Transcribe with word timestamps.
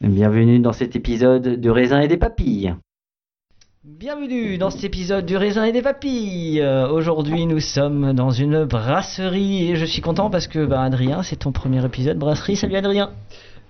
Bienvenue 0.00 0.60
dans 0.60 0.72
cet 0.72 0.94
épisode 0.96 1.60
du 1.60 1.70
raisin 1.70 2.00
et 2.00 2.08
des 2.08 2.16
papilles. 2.16 2.74
Bienvenue 3.84 4.58
dans 4.58 4.70
cet 4.70 4.84
épisode 4.84 5.26
du 5.26 5.36
raisin 5.36 5.64
et 5.64 5.72
des 5.72 5.82
papilles. 5.82 6.60
Euh, 6.60 6.88
Aujourd'hui 6.88 7.46
nous 7.46 7.60
sommes 7.60 8.12
dans 8.12 8.30
une 8.30 8.64
brasserie 8.64 9.70
et 9.70 9.76
je 9.76 9.84
suis 9.84 10.02
content 10.02 10.30
parce 10.30 10.46
que 10.46 10.66
bah, 10.66 10.82
Adrien 10.82 11.22
c'est 11.22 11.36
ton 11.36 11.52
premier 11.52 11.84
épisode 11.84 12.18
brasserie. 12.18 12.56
Salut 12.56 12.76
Adrien. 12.76 13.10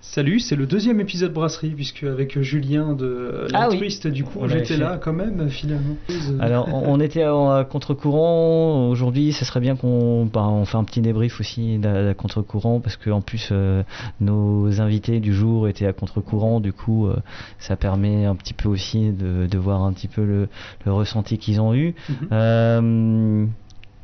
Salut, 0.01 0.39
c'est 0.39 0.55
le 0.55 0.65
deuxième 0.65 1.01
épisode 1.01 1.33
brasserie, 1.33 1.71
puisque 1.71 2.03
avec 2.03 2.39
Julien 2.41 2.93
de 2.93 3.47
Ah 3.53 3.67
oui. 3.67 3.73
l'altruiste, 3.75 4.07
du 4.07 4.23
coup, 4.23 4.39
j'étais 4.47 4.77
là 4.77 4.97
quand 4.99 5.11
même, 5.11 5.49
finalement. 5.49 5.95
Euh, 6.09 6.37
Alors, 6.39 6.69
on 6.73 6.99
était 7.01 7.21
à, 7.23 7.57
à 7.57 7.63
contre-courant. 7.65 8.87
Aujourd'hui, 8.89 9.33
ce 9.33 9.43
serait 9.43 9.59
bien 9.59 9.75
qu'on 9.75 10.25
bah, 10.25 10.47
on 10.47 10.63
fait 10.65 10.77
un 10.77 10.85
petit 10.85 11.01
débrief 11.01 11.39
aussi 11.41 11.77
d'à 11.79 12.13
contre-courant 12.13 12.79
parce 12.79 12.95
que 12.95 13.09
en 13.09 13.19
plus 13.21 13.49
euh, 13.51 13.83
nos 14.21 14.79
invités 14.81 15.19
du 15.19 15.33
jour 15.33 15.67
étaient 15.67 15.85
à 15.85 15.93
contre-courant. 15.93 16.61
Du 16.61 16.71
coup, 16.71 17.07
euh, 17.07 17.17
ça 17.59 17.75
permet 17.75 18.25
un 18.25 18.35
petit 18.35 18.53
peu 18.53 18.69
aussi 18.69 19.11
de, 19.11 19.47
de 19.47 19.57
voir 19.57 19.83
un 19.83 19.91
petit 19.91 20.07
peu 20.07 20.23
le, 20.23 20.47
le 20.85 20.93
ressenti 20.93 21.37
qu'ils 21.37 21.59
ont 21.59 21.75
eu. 21.75 21.93
Mhm. 22.09 22.15
Euh, 22.31 23.45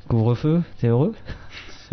Couvre-feu, 0.10 0.62
t'es 0.80 0.88
heureux? 0.88 1.14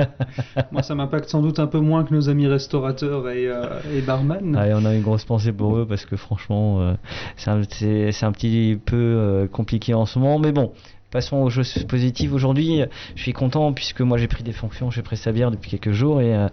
Moi, 0.72 0.82
ça 0.82 0.94
m'impacte 0.94 1.28
sans 1.28 1.42
doute 1.42 1.58
un 1.58 1.66
peu 1.66 1.80
moins 1.80 2.04
que 2.04 2.14
nos 2.14 2.28
amis 2.28 2.46
restaurateurs 2.46 3.28
et, 3.28 3.46
euh, 3.46 3.80
barman. 4.06 4.56
Allez, 4.56 4.74
on 4.74 4.84
a 4.84 4.94
une 4.94 5.02
grosse 5.02 5.24
pensée 5.24 5.52
pour 5.52 5.76
eux 5.76 5.86
parce 5.86 6.04
que 6.04 6.16
franchement, 6.16 6.80
euh, 6.80 6.94
c'est 7.36 7.50
un, 7.50 7.60
un 7.60 8.32
petit 8.32 8.78
peu 8.84 8.96
euh, 8.96 9.46
compliqué 9.46 9.94
en 9.94 10.06
ce 10.06 10.18
moment. 10.18 10.38
Mais 10.38 10.52
bon, 10.52 10.72
passons 11.12 11.36
aux 11.36 11.50
choses 11.50 11.84
positives. 11.86 12.34
Aujourd'hui, 12.34 12.82
je 13.14 13.22
suis 13.22 13.34
content 13.34 13.72
puisque 13.72 14.00
moi 14.00 14.16
j'ai 14.18 14.26
pris 14.26 14.42
des 14.42 14.52
fonctions 14.52 14.90
chez 14.90 15.02
Prestabière 15.02 15.50
depuis 15.50 15.70
quelques 15.70 15.92
jours 15.92 16.20
et, 16.22 16.34
euh, 16.34 16.48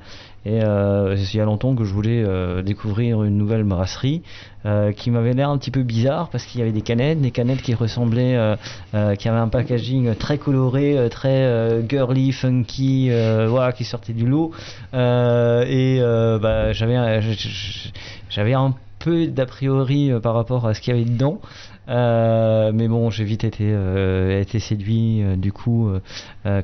et 0.45 0.61
euh, 0.63 1.15
il 1.17 1.35
y 1.37 1.39
a 1.41 1.45
longtemps 1.45 1.73
que 1.75 1.85
je 1.85 1.93
voulais 1.93 2.21
euh, 2.23 2.61
découvrir 2.61 3.23
une 3.23 3.37
nouvelle 3.37 3.63
brasserie 3.63 4.21
euh, 4.65 4.91
qui 4.91 5.11
m'avait 5.11 5.33
l'air 5.33 5.49
un 5.49 5.57
petit 5.57 5.71
peu 5.71 5.83
bizarre 5.83 6.29
parce 6.29 6.45
qu'il 6.45 6.59
y 6.59 6.63
avait 6.63 6.73
des 6.73 6.81
canettes, 6.81 7.21
des 7.21 7.31
canettes 7.31 7.61
qui 7.61 7.73
ressemblaient, 7.73 8.35
euh, 8.35 8.55
euh, 8.93 9.15
qui 9.15 9.29
avaient 9.29 9.39
un 9.39 9.47
packaging 9.47 10.13
très 10.15 10.37
coloré, 10.37 10.97
euh, 10.97 11.07
très 11.07 11.29
euh, 11.45 11.81
girly, 11.87 12.33
funky, 12.33 13.07
euh, 13.09 13.47
voilà, 13.49 13.71
qui 13.71 13.85
sortait 13.85 14.13
du 14.13 14.27
lot. 14.27 14.51
Euh, 14.93 15.63
et 15.65 15.99
euh, 16.01 16.37
bah, 16.37 16.73
j'avais, 16.73 16.95
un- 16.95 18.75
peu 18.99 19.27
d'a 19.27 19.45
priori 19.45 20.11
euh, 20.11 20.19
par 20.19 20.33
rapport 20.33 20.67
à 20.67 20.73
ce 20.73 20.81
qu'il 20.81 20.93
y 20.93 20.97
avait 20.99 21.09
dedans. 21.09 21.39
Euh, 21.89 22.71
mais 22.73 22.87
bon, 22.87 23.09
j'ai 23.09 23.23
vite 23.23 23.43
été, 23.43 23.65
euh, 23.67 24.39
été 24.39 24.59
séduit. 24.59 25.23
euh, 25.23 25.35
du 25.35 25.51
coup, 25.51 25.89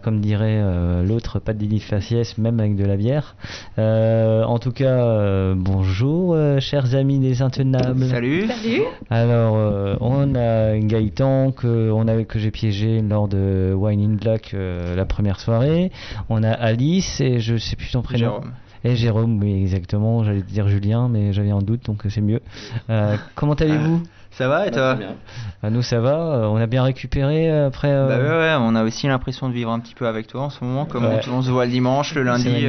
comme 0.03 0.21
dirait 0.21 0.59
euh, 0.61 1.03
l'autre, 1.03 1.39
pas 1.39 1.53
de 1.53 1.59
délit 1.59 1.77
de 1.77 1.83
faciès, 1.83 2.37
même 2.37 2.59
avec 2.59 2.75
de 2.75 2.85
la 2.85 2.95
bière. 2.95 3.35
Euh, 3.79 4.43
en 4.43 4.59
tout 4.59 4.71
cas, 4.71 4.85
euh, 4.85 5.55
bonjour, 5.57 6.33
euh, 6.33 6.59
chers 6.59 6.95
amis 6.95 7.19
des 7.19 7.41
intenables. 7.41 8.05
Salut. 8.05 8.45
Alors, 9.09 9.55
euh, 9.57 9.95
on 10.01 10.35
a 10.35 10.77
Gaëtan 10.77 11.51
que, 11.51 11.91
on 11.91 12.05
que 12.25 12.39
j'ai 12.39 12.51
piégé 12.51 13.01
lors 13.01 13.27
de 13.27 13.73
Wine 13.75 14.01
in 14.01 14.15
Black 14.15 14.51
euh, 14.53 14.95
la 14.95 15.05
première 15.05 15.39
soirée. 15.39 15.91
On 16.29 16.43
a 16.43 16.51
Alice 16.51 17.19
et 17.19 17.39
je 17.39 17.57
sais 17.57 17.75
plus 17.75 17.91
ton 17.91 18.01
prénom. 18.01 18.19
Jérôme. 18.19 18.51
Et 18.83 18.95
Jérôme, 18.95 19.39
oui, 19.41 19.61
exactement. 19.63 20.23
J'allais 20.23 20.41
te 20.41 20.51
dire 20.51 20.67
Julien, 20.67 21.09
mais 21.09 21.33
j'avais 21.33 21.49
un 21.49 21.59
doute, 21.59 21.85
donc 21.85 22.03
c'est 22.07 22.21
mieux. 22.21 22.41
Euh, 22.91 23.17
comment 23.33 23.53
allez-vous? 23.53 24.03
Ça 24.37 24.49
va 24.49 24.67
et 24.67 24.71
toi 24.71 24.97
Ah, 25.63 25.69
Nous, 25.69 25.81
ça 25.81 26.01
va. 26.01 26.09
euh, 26.17 26.45
on 26.47 26.57
a 26.57 26.65
bien 26.65 26.83
récupéré 26.83 27.49
euh, 27.49 27.67
après. 27.67 27.87
euh, 27.89 28.07
Bah 28.07 28.17
ouais, 28.17 28.37
ouais, 28.37 28.55
on 28.59 28.75
a 28.75 28.83
aussi 28.83 29.07
l'impression 29.07 29.47
de 29.47 29.53
vivre 29.53 29.71
un 29.71 29.79
petit 29.79 29.95
peu 29.95 30.07
avec 30.07 30.27
toi 30.27 30.41
en 30.41 30.49
ce 30.49 30.61
moment, 30.63 30.85
comme 30.85 31.05
Ouais. 31.05 31.21
on, 31.29 31.35
on 31.35 31.41
se 31.41 31.49
voit 31.49 31.65
le 31.65 31.71
dimanche, 31.71 32.13
le 32.15 32.23
lundi. 32.23 32.65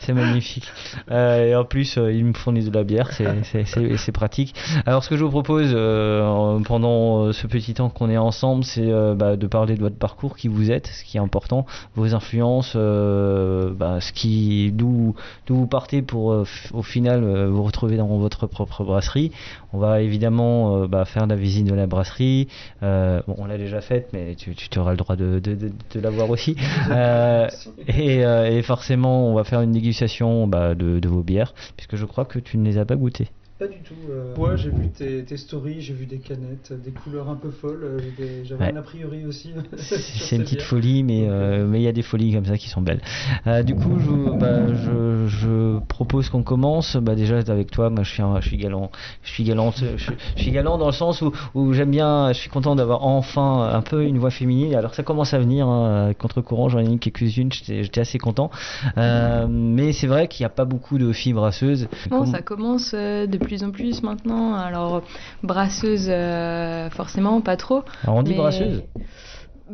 C'est 0.00 0.12
magnifique. 0.12 0.66
Euh, 1.12 1.46
et 1.46 1.54
en 1.54 1.64
plus, 1.64 1.96
euh, 1.98 2.12
ils 2.12 2.24
me 2.24 2.32
fournissent 2.32 2.68
de 2.70 2.74
la 2.76 2.82
bière, 2.82 3.10
c'est- 3.12 4.12
pratique. 4.12 4.54
Alors, 4.84 5.04
ce 5.04 5.08
que 5.08 5.16
je 5.16 5.22
vous 5.24 5.30
propose 5.30 5.70
euh, 5.72 6.26
en- 6.26 6.60
pendant 6.62 7.32
ce 7.32 7.46
petit 7.46 7.74
temps 7.74 7.88
qu'on 7.88 8.10
est 8.10 8.18
ensemble, 8.18 8.64
c'est 8.64 8.82
euh, 8.90 9.14
bah, 9.14 9.36
de 9.36 9.46
parler 9.46 9.76
de 9.76 9.80
votre 9.80 9.96
parcours, 9.96 10.36
qui 10.36 10.48
vous 10.48 10.70
êtes, 10.72 10.88
ce 10.88 11.04
qui 11.04 11.16
est 11.16 11.20
important, 11.20 11.64
vos 11.94 12.12
influences, 12.14 12.72
euh, 12.74 13.70
bah, 13.72 14.00
ce 14.00 14.12
qui, 14.12 14.72
d'où, 14.72 15.14
d'où 15.46 15.54
vous 15.54 15.66
partez 15.68 16.02
pour 16.02 16.32
euh, 16.32 16.44
au 16.74 16.82
final 16.82 17.22
euh, 17.22 17.48
vous 17.48 17.62
retrouver 17.62 17.96
dans 17.96 18.08
votre 18.08 18.46
propre 18.48 18.82
brasserie. 18.84 19.30
On 19.72 19.78
va 19.78 20.02
évidemment 20.02 20.82
euh, 20.82 20.86
bah, 20.86 21.04
faire 21.04 21.26
la 21.26 21.36
visite 21.36 21.66
de 21.66 21.74
la 21.74 21.86
brasserie. 21.86 22.48
Euh, 22.82 23.22
bon, 23.26 23.34
on 23.38 23.46
l'a 23.46 23.58
déjà 23.58 23.80
faite, 23.80 24.10
mais 24.12 24.34
tu, 24.34 24.54
tu 24.54 24.78
auras 24.78 24.90
le 24.90 24.96
droit 24.96 25.16
de, 25.16 25.38
de, 25.38 25.54
de, 25.54 25.72
de 25.94 26.00
la 26.00 26.10
voir 26.10 26.30
aussi. 26.30 26.56
Euh, 26.90 27.48
et, 27.88 28.18
et 28.18 28.62
forcément, 28.62 29.30
on 29.30 29.34
va 29.34 29.44
faire 29.44 29.60
une 29.62 29.72
dégustation 29.72 30.46
bah, 30.46 30.74
de 30.74 31.08
vos 31.08 31.22
bières, 31.22 31.54
puisque 31.76 31.96
je 31.96 32.04
crois 32.04 32.24
que 32.24 32.38
tu 32.38 32.58
ne 32.58 32.64
les 32.64 32.76
as 32.76 32.84
pas 32.84 32.96
goûtées. 32.96 33.28
Pas 33.62 33.68
du 33.68 33.78
tout. 33.82 33.94
euh, 34.10 34.34
Ouais, 34.36 34.56
j'ai 34.56 34.70
vu 34.70 34.88
tes, 34.88 35.22
tes 35.24 35.36
stories, 35.36 35.80
j'ai 35.80 35.94
vu 35.94 36.06
des 36.06 36.18
canettes, 36.18 36.72
des 36.84 36.90
couleurs 36.90 37.28
un 37.28 37.36
peu 37.36 37.50
folles. 37.50 37.82
euh, 37.84 37.98
des- 38.18 38.44
J'avais 38.44 38.64
Ouais. 38.64 38.72
un 38.72 38.76
a 38.76 38.82
priori 38.82 39.24
aussi. 39.24 39.50
C'est 39.76 40.34
une 40.36 40.42
petite 40.42 40.62
folie, 40.62 41.04
mais 41.04 41.26
euh, 41.28 41.64
mais 41.66 41.78
il 41.80 41.84
y 41.84 41.88
a 41.88 41.92
des 41.92 42.02
folies 42.02 42.32
comme 42.34 42.44
ça 42.44 42.58
qui 42.58 42.68
sont 42.68 42.80
belles. 42.80 43.00
Euh, 43.46 43.62
du 43.62 43.76
coup, 43.76 43.98
je, 44.00 44.36
bah, 44.36 44.66
je, 44.74 45.26
je 45.28 45.78
propose 45.86 46.28
qu'on 46.28 46.42
commence. 46.42 46.96
Bah, 46.96 47.14
déjà 47.14 47.38
avec 47.38 47.70
toi, 47.70 47.88
moi, 47.88 48.02
je 48.02 48.10
suis 48.10 48.22
je 48.40 48.48
suis 48.48 48.56
galant, 48.56 48.90
je 49.22 49.30
suis 49.30 49.44
galant, 49.44 49.70
je, 49.70 49.96
je 49.96 50.42
suis 50.42 50.50
galant 50.50 50.76
dans 50.76 50.86
le 50.86 50.92
sens 50.92 51.22
où, 51.22 51.30
où 51.54 51.72
j'aime 51.72 51.90
bien, 51.92 52.32
je 52.32 52.38
suis 52.38 52.50
content 52.50 52.74
d'avoir 52.74 53.04
enfin 53.04 53.70
un 53.72 53.82
peu 53.82 54.02
une 54.04 54.18
voix 54.18 54.30
féminine. 54.30 54.74
Alors 54.74 54.94
ça 54.94 55.04
commence 55.04 55.34
à 55.34 55.38
venir 55.38 55.68
hein, 55.68 56.12
contre 56.18 56.40
courant, 56.40 56.68
j'en 56.68 56.80
ai 56.80 56.92
eu 56.92 56.98
quelques-unes, 56.98 57.52
j'étais 57.52 57.84
j'étais 57.84 58.00
assez 58.00 58.18
content. 58.18 58.50
Euh, 58.98 59.46
mais 59.48 59.92
c'est 59.92 60.08
vrai 60.08 60.26
qu'il 60.26 60.42
n'y 60.42 60.46
a 60.46 60.50
pas 60.54 60.64
beaucoup 60.64 60.98
de 60.98 61.12
filles 61.12 61.32
brasseuses. 61.34 61.88
Bon, 62.10 62.18
Comme- 62.18 62.26
ça 62.26 62.42
commence 62.42 62.92
euh, 62.94 63.26
de 63.26 63.38
plus 63.52 63.64
en 63.64 63.70
plus 63.70 64.02
maintenant. 64.02 64.54
Alors, 64.54 65.02
brasseuse, 65.42 66.06
euh, 66.08 66.88
forcément, 66.88 67.40
pas 67.42 67.56
trop. 67.58 67.82
Alors 68.04 68.16
on 68.16 68.22
dit 68.22 68.30
mais- 68.32 68.38
brasseuse. 68.38 68.82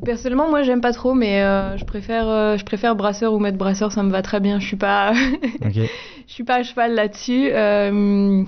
Personnellement, 0.05 0.49
moi, 0.49 0.63
j'aime 0.63 0.81
pas 0.81 0.93
trop, 0.93 1.15
mais 1.15 1.43
euh, 1.43 1.77
je 1.77 1.85
préfère, 1.85 2.29
euh, 2.29 2.57
je 2.57 2.65
préfère 2.65 2.95
brasseur 2.95 3.33
ou 3.33 3.39
maître 3.41 3.59
brasseur, 3.59 3.91
ça 3.91 4.03
me 4.05 4.11
va 4.11 4.23
très 4.23 4.39
bien. 4.41 4.61
Je 4.61 4.67
suis 4.67 4.77
pas, 4.77 5.13
je 5.63 5.87
suis 6.27 6.45
pas 6.45 6.57
à 6.57 6.63
cheval 6.63 6.95
là-dessus. 6.95 7.51
Euh, 7.53 8.43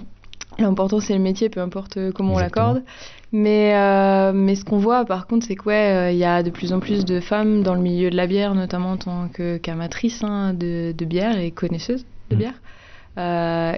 L'important, 0.59 1.01
c'est 1.01 1.15
le 1.15 1.21
métier, 1.21 1.49
peu 1.49 1.61
importe 1.61 1.97
comment 2.13 2.33
Exactement. 2.35 2.67
on 2.71 2.73
l'accorde. 2.75 2.83
Mais, 3.33 4.33
mais 4.33 4.55
ce 4.57 4.65
qu'on 4.65 4.79
voit, 4.79 5.05
par 5.05 5.27
contre, 5.29 5.47
c'est 5.47 5.55
que 5.55 5.65
ouais, 5.65 6.15
il 6.15 6.19
y 6.19 6.25
a 6.25 6.43
de 6.43 6.51
plus 6.51 6.73
en 6.73 6.81
plus 6.81 7.05
de 7.05 7.21
femmes 7.21 7.63
dans 7.63 7.75
le 7.75 7.81
milieu 7.81 8.11
de 8.11 8.17
la 8.17 8.27
bière, 8.27 8.55
notamment 8.55 8.93
en 8.93 8.97
tant 8.97 9.29
que 9.33 9.57
qu'amatrices 9.59 10.23
hein, 10.25 10.53
de, 10.55 10.93
de 10.93 11.05
bière 11.05 11.39
et 11.39 11.51
connaisseuses 11.53 12.05
de 12.31 12.37
Mm. 12.37 12.39
bière. 12.39 12.55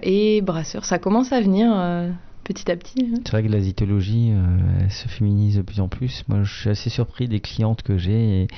Et 0.03 0.41
brasseurs, 0.43 0.85
ça 0.85 0.99
commence 0.99 1.33
à 1.33 1.41
venir 1.41 1.71
euh, 1.75 2.11
petit 2.45 2.71
à 2.71 2.77
petit. 2.77 3.11
hein. 3.15 3.21
C'est 3.25 3.31
vrai 3.33 3.43
que 3.43 3.49
la 3.49 3.61
zytologie 3.61 4.31
euh, 4.33 4.89
se 4.89 5.09
féminise 5.09 5.57
de 5.57 5.63
plus 5.63 5.81
en 5.81 5.89
plus. 5.89 6.25
Moi, 6.29 6.43
je 6.43 6.53
suis 6.61 6.71
assez 6.71 6.91
surpris 6.91 7.29
des 7.29 7.41
clientes 7.41 7.83
que 7.83 7.97
j'ai. 7.99 8.43
Et, 8.43 8.49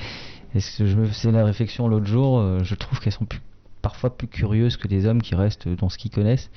et 0.55 0.59
je 0.59 0.95
me 0.95 1.05
faisais 1.05 1.31
la 1.31 1.43
réflexion 1.45 1.87
l'autre 1.87 2.05
jour, 2.07 2.39
euh, 2.39 2.59
je 2.63 2.75
trouve 2.75 2.99
qu'elles 2.99 3.13
sont 3.13 3.25
plus- 3.25 3.41
parfois 3.85 4.09
plus 4.09 4.27
curieuses 4.27 4.77
que 4.77 4.87
les 4.87 5.05
hommes 5.05 5.21
qui 5.21 5.35
restent 5.35 5.67
dans 5.67 5.89
ce 5.89 5.99
qu'ils 5.99 6.09
connaissent. 6.09 6.49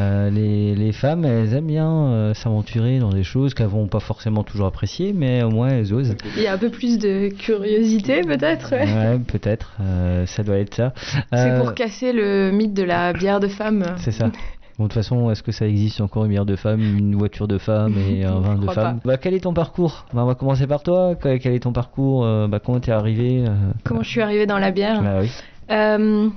Euh, 0.00 0.28
les, 0.28 0.74
les 0.74 0.90
femmes, 0.90 1.24
elles 1.24 1.54
aiment 1.54 1.68
bien 1.68 1.88
euh, 1.88 2.34
s'aventurer 2.34 2.98
dans 2.98 3.10
des 3.10 3.22
choses 3.22 3.54
qu'elles 3.54 3.68
vont 3.68 3.86
pas 3.86 4.00
forcément 4.00 4.42
toujours 4.42 4.66
apprécier, 4.66 5.12
mais 5.12 5.44
au 5.44 5.50
moins 5.50 5.68
elles 5.68 5.94
osent. 5.94 6.16
Il 6.36 6.42
y 6.42 6.48
a 6.48 6.52
un 6.54 6.58
peu 6.58 6.70
plus 6.70 6.98
de 6.98 7.28
curiosité, 7.28 8.22
peut-être. 8.22 8.72
ouais. 8.72 8.92
Ouais, 8.92 9.18
peut-être. 9.20 9.74
euh, 9.80 10.26
ça 10.26 10.42
doit 10.42 10.56
être 10.58 10.74
ça. 10.74 10.92
C'est 11.32 11.60
pour 11.60 11.74
casser 11.74 12.12
le 12.12 12.50
mythe 12.50 12.74
de 12.74 12.82
la 12.82 13.12
bière 13.12 13.38
de 13.38 13.46
femme. 13.48 13.84
C'est 13.98 14.10
ça. 14.10 14.30
Bon, 14.76 14.86
de 14.86 14.88
toute 14.88 14.94
façon, 14.94 15.30
est-ce 15.30 15.44
que 15.44 15.52
ça 15.52 15.68
existe 15.68 16.00
encore 16.00 16.24
une 16.24 16.32
bière 16.32 16.44
de 16.44 16.56
femme, 16.56 16.80
une 16.80 17.14
voiture 17.14 17.46
de 17.46 17.58
femme 17.58 17.94
et 17.96 18.24
un 18.24 18.40
vin 18.40 18.56
de 18.56 18.66
femme 18.68 18.98
Bah, 19.04 19.18
quel 19.18 19.32
est 19.32 19.38
ton 19.44 19.54
parcours? 19.54 20.04
Bah, 20.12 20.22
On 20.24 20.26
va 20.26 20.34
commencer 20.34 20.66
par 20.66 20.82
toi. 20.82 21.14
Quel 21.14 21.46
est 21.54 21.60
ton 21.62 21.72
parcours? 21.72 22.26
Bah, 22.48 22.58
Comment 22.58 22.80
t'es 22.80 22.90
arrivé 22.90 23.44
Comment 23.84 24.02
je 24.02 24.08
suis 24.08 24.20
arrivée 24.20 24.46
dans 24.46 24.58
la 24.58 24.72
bière? 24.72 25.00
Bah 25.00 25.18
oui. 25.20 25.30
Euh, 25.70 26.28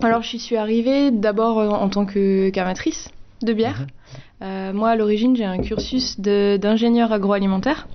alors, 0.00 0.22
je 0.22 0.36
suis 0.36 0.56
arrivée 0.56 1.10
d'abord 1.10 1.58
euh, 1.58 1.68
en 1.68 1.88
tant 1.88 2.06
que 2.06 2.50
qu'amatrice 2.50 3.10
de 3.42 3.52
bière. 3.52 3.86
Euh, 4.42 4.72
moi, 4.72 4.90
à 4.90 4.96
l'origine, 4.96 5.36
j'ai 5.36 5.44
un 5.44 5.58
cursus 5.58 6.20
d'ingénieur 6.20 7.12
agroalimentaire. 7.12 7.88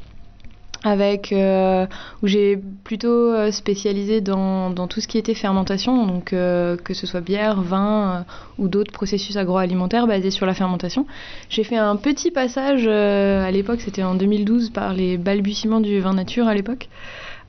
Avec, 0.85 1.31
euh, 1.31 1.85
où 2.21 2.27
j'ai 2.27 2.59
plutôt 2.83 3.49
spécialisé 3.53 4.19
dans, 4.19 4.69
dans 4.69 4.89
tout 4.89 4.99
ce 4.99 5.07
qui 5.07 5.17
était 5.17 5.33
fermentation, 5.33 6.05
donc 6.05 6.33
euh, 6.33 6.75
que 6.75 6.93
ce 6.93 7.07
soit 7.07 7.21
bière, 7.21 7.61
vin 7.61 8.25
ou 8.57 8.67
d'autres 8.67 8.91
processus 8.91 9.37
agroalimentaires 9.37 10.07
basés 10.07 10.29
sur 10.29 10.45
la 10.45 10.53
fermentation. 10.53 11.05
J'ai 11.47 11.63
fait 11.63 11.77
un 11.77 11.95
petit 11.95 12.31
passage, 12.31 12.85
à 12.85 13.49
l'époque 13.49 13.79
c'était 13.79 14.03
en 14.03 14.15
2012, 14.15 14.71
par 14.71 14.91
les 14.93 15.17
balbutiements 15.17 15.79
du 15.79 16.01
vin 16.01 16.15
nature 16.15 16.49
à 16.49 16.53
l'époque. 16.53 16.89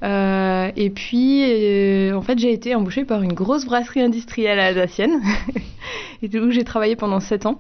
Euh, 0.05 0.71
et 0.77 0.91
puis, 0.91 1.45
euh, 1.45 2.17
en 2.17 2.23
fait, 2.23 2.39
j'ai 2.39 2.53
été 2.53 2.75
embauchée 2.75 3.05
par 3.05 3.23
une 3.23 3.33
grosse 3.33 3.65
brasserie 3.65 4.03
industrielle 4.03 4.59
alsacienne, 4.59 5.21
et 6.23 6.39
où 6.39 6.51
j'ai 6.51 6.65
travaillé 6.65 6.95
pendant 6.95 7.21
7 7.21 7.47
ans. 7.47 7.59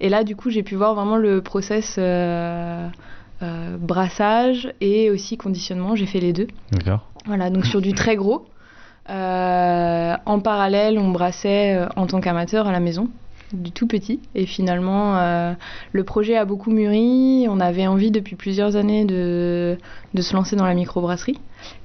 Et 0.00 0.08
là, 0.08 0.24
du 0.24 0.36
coup, 0.36 0.50
j'ai 0.50 0.62
pu 0.62 0.74
voir 0.74 0.94
vraiment 0.94 1.16
le 1.16 1.40
process 1.40 1.96
euh, 1.98 2.88
brassage 3.78 4.72
et 4.80 5.10
aussi 5.10 5.36
conditionnement. 5.36 5.96
J'ai 5.96 6.06
fait 6.06 6.20
les 6.20 6.32
deux. 6.32 6.48
D'accord. 6.72 7.08
Voilà, 7.26 7.50
donc 7.50 7.64
sur 7.64 7.80
du 7.80 7.92
très 7.92 8.16
gros. 8.16 8.46
En 9.08 10.40
parallèle, 10.42 10.98
on 10.98 11.10
brassait 11.10 11.78
en 11.96 12.06
tant 12.06 12.20
qu'amateur 12.20 12.66
à 12.66 12.72
la 12.72 12.80
maison, 12.80 13.08
du 13.52 13.70
tout 13.72 13.86
petit. 13.86 14.20
Et 14.34 14.46
finalement, 14.46 15.16
euh, 15.18 15.52
le 15.92 16.04
projet 16.04 16.36
a 16.36 16.44
beaucoup 16.44 16.70
mûri. 16.70 17.46
On 17.48 17.60
avait 17.60 17.86
envie 17.86 18.10
depuis 18.10 18.36
plusieurs 18.36 18.76
années 18.76 19.04
de, 19.04 19.76
de 20.14 20.22
se 20.22 20.34
lancer 20.34 20.56
dans 20.56 20.66
la 20.66 20.74
microbrasserie. 20.74 21.38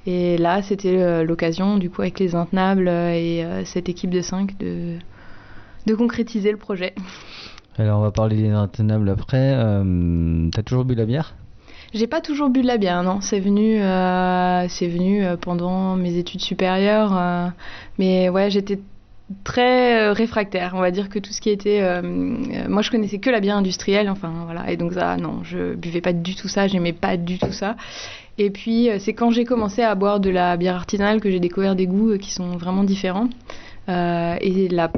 Et 0.06 0.38
là, 0.38 0.62
c'était 0.62 0.98
euh, 0.98 1.24
l'occasion, 1.24 1.78
du 1.78 1.90
coup, 1.90 2.02
avec 2.02 2.20
les 2.20 2.36
intenables 2.36 2.88
et 2.88 3.44
euh, 3.44 3.64
cette 3.66 3.90
équipe 3.90 4.10
de 4.10 4.22
5, 4.22 4.58
de, 4.58 4.98
de 5.86 5.96
concrétiser 5.96 6.52
le 6.52 6.58
projet. 6.58 6.94
Alors, 7.78 8.00
on 8.00 8.02
va 8.04 8.12
parler 8.12 8.36
des 8.38 8.50
intenables 8.50 9.08
après. 9.10 9.54
Euh, 9.56 10.50
T'as 10.52 10.64
toujours 10.64 10.84
bu 10.86 10.96
la 10.96 11.06
bière? 11.06 11.36
J'ai 11.94 12.08
pas 12.08 12.20
toujours 12.22 12.50
bu 12.50 12.64
de 12.64 12.68
la 12.68 12.78
bière, 12.78 13.02
non. 13.04 13.22
C'est 13.22 13.40
venu, 13.40 13.80
euh, 13.82 14.68
c'est 14.68 14.88
venu 14.88 15.24
pendant 15.40 15.96
mes 15.96 16.18
études 16.18 16.42
supérieures. 16.42 17.16
euh, 17.16 17.48
mais 18.00 18.30
ouais, 18.30 18.50
j'étais 18.50 18.80
très 19.44 20.02
euh, 20.02 20.14
réfractaire. 20.14 20.74
On 20.76 20.80
va 20.80 20.92
dire 20.92 21.10
que 21.10 21.20
tout 21.20 21.32
ce 21.34 21.42
qui 21.42 21.50
était, 21.50 21.82
euh, 21.82 22.02
euh, 22.02 22.70
moi, 22.70 22.82
je 22.82 22.92
connaissais 22.92 23.20
que 23.20 23.30
la 23.30 23.40
bière 23.40 23.58
industrielle. 23.58 24.10
Enfin, 24.10 24.32
voilà. 24.46 24.72
Et 24.72 24.78
donc 24.78 24.94
ça, 24.94 25.18
non, 25.18 25.42
je 25.44 25.76
buvais 25.76 26.02
pas 26.02 26.14
du 26.14 26.36
tout 26.36 26.48
ça. 26.48 26.68
J'aimais 26.68 26.94
pas 26.94 27.18
du 27.18 27.38
tout 27.38 27.52
ça. 27.52 27.76
Et 28.38 28.50
puis, 28.52 28.90
c'est 29.00 29.14
quand 29.14 29.32
j'ai 29.32 29.46
commencé 29.46 29.82
à 29.82 29.96
boire 29.96 30.20
de 30.20 30.30
la 30.30 30.58
bière 30.58 30.76
artisanale 30.76 31.20
que 31.22 31.32
j'ai 31.32 31.40
découvert 31.40 31.76
des 31.76 31.88
goûts 31.88 32.18
qui 32.18 32.32
sont 32.32 32.58
vraiment 32.58 32.84
différents. 32.84 33.30
Et 33.90 34.68
la, 34.70 34.92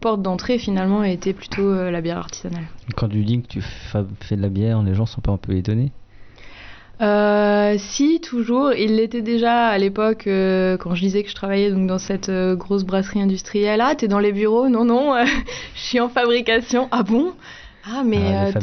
porte 0.00 0.22
d'entrée, 0.22 0.58
finalement, 0.58 1.02
été 1.02 1.32
plutôt 1.32 1.74
la 1.90 2.00
bière 2.00 2.18
artisanale. 2.18 2.64
Quand 2.94 3.08
tu 3.08 3.24
dis 3.24 3.40
que 3.42 3.48
tu 3.48 3.60
fa- 3.62 4.04
fais 4.20 4.36
de 4.36 4.42
la 4.42 4.48
bière, 4.48 4.80
les 4.82 4.94
gens 4.94 5.06
sont 5.06 5.20
pas 5.20 5.32
un 5.32 5.38
peu 5.38 5.56
étonnés 5.56 5.90
Euh, 7.02 7.74
si, 7.78 8.20
toujours. 8.20 8.72
Il 8.72 8.96
l'était 8.96 9.22
déjà 9.22 9.66
à 9.68 9.78
l'époque 9.78 10.26
euh, 10.28 10.76
quand 10.76 10.94
je 10.94 11.00
disais 11.00 11.22
que 11.24 11.30
je 11.30 11.34
travaillais 11.34 11.70
donc 11.72 11.86
dans 11.88 11.98
cette 11.98 12.28
euh, 12.28 12.54
grosse 12.54 12.84
brasserie 12.84 13.20
industrielle. 13.20 13.80
Ah, 13.82 13.94
t'es 13.96 14.06
dans 14.08 14.20
les 14.20 14.32
bureaux? 14.32 14.68
Non, 14.68 14.84
non, 14.84 15.14
je 15.74 15.80
suis 15.80 16.00
en 16.00 16.08
fabrication. 16.08 16.88
Ah 16.92 17.02
bon? 17.02 17.32
Ah, 17.84 18.02
mais 18.04 18.20
Ah, 18.54 18.58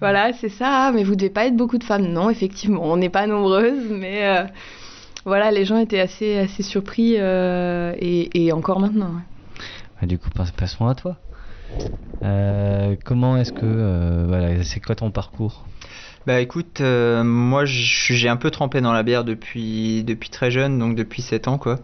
voilà, 0.00 0.32
c'est 0.34 0.48
ça. 0.48 0.86
Ah, 0.86 0.92
mais 0.94 1.02
vous 1.02 1.16
devez 1.16 1.30
pas 1.30 1.46
être 1.46 1.56
beaucoup 1.56 1.78
de 1.78 1.84
femmes. 1.84 2.06
Non, 2.06 2.30
effectivement, 2.30 2.82
on 2.84 2.96
n'est 2.96 3.08
pas 3.08 3.26
nombreuses, 3.26 3.88
mais 3.90 4.22
voilà, 5.24 5.50
les 5.50 5.64
gens 5.64 5.78
étaient 5.78 5.98
assez, 5.98 6.38
assez 6.38 6.62
surpris 6.62 7.14
et, 7.16 8.30
et 8.44 8.52
encore 8.52 8.78
maintenant. 8.78 9.06
ouais. 9.06 9.62
Ah, 10.00 10.06
du 10.06 10.18
coup, 10.18 10.30
passons 10.56 10.86
à 10.86 10.94
toi. 10.94 11.16
Comment 13.04 13.36
est-ce 13.36 13.52
que. 13.52 14.26
voilà, 14.28 14.62
c'est 14.62 14.78
quoi 14.78 14.94
ton 14.94 15.10
parcours? 15.10 15.64
Bah 16.28 16.42
écoute, 16.42 16.82
euh, 16.82 17.24
moi 17.24 17.64
j'ai 17.64 18.28
un 18.28 18.36
peu 18.36 18.50
trempé 18.50 18.82
dans 18.82 18.92
la 18.92 19.02
bière 19.02 19.24
depuis, 19.24 20.04
depuis 20.04 20.28
très 20.28 20.50
jeune, 20.50 20.78
donc 20.78 20.94
depuis 20.94 21.22
7 21.22 21.48
ans 21.48 21.56
quoi. 21.56 21.78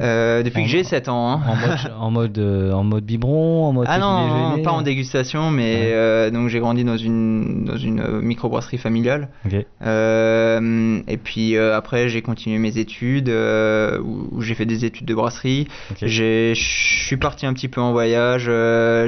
Euh, 0.00 0.42
depuis 0.44 0.60
En- 0.60 0.64
que 0.64 0.70
j'ai 0.70 0.84
7 0.84 1.08
ans. 1.08 1.32
hein. 1.32 1.40
En 1.46 1.56
mode, 1.56 1.92
en 1.98 2.10
mode, 2.10 2.38
euh, 2.38 2.72
en 2.72 2.84
mode 2.84 3.04
biberon, 3.04 3.66
en 3.66 3.72
mode 3.72 3.86
Ah 3.88 3.98
non, 3.98 4.28
déjeuner 4.48 4.62
pas 4.62 4.70
en 4.72 4.82
dégustation, 4.82 5.50
mais 5.50 5.74
Ouais. 5.74 5.90
euh, 5.92 6.30
donc 6.30 6.48
j'ai 6.48 6.60
grandi 6.60 6.84
dans 6.84 6.96
une, 6.96 7.64
dans 7.64 7.76
une 7.76 8.00
euh, 8.00 8.20
microbrasserie 8.20 8.78
familiale. 8.78 9.28
Ok. 9.46 9.64
Euh, 9.82 11.00
et 11.08 11.16
puis 11.16 11.56
après 11.58 12.08
j'ai 12.08 12.22
continué 12.22 12.58
mes 12.58 12.78
études, 12.78 13.28
où, 13.28 14.28
où 14.36 14.40
j'ai 14.42 14.54
fait 14.54 14.66
des 14.66 14.84
études 14.84 15.06
de 15.06 15.14
brasserie. 15.14 15.66
Ok. 15.90 15.96
J'ai- 16.02 16.54
Je 16.54 17.04
suis 17.06 17.16
parti 17.16 17.46
un 17.46 17.52
petit 17.52 17.68
peu 17.68 17.80
en 17.80 17.92
voyage. 17.92 18.50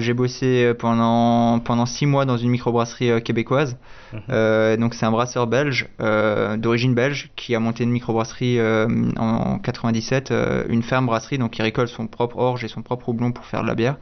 j'ai 0.01 0.15
bossé 0.15 0.73
pendant 0.79 1.59
pendant 1.61 1.87
six 1.87 2.07
mois 2.07 2.25
dans 2.25 2.37
une 2.37 2.51
microbrasserie 2.51 3.23
québécoise. 3.23 3.77
Mhm. 4.13 4.77
Donc 4.79 4.95
c'est 4.95 5.07
un 5.07 5.11
brasseur 5.13 5.47
belge 5.47 5.89
d'origine 6.59 6.95
belge 6.95 7.31
qui 7.37 7.55
a 7.55 7.61
monté 7.61 7.85
une 7.85 7.91
microbrasserie 7.91 8.59
euh, 8.59 8.87
en 9.19 9.59
97, 9.59 10.31
euh, 10.31 10.65
une 10.73 10.83
ferme 10.83 11.07
brasserie. 11.07 11.39
Donc 11.39 11.59
il 11.59 11.63
récolte 11.63 11.91
son 11.91 12.07
propre 12.07 12.39
orge 12.39 12.65
et 12.65 12.69
son 12.69 12.83
propre 12.83 13.09
houblon 13.09 13.33
pour 13.33 13.45
faire 13.47 13.63
de 13.63 13.69
la 13.69 13.75
bière. 13.75 13.97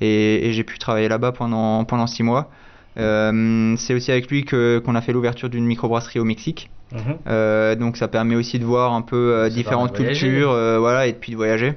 Et, 0.00 0.48
et 0.48 0.52
j'ai 0.52 0.64
pu 0.64 0.78
travailler 0.78 1.08
là-bas 1.08 1.32
pendant 1.32 1.84
pendant 1.84 2.06
six 2.06 2.22
mois. 2.22 2.50
Euh, 2.96 3.74
c'est 3.76 3.94
aussi 3.94 4.12
avec 4.12 4.30
lui 4.30 4.44
que 4.44 4.80
qu'on 4.84 4.94
a 4.94 5.00
fait 5.00 5.12
l'ouverture 5.12 5.48
d'une 5.48 5.64
microbrasserie 5.66 6.20
au 6.20 6.24
Mexique. 6.24 6.70
Mhm. 6.92 7.16
Euh, 7.26 7.74
donc 7.74 7.96
ça 7.96 8.08
permet 8.08 8.36
aussi 8.36 8.58
de 8.58 8.64
voir 8.64 8.92
un 8.92 9.02
peu 9.02 9.34
euh, 9.34 9.48
différentes 9.48 9.94
cultures, 9.94 10.50
voilà, 10.78 11.06
et 11.06 11.12
puis 11.12 11.32
de 11.32 11.36
voyager. 11.36 11.74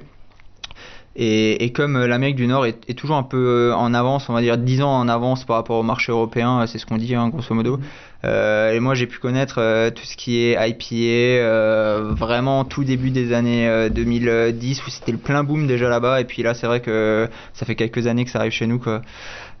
Et, 1.20 1.64
et 1.64 1.72
comme 1.72 1.98
l'Amérique 2.04 2.36
du 2.36 2.46
Nord 2.46 2.66
est, 2.66 2.78
est 2.88 2.94
toujours 2.96 3.16
un 3.16 3.24
peu 3.24 3.72
en 3.74 3.92
avance, 3.92 4.28
on 4.28 4.34
va 4.34 4.40
dire 4.40 4.56
10 4.56 4.82
ans 4.82 5.00
en 5.00 5.08
avance 5.08 5.44
par 5.44 5.56
rapport 5.56 5.76
au 5.76 5.82
marché 5.82 6.12
européen, 6.12 6.64
c'est 6.68 6.78
ce 6.78 6.86
qu'on 6.86 6.96
dit 6.96 7.16
hein, 7.16 7.28
grosso 7.28 7.52
modo, 7.54 7.80
Euh, 7.80 7.82
et 8.24 8.80
moi, 8.80 8.94
j'ai 8.94 9.06
pu 9.06 9.18
connaître 9.18 9.58
euh, 9.58 9.90
tout 9.90 10.04
ce 10.04 10.16
qui 10.16 10.38
est 10.38 10.56
IPA, 10.58 11.44
euh, 11.44 12.12
vraiment 12.16 12.64
tout 12.64 12.84
début 12.84 13.10
des 13.10 13.32
années 13.32 13.68
euh, 13.68 13.88
2010 13.88 14.86
où 14.86 14.90
c'était 14.90 15.12
le 15.12 15.18
plein 15.18 15.44
boom 15.44 15.66
déjà 15.66 15.88
là-bas. 15.88 16.20
Et 16.20 16.24
puis 16.24 16.42
là, 16.42 16.54
c'est 16.54 16.66
vrai 16.66 16.80
que 16.80 17.28
ça 17.52 17.66
fait 17.66 17.74
quelques 17.74 18.06
années 18.06 18.24
que 18.24 18.30
ça 18.30 18.40
arrive 18.40 18.52
chez 18.52 18.66
nous. 18.66 18.80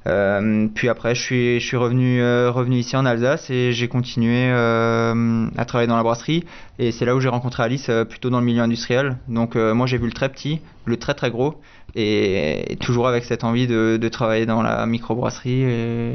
Euh, 0.06 0.68
puis 0.74 0.88
après, 0.88 1.14
je 1.14 1.58
suis, 1.58 1.76
revenu, 1.76 2.22
euh, 2.22 2.52
ici 2.70 2.96
en 2.96 3.04
Alsace 3.04 3.50
et 3.50 3.72
j'ai 3.72 3.88
continué 3.88 4.50
euh, 4.50 5.46
à 5.56 5.64
travailler 5.64 5.88
dans 5.88 5.96
la 5.96 6.02
brasserie. 6.02 6.44
Et 6.78 6.92
c'est 6.92 7.04
là 7.04 7.14
où 7.14 7.20
j'ai 7.20 7.28
rencontré 7.28 7.62
Alice, 7.62 7.88
euh, 7.88 8.04
plutôt 8.04 8.30
dans 8.30 8.40
le 8.40 8.46
milieu 8.46 8.62
industriel. 8.62 9.18
Donc 9.28 9.56
euh, 9.56 9.74
moi, 9.74 9.86
j'ai 9.86 9.98
vu 9.98 10.06
le 10.06 10.12
très 10.12 10.28
petit, 10.28 10.60
le 10.84 10.96
très 10.96 11.14
très 11.14 11.30
gros, 11.30 11.60
et, 11.94 12.76
toujours 12.80 13.08
avec 13.08 13.24
cette 13.24 13.44
envie 13.44 13.66
de, 13.66 13.98
de 14.00 14.08
travailler 14.08 14.46
dans 14.46 14.62
la 14.62 14.86
microbrasserie 14.86 15.62
et 15.62 16.14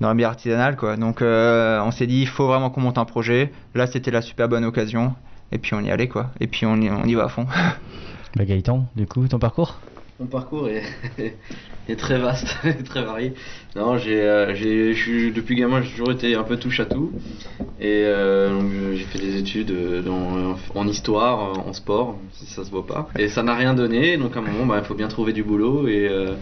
dans 0.00 0.08
la 0.08 0.14
bière 0.14 0.30
artisanale, 0.30 0.76
quoi. 0.76 0.96
Donc 0.96 1.22
euh, 1.22 1.80
on 1.82 1.90
s'est 1.90 2.06
dit, 2.06 2.20
il 2.20 2.28
faut 2.28 2.46
vraiment 2.46 2.70
qu'on 2.70 2.80
monte 2.80 2.98
un 2.98 3.04
projet. 3.04 3.52
Là, 3.74 3.86
c'était 3.86 4.10
la 4.10 4.22
super 4.22 4.48
bonne 4.48 4.64
occasion. 4.64 5.14
Et 5.50 5.58
puis 5.58 5.74
on 5.74 5.80
y 5.80 5.90
allait, 5.90 6.08
quoi. 6.08 6.30
Et 6.40 6.46
puis 6.46 6.66
on 6.66 6.76
y, 6.76 6.90
on 6.90 7.04
y 7.04 7.14
va 7.14 7.24
à 7.24 7.28
fond. 7.28 7.46
Bah, 8.36 8.44
Gaëtan, 8.44 8.86
du 8.94 9.06
coup, 9.06 9.26
ton 9.26 9.38
parcours? 9.38 9.80
Mon 10.20 10.26
parcours 10.26 10.68
est, 10.68 10.82
est 11.92 11.96
très 11.96 12.18
vaste 12.18 12.56
et 12.64 12.82
très 12.82 13.02
varié. 13.02 13.32
Non, 13.76 13.98
j'ai, 13.98 14.20
euh, 14.22 14.54
j'ai, 14.54 14.94
je 14.94 15.00
suis- 15.02 15.32
depuis 15.32 15.54
gamin, 15.56 15.82
j'ai 15.82 15.90
toujours 15.90 16.12
été 16.12 16.34
un 16.34 16.42
peu 16.42 16.56
touche 16.56 16.80
à 16.80 16.84
tout. 16.86 17.12
Et 17.80 18.02
euh, 18.06 18.96
j'ai 18.96 19.04
fait 19.04 19.20
des 19.20 19.36
études 19.38 19.70
euh, 19.70 20.02
dans, 20.02 20.56
en 20.74 20.88
histoire, 20.88 21.64
en 21.64 21.72
sport, 21.72 22.18
si 22.32 22.44
ça 22.46 22.64
se 22.64 22.70
voit 22.72 22.84
pas. 22.84 23.08
Et 23.16 23.28
ça 23.28 23.44
n'a 23.44 23.54
rien 23.54 23.72
donné, 23.72 24.16
donc 24.16 24.36
à 24.36 24.40
un 24.40 24.42
moment, 24.42 24.66
bah, 24.66 24.80
il 24.82 24.84
faut 24.84 24.96
bien 24.96 25.06
trouver 25.06 25.32
du 25.32 25.44
boulot. 25.44 25.86
Et 25.86 26.08
euh, 26.10 26.32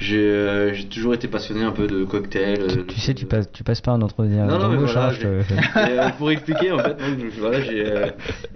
j'ai, 0.00 0.18
euh, 0.18 0.72
toujours 0.90 1.14
été 1.14 1.28
passionné 1.28 1.62
un 1.62 1.70
peu 1.70 1.86
de 1.86 2.02
cocktails. 2.04 2.86
Tu 2.88 2.98
sais, 2.98 3.14
tu 3.14 3.24
passes, 3.26 3.48
tu 3.52 3.62
passes 3.62 3.80
pas 3.80 3.92
un 3.92 4.02
entretien 4.02 4.46
non, 4.46 4.58
non, 4.58 4.68
mais 4.68 4.78
voilà, 4.78 5.10
hein, 5.10 5.12
te- 5.12 5.78
et, 6.08 6.12
pour 6.18 6.32
expliquer 6.32 6.72
en 6.72 6.78
fait, 6.80 6.94
donc, 6.94 7.30
je- 7.32 7.40
voilà, 7.40 7.60
j'ai 7.60 7.86
euh, 7.86 8.06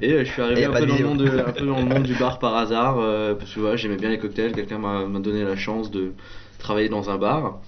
et 0.01 0.13
euh, 0.15 0.25
je 0.25 0.31
suis 0.33 0.43
arrivé 0.43 0.65
un 0.65 0.73
peu, 0.73 0.87
dans 0.87 0.97
le 0.99 1.05
monde 1.05 1.19
de- 1.23 1.39
un 1.39 1.53
peu 1.53 1.67
dans 1.67 1.79
le 1.79 1.85
monde 1.87 2.03
du 2.03 2.15
bar 2.19 2.41
par 2.41 2.57
hasard 2.57 2.97
euh, 2.99 3.35
parce 3.37 3.53
que 3.55 3.61
voilà, 3.61 3.77
j'aimais 3.77 3.97
bien 3.97 4.11
les 4.11 4.19
cocktails. 4.19 4.53
Quelqu'un 4.55 4.79
m'a 4.79 5.05
donné 5.21 5.45
la 5.45 5.55
chance 5.55 5.89
de 5.93 6.11
travailler 6.65 6.89
dans 6.89 7.11
un 7.11 7.19
bar. 7.19 7.61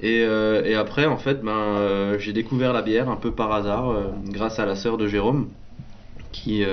Et, 0.00 0.22
euh, 0.24 0.62
et 0.64 0.74
après, 0.74 1.06
en 1.06 1.16
fait, 1.16 1.42
ben, 1.42 1.52
euh, 1.52 2.18
j'ai 2.18 2.32
découvert 2.32 2.72
la 2.72 2.82
bière 2.82 3.08
un 3.08 3.16
peu 3.16 3.30
par 3.32 3.52
hasard 3.52 3.90
euh, 3.90 4.04
grâce 4.24 4.58
à 4.58 4.66
la 4.66 4.74
sœur 4.74 4.98
de 4.98 5.06
Jérôme 5.06 5.50
qui, 6.32 6.64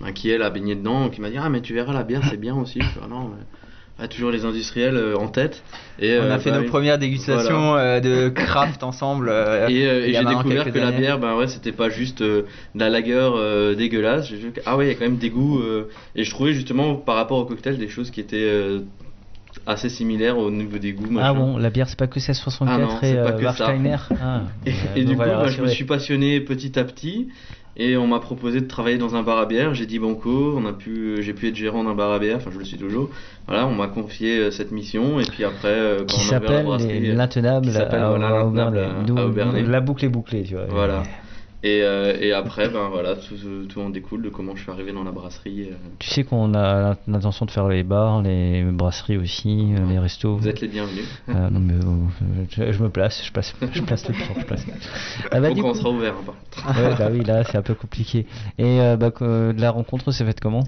ben, 0.00 0.12
qui 0.12 0.30
elle 0.30 0.42
a 0.42 0.50
baigné 0.50 0.74
dedans, 0.74 1.08
qui 1.08 1.20
m'a 1.20 1.30
dit 1.30 1.38
ah 1.38 1.48
mais 1.48 1.60
tu 1.60 1.74
verras 1.74 1.92
la 1.92 2.02
bière 2.02 2.22
c'est 2.28 2.36
bien 2.36 2.56
aussi. 2.56 2.80
Je 2.80 3.00
ah 3.02 3.08
non, 3.08 3.28
mais- 3.28 3.44
ah, 3.98 4.08
toujours 4.08 4.30
les 4.30 4.44
industriels 4.44 4.96
euh, 4.96 5.16
en 5.16 5.28
tête. 5.28 5.62
Et, 5.98 6.18
on 6.18 6.22
euh, 6.22 6.34
a 6.34 6.38
fait 6.38 6.50
bah, 6.50 6.56
nos 6.56 6.62
une- 6.64 6.70
premières 6.70 6.98
dégustations 6.98 7.70
voilà. 7.72 7.96
euh, 7.96 8.00
de 8.00 8.28
craft 8.34 8.82
ensemble. 8.82 9.28
Et, 9.68 10.12
j'ai 10.12 10.24
découvert 10.24 10.72
que 10.72 10.78
la 10.78 10.92
bière, 10.92 11.18
ben 11.18 11.36
ouais, 11.36 11.46
c'était 11.46 11.72
pas 11.72 11.90
juste 11.90 12.22
de 12.22 12.46
la 12.74 12.88
lager 12.88 13.74
dégueulasse. 13.76 14.32
Ah 14.66 14.76
ouais, 14.76 14.86
il 14.86 14.88
y 14.88 14.92
a 14.92 14.94
quand 14.94 15.04
même 15.04 15.18
des 15.18 15.30
goûts. 15.30 15.60
et 16.14 16.24
je 16.24 16.30
trouvais 16.30 16.52
justement 16.52 16.94
par 16.96 17.16
rapport 17.16 17.38
au 17.38 17.44
cocktail 17.44 17.76
des 17.76 17.88
choses 17.88 18.10
qui 18.10 18.20
étaient 18.20 18.80
assez 19.66 19.88
similaires 19.88 20.38
au 20.38 20.50
niveau 20.50 20.78
des 20.78 20.92
goûts. 20.92 21.08
Ah 21.20 21.32
bon, 21.34 21.56
la 21.56 21.70
bière, 21.70 21.88
c'est 21.88 21.98
pas 21.98 22.06
que 22.06 22.18
1664 22.18 22.98
Ah 23.02 23.06
et 23.06 23.16
euh, 23.16 23.32
que 23.32 23.42
ça. 23.42 23.66
Warsteiner 23.66 23.96
Ah, 24.22 24.42
Et, 24.66 24.70
euh, 24.70 24.72
et 24.96 25.04
nous 25.04 25.10
du 25.10 25.16
coup, 25.16 25.22
bah, 25.22 25.46
je 25.48 25.62
me 25.62 25.68
suis 25.68 25.84
passionné 25.84 26.40
petit 26.40 26.78
à 26.78 26.84
petit. 26.84 27.28
Et 27.74 27.96
on 27.96 28.06
m'a 28.06 28.18
proposé 28.18 28.60
de 28.60 28.66
travailler 28.66 28.98
dans 28.98 29.14
un 29.16 29.22
bar 29.22 29.38
à 29.38 29.46
bière. 29.46 29.72
J'ai 29.72 29.86
dit 29.86 29.98
banco. 29.98 30.54
On 30.58 30.66
a 30.66 30.74
pu, 30.74 31.22
j'ai 31.22 31.32
pu 31.32 31.48
être 31.48 31.56
gérant 31.56 31.84
d'un 31.84 31.94
bar 31.94 32.12
à 32.12 32.18
bière. 32.18 32.36
Enfin, 32.36 32.50
je 32.52 32.58
le 32.58 32.66
suis 32.66 32.76
toujours. 32.76 33.08
Voilà, 33.48 33.66
on 33.66 33.74
m'a 33.74 33.86
confié 33.88 34.36
euh, 34.38 34.50
cette 34.50 34.72
mission. 34.72 35.18
Et 35.20 35.24
puis 35.24 35.42
après, 35.42 35.68
euh, 35.68 35.98
quand 36.00 36.18
qui 36.18 36.20
s'appelle 36.26 36.66
euh, 36.66 37.14
l'intenable 37.14 37.66
voilà, 37.70 38.36
à 38.36 38.40
à- 38.40 39.22
à. 39.22 39.62
La 39.62 39.80
boucle 39.80 40.04
est 40.04 40.10
bouclée, 40.10 40.42
tu 40.42 40.52
vois. 40.54 40.66
Voilà. 40.68 41.02
Et, 41.64 41.82
euh, 41.82 42.16
et 42.20 42.32
après, 42.32 42.68
ben 42.68 42.88
voilà, 42.88 43.14
tout, 43.14 43.36
tout 43.68 43.80
en 43.80 43.88
découle 43.90 44.20
de 44.22 44.28
comment 44.30 44.56
je 44.56 44.62
suis 44.62 44.70
arrivé 44.72 44.92
dans 44.92 45.04
la 45.04 45.12
brasserie. 45.12 45.68
euh. 45.70 45.74
Tu 46.00 46.08
sais 46.08 46.24
qu'on 46.24 46.54
a 46.54 46.96
l'intention 47.06 47.46
de 47.46 47.52
faire 47.52 47.68
les 47.68 47.84
bars, 47.84 48.20
les 48.20 48.64
brasseries 48.64 49.16
aussi, 49.16 49.72
euh, 49.72 49.86
les 49.88 49.98
restos. 50.00 50.36
Vous 50.38 50.48
êtes 50.48 50.60
les 50.60 50.66
bienvenus. 50.66 51.04
Euh, 51.28 51.50
non 51.50 51.60
mais 51.60 51.74
euh, 51.74 52.44
je, 52.50 52.72
je 52.72 52.82
me 52.82 52.88
place, 52.88 53.24
je 53.24 53.30
place, 53.30 53.54
je 53.72 53.80
place 53.82 54.08
le 54.08 54.14
pied, 54.14 54.24
je 54.40 54.44
place. 54.44 54.66
Ah 55.30 55.40
bah, 55.40 55.48
Faut 55.50 55.54
qu'on 55.54 55.70
coup- 55.72 55.78
sera 55.78 55.90
ouvert, 55.90 56.14
hein. 56.14 56.72
Ouais, 56.76 56.94
bah 56.98 57.08
oui, 57.12 57.22
là 57.22 57.44
c'est 57.44 57.56
un 57.58 57.62
peu 57.62 57.74
compliqué. 57.74 58.26
Et 58.58 58.78
bah, 58.98 59.12
la 59.56 59.70
rencontre 59.70 60.10
s'est 60.10 60.24
faite 60.24 60.40
comment? 60.40 60.64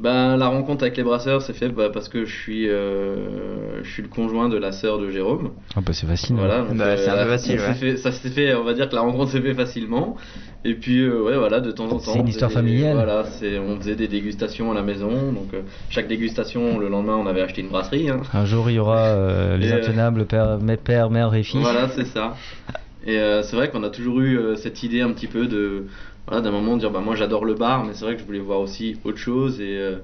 Ben, 0.00 0.36
la 0.36 0.48
rencontre 0.48 0.82
avec 0.82 0.96
les 0.96 1.04
brasseurs 1.04 1.40
s'est 1.40 1.52
faite 1.52 1.72
bah, 1.72 1.88
parce 1.92 2.08
que 2.08 2.24
je 2.24 2.34
suis, 2.34 2.68
euh, 2.68 3.80
je 3.84 3.88
suis 3.90 4.02
le 4.02 4.08
conjoint 4.08 4.48
de 4.48 4.56
la 4.56 4.72
sœur 4.72 4.98
de 4.98 5.08
Jérôme. 5.10 5.52
Ah 5.76 5.80
bah 5.86 5.92
c'est 5.92 6.06
facile. 6.06 6.34
Voilà, 6.36 6.62
donc, 6.62 6.76
Bah, 6.76 6.96
c'est 6.96 7.08
un 7.08 7.22
peu 7.24 7.30
facile, 7.30 7.60
ça 7.60 7.68
ouais. 7.68 7.74
s'est 7.74 7.80
fait, 7.92 7.96
ça 7.96 8.10
s'est 8.10 8.30
fait, 8.30 8.54
on 8.56 8.64
va 8.64 8.74
dire 8.74 8.88
que 8.88 8.94
la 8.96 9.02
rencontre 9.02 9.30
s'est 9.30 9.40
fait 9.40 9.54
facilement. 9.54 10.16
Et 10.64 10.74
puis, 10.74 10.98
euh, 11.00 11.22
ouais, 11.22 11.36
voilà, 11.36 11.60
de 11.60 11.70
temps 11.70 11.84
en 11.84 11.90
temps. 11.90 11.98
C'est 12.00 12.18
une 12.18 12.24
on 12.24 12.26
histoire 12.26 12.50
faisait 12.50 12.62
des- 12.62 12.68
familiale. 12.70 12.94
Voilà, 12.96 13.24
c'est, 13.24 13.58
on 13.58 13.76
faisait 13.78 13.94
des 13.94 14.08
dégustations 14.08 14.72
à 14.72 14.74
la 14.74 14.82
maison. 14.82 15.10
Donc, 15.32 15.54
euh, 15.54 15.60
chaque 15.90 16.08
dégustation, 16.08 16.78
le 16.80 16.88
lendemain, 16.88 17.14
on 17.16 17.26
avait 17.28 17.42
acheté 17.42 17.60
une 17.60 17.68
brasserie. 17.68 18.08
hein. 18.10 18.22
Un 18.32 18.46
jour 18.46 18.70
il 18.70 18.74
y 18.74 18.78
aura 18.80 18.98
euh, 18.98 19.56
les 19.58 19.72
intenables, 19.72 20.24
père, 20.26 20.58
mes 20.58 20.76
père, 20.76 21.08
mère 21.10 21.32
et 21.34 21.44
fils. 21.44 21.60
Voilà, 21.60 21.88
c'est 21.88 22.06
ça. 22.06 22.34
Et 23.06 23.18
euh, 23.18 23.42
c'est 23.42 23.54
vrai 23.54 23.70
qu'on 23.70 23.84
a 23.84 23.90
toujours 23.90 24.20
eu 24.22 24.38
euh, 24.38 24.56
cette 24.56 24.82
idée 24.82 25.02
un 25.02 25.12
petit 25.12 25.26
peu 25.28 25.46
de, 25.46 25.84
voilà, 26.26 26.42
d'un 26.42 26.50
moment 26.50 26.76
dire, 26.76 26.90
bah 26.90 27.00
moi 27.00 27.14
j'adore 27.14 27.44
le 27.44 27.54
bar, 27.54 27.84
mais 27.84 27.92
c'est 27.94 28.04
vrai 28.04 28.14
que 28.14 28.20
je 28.20 28.26
voulais 28.26 28.38
voir 28.40 28.60
aussi 28.60 28.96
autre 29.04 29.18
chose. 29.18 29.60
Et, 29.60 29.76
euh, 29.78 29.96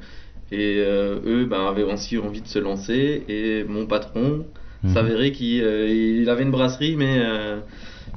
et 0.53 0.77
euh, 0.79 1.19
eux 1.27 1.45
ben, 1.47 1.67
avaient 1.67 1.83
aussi 1.85 2.19
envie 2.19 2.43
de 2.43 2.49
se 2.49 2.59
lancer. 2.59 3.25
Et 3.29 3.65
mon 3.65 3.87
patron 3.87 4.47
Mhm. 4.83 4.95
s'avérait 4.95 5.33
qu'il 5.33 5.63
euh, 5.63 5.89
il 5.89 6.29
avait 6.31 6.43
une 6.43 6.51
brasserie, 6.51 6.97
mais, 6.97 7.19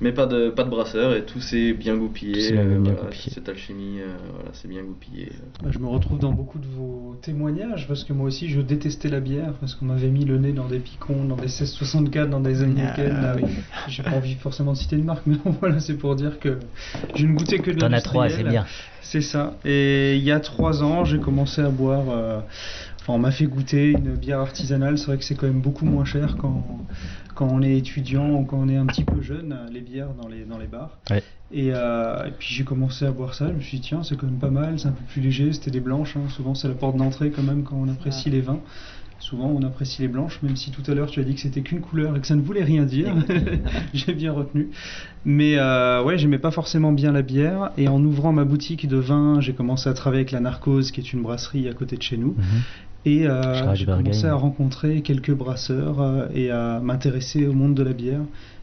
mais 0.04 0.12
pas, 0.12 0.26
de, 0.28 0.50
pas 0.50 0.64
de 0.64 0.70
brasseur. 0.70 1.16
Et 1.16 1.24
tout 1.24 1.40
s'est 1.40 1.74
bien 1.74 1.96
goupillé. 1.98 2.52
Bien- 2.52 2.66
bien 2.66 2.80
voilà, 2.80 3.02
goupillé. 3.08 3.32
Cette 3.34 3.50
alchimie, 3.50 4.00
euh, 4.02 4.14
voilà, 4.36 4.50
c'est 4.54 4.68
bien 4.68 4.84
goupillé. 4.84 5.32
Bah, 5.64 5.70
Je 5.72 5.80
me 5.80 5.88
retrouve 5.88 6.20
dans 6.20 6.32
beaucoup 6.32 6.60
de 6.60 6.68
vos 6.68 7.16
témoignages 7.22 7.88
parce 7.88 8.04
que 8.04 8.14
moi 8.14 8.28
aussi 8.28 8.50
je 8.50 8.62
détestais 8.62 9.10
la 9.10 9.20
bière 9.22 9.54
parce 9.60 9.74
qu'on 9.76 9.86
m'avait 9.86 10.10
mis 10.10 10.26
le 10.26 10.38
nez 10.38 10.52
dans 10.52 10.68
des 10.68 10.80
picons, 10.80 11.24
dans 11.26 11.36
des 11.38 11.44
1664, 11.48 12.30
dans 12.30 12.42
des 12.42 12.62
Heineken. 12.62 13.18
Ah, 13.24 13.32
euh, 13.34 13.36
oui. 13.38 13.44
J'ai 13.88 14.04
pas 14.04 14.12
envie 14.12 14.36
forcément 14.36 14.74
de 14.74 14.78
citer 14.78 14.98
une 14.98 15.06
marque, 15.06 15.24
mais 15.28 15.38
bon, 15.44 15.52
voilà, 15.60 15.80
c'est 15.80 15.96
pour 15.98 16.16
dire 16.16 16.40
que 16.40 16.60
je 17.16 17.26
ne 17.26 17.34
goûtais 17.34 17.60
que 17.60 17.72
de 17.72 17.80
T'en 17.80 17.92
as 17.94 18.02
trois, 18.02 18.30
c'est 18.30 18.44
bien. 18.44 18.66
C'est 19.02 19.22
ça. 19.22 19.58
Et 19.66 20.16
il 20.18 20.24
y 20.24 20.32
a 20.32 20.40
trois 20.40 20.84
ans, 20.84 21.06
j'ai 21.06 21.20
commencé 21.20 21.62
à 21.62 21.70
boire. 21.70 22.06
euh, 22.10 22.40
Enfin, 23.02 23.14
on 23.14 23.20
m'a 23.20 23.32
fait 23.32 23.48
goûter 23.48 23.92
une 23.92 24.16
bière 24.16 24.40
artisanale. 24.40 24.98
C'est 24.98 25.08
vrai 25.08 25.18
que 25.18 25.26
c'est 25.26 25.36
quand 25.36 25.46
même 25.48 25.60
beaucoup 25.60 25.84
moins 25.84 26.06
cher 26.06 26.38
quand, 26.40 26.64
quand 27.48 27.54
on 27.54 27.62
est 27.62 27.78
étudiant 27.78 28.32
ou 28.32 28.46
quand 28.46 28.58
on 28.60 28.70
est 28.70 28.78
un 28.78 28.86
petit 28.86 29.04
peu 29.04 29.22
jeune, 29.22 29.56
les 29.72 29.82
bières 29.82 30.14
dans 30.22 30.28
les, 30.28 30.46
dans 30.46 30.58
les 30.58 30.68
bars. 30.68 30.98
Ouais. 31.10 31.24
Et, 31.52 31.72
euh, 31.74 32.26
et 32.28 32.32
puis 32.32 32.48
j'ai 32.54 32.64
commencé 32.64 33.06
à 33.06 33.12
boire 33.12 33.34
ça. 33.34 33.48
Je 33.50 33.54
me 33.54 33.60
suis 33.60 33.80
dit, 33.80 33.90
tiens, 33.90 34.02
c'est 34.04 34.16
quand 34.18 34.28
même 34.28 34.40
pas 34.40 34.50
mal. 34.50 34.80
C'est 34.80 34.88
un 34.88 34.92
peu 34.92 35.04
plus 35.10 35.22
léger. 35.22 35.52
C'était 35.54 35.72
des 35.72 35.80
blanches. 35.82 36.16
hein. 36.16 36.30
Souvent, 36.30 36.56
c'est 36.56 36.68
la 36.68 36.74
porte 36.74 36.98
d'entrée 36.98 37.32
quand 37.32 37.44
même 37.44 37.64
quand 37.64 37.76
on 37.76 37.90
apprécie 37.90 38.30
les 38.30 38.42
vins. 38.42 38.60
Souvent, 39.20 39.48
on 39.48 39.62
apprécie 39.64 40.02
les 40.02 40.10
blanches, 40.10 40.42
même 40.44 40.58
si 40.58 40.72
tout 40.72 40.82
à 40.92 40.94
l'heure 40.94 41.10
tu 41.10 41.20
as 41.22 41.24
dit 41.24 41.34
que 41.34 41.40
c'était 41.40 41.62
qu'une 41.62 41.80
couleur 41.80 42.18
et 42.18 42.20
que 42.20 42.28
ça 42.28 42.36
ne 42.36 42.42
voulait 42.42 42.64
rien 42.64 42.84
dire. 42.84 43.14
J'ai 43.94 44.14
bien 44.14 44.34
retenu. 44.34 44.70
Mais 45.24 45.58
euh, 45.58 46.04
ouais, 46.04 46.18
j'aimais 46.18 46.40
pas 46.40 46.52
forcément 46.52 46.92
bien 46.92 47.12
la 47.12 47.22
bière. 47.22 47.72
Et 47.78 47.88
en 47.88 48.04
ouvrant 48.04 48.34
ma 48.34 48.44
boutique 48.46 48.88
de 48.88 48.98
vin, 48.98 49.40
j'ai 49.40 49.54
commencé 49.54 49.88
à 49.90 49.94
travailler 49.94 50.22
avec 50.22 50.32
la 50.32 50.40
Narcose, 50.42 50.92
qui 50.92 51.00
est 51.02 51.14
une 51.14 51.22
brasserie 51.22 51.70
à 51.70 51.74
côté 51.74 51.96
de 51.98 52.02
chez 52.02 52.18
nous. 52.18 52.36
Mhm. 52.38 52.44
Et 53.06 53.28
euh, 53.28 53.76
j'ai 53.76 53.86
commencé 53.86 54.28
à 54.28 54.36
rencontrer 54.36 55.02
quelques 55.02 55.34
brasseurs 55.34 56.02
euh, 56.02 56.28
et 56.34 56.52
à 56.52 56.80
m'intéresser 56.80 57.46
au 57.48 57.54
monde 57.54 57.76
de 57.76 57.84
la 57.84 57.94
bière 57.94 58.22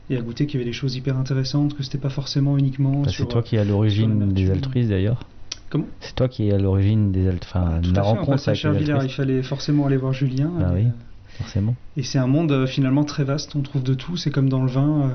et 0.08 0.16
à 0.16 0.22
goûter 0.22 0.46
qu'il 0.46 0.58
y 0.58 0.62
avait 0.62 0.70
des 0.70 0.76
choses 0.76 0.96
hyper 0.96 1.16
intéressantes, 1.18 1.76
que 1.76 1.82
c'était 1.82 1.98
pas 1.98 2.08
forcément 2.10 2.56
uniquement 2.56 3.02
Bah, 3.02 3.10
c'est 3.14 3.26
toi 3.28 3.42
qui 3.42 3.56
es 3.56 3.58
à 3.58 3.64
sur 3.64 3.72
l'origine 3.72 4.32
des 4.32 4.50
altruistes 4.50 4.88
d'ailleurs. 4.90 5.20
Comment? 5.68 5.86
C'est 6.00 6.14
toi 6.16 6.28
qui 6.28 6.48
es 6.48 6.52
à 6.52 6.58
l'origine 6.58 7.12
des 7.12 7.28
alt... 7.28 7.44
enfin, 7.44 7.74
Ah, 7.76 7.80
Tout 7.80 7.92
la 7.92 8.00
à 8.00 8.02
fait, 8.04 8.08
en 8.10 8.14
rencontre 8.14 8.48
avec 8.48 8.62
les 8.64 9.04
il 9.04 9.10
fallait 9.10 9.42
forcément 9.42 9.86
aller 9.86 9.98
voir 9.98 10.12
Julien. 10.12 10.50
Ah 10.58 10.70
et, 10.72 10.74
oui, 10.74 10.86
euh, 10.86 10.90
forcément. 11.38 11.76
Et 11.96 12.02
c'est 12.02 12.18
un 12.18 12.26
monde 12.26 12.50
euh, 12.50 12.66
finalement 12.66 13.04
très 13.04 13.22
vaste, 13.24 13.54
on 13.54 13.60
trouve 13.60 13.82
de 13.84 13.94
tout, 13.94 14.16
c'est 14.16 14.30
comme 14.30 14.48
dans 14.48 14.62
le 14.62 14.70
vin. 14.70 15.02
euh, 15.02 15.08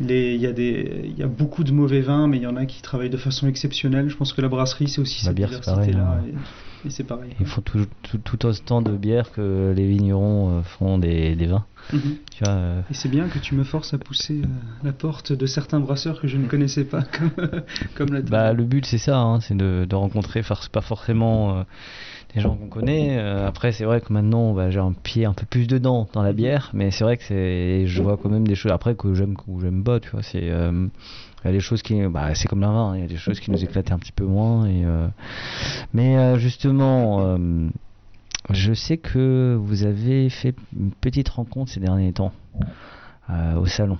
les- 0.00 0.34
Il 0.34 0.40
y, 0.40 0.46
a 0.46 0.52
des- 0.52 1.02
il 1.04 1.16
y 1.16 1.22
a 1.22 1.28
beaucoup 1.28 1.62
de 1.62 1.72
mauvais 1.72 2.00
vins, 2.00 2.26
mais 2.26 2.38
il 2.38 2.42
y 2.42 2.46
en 2.48 2.56
a 2.56 2.66
qui 2.66 2.82
travaillent 2.82 3.10
de 3.10 3.16
façon 3.16 3.46
exceptionnelle. 3.46 4.08
Je 4.08 4.16
pense 4.16 4.32
que 4.32 4.40
la 4.42 4.48
brasserie, 4.48 4.88
c'est 4.88 5.00
aussi 5.00 5.24
La 5.24 5.28
cette 5.28 5.36
bière, 5.36 5.48
diversité-là. 5.50 6.20
Et 6.86 6.90
c'est 6.90 7.04
pareil. 7.04 7.30
Il 7.40 7.46
faut 7.46 7.60
tout, 7.60 7.86
tout, 8.02 8.18
tout 8.18 8.46
autant 8.46 8.80
de 8.80 8.92
bière 8.96 9.32
que 9.32 9.72
les 9.76 9.86
vignerons 9.86 10.58
euh, 10.58 10.62
font 10.62 10.98
des, 10.98 11.34
des 11.34 11.46
vins. 11.46 11.64
Mhm. 11.92 12.00
Tu 12.32 12.44
vois, 12.44 12.52
euh, 12.52 12.80
Et 12.90 12.94
c'est 12.94 13.08
bien 13.08 13.28
que 13.28 13.38
tu 13.38 13.54
me 13.54 13.64
forces 13.64 13.92
à 13.94 13.98
pousser 13.98 14.42
euh, 14.42 14.46
la 14.84 14.92
porte 14.92 15.32
de 15.32 15.46
certains 15.46 15.80
brasseurs 15.80 16.20
que 16.20 16.28
je 16.28 16.36
ne 16.36 16.46
connaissais 16.46 16.84
pas, 16.84 17.02
comme, 17.18 17.30
comme 17.94 18.12
la 18.12 18.22
bah, 18.22 18.52
le 18.52 18.64
but 18.64 18.86
c'est 18.86 18.98
ça, 18.98 19.18
hein, 19.18 19.40
c'est 19.40 19.56
de, 19.56 19.86
de 19.88 19.94
rencontrer 19.94 20.42
pas 20.72 20.80
forcément 20.80 21.58
euh, 21.58 21.62
des 22.34 22.40
gens 22.40 22.56
qu'on 22.56 22.68
connaît. 22.68 23.18
Après 23.18 23.72
c'est 23.72 23.84
vrai 23.84 24.00
que 24.00 24.12
maintenant 24.12 24.52
bah, 24.52 24.70
j'ai 24.70 24.80
un 24.80 24.92
pied 24.92 25.24
un 25.24 25.32
peu 25.32 25.46
plus 25.46 25.66
dedans 25.66 26.08
dans 26.12 26.22
la 26.22 26.32
bière, 26.32 26.70
mais 26.72 26.90
c'est 26.90 27.04
vrai 27.04 27.16
que 27.16 27.24
c'est, 27.24 27.86
je 27.86 28.02
vois 28.02 28.16
quand 28.16 28.28
même 28.28 28.46
des 28.46 28.54
choses 28.54 28.72
après 28.72 28.94
que 28.94 29.14
j'aime 29.14 29.34
ou 29.48 29.60
j'aime 29.60 29.82
pas. 29.82 30.00
Tu 30.00 30.10
vois, 30.10 30.22
c'est 30.22 30.50
il 31.44 31.48
y 31.48 31.50
a 31.50 31.52
des 31.52 31.60
choses 31.60 31.82
qui, 31.82 32.00
bah, 32.08 32.34
c'est 32.34 32.48
comme 32.48 32.60
la 32.60 32.68
vin, 32.68 32.90
hein, 32.90 32.96
il 32.96 33.00
y 33.02 33.04
a 33.04 33.08
des 33.08 33.16
choses 33.16 33.40
qui 33.40 33.50
nous 33.50 33.62
éclatent 33.62 33.92
un 33.92 33.98
petit 33.98 34.12
peu 34.12 34.24
moins. 34.24 34.66
Et, 34.66 34.84
euh, 34.84 35.08
mais 35.92 36.16
euh, 36.16 36.38
justement. 36.38 37.20
euh, 37.20 37.68
je 38.50 38.74
sais 38.74 38.96
que 38.96 39.58
vous 39.60 39.82
avez 39.82 40.30
fait 40.30 40.54
une 40.78 40.92
petite 40.92 41.28
rencontre 41.28 41.72
ces 41.72 41.80
derniers 41.80 42.12
temps 42.12 42.32
au 43.56 43.66
salon. 43.66 43.98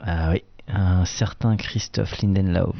Ah 0.00 0.32
oui, 0.32 0.42
un 0.68 1.06
certain 1.06 1.56
Christophe 1.56 2.20
Lindenlaub. 2.20 2.74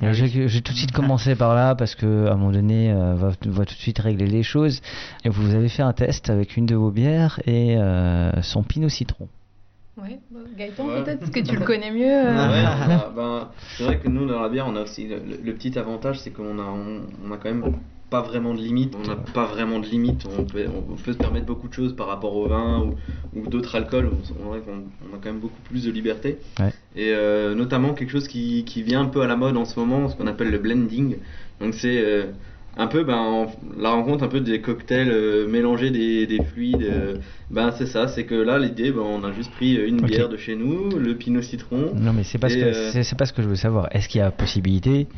Ah 0.00 0.12
j'ai 0.12 0.48
j'ai 0.48 0.62
tout 0.62 0.72
de 0.72 0.78
suite 0.78 0.92
commencé 0.92 1.34
par 1.34 1.54
là 1.54 1.74
parce 1.74 1.94
que 1.94 2.26
à 2.28 2.32
un 2.32 2.36
moment 2.36 2.52
donné, 2.52 2.90
euh, 2.90 3.16
va, 3.16 3.32
va 3.44 3.64
tout 3.64 3.74
de 3.74 3.80
suite 3.80 3.98
régler 3.98 4.26
les 4.26 4.42
choses. 4.42 4.80
Et 5.24 5.28
vous 5.28 5.54
avez 5.54 5.68
fait 5.68 5.82
un 5.82 5.92
test 5.92 6.30
avec 6.30 6.56
une 6.56 6.66
de 6.66 6.76
vos 6.76 6.90
bières 6.90 7.40
et 7.46 7.76
euh, 7.76 8.40
son 8.42 8.62
pinot 8.62 8.88
citron. 8.88 9.28
Ouais, 10.00 10.20
bah, 10.30 10.40
Gaëtan, 10.56 10.86
Ouais. 10.86 11.02
peut-être, 11.02 11.18
parce 11.20 11.30
que 11.32 11.40
tu 11.40 11.56
le 11.58 11.64
connais 11.64 11.90
mieux. 11.90 12.04
euh. 12.06 12.48
Ouais, 12.48 12.64
a- 12.64 13.10
ben, 13.14 13.50
c'est 13.76 13.82
vrai 13.84 13.98
que 13.98 14.08
nous 14.08 14.26
dans 14.26 14.40
la 14.40 14.48
bière 14.48 14.66
on 14.68 14.76
a 14.76 14.82
aussi 14.82 15.06
le, 15.08 15.16
le- 15.16 15.40
le 15.42 15.54
petit 15.54 15.76
avantage 15.78 16.20
c'est 16.20 16.30
qu'on 16.30 16.58
a 16.58 16.62
on, 16.62 17.00
on 17.26 17.32
a 17.32 17.36
quand 17.36 17.52
même 17.52 17.72
pas 18.10 18.22
vraiment 18.22 18.54
de 18.54 18.60
limite 18.60 18.94
on 18.96 19.06
n'a 19.06 19.16
pas 19.16 19.44
vraiment 19.44 19.80
de 19.80 19.86
limite 19.86 20.24
on 20.38 20.44
peut, 20.44 20.66
on 20.90 20.94
peut 20.96 21.12
se 21.12 21.18
permettre 21.18 21.46
beaucoup 21.46 21.68
de 21.68 21.74
choses 21.74 21.94
par 21.96 22.06
rapport 22.06 22.34
au 22.36 22.46
vin 22.46 22.80
ou, 23.34 23.38
ou 23.38 23.46
d'autres 23.48 23.74
alcools 23.76 24.08
on, 24.40 24.44
on, 24.46 24.50
on 24.52 25.14
a 25.16 25.18
quand 25.20 25.26
même 25.26 25.40
beaucoup 25.40 25.60
plus 25.62 25.84
de 25.84 25.90
liberté 25.90 26.38
Ouais. 26.60 26.72
et 26.96 27.12
euh, 27.12 27.54
notamment 27.54 27.92
quelque 27.92 28.10
chose 28.10 28.28
qui, 28.28 28.64
qui 28.64 28.82
vient 28.82 29.00
un 29.02 29.06
peu 29.08 29.20
à 29.22 29.26
la 29.26 29.36
mode 29.36 29.56
en 29.56 29.64
ce 29.64 29.78
moment 29.78 30.08
ce 30.08 30.16
qu'on 30.16 30.26
appelle 30.28 30.50
le 30.50 30.58
blending 30.58 31.16
donc 31.60 31.74
c'est 31.74 32.00
euh, 32.02 32.26
un 32.78 32.86
peu 32.86 33.02
ben, 33.04 33.16
en- 33.16 33.52
la 33.78 33.90
rencontre 33.90 34.22
un 34.24 34.28
peu 34.28 34.40
des 34.40 34.60
cocktails 34.60 35.10
euh, 35.10 35.46
mélanger 35.48 35.90
des, 35.90 36.26
des 36.26 36.40
fluides 36.42 36.82
euh, 36.82 37.16
ben 37.50 37.72
c'est 37.76 37.86
ça 37.86 38.06
c'est 38.08 38.24
que 38.24 38.34
là 38.36 38.58
l'idée 38.58 38.92
ben, 38.92 39.00
on 39.02 39.24
a 39.24 39.32
juste 39.32 39.50
pris 39.52 39.74
une 39.74 39.98
Ok. 40.00 40.06
bière 40.06 40.28
de 40.28 40.36
chez 40.36 40.54
nous 40.56 40.96
le 40.96 41.14
pinot 41.16 41.42
citron 41.42 41.92
Non, 41.94 42.12
mais 42.12 42.22
c'est 42.22 42.38
pas, 42.38 42.48
ce 42.48 42.56
que- 42.56 42.62
euh, 42.98 43.02
c'est 43.02 43.18
pas 43.18 43.26
ce 43.26 43.32
que 43.32 43.42
je 43.42 43.48
veux 43.48 43.56
savoir. 43.56 43.88
Est-ce 43.90 44.08
qu'il 44.08 44.20
y 44.20 44.22
a 44.22 44.30
possibilité 44.30 45.08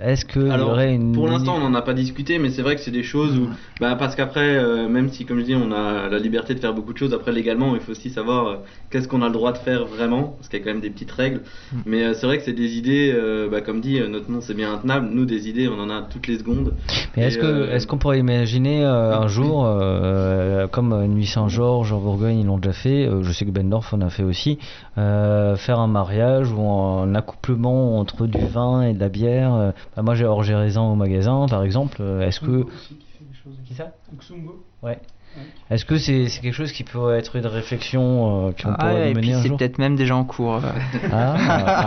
Est-ce 0.00 0.24
y 0.38 0.50
Alors, 0.50 0.70
aurait 0.70 0.94
une. 0.94 1.12
pour 1.12 1.28
l'instant, 1.28 1.56
on 1.56 1.60
n'en 1.60 1.74
a 1.74 1.82
pas 1.82 1.92
discuté, 1.92 2.38
mais 2.38 2.48
c'est 2.48 2.62
vrai 2.62 2.74
que 2.74 2.80
c'est 2.80 2.90
des 2.90 3.02
choses 3.02 3.38
où, 3.38 3.48
bah, 3.80 3.96
parce 3.98 4.16
qu'après, 4.16 4.56
euh, 4.56 4.88
même 4.88 5.10
si, 5.10 5.26
comme 5.26 5.40
je 5.40 5.44
dis, 5.44 5.54
on 5.54 5.72
a 5.72 6.08
la 6.08 6.18
liberté 6.18 6.54
de 6.54 6.58
faire 6.58 6.72
beaucoup 6.72 6.94
de 6.94 6.98
choses, 6.98 7.12
après 7.12 7.32
légalement, 7.32 7.74
il 7.74 7.80
faut 7.80 7.92
aussi 7.92 8.08
savoir 8.08 8.46
euh, 8.46 8.56
qu'est-ce 8.90 9.08
qu'on 9.08 9.20
a 9.20 9.26
le 9.26 9.32
droit 9.32 9.52
de 9.52 9.58
faire 9.58 9.84
vraiment, 9.84 10.34
parce 10.38 10.48
qu'il 10.48 10.58
y 10.58 10.62
a 10.62 10.64
quand 10.64 10.72
même 10.72 10.80
des 10.80 10.90
petites 10.90 11.10
règles. 11.10 11.42
Mm. 11.72 11.76
Mais 11.84 12.02
euh, 12.02 12.14
c'est 12.14 12.26
vrai 12.26 12.38
que 12.38 12.44
c'est 12.44 12.54
des 12.54 12.78
idées, 12.78 13.14
bah, 13.50 13.60
comme 13.60 13.80
dit, 13.80 14.00
notre 14.08 14.30
nom 14.30 14.40
c'est 14.40 14.54
bien 14.54 14.72
intenable. 14.72 15.08
Nous, 15.12 15.26
des 15.26 15.48
idées, 15.48 15.68
on 15.68 15.78
en 15.78 15.90
a 15.90 16.02
toutes 16.02 16.26
les 16.26 16.38
secondes. 16.38 16.74
Mais 17.16 17.24
est-ce 17.24 17.38
que 17.38 17.70
est-ce 17.70 17.86
qu'on 17.86 17.98
pourrait 17.98 18.18
imaginer 18.18 18.84
un 18.84 19.28
jour, 19.28 19.68
comme 20.72 21.06
Nuit 21.06 21.26
Saint-Georges 21.26 21.92
en 21.92 22.00
Bourgogne 22.00 22.40
ils 22.40 22.46
l'ont 22.46 22.58
déjà 22.58 22.72
fait, 22.72 23.08
je 23.22 23.32
sais 23.32 23.44
que 23.44 23.50
Bendorf 23.50 23.92
en 23.92 24.00
a 24.00 24.08
fait 24.08 24.22
aussi, 24.22 24.58
faire 24.96 25.78
un 25.78 25.88
mariage 25.88 26.50
ou 26.52 26.62
un 26.62 27.14
accouplement 27.14 27.98
entre 27.98 28.26
du 28.26 28.46
vin 28.46 28.82
et 28.82 28.94
de 28.94 29.00
la 29.00 29.08
bière. 29.08 29.69
Euh, 29.70 29.90
bah, 29.96 30.02
moi 30.02 30.14
j'ai 30.14 30.24
Orgé 30.26 30.54
Raisin 30.54 30.82
au 30.82 30.94
magasin 30.94 31.46
par 31.48 31.62
exemple. 31.64 31.98
euh, 32.00 32.26
Est-ce 32.26 32.40
que 32.40 32.50
aussi 32.50 32.94
qui 32.96 33.06
fait 33.18 33.24
des 33.24 33.36
choses. 33.42 33.58
Qui 33.66 33.74
ça? 33.74 33.92
Oxumbo. 34.12 34.62
ouais. 34.82 34.98
Est-ce 35.70 35.84
que 35.84 35.96
c'est 35.96 36.26
quelque 36.42 36.52
chose 36.54 36.72
qui 36.72 36.82
pourrait 36.82 37.20
être 37.20 37.36
une 37.36 37.46
réflexion 37.46 38.48
euh, 38.48 38.50
qu'on 38.50 38.70
Ah, 38.72 38.78
pourrait 38.88 39.10
et 39.10 39.14
mener 39.14 39.20
puis 39.20 39.32
un 39.32 39.42
c'est 39.42 39.48
peut-être 39.50 39.78
même 39.78 39.94
déjà 39.94 40.16
en 40.16 40.24
cours. 40.24 40.56
euh. 40.56 40.60
Ah, 41.12 41.36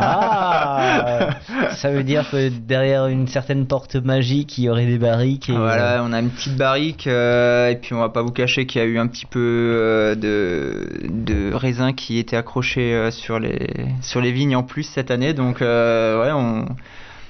ah, 0.07 1.69
ça 1.75 1.91
veut 1.91 2.03
dire 2.03 2.29
que 2.29 2.47
derrière 2.47 3.07
une 3.07 3.27
certaine 3.27 3.65
porte 3.67 3.97
magique, 3.97 4.57
il 4.57 4.63
y 4.63 4.69
aurait 4.69 4.85
des 4.85 4.97
barriques. 4.97 5.49
Et, 5.49 5.57
Voilà, 5.57 6.01
on 6.05 6.13
a 6.13 6.19
une 6.21 6.29
petite 6.29 6.55
barrique 6.55 7.05
euh, 7.07 7.69
et 7.69 7.75
puis 7.75 7.93
on 7.93 7.99
va 7.99 8.07
pas 8.07 8.21
vous 8.21 8.31
cacher 8.31 8.65
qu'il 8.65 8.79
y 8.81 8.83
a 8.85 8.87
eu 8.87 8.97
un 8.97 9.07
petit 9.07 9.25
peu 9.25 9.39
euh, 9.41 10.15
de, 10.15 10.87
de 11.09 11.53
raisin 11.53 11.91
qui 11.91 12.19
était 12.19 12.37
accroché 12.37 12.93
euh, 12.93 13.11
sur 13.11 13.39
les 13.39 13.67
sur 14.01 14.21
les 14.21 14.31
vignes 14.31 14.55
en 14.55 14.63
plus 14.63 14.83
cette 14.83 15.11
année, 15.11 15.33
donc 15.33 15.61
euh, 15.61 16.23
ouais, 16.23 16.31
on, 16.31 16.65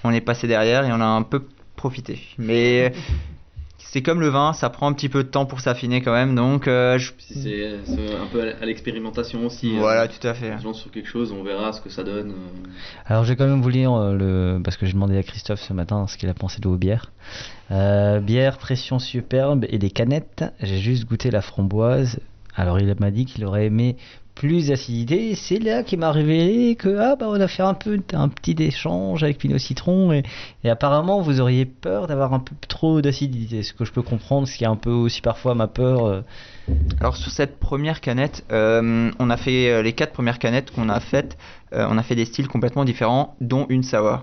on 0.03 0.11
est 0.11 0.21
passé 0.21 0.47
derrière 0.47 0.85
et 0.85 0.91
on 0.91 1.01
a 1.01 1.05
un 1.05 1.23
peu 1.23 1.43
profité. 1.75 2.19
Mais 2.37 2.93
c'est 3.77 4.01
comme 4.01 4.21
le 4.21 4.29
vin, 4.29 4.53
ça 4.53 4.69
prend 4.69 4.87
un 4.87 4.93
petit 4.93 5.09
peu 5.09 5.23
de 5.23 5.29
temps 5.29 5.45
pour 5.45 5.59
s'affiner 5.59 6.01
quand 6.01 6.13
même, 6.13 6.33
donc 6.35 6.67
euh, 6.67 6.97
je- 6.97 7.11
C'est 7.19 7.65
un 8.19 8.25
peu 8.31 8.53
à 8.59 8.65
l'expérimentation 8.65 9.45
aussi. 9.45 9.77
Voilà, 9.77 10.03
hein. 10.03 10.07
tout 10.07 10.27
à 10.27 10.33
fait. 10.33 10.51
On 10.55 10.59
se 10.59 10.63
lance 10.63 10.81
sur 10.81 10.89
quelque 10.91 11.07
chose, 11.09 11.31
on 11.31 11.43
verra 11.43 11.73
ce 11.73 11.81
que 11.81 11.89
ça 11.89 12.03
donne. 12.03 12.31
euh. 12.31 12.69
Alors, 13.05 13.23
je 13.23 13.29
vais 13.29 13.35
quand 13.35 13.45
même 13.47 13.61
vous 13.61 13.69
lire 13.69 13.93
euh, 13.93 14.13
le. 14.15 14.61
Parce 14.63 14.77
que 14.77 14.85
j'ai 14.87 14.93
demandé 14.93 15.17
à 15.17 15.23
Christophe 15.23 15.61
ce 15.61 15.73
matin 15.73 16.07
ce 16.07 16.17
qu'il 16.17 16.29
a 16.29 16.33
pensé 16.33 16.59
de 16.59 16.67
vos 16.67 16.77
bières. 16.77 17.11
Euh, 17.71 18.19
bière, 18.19 18.57
pression 18.57 18.97
superbe 18.99 19.65
et 19.69 19.77
des 19.77 19.89
canettes. 19.91 20.43
J'ai 20.61 20.77
juste 20.79 21.05
goûté 21.05 21.29
la 21.31 21.41
framboise. 21.41 22.19
Alors, 22.55 22.79
il 22.79 22.93
m'a 22.99 23.11
dit 23.11 23.25
qu'il 23.25 23.45
aurait 23.45 23.65
aimé 23.65 23.97
plus 24.35 24.67
d'acidité. 24.67 25.35
C'est 25.35 25.59
là 25.59 25.83
qu'il 25.83 25.99
m'a 25.99 26.11
révélé 26.11 26.75
que, 26.75 26.97
ah, 26.97 27.15
bah, 27.15 27.27
on 27.29 27.39
a 27.39 27.47
fait 27.47 27.63
un 27.63 27.73
peu 27.73 28.01
un 28.13 28.29
petit 28.29 28.55
échange 28.59 29.23
avec 29.23 29.37
Pinot 29.37 29.57
Citron. 29.57 30.11
Et, 30.11 30.23
apparemment, 30.69 31.21
vous 31.21 31.39
auriez 31.39 31.65
peur 31.65 32.07
d'avoir 32.07 32.33
un 32.33 32.39
peu 32.39 32.55
trop 32.67 33.01
d'acidité. 33.01 33.63
Ce 33.63 33.73
que 33.73 33.85
je 33.85 33.91
peux 33.91 34.01
comprendre, 34.01 34.47
ce 34.47 34.57
qui 34.57 34.63
est 34.63 34.67
un 34.67 34.75
peu 34.75 34.91
aussi 34.91 35.21
parfois 35.21 35.55
ma 35.55 35.67
peur. 35.67 36.05
euh, 36.05 36.21
Alors 36.99 37.17
sur 37.17 37.31
cette 37.31 37.59
première 37.59 38.01
canette, 38.01 38.43
euh, 38.51 39.11
on 39.19 39.29
a 39.29 39.37
fait 39.37 39.69
euh, 39.69 39.81
les 39.81 39.93
quatre 39.93 40.13
premières 40.13 40.39
canettes 40.39 40.71
qu'on 40.71 40.89
a 40.89 40.99
faites, 40.99 41.37
on 41.75 41.97
a 41.97 42.03
fait 42.03 42.15
des 42.15 42.25
styles 42.25 42.47
complètement 42.47 42.85
différents, 42.85 43.35
dont 43.41 43.65
une 43.67 43.81
sour. 43.81 44.21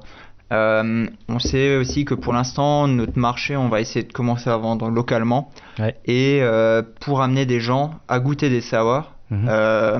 Euh, 0.52 1.06
on 1.28 1.38
sait 1.38 1.76
aussi 1.76 2.04
que 2.04 2.14
pour 2.14 2.32
l'instant, 2.32 2.88
notre 2.88 3.18
marché, 3.18 3.56
on 3.56 3.68
va 3.68 3.80
essayer 3.80 4.04
de 4.04 4.12
commencer 4.12 4.50
à 4.50 4.56
vendre 4.56 4.88
localement. 4.90 5.50
Ouais. 5.78 5.96
Et 6.06 6.40
euh, 6.42 6.82
pour 7.00 7.22
amener 7.22 7.46
des 7.46 7.60
gens 7.60 7.92
à 8.08 8.18
goûter 8.20 8.48
des 8.50 8.60
sours, 8.60 9.12
Mhm. 9.30 9.46
euh, 9.48 9.98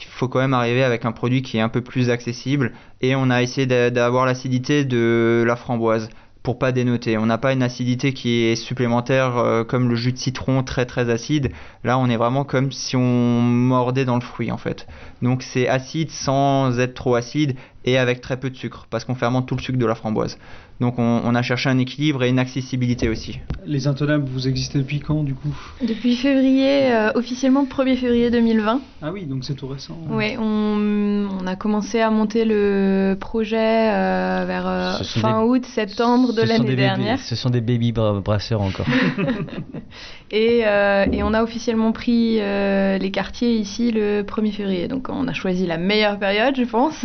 il 0.00 0.04
faut 0.04 0.26
quand 0.28 0.40
même 0.40 0.54
arriver 0.54 0.82
avec 0.82 1.04
un 1.04 1.12
produit 1.12 1.42
qui 1.42 1.58
est 1.58 1.60
un 1.60 1.68
peu 1.68 1.80
plus 1.80 2.10
accessible. 2.10 2.72
Et 3.00 3.14
on 3.14 3.30
a 3.30 3.40
essayé 3.42 3.66
d'a- 3.68 3.90
d'avoir 3.90 4.26
l'acidité 4.26 4.84
de 4.84 5.44
la 5.46 5.54
framboise 5.54 6.08
pour 6.42 6.58
pas 6.58 6.72
dénoter. 6.72 7.18
On 7.18 7.26
n'a 7.26 7.36
pas 7.38 7.52
une 7.52 7.62
acidité 7.62 8.12
qui 8.12 8.44
est 8.44 8.56
supplémentaire 8.56 9.36
euh, 9.36 9.64
comme 9.64 9.88
le 9.88 9.96
jus 9.96 10.12
de 10.12 10.18
citron 10.18 10.62
très 10.62 10.86
très 10.86 11.10
acide. 11.10 11.50
Là, 11.84 11.98
on 11.98 12.08
est 12.08 12.16
vraiment 12.16 12.44
comme 12.44 12.72
si 12.72 12.96
on 12.96 13.40
mordait 13.42 14.04
dans 14.04 14.14
le 14.14 14.22
fruit 14.22 14.50
en 14.50 14.56
fait. 14.56 14.86
Donc 15.20 15.42
c'est 15.42 15.68
acide 15.68 16.10
sans 16.10 16.78
être 16.80 16.94
trop 16.94 17.14
acide 17.16 17.54
et 17.88 17.98
avec 17.98 18.20
très 18.20 18.38
peu 18.38 18.50
de 18.50 18.56
sucre 18.56 18.86
parce 18.90 19.04
qu'on 19.04 19.14
fermente 19.14 19.46
tout 19.46 19.56
le 19.56 19.62
sucre 19.62 19.78
de 19.78 19.86
la 19.86 19.94
framboise. 19.94 20.38
Donc 20.80 20.94
on, 20.98 21.20
on 21.24 21.34
a 21.34 21.42
cherché 21.42 21.68
un 21.68 21.78
équilibre 21.78 22.22
et 22.22 22.28
une 22.28 22.38
accessibilité 22.38 23.08
aussi. 23.08 23.40
Les 23.66 23.88
intenables, 23.88 24.24
vous 24.30 24.46
existez 24.46 24.78
depuis 24.78 25.00
quand 25.00 25.24
du 25.24 25.34
coup? 25.34 25.52
Depuis 25.84 26.14
février, 26.14 26.92
euh, 26.92 27.10
officiellement 27.16 27.64
1er 27.64 27.96
février 27.96 28.30
2020. 28.30 28.80
Ah 29.02 29.10
oui, 29.12 29.24
donc 29.26 29.44
c'est 29.44 29.54
tout 29.54 29.66
récent. 29.66 29.98
Ouais, 30.08 30.36
on, 30.38 31.26
on 31.42 31.46
a 31.48 31.56
commencé 31.56 32.00
à 32.00 32.10
monter 32.10 32.44
le 32.44 33.16
projet 33.18 33.56
euh, 33.92 34.44
vers 34.46 34.68
euh, 34.68 34.92
fin 35.20 35.42
des- 35.42 35.48
août, 35.48 35.66
septembre 35.66 36.32
de 36.32 36.42
l'année 36.42 36.76
dernière. 36.76 37.18
ce 37.18 37.34
sont 37.34 37.50
des 37.50 37.60
baby 37.60 37.90
bra- 37.92 38.20
brasseurs 38.20 38.60
encore. 38.62 38.86
Et, 40.30 40.60
euh, 40.66 41.06
et 41.10 41.22
on 41.22 41.32
a 41.32 41.42
officiellement 41.42 41.90
pris 41.92 42.36
euh, 42.40 42.98
les 42.98 43.10
quartiers 43.10 43.54
ici 43.56 43.90
le 43.92 44.22
1er 44.24 44.52
février. 44.52 44.86
Donc 44.86 45.08
on 45.08 45.26
a 45.26 45.32
choisi 45.32 45.66
la 45.66 45.78
meilleure 45.78 46.18
période, 46.18 46.54
je 46.54 46.64
pense. 46.64 47.02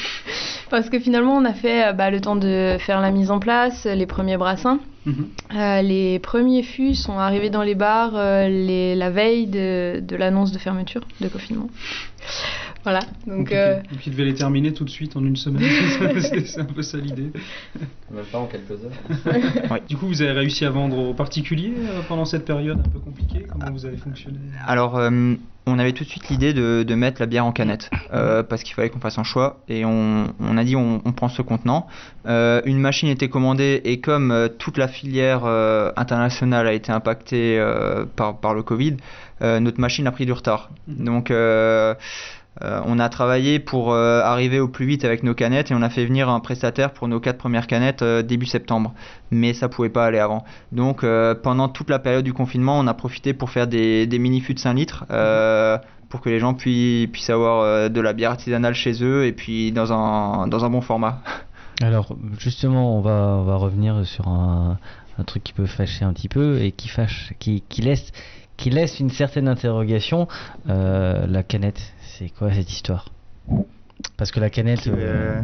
Parce 0.70 0.90
que 0.90 0.98
finalement, 0.98 1.36
on 1.36 1.44
a 1.44 1.52
fait 1.52 1.92
bah, 1.94 2.10
le 2.10 2.20
temps 2.20 2.34
de 2.34 2.76
faire 2.80 3.00
la 3.00 3.05
mise 3.10 3.30
en 3.30 3.38
place, 3.38 3.84
les 3.84 4.06
premiers 4.06 4.36
brassins. 4.36 4.80
Mhm. 5.06 5.28
Euh, 5.54 5.82
les 5.82 6.18
premiers 6.18 6.64
fûts 6.64 6.94
sont 6.94 7.18
arrivés 7.18 7.48
dans 7.50 7.62
les 7.62 7.76
bars 7.76 8.12
euh, 8.14 8.48
les, 8.48 8.96
la 8.96 9.10
veille 9.10 9.46
de, 9.46 10.00
de 10.00 10.16
l'annonce 10.16 10.50
de 10.50 10.58
fermeture, 10.58 11.02
de 11.20 11.28
confinement. 11.28 11.68
Voilà, 12.86 13.00
donc 13.26 13.50
euh, 13.50 13.80
Donc 13.90 14.06
il 14.06 14.12
devait 14.12 14.26
les 14.26 14.34
terminer 14.34 14.72
tout 14.72 14.84
de 14.84 14.90
suite 14.90 15.16
en 15.16 15.24
une 15.24 15.34
semaine. 15.34 15.64
c'est 16.20 16.60
un 16.60 16.64
peu 16.64 16.82
ça 16.82 16.98
l'idée. 16.98 17.32
Même 18.12 18.24
pas 18.30 18.38
en 18.38 18.46
quelques 18.46 18.70
heures. 18.70 19.80
Du 19.88 19.96
coup, 19.96 20.06
vous 20.06 20.22
avez 20.22 20.30
réussi 20.30 20.64
à 20.64 20.70
vendre 20.70 20.96
aux 20.96 21.12
particuliers 21.12 21.74
euh, 21.76 22.02
pendant 22.06 22.24
cette 22.24 22.44
période 22.44 22.78
un 22.78 22.88
peu 22.88 23.00
compliquée 23.00 23.44
Comment 23.50 23.72
vous 23.72 23.86
avez 23.86 23.96
fonctionné? 23.96 24.38
Alors, 24.64 24.96
euh, 24.98 25.34
on 25.66 25.80
avait 25.80 25.92
tout 25.92 26.04
de 26.04 26.08
suite 26.08 26.28
l'idée 26.28 26.54
de, 26.54 26.84
de 26.84 26.94
mettre 26.94 27.20
la 27.20 27.26
bière 27.26 27.44
en 27.44 27.50
canette 27.50 27.90
euh, 28.12 28.44
parce 28.44 28.62
qu'il 28.62 28.74
fallait 28.74 28.88
qu'on 28.88 29.00
fasse 29.00 29.18
un 29.18 29.24
choix 29.24 29.58
et 29.68 29.84
on, 29.84 30.32
on 30.38 30.56
a 30.56 30.62
dit 30.62 30.76
on, 30.76 31.02
on 31.04 31.12
prend 31.12 31.28
ce 31.28 31.42
contenant. 31.42 31.88
Euh, 32.26 32.62
une 32.66 32.78
machine 32.78 33.08
était 33.08 33.28
commandée 33.28 33.80
et 33.84 34.00
comme 34.00 34.30
euh, 34.30 34.48
toute 34.48 34.78
la 34.78 34.86
filière 34.86 35.44
euh, 35.44 35.90
internationale 35.96 36.68
a 36.68 36.72
été 36.72 36.92
impactée 36.92 37.58
euh, 37.58 38.04
par, 38.04 38.38
par 38.38 38.54
le 38.54 38.62
Covid, 38.62 38.96
euh, 39.42 39.58
notre 39.58 39.80
machine 39.80 40.06
a 40.06 40.12
pris 40.12 40.24
du 40.24 40.32
retard. 40.32 40.70
Donc, 40.86 41.32
euh, 42.62 42.80
on 42.86 42.98
a 42.98 43.08
travaillé 43.08 43.58
pour 43.58 43.92
euh, 43.92 44.22
arriver 44.22 44.60
au 44.60 44.68
plus 44.68 44.86
vite 44.86 45.04
avec 45.04 45.22
nos 45.22 45.34
canettes 45.34 45.70
et 45.70 45.74
on 45.74 45.82
a 45.82 45.90
fait 45.90 46.06
venir 46.06 46.30
un 46.30 46.40
prestataire 46.40 46.92
pour 46.92 47.06
nos 47.06 47.20
quatre 47.20 47.36
premières 47.36 47.66
canettes 47.66 48.00
euh, 48.02 48.22
début 48.22 48.46
septembre. 48.46 48.94
Mais 49.30 49.52
ça 49.52 49.68
pouvait 49.68 49.90
pas 49.90 50.06
aller 50.06 50.18
avant. 50.18 50.44
Donc 50.72 51.04
pendant 51.42 51.68
toute 51.68 51.90
la 51.90 51.98
période 51.98 52.24
du 52.24 52.32
confinement, 52.32 52.78
on 52.78 52.86
a 52.86 52.94
profité 52.94 53.34
pour 53.34 53.50
faire 53.50 53.66
des, 53.66 54.08
mini 54.18 54.40
fûts 54.40 54.54
de 54.54 54.58
5 54.60 54.74
litres 54.74 55.04
pour 56.08 56.20
que 56.20 56.30
les 56.30 56.38
gens 56.38 56.54
puissent, 56.54 57.30
avoir 57.30 57.90
de 57.90 58.00
la 58.00 58.12
bière 58.12 58.30
artisanale 58.30 58.74
chez 58.74 59.02
eux 59.02 59.26
et 59.26 59.32
puis 59.32 59.72
dans 59.72 59.92
un, 59.92 60.46
bon 60.46 60.80
format. 60.80 61.22
Alors 61.82 62.16
justement, 62.38 62.96
on 62.96 63.00
va, 63.00 63.56
revenir 63.56 64.06
sur 64.06 64.28
un, 64.28 64.78
truc 65.26 65.42
qui 65.42 65.52
peut 65.52 65.66
fâcher 65.66 66.04
un 66.04 66.12
petit 66.12 66.28
peu 66.28 66.60
et 66.60 66.70
qui 66.70 66.88
fâche, 66.88 67.32
qui, 67.40 67.62
laisse, 67.80 69.00
une 69.00 69.10
certaine 69.10 69.48
interrogation. 69.48 70.28
La 70.66 71.42
canette, 71.42 71.82
c'est 72.18 72.28
quoi 72.30 72.52
cette 72.52 72.70
histoire? 72.70 73.06
Parce 74.16 74.30
que 74.30 74.40
la 74.40 74.50
canette. 74.50 74.86
euh, 74.88 75.40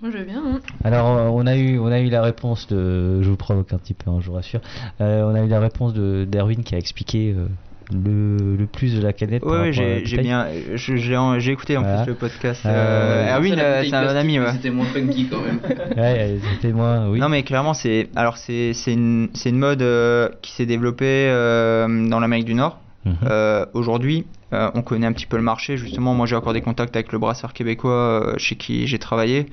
moi 0.00 0.10
je 0.12 0.18
veux 0.18 0.24
bien. 0.24 0.42
hein. 0.44 0.60
alors 0.84 1.16
euh, 1.16 1.28
on 1.28 1.46
a 1.46 1.56
eu, 1.56 1.78
on 1.78 1.86
a 1.86 2.00
eu 2.00 2.08
la 2.08 2.22
réponse 2.22 2.66
de, 2.68 3.22
je 3.22 3.28
vous 3.30 3.36
provoque 3.36 3.72
un 3.72 3.78
petit 3.78 3.94
peu, 3.94 4.10
hein, 4.10 4.18
je 4.20 4.26
vous 4.26 4.34
rassure. 4.34 4.60
Euh, 5.00 5.22
on 5.24 5.34
a 5.34 5.42
eu 5.44 5.48
la 5.48 5.60
réponse 5.60 5.92
de 5.94 6.24
d'Erwin 6.28 6.62
qui 6.64 6.74
a 6.74 6.78
expliqué 6.78 7.34
euh, 7.36 7.46
le, 7.92 8.56
le 8.56 8.66
plus 8.66 8.94
de 8.96 9.02
la 9.02 9.12
canette. 9.12 9.42
par 9.42 9.52
Ouais, 9.52 9.72
j'ai 9.72 10.02
bien, 10.18 10.46
je- 10.74 10.96
j'ai 10.96 11.52
écouté 11.52 11.76
en 11.76 11.82
Voilà. 11.82 12.02
plus 12.02 12.10
le 12.12 12.16
podcast. 12.16 12.64
Erwin, 12.64 13.58
euh, 13.58 13.82
c'est 13.82 13.94
un 13.94 14.00
plastique, 14.02 14.16
ami, 14.20 14.40
ouais. 14.40 14.52
C'était 14.52 14.70
moins 14.70 14.86
funky 14.86 15.26
quand 15.28 15.40
même. 15.42 15.60
Ouais, 15.96 16.38
c'était 16.54 16.72
moins, 16.72 17.08
oui. 17.08 17.18
Non 17.20 17.28
mais 17.28 17.42
clairement 17.42 17.74
c'est 17.74 18.08
alors 18.16 18.38
c'est 18.38 18.72
c'est 18.72 18.94
une 18.94 19.28
c'est 19.34 19.50
une 19.50 19.58
mode 19.58 19.82
euh, 19.82 20.28
qui 20.40 20.52
s'est 20.52 20.66
développée 20.66 21.28
euh, 21.28 22.08
dans 22.08 22.18
l'Amérique 22.18 22.46
du 22.46 22.54
Nord. 22.54 22.78
Mhm. 23.04 23.16
Euh, 23.24 23.66
Aujourd'hui, 23.74 24.26
euh, 24.52 24.70
on 24.74 24.82
connaît 24.82 25.06
un 25.06 25.12
petit 25.12 25.26
peu 25.26 25.36
le 25.36 25.42
marché. 25.42 25.76
Justement, 25.76 26.14
moi 26.14 26.26
j'ai 26.26 26.36
encore 26.36 26.52
des 26.52 26.60
contacts 26.60 26.94
avec 26.96 27.12
le 27.12 27.18
brasseur 27.18 27.52
québécois 27.52 27.92
euh, 27.92 28.34
chez 28.38 28.56
qui 28.56 28.86
j'ai 28.86 28.98
travaillé. 28.98 29.46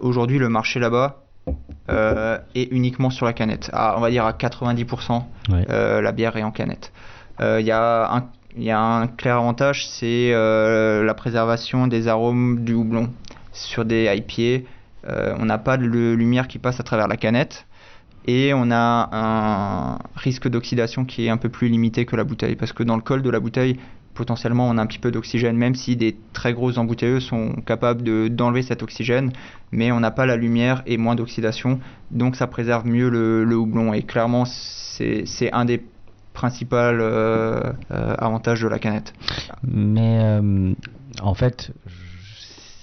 Aujourd'hui, 0.00 0.38
le 0.38 0.48
marché 0.48 0.80
là-bas 0.80 1.22
est 1.88 2.68
uniquement 2.72 3.10
sur 3.10 3.24
la 3.24 3.32
canette. 3.32 3.70
À, 3.72 3.96
on 3.96 4.00
va 4.00 4.10
dire 4.10 4.24
à 4.24 4.32
90%, 4.32 5.22
Ouais. 5.50 5.64
euh, 5.70 6.00
la 6.00 6.10
bière 6.12 6.36
est 6.36 6.42
en 6.42 6.50
canette. 6.50 6.92
Il 7.40 7.60
y 7.64 7.70
a 7.70 8.12
un 8.12 8.24
il 8.56 8.64
y 8.64 8.70
a 8.72 8.80
un 8.80 9.06
clair 9.06 9.36
avantage, 9.36 9.86
c'est 9.86 10.32
euh, 10.34 11.04
la 11.04 11.14
préservation 11.14 11.86
des 11.86 12.08
arômes 12.08 12.64
du 12.64 12.74
houblon. 12.74 13.10
Sur 13.52 13.84
des 13.84 14.12
IPA, 14.12 14.66
euh, 15.08 15.36
on 15.38 15.44
n'a 15.44 15.58
pas 15.58 15.76
de 15.76 15.84
lumière 15.84 16.48
qui 16.48 16.58
passe 16.58 16.80
à 16.80 16.82
travers 16.82 17.06
la 17.06 17.16
canette 17.16 17.66
et 18.26 18.52
on 18.54 18.70
a 18.70 19.08
un 19.12 19.98
risque 20.14 20.48
d'oxydation 20.48 21.04
qui 21.04 21.26
est 21.26 21.30
un 21.30 21.36
peu 21.36 21.48
plus 21.48 21.68
limité 21.68 22.04
que 22.04 22.16
la 22.16 22.24
bouteille. 22.24 22.56
Parce 22.56 22.72
que 22.72 22.82
dans 22.82 22.96
le 22.96 23.02
col 23.02 23.22
de 23.22 23.30
la 23.30 23.40
bouteille 23.40 23.78
potentiellement 24.12 24.68
on 24.68 24.76
a 24.76 24.82
un 24.82 24.86
petit 24.86 24.98
peu 24.98 25.10
d'oxygène 25.10 25.56
même 25.56 25.74
si 25.74 25.96
des 25.96 26.16
très 26.32 26.52
grosses 26.52 26.76
embouteilleuses 26.78 27.24
sont 27.24 27.52
capables 27.64 28.02
de- 28.02 28.28
d'enlever 28.28 28.62
cet 28.62 28.82
oxygène. 28.82 29.32
Mais 29.72 29.92
on 29.92 30.00
n'a 30.00 30.10
pas 30.10 30.26
la 30.26 30.36
lumière 30.36 30.82
et 30.86 30.98
moins 30.98 31.14
d'oxydation. 31.14 31.80
Donc 32.10 32.36
ça 32.36 32.46
préserve 32.46 32.86
mieux 32.86 33.08
le, 33.08 33.44
le 33.44 33.56
houblon. 33.56 33.92
Et 33.94 34.02
clairement 34.02 34.44
c'est 34.44 35.50
un 35.52 35.64
des 35.64 35.82
principaux 36.34 36.76
euh, 36.76 37.72
euh, 37.90 38.14
avantages 38.18 38.60
de 38.62 38.68
la 38.68 38.78
canette. 38.78 39.14
Mais 39.66 40.18
euh, 40.20 40.72
en 41.22 41.34
fait, 41.34 41.72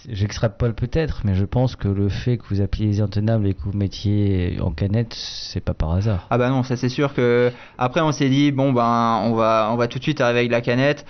j'extrapole 0.08 0.74
peut-être, 0.74 1.22
mais 1.26 1.36
je 1.36 1.46
pense 1.46 1.76
que 1.76 1.88
le 1.88 2.10
fait 2.10 2.38
que 2.38 2.46
vous 2.50 2.62
appeliez 2.62 2.88
les 2.88 3.02
intenables 3.02 3.48
et 3.48 3.54
que 3.54 3.62
vous 3.62 3.78
mettiez 3.78 4.58
en 4.62 4.72
canette, 4.72 5.13
c'est 5.13 5.60
pas 5.60 5.74
par 5.74 5.93
hasard. 5.93 6.28
Ah 6.30 6.38
bah 6.38 6.50
non, 6.50 6.63
ça 6.63 6.78
c'est 6.78 6.89
sûr 6.89 7.13
que 7.13 7.52
après 7.78 8.02
on 8.02 8.12
s'est 8.12 8.30
dit 8.30 8.52
bon 8.52 8.72
ben 8.72 9.22
on 9.26 9.34
va 9.34 9.70
on 9.72 9.76
va 9.76 9.88
tout 9.88 10.00
de 10.00 10.04
suite 10.04 10.22
arriver 10.22 10.39
avec 10.39 10.52
la 10.52 10.62
canette, 10.62 11.06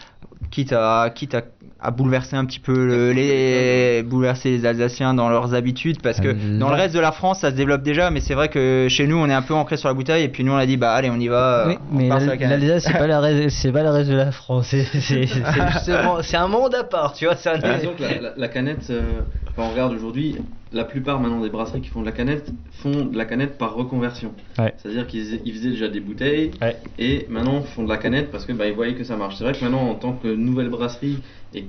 quitte 0.52 0.73
à 0.73 1.10
quitte 1.13 1.36
à, 1.36 1.41
à 1.80 1.91
bouleverser 1.91 2.36
un 2.36 2.45
petit 2.45 2.60
peu 2.60 2.73
le- 2.88 3.12
les 3.12 4.04
bouleverser 4.04 4.50
les 4.52 4.65
Alsaciens 4.65 5.13
dans 5.13 5.30
leurs 5.30 5.54
habitudes 5.54 6.02
parce 6.02 6.19
que 6.19 6.30
Euh, 6.30 6.60
dans 6.60 6.69
le 6.69 6.76
reste 6.76 6.93
de 6.95 7.00
la 7.00 7.12
France 7.12 7.39
ça 7.41 7.52
se 7.52 7.56
développe 7.56 7.84
déjà, 7.84 8.10
mais 8.12 8.19
c'est 8.19 8.34
vrai 8.34 8.50
que 8.50 8.88
chez 8.89 9.08
nous 9.08 9.17
on 9.17 9.28
est 9.30 9.34
un 9.34 9.41
peu 9.41 9.54
ancré 9.54 9.78
sur 9.78 9.88
la 9.89 9.93
bouteille 9.93 10.23
et 10.23 10.30
puis 10.30 10.43
nous 10.43 10.54
on 10.54 10.58
a 10.58 10.65
dit 10.65 10.78
bah 10.78 10.93
allez 10.93 11.10
on 11.10 11.19
y 11.19 11.28
va, 11.28 11.65
Oui, 11.67 11.78
on 11.91 11.97
mais 11.97 12.10
l'Alsace, 12.10 12.84
c'est 12.86 12.93
pas, 12.97 13.08
la 13.08 13.50
c'est 13.50 13.71
pas 13.71 13.84
le 13.84 13.89
reste 13.89 14.10
de 14.10 14.15
la 14.15 14.32
France. 14.32 14.73
C'est 16.23 16.38
un 16.38 16.47
monde 16.47 16.76
à 16.76 16.84
part, 16.84 17.13
tu 17.13 17.26
vois. 17.26 17.36
C'est 17.36 17.50
un... 17.50 17.58
La, 17.58 17.78
la- 18.21 18.34
la 18.36 18.47
canette, 18.47 18.88
euh, 18.89 19.21
quand 19.56 19.63
on 19.65 19.69
regarde 19.71 19.93
aujourd'hui, 19.93 20.36
la 20.73 20.84
plupart 20.84 21.19
maintenant 21.19 21.41
des 21.41 21.49
brasseries 21.49 21.82
qui 21.82 21.89
font 21.89 22.01
de 22.01 22.06
la 22.06 22.12
canette 22.12 22.51
font 22.71 23.06
de 23.06 23.17
la 23.17 23.25
canette 23.25 23.58
par 23.58 23.75
reconversion. 23.75 24.34
Ouais. 24.60 24.73
C'est-à-dire 24.77 25.08
qu'ils 25.08 25.39
ils 25.45 25.53
faisaient 25.53 25.69
déjà 25.71 25.88
des 25.88 25.99
bouteilles 26.01 26.51
Ouais. 26.62 26.75
et 26.99 27.25
maintenant 27.30 27.62
font 27.62 27.84
de 27.84 27.89
la 27.89 27.97
canette 27.97 28.32
parce 28.32 28.45
que 28.45 28.51
bah, 28.53 28.67
ils 28.67 28.73
voyaient 28.73 28.95
que 28.95 29.03
ça 29.03 29.15
marche. 29.17 29.36
C'est 29.38 29.43
vrai 29.43 29.53
que 29.53 29.63
maintenant 29.63 29.89
en 29.89 29.95
tant 29.95 30.13
que 30.13 30.27
nouvelle 30.27 30.69
brasserie 30.69 31.19
et 31.53 31.65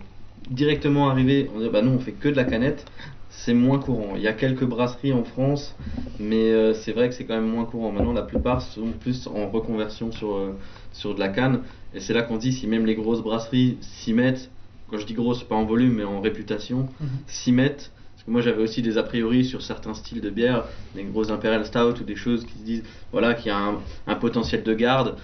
directement 0.50 1.08
arrivé, 1.10 1.50
on 1.54 1.60
dit 1.60 1.68
bah 1.68 1.82
non 1.82 1.92
on 1.92 1.98
fait 2.00 2.12
que 2.12 2.28
de 2.28 2.36
la 2.36 2.44
canette. 2.44 2.84
C'est 3.30 3.54
moins 3.54 3.78
courant. 3.78 4.14
Il 4.16 4.22
y 4.22 4.26
a 4.26 4.32
quelques 4.32 4.64
brasseries 4.64 5.12
en 5.12 5.22
France, 5.22 5.76
mais 6.18 6.50
euh, 6.50 6.74
c'est 6.74 6.92
vrai 6.92 7.08
que 7.08 7.14
c'est 7.14 7.24
quand 7.24 7.34
même 7.36 7.48
moins 7.48 7.66
courant. 7.66 7.92
Maintenant, 7.92 8.12
la 8.12 8.22
plupart 8.22 8.62
sont 8.62 8.88
plus 9.00 9.28
en 9.28 9.48
reconversion 9.48 10.10
sur, 10.10 10.34
euh, 10.34 10.58
sur 10.92 11.14
de 11.14 11.20
la 11.20 11.28
canne. 11.28 11.60
Et 11.94 12.00
c'est 12.00 12.14
là 12.14 12.22
qu'on 12.22 12.36
dit 12.36 12.52
si 12.52 12.66
même 12.66 12.84
les 12.84 12.96
grosses 12.96 13.22
brasseries 13.22 13.76
s'y 13.80 14.12
mettent, 14.12 14.50
quand 14.90 14.98
je 14.98 15.06
dis 15.06 15.14
grosse, 15.14 15.44
pas 15.44 15.54
en 15.54 15.64
volume, 15.64 15.92
mais 15.94 16.04
en 16.04 16.20
réputation, 16.20 16.88
s'y 17.28 17.52
mettent. 17.52 17.92
Moi 18.28 18.40
j'avais 18.42 18.62
aussi 18.62 18.82
des 18.82 18.98
a 18.98 19.02
priori 19.02 19.44
sur 19.44 19.62
certains 19.62 19.94
styles 19.94 20.20
de 20.20 20.30
bière, 20.30 20.64
des 20.94 21.04
grosses 21.04 21.30
Imperial 21.30 21.64
Stout 21.66 22.00
ou 22.00 22.04
des 22.04 22.16
choses 22.16 22.44
qui 22.44 22.58
se 22.58 22.64
disent 22.64 22.84
voilà, 23.12 23.34
qu'il 23.34 23.48
y 23.48 23.50
a 23.50 23.58
un, 23.58 23.80
un 24.06 24.14
potentiel 24.14 24.62
de 24.62 24.74
garde. 24.74 25.16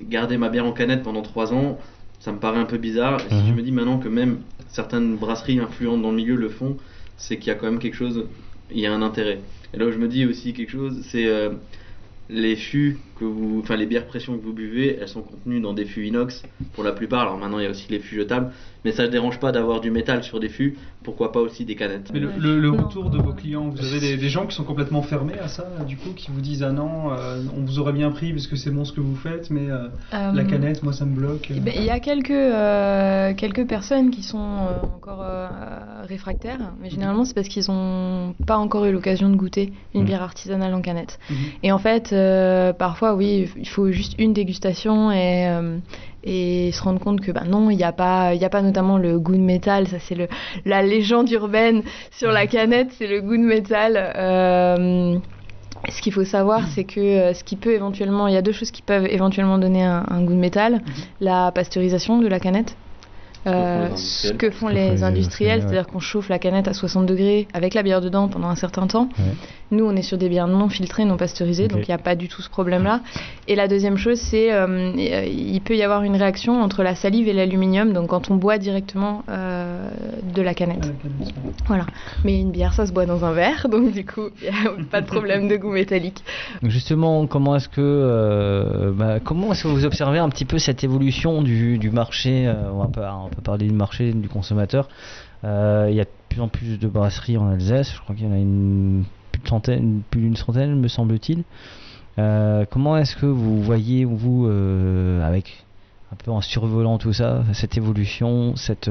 Garder 0.00 0.36
ma 0.38 0.48
bière 0.48 0.64
en 0.66 0.72
canette 0.72 1.02
pendant 1.02 1.22
3 1.22 1.52
ans, 1.52 1.78
ça 2.18 2.32
me 2.32 2.38
paraît 2.38 2.58
un 2.58 2.64
peu 2.64 2.78
bizarre. 2.78 3.20
Et 3.26 3.28
si 3.28 3.34
Mhm. 3.34 3.48
je 3.50 3.52
me 3.54 3.62
dis 3.62 3.72
maintenant 3.72 3.98
que 3.98 4.08
même 4.08 4.40
certaines 4.68 5.16
brasseries 5.16 5.58
influentes 5.60 6.02
dans 6.02 6.10
le 6.10 6.16
milieu 6.16 6.36
le 6.36 6.48
font, 6.48 6.76
c'est 7.16 7.36
qu'il 7.38 7.48
y 7.48 7.50
a 7.50 7.54
quand 7.54 7.66
même 7.66 7.78
quelque 7.78 7.94
chose, 7.94 8.26
il 8.70 8.80
y 8.80 8.86
a 8.86 8.92
un 8.92 9.02
intérêt. 9.02 9.40
Et 9.74 9.78
là 9.78 9.86
où 9.86 9.92
je 9.92 9.98
me 9.98 10.08
dis 10.08 10.24
aussi 10.26 10.52
quelque 10.54 10.70
chose, 10.70 11.02
c'est 11.06 11.26
euh, 11.26 11.50
les 12.28 12.56
fûts 12.56 12.98
que 13.18 13.24
vous, 13.24 13.60
enfin 13.62 13.76
les 13.76 13.86
bières 13.86 14.06
pression 14.06 14.36
que 14.38 14.42
vous 14.44 14.52
buvez, 14.52 14.98
elles 15.00 15.08
sont 15.08 15.22
contenues 15.22 15.60
dans 15.60 15.72
des 15.74 15.84
fûts 15.84 16.06
inox 16.06 16.42
pour 16.74 16.82
la 16.84 16.92
plupart. 16.92 17.20
Alors 17.22 17.36
maintenant 17.38 17.58
il 17.58 17.64
y 17.64 17.66
a 17.66 17.70
aussi 17.70 17.86
les 17.90 17.98
fûts 18.00 18.16
jetables, 18.16 18.50
mais 18.84 18.92
ça 18.92 19.02
ne 19.04 19.08
dérange 19.08 19.38
pas 19.38 19.52
d'avoir 19.52 19.80
du 19.80 19.90
métal 19.90 20.22
sur 20.24 20.40
des 20.40 20.48
fûts. 20.48 20.76
Pourquoi 21.04 21.32
pas 21.32 21.40
aussi 21.40 21.64
des 21.64 21.74
canettes 21.74 22.10
Mais 22.12 22.20
le, 22.20 22.30
le- 22.38 22.60
le 22.60 22.70
retour 22.70 23.10
de 23.10 23.18
vos 23.18 23.32
clients, 23.32 23.68
vous 23.68 23.84
avez 23.84 23.98
des, 24.00 24.16
des 24.16 24.28
gens 24.28 24.46
qui 24.46 24.54
sont 24.54 24.62
complètement 24.64 25.02
fermés 25.02 25.38
à 25.38 25.48
ça, 25.48 25.66
du 25.86 25.96
coup, 25.96 26.10
qui 26.14 26.30
vous 26.30 26.40
disent 26.40 26.62
ah 26.62 26.70
non, 26.72 27.12
euh, 27.12 27.42
on 27.56 27.62
vous 27.64 27.78
aurait 27.80 27.92
bien 27.92 28.10
pris 28.12 28.32
parce 28.32 28.46
que 28.46 28.54
c'est 28.56 28.70
bon 28.70 28.84
ce 28.84 28.92
que 28.92 29.00
vous 29.00 29.16
faites, 29.16 29.50
mais 29.50 29.68
euh, 29.70 29.88
Euh, 30.14 30.32
la 30.32 30.44
canette, 30.44 30.82
moi 30.82 30.92
ça 30.92 31.04
me 31.04 31.14
bloque. 31.14 31.48
Eh 31.54 31.60
ben, 31.60 31.74
Il 31.76 31.84
y 31.84 31.90
a 31.90 31.98
quelques, 32.00 32.30
euh, 32.30 33.34
quelques 33.34 33.66
personnes 33.66 34.10
qui 34.10 34.22
sont 34.22 34.38
euh, 34.38 34.86
encore 34.96 35.22
euh, 35.24 35.48
réfractaires, 36.08 36.58
mais 36.80 36.90
généralement 36.90 37.24
c'est 37.24 37.34
parce 37.34 37.48
qu'ils 37.48 37.64
n'ont 37.68 38.34
pas 38.46 38.56
encore 38.56 38.84
eu 38.86 38.92
l'occasion 38.92 39.28
de 39.28 39.36
goûter 39.36 39.72
une 39.94 40.02
Mhm. 40.02 40.06
bière 40.06 40.22
artisanale 40.22 40.72
en 40.74 40.80
canette. 40.82 41.18
Mhm. 41.30 41.36
Et 41.64 41.72
en 41.72 41.78
fait, 41.78 42.12
euh, 42.12 42.72
oui, 43.14 43.48
il 43.56 43.68
faut 43.68 43.90
juste 43.90 44.14
une 44.18 44.32
dégustation 44.32 45.10
et, 45.12 45.46
euh, 45.48 45.78
et 46.24 46.70
se 46.72 46.82
rendre 46.82 47.00
compte 47.00 47.20
que 47.20 47.32
bah, 47.32 47.44
non, 47.46 47.70
il 47.70 47.76
n'y 47.76 47.84
a, 47.84 47.92
pas- 47.92 48.34
il 48.34 48.40
y 48.40 48.44
a 48.44 48.48
pas 48.50 48.62
notamment 48.62 48.98
le 48.98 49.18
goût 49.18 49.32
de 49.34 49.40
métal, 49.40 49.88
ça 49.88 49.98
c'est 49.98 50.14
le- 50.14 50.28
la 50.64 50.82
légende 50.82 51.30
urbaine 51.30 51.82
sur 52.10 52.30
la 52.30 52.46
canette, 52.46 52.92
c'est 52.98 53.06
le 53.06 53.20
goût 53.20 53.36
de 53.36 53.42
métal. 53.42 53.96
Euh, 54.16 55.18
ce 55.88 56.00
qu'il 56.00 56.12
faut 56.12 56.24
savoir, 56.24 56.68
c'est 56.68 56.84
que 56.84 57.00
euh, 57.00 57.34
ce 57.34 57.42
qui 57.42 57.56
peut 57.56 57.72
éventuellement, 57.74 58.28
il 58.28 58.34
y 58.34 58.36
a 58.36 58.42
deux 58.42 58.52
choses 58.52 58.70
qui 58.70 58.82
peuvent 58.82 59.06
éventuellement 59.06 59.58
donner 59.58 59.82
un, 59.82 60.04
un 60.08 60.22
goût 60.22 60.32
de 60.34 60.38
métal 60.38 60.80
la 61.20 61.50
pasteurisation 61.52 62.18
de 62.18 62.28
la 62.28 62.38
canette. 62.38 62.76
Euh, 63.46 63.88
Ce 63.96 64.28
ce 64.28 64.32
que 64.32 64.50
font 64.50 64.68
les 64.68 64.90
les 64.90 65.02
industriels, 65.04 65.60
ouais. 65.60 65.66
c'est-à-dire 65.66 65.86
qu'on 65.86 65.98
chauffe 66.00 66.28
la 66.28 66.38
canette 66.38 66.68
à 66.68 66.72
60 66.74 67.06
degrés 67.06 67.48
avec 67.52 67.74
la 67.74 67.82
bière 67.82 68.00
dedans 68.00 68.28
pendant 68.28 68.48
un 68.48 68.54
certain 68.56 68.86
temps. 68.86 69.08
Ouais. 69.18 69.24
Nous, 69.70 69.84
on 69.84 69.96
est 69.96 70.02
sur 70.02 70.18
des 70.18 70.28
bières 70.28 70.48
non 70.48 70.68
filtrées, 70.68 71.04
non 71.06 71.16
pasteurisées, 71.16 71.66
donc 71.66 71.80
il 71.80 71.88
n'y 71.90 71.94
a 71.94 71.98
pas 71.98 72.14
du 72.14 72.28
tout 72.28 72.42
ce 72.42 72.50
problème-là. 72.50 73.00
Et 73.48 73.54
la 73.56 73.68
deuxième 73.68 73.96
chose, 73.96 74.18
c'est 74.20 74.52
euh, 74.52 74.92
euh, 74.96 75.24
il 75.26 75.60
peut 75.62 75.74
y 75.76 75.82
avoir 75.82 76.02
une 76.02 76.14
réaction 76.14 76.60
entre 76.62 76.82
la 76.82 76.94
salive 76.94 77.26
et 77.28 77.32
l'aluminium, 77.32 77.92
donc 77.92 78.08
quand 78.08 78.30
on 78.30 78.36
boit 78.36 78.58
directement 78.58 79.22
euh, 79.30 79.88
de 80.34 80.42
la 80.42 80.52
canette. 80.54 80.84
ouais. 80.84 80.92
Voilà. 81.66 81.86
Mais 82.24 82.38
une 82.38 82.50
bière, 82.50 82.74
ça 82.74 82.86
se 82.86 82.92
boit 82.92 83.06
dans 83.06 83.24
un 83.24 83.32
verre, 83.32 83.66
donc 83.70 83.92
du 83.92 84.04
coup, 84.04 84.28
il 84.42 84.50
n'y 84.50 84.82
a 84.82 84.84
pas 84.90 85.00
de 85.00 85.06
problème 85.06 85.48
de 85.48 85.56
goût 85.56 85.72
métallique. 85.72 86.22
Justement, 86.62 87.26
comment 87.26 87.56
est-ce 87.56 87.68
que 87.68 87.80
euh, 87.80 88.92
bah, 88.94 89.20
comment 89.24 89.52
est-ce 89.52 89.62
que 89.64 89.68
vous 89.68 89.84
observez 89.86 90.18
un 90.18 90.28
petit 90.28 90.44
peu 90.44 90.58
cette 90.58 90.84
évolution 90.84 91.42
du, 91.42 91.78
du 91.78 91.90
marché 91.90 92.46
euh, 92.46 92.54
on, 92.72 92.78
va 92.80 92.86
pas- 92.88 93.18
peut 93.32 93.42
parler 93.42 93.66
du 93.66 93.74
marché 93.74 94.12
du 94.12 94.28
consommateur. 94.28 94.88
Euh, 95.44 95.88
Il 95.90 95.96
y 95.96 96.00
a 96.00 96.04
de 96.04 96.10
plus 96.28 96.40
en 96.40 96.48
plus 96.48 96.78
de 96.78 96.88
brasseries 96.88 97.36
en 97.36 97.48
Alsace. 97.48 97.92
Je 97.94 98.00
crois 98.00 98.14
qu'il 98.14 98.26
y 98.26 98.28
en 98.28 98.32
a 98.32 98.38
une 98.38 99.04
plus 99.32 99.42
centaine, 99.46 100.02
plus 100.10 100.20
d'une 100.20 100.36
centaine, 100.36 100.78
me 100.78 100.88
semble-t-il. 100.88 101.44
Euh, 102.18 102.64
comment 102.70 102.96
est-ce 102.96 103.16
que 103.16 103.26
vous 103.26 103.62
voyez 103.62 104.04
vous 104.04 104.46
euh, 104.46 105.26
avec 105.26 105.64
un 106.12 106.16
peu 106.16 106.30
en 106.30 106.42
survolant 106.42 106.98
tout 106.98 107.14
ça, 107.14 107.42
cette 107.54 107.78
évolution, 107.78 108.54
cette, 108.54 108.90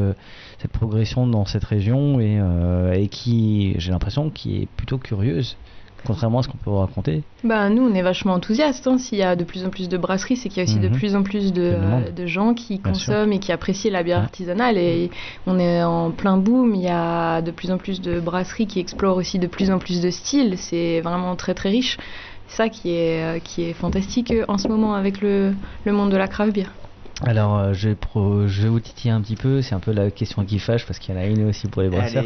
progression 0.74 1.28
dans 1.28 1.46
cette 1.46 1.64
région 1.64 2.20
et, 2.20 2.42
et 2.96 3.08
qui, 3.10 3.76
j'ai 3.78 3.92
l'impression, 3.92 4.32
qui 4.32 4.64
est 4.64 4.68
plutôt 4.76 4.98
curieuse, 4.98 5.56
contrairement 6.06 6.40
à 6.40 6.44
ce 6.44 6.48
qu'on 6.48 6.58
peut 6.58 6.70
vous 6.70 6.78
raconter. 6.78 7.24
Bah, 7.44 7.70
nous, 7.70 7.84
on 7.84 7.94
est 7.94 8.02
vachement 8.02 8.34
enthousiastes. 8.34 8.88
hein. 8.88 8.98
S'il 8.98 9.18
y 9.18 9.24
a 9.24 9.36
de 9.36 9.44
plus 9.44 9.66
en 9.66 9.70
plus 9.70 9.90
de 9.90 9.98
brasseries, 9.98 10.36
c'est 10.38 10.50
qu'il 10.50 10.58
y 10.58 10.62
a 10.62 10.64
aussi 10.64 10.80
de 10.80 10.88
Mhm. 10.90 10.94
plus 10.96 11.16
en 11.16 11.24
plus 11.24 11.54
de, 11.54 11.62
euh, 11.62 12.28
gens 12.28 12.54
qui 12.54 12.80
Bien 12.80 12.94
sûr. 12.94 13.14
consomment 13.14 13.34
et 13.34 13.40
qui 13.40 13.52
apprécient 13.52 13.92
la 13.92 14.04
bière 14.04 14.18
Ouais. 14.20 14.24
artisanale. 14.24 14.78
Et 14.78 15.10
on 15.48 15.60
est 15.60 15.84
en 15.84 16.12
plein 16.12 16.38
boom. 16.38 16.76
Il 16.76 16.82
y 16.82 16.88
a 16.90 17.42
de 17.42 17.52
plus 17.52 17.72
en 17.72 17.78
plus 17.78 18.02
de 18.02 18.20
brasseries 18.20 18.68
qui 18.68 18.80
explorent 18.80 19.18
aussi 19.18 19.40
de 19.40 19.48
plus 19.48 19.72
en 19.72 19.80
plus 19.80 20.02
de 20.02 20.10
styles. 20.10 20.58
C'est 20.58 21.02
vraiment 21.02 21.36
très 21.36 21.54
très 21.54 21.70
riche. 21.70 21.98
C'est 22.48 22.58
ça 22.58 22.70
qui 22.70 22.92
est, 22.92 23.24
euh, 23.38 23.40
qui 23.40 23.64
est 23.64 23.74
fantastique 23.74 24.32
euh, 24.32 24.44
en 24.50 24.58
ce 24.58 24.68
moment 24.68 24.94
avec 24.96 25.22
le, 25.22 25.54
le 25.86 25.92
monde 25.94 26.12
de 26.12 26.18
la 26.18 26.28
craft 26.28 26.54
beer. 26.54 26.72
Alors, 27.24 27.58
euh, 27.58 27.74
je, 27.74 27.90
vais 27.90 27.96
pro- 27.96 28.48
je 28.48 28.64
vais 28.64 28.70
vous 28.70 28.80
titiller 28.80 29.14
un 29.14 29.22
petit 29.22 29.36
peu, 29.36 29.62
c'est 29.62 29.76
un 29.76 29.80
peu 29.80 29.92
la 29.92 30.10
question 30.10 30.44
qui 30.44 30.58
fâche 30.60 30.86
parce 30.88 30.98
qu'il 31.00 31.14
y 31.14 31.18
en 31.18 31.22
a 31.22 31.26
une 31.26 31.44
aussi 31.48 31.68
pour 31.68 31.82
les 31.84 31.90
brasseurs. 31.90 32.26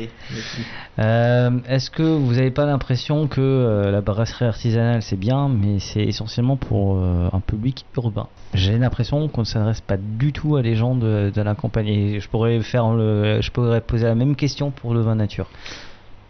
Euh, 0.99 1.51
Est-ce 1.67 1.89
que 1.91 2.03
vous 2.03 2.33
n'avez 2.35 2.51
pas 2.51 2.65
l'impression 2.65 3.27
que 3.27 3.41
euh, 3.41 3.91
la 3.91 4.01
brasserie 4.01 4.45
artisanale 4.45 5.01
c'est 5.01 5.17
bien, 5.17 5.49
mais 5.49 5.79
c'est 5.79 6.03
essentiellement 6.03 6.55
pour 6.55 6.97
euh, 6.97 7.27
un 7.33 7.41
public 7.41 7.85
urbain? 7.97 8.27
J'ai 8.53 8.77
l'impression 8.77 9.27
qu'on 9.27 9.41
ne 9.41 9.45
s'adresse 9.45 9.81
pas 9.81 9.97
du 9.97 10.31
tout 10.31 10.55
à 10.55 10.61
les 10.61 10.75
gens 10.75 10.95
de, 10.95 11.31
de 11.33 11.41
la 11.41 11.55
campagne. 11.55 11.87
Et 11.87 12.19
je 12.21 12.29
pourrais, 12.29 12.61
faire 12.61 12.89
le, 12.93 13.41
je 13.41 13.51
pourrais 13.51 13.81
poser 13.81 14.05
la 14.05 14.15
même 14.15 14.35
question 14.37 14.71
pour 14.71 14.93
le 14.93 15.01
vin 15.01 15.15
nature. 15.15 15.49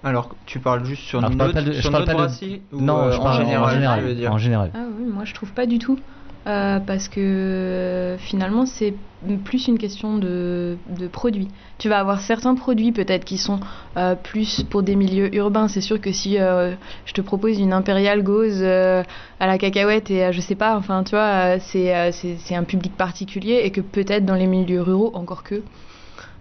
Alors 0.04 0.36
tu 0.46 0.60
parles 0.60 0.86
juste 0.86 1.04
sur 1.04 1.20
Alors, 1.20 1.32
je 1.32 1.38
parle 1.38 1.50
notre, 1.50 1.64
pas 1.66 1.70
de- 1.72 1.74
je 1.80 1.82
parle 1.90 1.94
notre 1.94 2.06
pas 2.06 2.12
de- 2.14 2.18
brasserie 2.18 2.62
ou, 2.72 2.82
Non, 2.82 2.98
euh, 3.06 3.12
je 3.12 3.18
parle 3.18 3.30
en 3.30 3.40
général, 3.40 3.64
en 3.64 3.70
général. 3.70 4.02
je 4.02 4.06
veux 4.08 4.16
dire? 4.16 4.32
en 4.32 4.38
général. 4.40 4.72
Ah 4.74 4.86
oui, 5.00 5.06
moi 5.12 5.24
je 5.26 5.34
trouve 5.36 5.52
pas 5.54 5.66
du 5.68 5.78
tout. 5.80 6.00
Euh, 6.48 6.80
parce 6.80 7.08
que 7.08 7.20
euh, 7.20 8.18
finalement 8.20 8.68
c'est 8.68 8.94
plus 9.44 9.68
une 9.68 9.80
question 9.80 10.18
de, 10.18 10.78
produits. 11.12 11.48
Tu 11.80 11.90
vas 11.90 11.98
avoir 11.98 12.22
certains 12.22 12.54
produits 12.54 12.92
peut-être 12.92 13.26
qui 13.26 13.40
sont 13.40 13.60
euh, 13.98 14.14
plus 14.14 14.62
pour 14.64 14.84
des 14.84 14.96
milieux 14.96 15.34
urbains. 15.36 15.68
C'est 15.68 15.82
sûr 15.82 16.00
que 16.00 16.12
si 16.12 16.38
je 16.38 17.14
te 17.14 17.22
propose 17.22 17.60
une 17.60 17.74
impériale 17.74 18.22
gauze 18.22 18.62
à 18.64 19.04
la 19.40 19.58
cacahuète 19.58 20.12
et 20.12 20.32
je 20.32 20.42
sais 20.42 20.56
pas, 20.56 20.78
enfin 20.78 21.04
tu 21.04 21.12
vois, 21.12 21.58
c'est 21.60 22.56
un 22.56 22.64
public 22.64 22.96
particulier 22.96 23.62
et 23.64 23.72
que 23.72 23.82
peut-être 23.82 24.26
dans 24.26 24.36
les 24.36 24.48
milieux 24.48 24.82
ruraux, 24.82 25.12
encore 25.16 25.44
que 25.44 25.64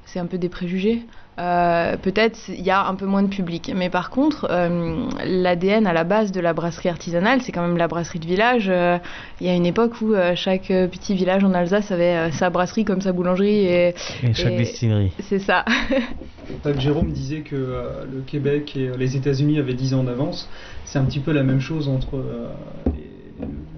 c'est 0.05 0.19
un 0.19 0.27
peu 0.27 0.39
des 0.39 0.51
préjugés. 0.51 1.07
Euh, 1.39 1.97
peut-être 1.97 2.39
il 2.49 2.63
y 2.63 2.71
a 2.71 2.87
un 2.87 2.95
peu 2.95 3.07
moins 3.07 3.23
de 3.23 3.29
public. 3.29 3.73
Mais 3.75 3.91
par 3.91 4.11
contre, 4.11 4.47
euh, 4.51 5.07
l'ADN 5.25 5.87
à 5.87 5.93
la 5.93 6.05
base 6.05 6.31
de 6.33 6.41
la 6.41 6.53
brasserie 6.53 6.89
artisanale, 6.89 7.41
c'est 7.43 7.53
quand 7.53 7.63
même 7.63 7.77
la 7.77 7.89
brasserie 7.89 8.21
de 8.21 8.27
village. 8.27 8.67
Euh, 8.69 8.99
Il 9.41 9.47
y 9.47 9.51
a 9.51 9.55
une 9.55 9.67
époque 9.67 10.01
où 10.01 10.13
euh, 10.15 10.35
chaque 10.37 10.69
petit 10.69 11.15
village 11.15 11.43
en 11.45 11.53
Alsace 11.55 11.91
avait 11.91 12.17
euh, 12.17 12.31
sa 12.31 12.51
brasserie 12.51 12.85
comme 12.85 13.01
sa 13.01 13.13
boulangerie. 13.13 13.67
Et, 13.67 13.95
Et 14.23 14.33
chaque 14.35 14.57
distillerie. 14.57 15.13
C'est 15.21 15.39
ça. 15.41 15.65
Jérôme 16.79 17.11
disait 17.11 17.41
que 17.41 17.57
euh, 17.57 18.05
le 18.13 18.21
Québec 18.21 18.77
et 18.77 18.91
les 18.97 19.17
États-Unis 19.17 19.59
avaient 19.59 19.75
10 19.75 19.95
ans 19.95 20.05
d'avance. 20.05 20.49
C'est 20.85 20.99
un 20.99 21.05
petit 21.05 21.21
peu 21.21 21.33
la 21.33 21.43
même 21.43 21.61
chose 21.61 21.89
entre 21.89 22.17
euh, 22.17 22.49
les- 22.87 23.11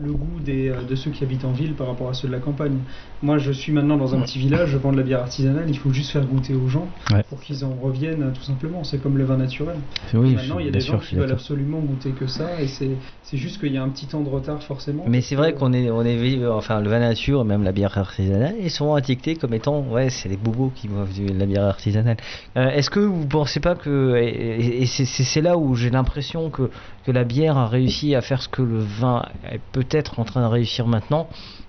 le 0.01 0.13
goût 0.13 0.41
des, 0.41 0.69
euh, 0.69 0.83
de 0.83 0.95
ceux 0.95 1.11
qui 1.11 1.25
habitent 1.25 1.45
en 1.45 1.53
ville 1.53 1.75
par 1.75 1.87
rapport 1.87 2.09
à 2.09 2.15
ceux 2.15 2.29
de 2.29 2.33
la 2.33 2.39
campagne. 2.41 2.79
Moi, 3.23 3.39
je 3.39 3.53
suis 3.53 3.73
maintenant 3.73 3.97
dans 3.97 4.15
un 4.15 4.21
petit 4.21 4.39
village, 4.39 4.71
je 4.71 4.77
vends 4.79 4.93
de 4.93 4.97
la 4.97 5.03
bière 5.03 5.21
artisanale, 5.21 5.65
il 5.69 5.79
faut 5.79 5.91
juste 5.93 6.11
faire 6.11 6.25
goûter 6.27 6.55
aux 6.55 6.69
gens 6.69 6.91
Ouais. 7.13 7.23
pour 7.29 7.41
qu'ils 7.41 7.65
en 7.65 7.75
reviennent 7.75 8.23
euh, 8.23 8.31
tout 8.33 8.43
simplement. 8.43 8.85
C'est 8.85 8.99
comme 8.99 9.17
le 9.19 9.25
vin 9.25 9.37
naturel. 9.37 9.77
Oui, 10.15 10.35
maintenant, 10.35 10.59
il 10.59 10.67
y 10.67 10.69
a 10.69 10.73
des 10.73 10.81
sûr, 10.81 10.95
gens 10.95 10.99
qui 11.01 11.15
veulent 11.17 11.33
absolument 11.33 11.81
goûter 11.81 12.13
que 12.13 12.27
ça 12.27 12.61
et 12.61 12.67
c'est 12.69 12.99
c'est 13.23 13.37
juste 13.37 13.61
qu'il 13.61 13.73
y 13.73 13.77
a 13.79 13.83
un 13.83 13.89
petit 13.89 14.07
temps 14.07 14.21
de 14.23 14.29
retard 14.29 14.63
forcément. 14.63 15.05
Mais 15.09 15.21
c'est 15.21 15.35
vrai 15.37 15.53
qu'on 15.55 15.73
est, 15.73 15.91
on 15.91 16.03
est, 16.05 16.47
enfin, 16.47 16.81
le 16.81 16.89
vin 16.89 16.99
nature 17.01 17.41
et 17.41 17.45
même 17.45 17.63
la 17.63 17.73
bière 17.73 17.97
artisanale, 17.99 18.55
ils 18.61 18.71
sont 18.71 18.97
étiquetés 18.97 19.35
comme 19.37 19.55
étant, 19.55 19.81
ouais, 19.89 20.11
c'est 20.11 20.29
les 20.29 20.37
bobos 20.37 20.71
qui 20.75 20.89
boivent 20.89 21.13
de 21.17 21.33
la 21.33 21.47
bière 21.47 21.65
artisanale. 21.65 22.17
Euh, 22.57 22.69
Est-ce 22.71 22.91
que 22.91 23.01
vous 23.01 23.27
pensez 23.27 23.61
pas 23.61 23.75
que, 23.75 24.17
et, 24.17 24.83
et- 24.83 24.87
c'est 24.87 25.41
là 25.43 25.57
où 25.57 25.75
j'ai 25.75 25.91
l'impression 25.91 26.51
que, 26.51 26.71
que 27.07 27.13
la 27.13 27.23
bière 27.23 27.57
a 27.57 27.69
réussi 27.69 28.17
à 28.17 28.21
faire 28.21 28.43
ce 28.43 28.49
que 28.49 28.63
le 28.63 28.81
vin 28.81 29.23
est 29.49 29.61
peut-être 29.71 30.19
en 30.19 30.25
train 30.25 30.43
de 30.43 30.53
réussir 30.53 30.89
maintenant, 30.89 31.29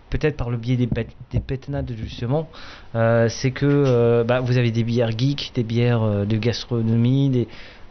peut-être 0.09 0.35
par 0.35 0.49
le 0.49 0.57
biais 0.57 0.77
des, 0.77 0.89
des 1.31 1.39
pétnades 1.39 1.93
justement, 1.95 2.49
euh, 2.95 3.29
c'est 3.29 3.51
que 3.51 3.67
euh, 3.67 4.23
bah, 4.23 4.39
vous 4.39 4.57
avez 4.57 4.71
des 4.71 4.83
bières 4.83 5.15
geeks, 5.15 5.51
des 5.53 5.63
bières 5.63 6.01
euh, 6.01 6.25
de 6.25 6.37
gastronomie, 6.37 7.29
des, 7.29 7.47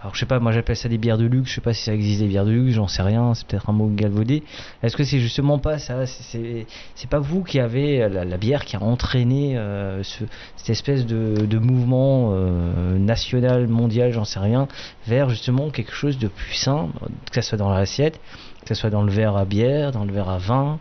alors 0.07 0.14
je 0.14 0.21
sais 0.21 0.27
pas, 0.27 0.38
moi 0.38 0.53
j'appelle 0.53 0.77
ça 0.77 0.88
des 0.88 0.99
bières 0.99 1.19
de 1.19 1.25
luxe, 1.27 1.51
je 1.51 1.55
sais 1.57 1.61
pas 1.61 1.75
si 1.75 1.83
ça 1.83 1.92
existe 1.92 2.21
des 2.21 2.29
bières 2.29 2.45
de 2.45 2.53
luxe, 2.53 2.75
j'en 2.75 2.87
sais 2.87 3.03
rien, 3.03 3.35
c'est 3.35 3.45
peut-être 3.45 3.69
un 3.71 3.73
mot 3.73 3.88
galvaudé. 3.88 4.45
Est-ce 4.85 4.97
que 4.97 5.03
c'est 5.03 5.19
justement 5.19 5.59
pas 5.59 5.81
ça 5.81 6.07
C'est- 6.07 6.69
pas 7.11 7.19
vous 7.19 7.42
qui 7.42 7.59
avez 7.59 8.09
la, 8.09 8.37
bière 8.37 8.64
qui 8.64 8.77
a 8.77 8.83
entraîné 8.83 9.59
euh, 9.59 10.05
ce- 10.05 10.23
cette 10.55 10.71
espèce 10.71 11.07
de, 11.07 11.59
mouvement 11.59 12.31
euh, 12.35 12.97
national, 12.99 13.66
mondial, 13.66 14.12
j'en 14.12 14.25
sais 14.25 14.38
rien, 14.38 14.69
vers 15.09 15.29
justement 15.29 15.71
quelque 15.71 15.92
chose 15.92 16.19
de 16.19 16.29
plus 16.29 16.55
sain, 16.55 16.88
que 17.33 17.35
ça 17.35 17.42
soit 17.42 17.59
dans 17.59 17.71
l'assiette, 17.71 18.21
que 18.62 18.69
ça 18.69 18.77
soit 18.77 18.90
dans 18.90 19.03
le 19.03 19.11
verre 19.11 19.37
à 19.37 19.45
bière, 19.45 19.90
dans 19.90 20.05
le 20.05 20.12
verre 20.12 20.29
à 20.29 20.38
vin. 20.38 20.79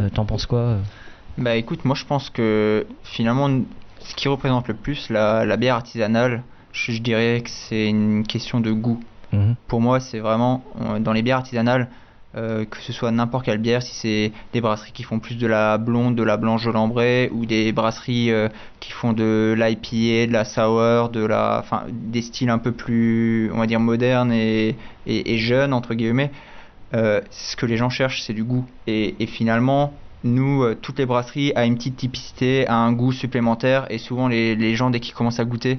Euh, 0.00 0.08
T'en 0.08 0.24
penses 0.24 0.46
quoi 0.46 0.78
Bah 1.38 1.54
écoute, 1.54 1.84
moi 1.84 1.94
je 1.94 2.04
pense 2.04 2.30
que 2.30 2.84
finalement, 3.04 3.48
ce 4.00 4.14
qui 4.16 4.26
représente 4.26 4.66
le 4.66 4.74
plus 4.74 5.08
la 5.08 5.56
bière 5.56 5.76
artisanale, 5.76 6.42
je, 6.76 6.92
je 6.92 7.02
dirais 7.02 7.40
que 7.42 7.50
c'est 7.50 7.88
une 7.88 8.24
question 8.26 8.60
de 8.60 8.70
goût. 8.70 9.00
Mhm. 9.32 9.56
Pour 9.66 9.80
moi, 9.80 9.98
c'est 10.00 10.20
vraiment 10.20 10.62
euh, 10.80 10.98
dans 10.98 11.12
les 11.12 11.22
bières 11.22 11.38
artisanales, 11.38 11.88
euh, 12.36 12.64
que 12.66 12.76
ce 12.78 12.92
soit 12.92 13.10
n'importe 13.10 13.46
quelle 13.46 13.58
bière, 13.58 13.82
si 13.82 13.94
c'est 13.94 14.32
des 14.52 14.60
brasseries 14.60 14.92
qui 14.92 15.02
font 15.02 15.18
plus 15.18 15.36
de 15.36 15.46
la 15.46 15.78
blonde, 15.78 16.14
de 16.14 16.22
la 16.22 16.36
blanche 16.36 16.66
de 16.66 16.70
l'ambrée, 16.70 17.30
ou 17.32 17.46
des 17.46 17.72
brasseries 17.72 18.30
euh, 18.30 18.48
qui 18.78 18.92
font 18.92 19.12
de 19.14 19.54
l'IPA, 19.58 20.26
de 20.26 20.32
la 20.32 20.44
sour, 20.44 21.08
de 21.08 21.24
la, 21.24 21.58
enfin, 21.60 21.84
des 21.90 22.22
styles 22.22 22.50
un 22.50 22.58
peu 22.58 22.72
plus, 22.72 23.50
on 23.54 23.58
va 23.58 23.66
dire, 23.66 23.80
modernes 23.80 24.32
et, 24.32 24.76
et, 25.06 25.34
et 25.34 25.38
jeunes, 25.38 25.72
entre 25.72 25.94
guillemets, 25.94 26.30
euh, 26.94 27.20
ce 27.30 27.56
que 27.56 27.66
les 27.66 27.78
gens 27.78 27.90
cherchent, 27.90 28.22
c'est 28.22 28.34
du 28.34 28.44
goût. 28.44 28.66
Et, 28.86 29.16
et 29.18 29.26
finalement, 29.26 29.94
nous, 30.24 30.74
toutes 30.74 30.98
les 30.98 31.06
brasseries 31.06 31.52
a 31.54 31.64
une 31.64 31.76
petite 31.76 31.96
typicité, 31.96 32.66
a 32.66 32.74
un 32.76 32.92
goût 32.92 33.12
supplémentaire, 33.12 33.86
et 33.90 33.98
souvent 33.98 34.28
les, 34.28 34.54
les 34.56 34.74
gens, 34.74 34.90
dès 34.90 35.00
qu'ils 35.00 35.14
commencent 35.14 35.40
à 35.40 35.44
goûter, 35.44 35.78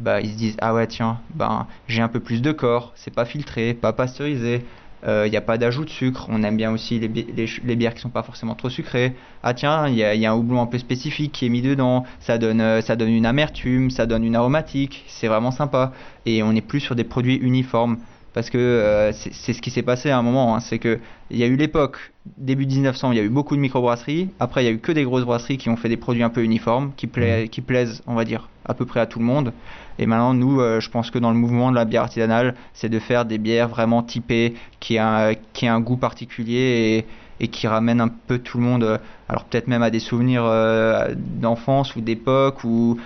bah, 0.00 0.20
ils 0.20 0.30
se 0.30 0.36
disent 0.36 0.56
ah 0.60 0.74
ouais 0.74 0.86
tiens 0.86 1.20
ben 1.34 1.66
j'ai 1.88 2.02
un 2.02 2.08
peu 2.08 2.20
plus 2.20 2.42
de 2.42 2.52
corps 2.52 2.92
c'est 2.94 3.14
pas 3.14 3.24
filtré 3.24 3.74
pas 3.74 3.92
pasteurisé 3.92 4.64
il 5.06 5.30
n'y 5.30 5.36
a 5.36 5.40
pas 5.40 5.58
d'ajout 5.58 5.84
de 5.84 5.90
sucre. 5.90 6.26
On 6.28 6.42
aime 6.42 6.56
bien 6.56 6.72
aussi 6.72 6.98
les, 6.98 7.08
les, 7.08 7.76
bières 7.76 7.94
qui 7.94 8.00
sont 8.00 8.08
pas 8.08 8.24
forcément 8.24 8.56
trop 8.56 8.68
sucrées. 8.68 9.14
Ah 9.44 9.54
tiens 9.54 9.86
il 9.86 9.94
y 9.94 9.98
y 9.98 10.26
a 10.26 10.32
un 10.32 10.34
houblon 10.34 10.60
un 10.60 10.66
peu 10.66 10.76
spécifique 10.76 11.30
qui 11.30 11.46
est 11.46 11.48
mis 11.50 11.62
dedans. 11.62 12.04
Ça 12.18 12.36
donne 12.36 12.60
euh, 12.60 12.80
ça 12.80 12.96
donne 12.96 13.10
une 13.10 13.24
amertume 13.24 13.90
ça 13.90 14.06
donne 14.06 14.24
une 14.24 14.34
aromatique. 14.34 15.04
C'est 15.06 15.28
vraiment 15.28 15.52
sympa. 15.52 15.92
Et 16.26 16.42
on 16.42 16.52
n'est 16.52 16.62
plus 16.62 16.80
sur 16.80 16.96
des 16.96 17.04
produits 17.04 17.36
uniformes 17.36 17.98
parce 18.38 18.50
que 18.50 18.56
euh, 18.58 19.10
c'est 19.12 19.52
ce 19.52 19.60
qui 19.60 19.72
s'est 19.72 19.82
passé 19.82 20.10
à 20.10 20.16
un 20.18 20.22
moment, 20.22 20.54
hein, 20.54 20.60
c'est 20.60 20.78
que 20.78 21.00
il 21.28 21.38
y 21.38 21.42
a 21.42 21.48
eu 21.48 21.56
l'époque 21.56 22.12
début 22.36 22.66
1900, 22.66 23.10
il 23.10 23.18
y 23.18 23.20
a 23.20 23.24
eu 23.24 23.28
beaucoup 23.30 23.56
de 23.56 23.60
microbrasseries. 23.60 24.28
Après, 24.38 24.62
il 24.62 24.66
y 24.66 24.68
a 24.68 24.72
eu 24.72 24.78
que 24.78 24.92
des 24.92 25.02
grosses 25.02 25.24
brasseries 25.24 25.58
qui 25.58 25.68
ont 25.70 25.74
fait 25.76 25.88
des 25.88 25.96
produits 25.96 26.22
un 26.22 26.30
peu 26.30 26.44
uniformes, 26.44 26.92
qui, 26.96 27.08
pla- 27.08 27.48
qui 27.48 27.60
plaisent, 27.62 28.00
on 28.06 28.14
va 28.14 28.24
dire, 28.24 28.48
à 28.64 28.74
peu 28.74 28.86
près 28.86 29.00
à 29.00 29.06
tout 29.06 29.18
le 29.18 29.24
monde. 29.24 29.52
Et 29.98 30.06
maintenant, 30.06 30.34
nous, 30.34 30.60
euh, 30.60 30.78
je 30.78 30.88
pense 30.88 31.10
que 31.10 31.18
dans 31.18 31.30
le 31.32 31.36
mouvement 31.36 31.70
de 31.72 31.74
la 31.74 31.84
bière 31.84 32.02
artisanale, 32.02 32.54
c'est 32.74 32.88
de 32.88 33.00
faire 33.00 33.24
des 33.24 33.38
bières 33.38 33.66
vraiment 33.68 34.04
typées, 34.04 34.54
qui 34.78 34.98
a, 34.98 35.34
qui 35.52 35.66
a 35.66 35.74
un 35.74 35.80
goût 35.80 35.96
particulier 35.96 37.04
et, 37.40 37.44
et 37.44 37.48
qui 37.48 37.66
ramènent 37.66 38.00
un 38.00 38.08
peu 38.08 38.38
tout 38.38 38.58
le 38.58 38.64
monde, 38.64 38.84
euh, 38.84 38.98
alors 39.28 39.46
peut-être 39.46 39.66
même 39.66 39.82
à 39.82 39.90
des 39.90 39.98
souvenirs 40.00 40.44
euh, 40.44 41.12
d'enfance 41.16 41.96
ou 41.96 42.00
d'époque 42.02 42.62
ou- 42.62 43.00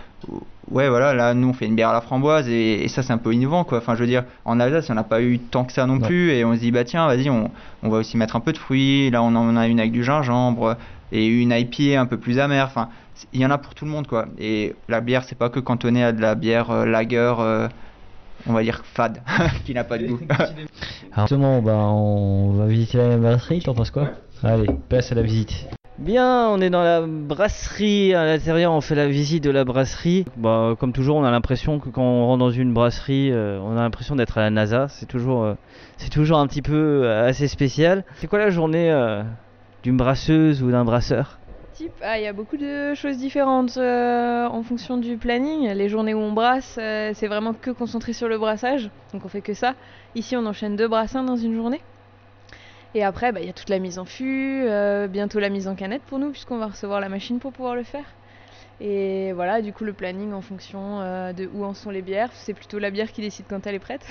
ouais 0.70 0.88
voilà 0.88 1.12
là 1.14 1.35
nous 1.35 1.48
on 1.48 1.53
fait 1.53 1.66
une 1.66 1.75
bière 1.75 1.88
à 1.90 1.92
la 1.92 2.01
framboise 2.01 2.48
et, 2.48 2.85
et 2.85 2.88
ça 2.88 3.03
c'est 3.03 3.12
un 3.12 3.18
peu 3.18 3.33
innovant 3.35 3.64
quoi. 3.64 3.79
Enfin 3.79 3.94
je 3.94 4.01
veux 4.01 4.07
dire 4.07 4.25
en 4.44 4.61
Alsace 4.61 4.88
on 4.90 4.94
n'a 4.94 5.03
pas 5.05 5.20
eu 5.22 5.38
tant 5.38 5.64
que 5.64 5.72
ça 5.72 5.87
non 5.87 5.94
Non. 5.96 6.07
plus 6.07 6.31
et 6.31 6.44
on 6.44 6.55
se 6.55 6.61
dit 6.61 6.70
bah 6.70 6.85
tiens 6.85 7.07
vas-y 7.07 7.29
on, 7.31 7.51
on 7.83 7.88
va 7.88 7.98
aussi 7.98 8.16
mettre 8.16 8.37
un 8.37 8.40
peu 8.40 8.53
de 8.53 8.59
fruits. 8.59 9.11
Là 9.11 9.22
on 9.22 9.35
en 9.35 9.57
a 9.57 9.66
une 9.66 9.81
avec 9.81 9.92
du 9.92 10.05
gingembre 10.05 10.77
et 11.11 11.27
une 11.27 11.51
IPA 11.53 12.01
un 12.01 12.07
peu 12.07 12.16
plus 12.16 12.38
amère. 12.38 12.66
Enfin 12.66 12.88
il 13.33 13.40
y 13.40 13.46
en 13.46 13.51
a 13.51 13.59
pour 13.59 13.75
tout 13.75 13.85
le 13.85 13.90
monde 13.90 14.07
quoi. 14.07 14.27
Et 14.38 14.75
la 14.88 15.01
bière 15.01 15.25
c'est 15.25 15.37
pas 15.38 15.48
que 15.51 15.61
cantonné 15.61 16.05
à 16.05 16.12
de 16.12 16.20
la 16.20 16.35
bière 16.35 16.70
euh, 16.70 16.85
lager 16.87 17.16
euh, 17.38 17.68
on 18.46 18.53
va 18.53 18.62
dire 18.62 18.83
fade 18.85 19.22
qui 19.64 19.75
n'a 19.75 19.85
pas 19.85 19.98
de 19.98 20.07
goût. 20.07 20.20
Alors 21.14 21.27
justement, 21.27 21.61
bah, 21.61 21.75
on 21.77 22.53
va 22.55 22.66
visiter 22.66 22.96
la 22.98 23.16
brasserie, 23.18 23.61
t'en 23.62 23.75
penses 23.75 23.90
quoi? 23.90 24.09
Allez, 24.42 24.66
place 24.88 25.12
à 25.12 25.14
la 25.14 25.22
visite. 25.22 25.66
Bien, 26.03 26.49
on 26.49 26.61
est 26.61 26.69
dans 26.69 26.83
la 26.83 27.03
brasserie, 27.07 28.12
à 28.12 28.25
l'intérieur 28.25 28.73
on 28.73 28.81
fait 28.81 28.97
la 28.97 29.07
visite 29.07 29.45
de 29.45 29.51
la 29.51 29.62
brasserie. 29.65 30.25
Bah, 30.37 30.75
comme 30.77 30.93
toujours, 30.93 31.17
on 31.17 31.23
a 31.23 31.31
l'impression 31.31 31.79
que 31.79 31.91
quand 31.91 32.03
on 32.03 32.27
rentre 32.27 32.41
dans 32.41 32.51
une 32.51 32.75
brasserie, 32.75 33.31
euh, 33.31 33.61
on 33.61 33.77
a 33.77 33.83
l'impression 33.83 34.17
d'être 34.17 34.37
à 34.37 34.41
la 34.41 34.51
NASA. 34.51 34.88
C'est 34.88 35.07
toujours, 35.07 35.45
euh, 35.45 35.55
c'est 35.99 36.11
toujours 36.11 36.38
un 36.38 36.49
petit 36.49 36.61
peu 36.61 37.03
euh, 37.05 37.29
assez 37.29 37.47
spécial. 37.47 38.05
C'est 38.17 38.27
quoi 38.27 38.41
la 38.41 38.51
journée 38.51 38.93
d'une 39.85 39.97
brasseuse 39.97 40.65
ou 40.65 40.73
d'un 40.73 40.85
brasseur? 40.85 41.38
Ah, 42.03 42.19
il 42.19 42.25
y 42.25 42.27
a 42.27 42.33
beaucoup 42.33 42.57
de 42.57 42.95
choses 42.95 43.19
différentes 43.19 43.77
en 43.77 44.62
fonction 44.65 44.97
du 44.97 45.17
planning. 45.19 45.71
Les 45.71 45.88
journées 45.88 46.15
où 46.15 46.19
on 46.19 46.33
brasse, 46.33 46.81
c'est 47.15 47.29
vraiment 47.29 47.55
que 47.55 47.71
concentré 47.71 48.12
sur 48.12 48.27
le 48.27 48.38
brassage, 48.38 48.91
donc 49.12 49.25
on 49.25 49.29
fait 49.29 49.41
que 49.41 49.55
ça. 49.55 49.75
Ici, 50.17 50.37
on 50.37 50.47
enchaîne 50.47 50.75
deux 50.75 50.88
brassins 50.88 51.23
dans 51.23 51.37
une 51.37 51.55
journée. 51.55 51.81
Et 52.94 53.02
après, 53.02 53.33
bah, 53.33 53.40
il 53.40 53.46
y 53.46 53.50
a 53.50 53.55
toute 53.55 53.70
la 53.70 53.78
mise 53.78 53.98
en 53.98 54.05
fût, 54.05 54.64
euh, 54.66 55.09
bientôt 55.09 55.38
la 55.38 55.48
mise 55.48 55.66
en 55.66 55.74
canette 55.74 56.02
pour 56.02 56.18
nous, 56.18 56.31
puisqu'on 56.31 56.59
va 56.59 56.66
recevoir 56.66 57.00
la 57.00 57.09
machine 57.09 57.38
pour 57.38 57.52
pouvoir 57.52 57.74
le 57.74 57.85
faire. 57.85 58.05
Et 58.81 59.33
voilà, 59.33 59.62
du 59.62 59.72
coup, 59.72 59.85
le 59.85 59.92
planning 59.92 60.33
en 60.33 60.42
fonction 60.42 61.00
euh, 61.00 61.33
de 61.33 61.48
où 61.55 61.64
en 61.64 61.72
sont 61.72 61.90
les 61.90 62.02
bières. 62.02 62.31
C'est 62.33 62.52
plutôt 62.52 62.78
la 62.78 62.90
bière 62.90 63.11
qui 63.11 63.22
décide 63.22 63.46
quand 63.48 63.66
elle 63.66 63.76
est 63.76 63.78
prête. 63.78 64.07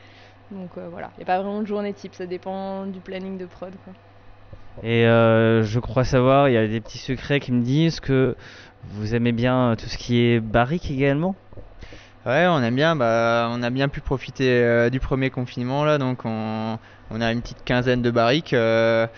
donc 0.50 0.70
euh, 0.78 0.88
voilà, 0.90 1.10
il 1.16 1.18
n'y 1.18 1.24
a 1.24 1.26
pas 1.26 1.42
vraiment 1.42 1.60
de 1.60 1.66
journée 1.66 1.92
type, 1.92 2.14
ça 2.14 2.26
dépend 2.26 2.86
du 2.86 3.00
planning 3.00 3.36
de 3.36 3.46
prod. 3.46 3.72
Et 4.82 5.02
je 5.04 5.78
crois 5.78 6.04
savoir, 6.04 6.48
il 6.48 6.54
y 6.54 6.56
a 6.56 6.66
des 6.66 6.80
petits 6.80 6.98
secrets 6.98 7.40
qui 7.40 7.52
me 7.52 7.62
disent 7.62 8.00
que 8.00 8.34
vous 8.84 9.14
aimez 9.14 9.32
bien 9.32 9.74
tout 9.76 9.86
ce 9.86 9.98
qui 9.98 10.20
est 10.20 10.40
barrique 10.40 10.90
également? 10.90 11.34
Ouais, 12.24 12.46
on 12.48 12.62
aime 12.62 12.76
bien, 12.76 12.94
bah, 12.94 13.48
on 13.50 13.64
a 13.64 13.70
bien 13.70 13.88
pu 13.88 14.00
profiter 14.00 14.48
euh, 14.48 14.90
du 14.90 15.00
premier 15.00 15.30
confinement 15.30 15.84
là, 15.84 15.98
donc 15.98 16.24
on, 16.24 16.78
a 17.20 17.32
une 17.32 17.42
petite 17.42 17.64
quinzaine 17.64 18.00
de 18.00 18.12
barriques. 18.12 18.54
euh, 18.54 19.08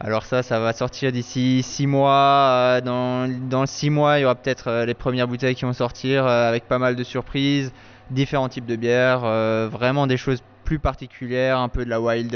alors 0.00 0.24
ça, 0.24 0.42
ça 0.42 0.58
va 0.60 0.72
sortir 0.72 1.12
d'ici 1.12 1.62
6 1.62 1.86
mois. 1.86 2.78
euh, 2.78 2.80
dans, 2.80 3.28
dans 3.50 3.66
6 3.66 3.90
mois, 3.90 4.18
il 4.18 4.22
y 4.22 4.24
aura 4.24 4.34
peut-être 4.34 4.84
les 4.86 4.94
premières 4.94 5.28
bouteilles 5.28 5.54
qui 5.54 5.66
vont 5.66 5.74
sortir 5.74 6.26
avec 6.26 6.66
pas 6.66 6.78
mal 6.78 6.96
de 6.96 7.04
surprises, 7.04 7.70
différents 8.10 8.48
types 8.48 8.66
de 8.66 8.76
bières, 8.76 9.20
vraiment 9.68 10.06
des 10.06 10.16
choses 10.16 10.42
plus 10.64 10.78
particulières, 10.78 11.58
un 11.58 11.68
peu 11.68 11.84
de 11.84 11.90
la 11.90 12.00
wild, 12.00 12.32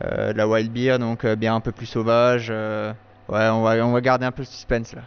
la 0.00 0.48
wild 0.48 0.72
beer, 0.72 0.98
donc 0.98 1.26
bien 1.26 1.54
un 1.54 1.60
peu 1.60 1.72
plus 1.72 1.86
sauvage. 1.86 2.48
ouais, 2.50 2.94
on 3.28 3.62
va, 3.62 3.86
on 3.86 3.92
va 3.92 4.00
garder 4.00 4.24
un 4.24 4.32
peu 4.32 4.42
le 4.42 4.46
suspense 4.46 4.94
là. 4.94 5.02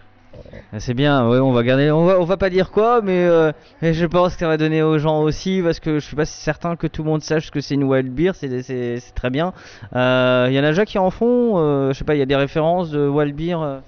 Ah, 0.71 0.79
C'est 0.79 0.93
bien, 0.93 1.23
on 1.23 1.51
va 1.51 1.63
garder, 1.63 1.91
on 1.91 2.05
va, 2.05 2.19
va 2.23 2.37
pas 2.37 2.49
dire 2.49 2.71
quoi, 2.71 3.01
mais, 3.01 3.23
euh, 3.25 3.51
je 3.81 4.05
pense 4.05 4.33
que 4.33 4.39
ça 4.39 4.47
va 4.47 4.57
donner 4.57 4.83
aux 4.83 4.97
gens 4.99 5.21
aussi, 5.21 5.61
parce 5.63 5.79
que 5.79 5.95
je 5.99 6.05
suis 6.05 6.15
pas 6.15 6.25
certain 6.25 6.75
que 6.75 6.87
tout 6.87 7.03
le 7.03 7.09
monde 7.09 7.21
sache 7.23 7.51
que 7.51 7.61
c'est 7.61 7.73
une 7.75 7.83
wild 7.83 8.11
beer, 8.13 8.31
c'est, 8.35 9.01
très 9.15 9.29
bien. 9.29 9.53
Euh, 9.95 10.47
Il 10.49 10.53
y 10.55 10.59
en 10.59 10.63
a 10.63 10.69
déjà 10.69 10.85
qui 10.85 10.97
en 10.99 11.09
font, 11.09 11.53
euh, 11.57 11.91
je 11.93 11.97
sais 11.97 12.05
pas, 12.05 12.15
il 12.15 12.19
y 12.19 12.21
a 12.23 12.25
des 12.27 12.35
références 12.35 12.91
de 12.91 13.07
wild 13.07 13.35
beer. 13.35 13.61
euh. 13.61 13.79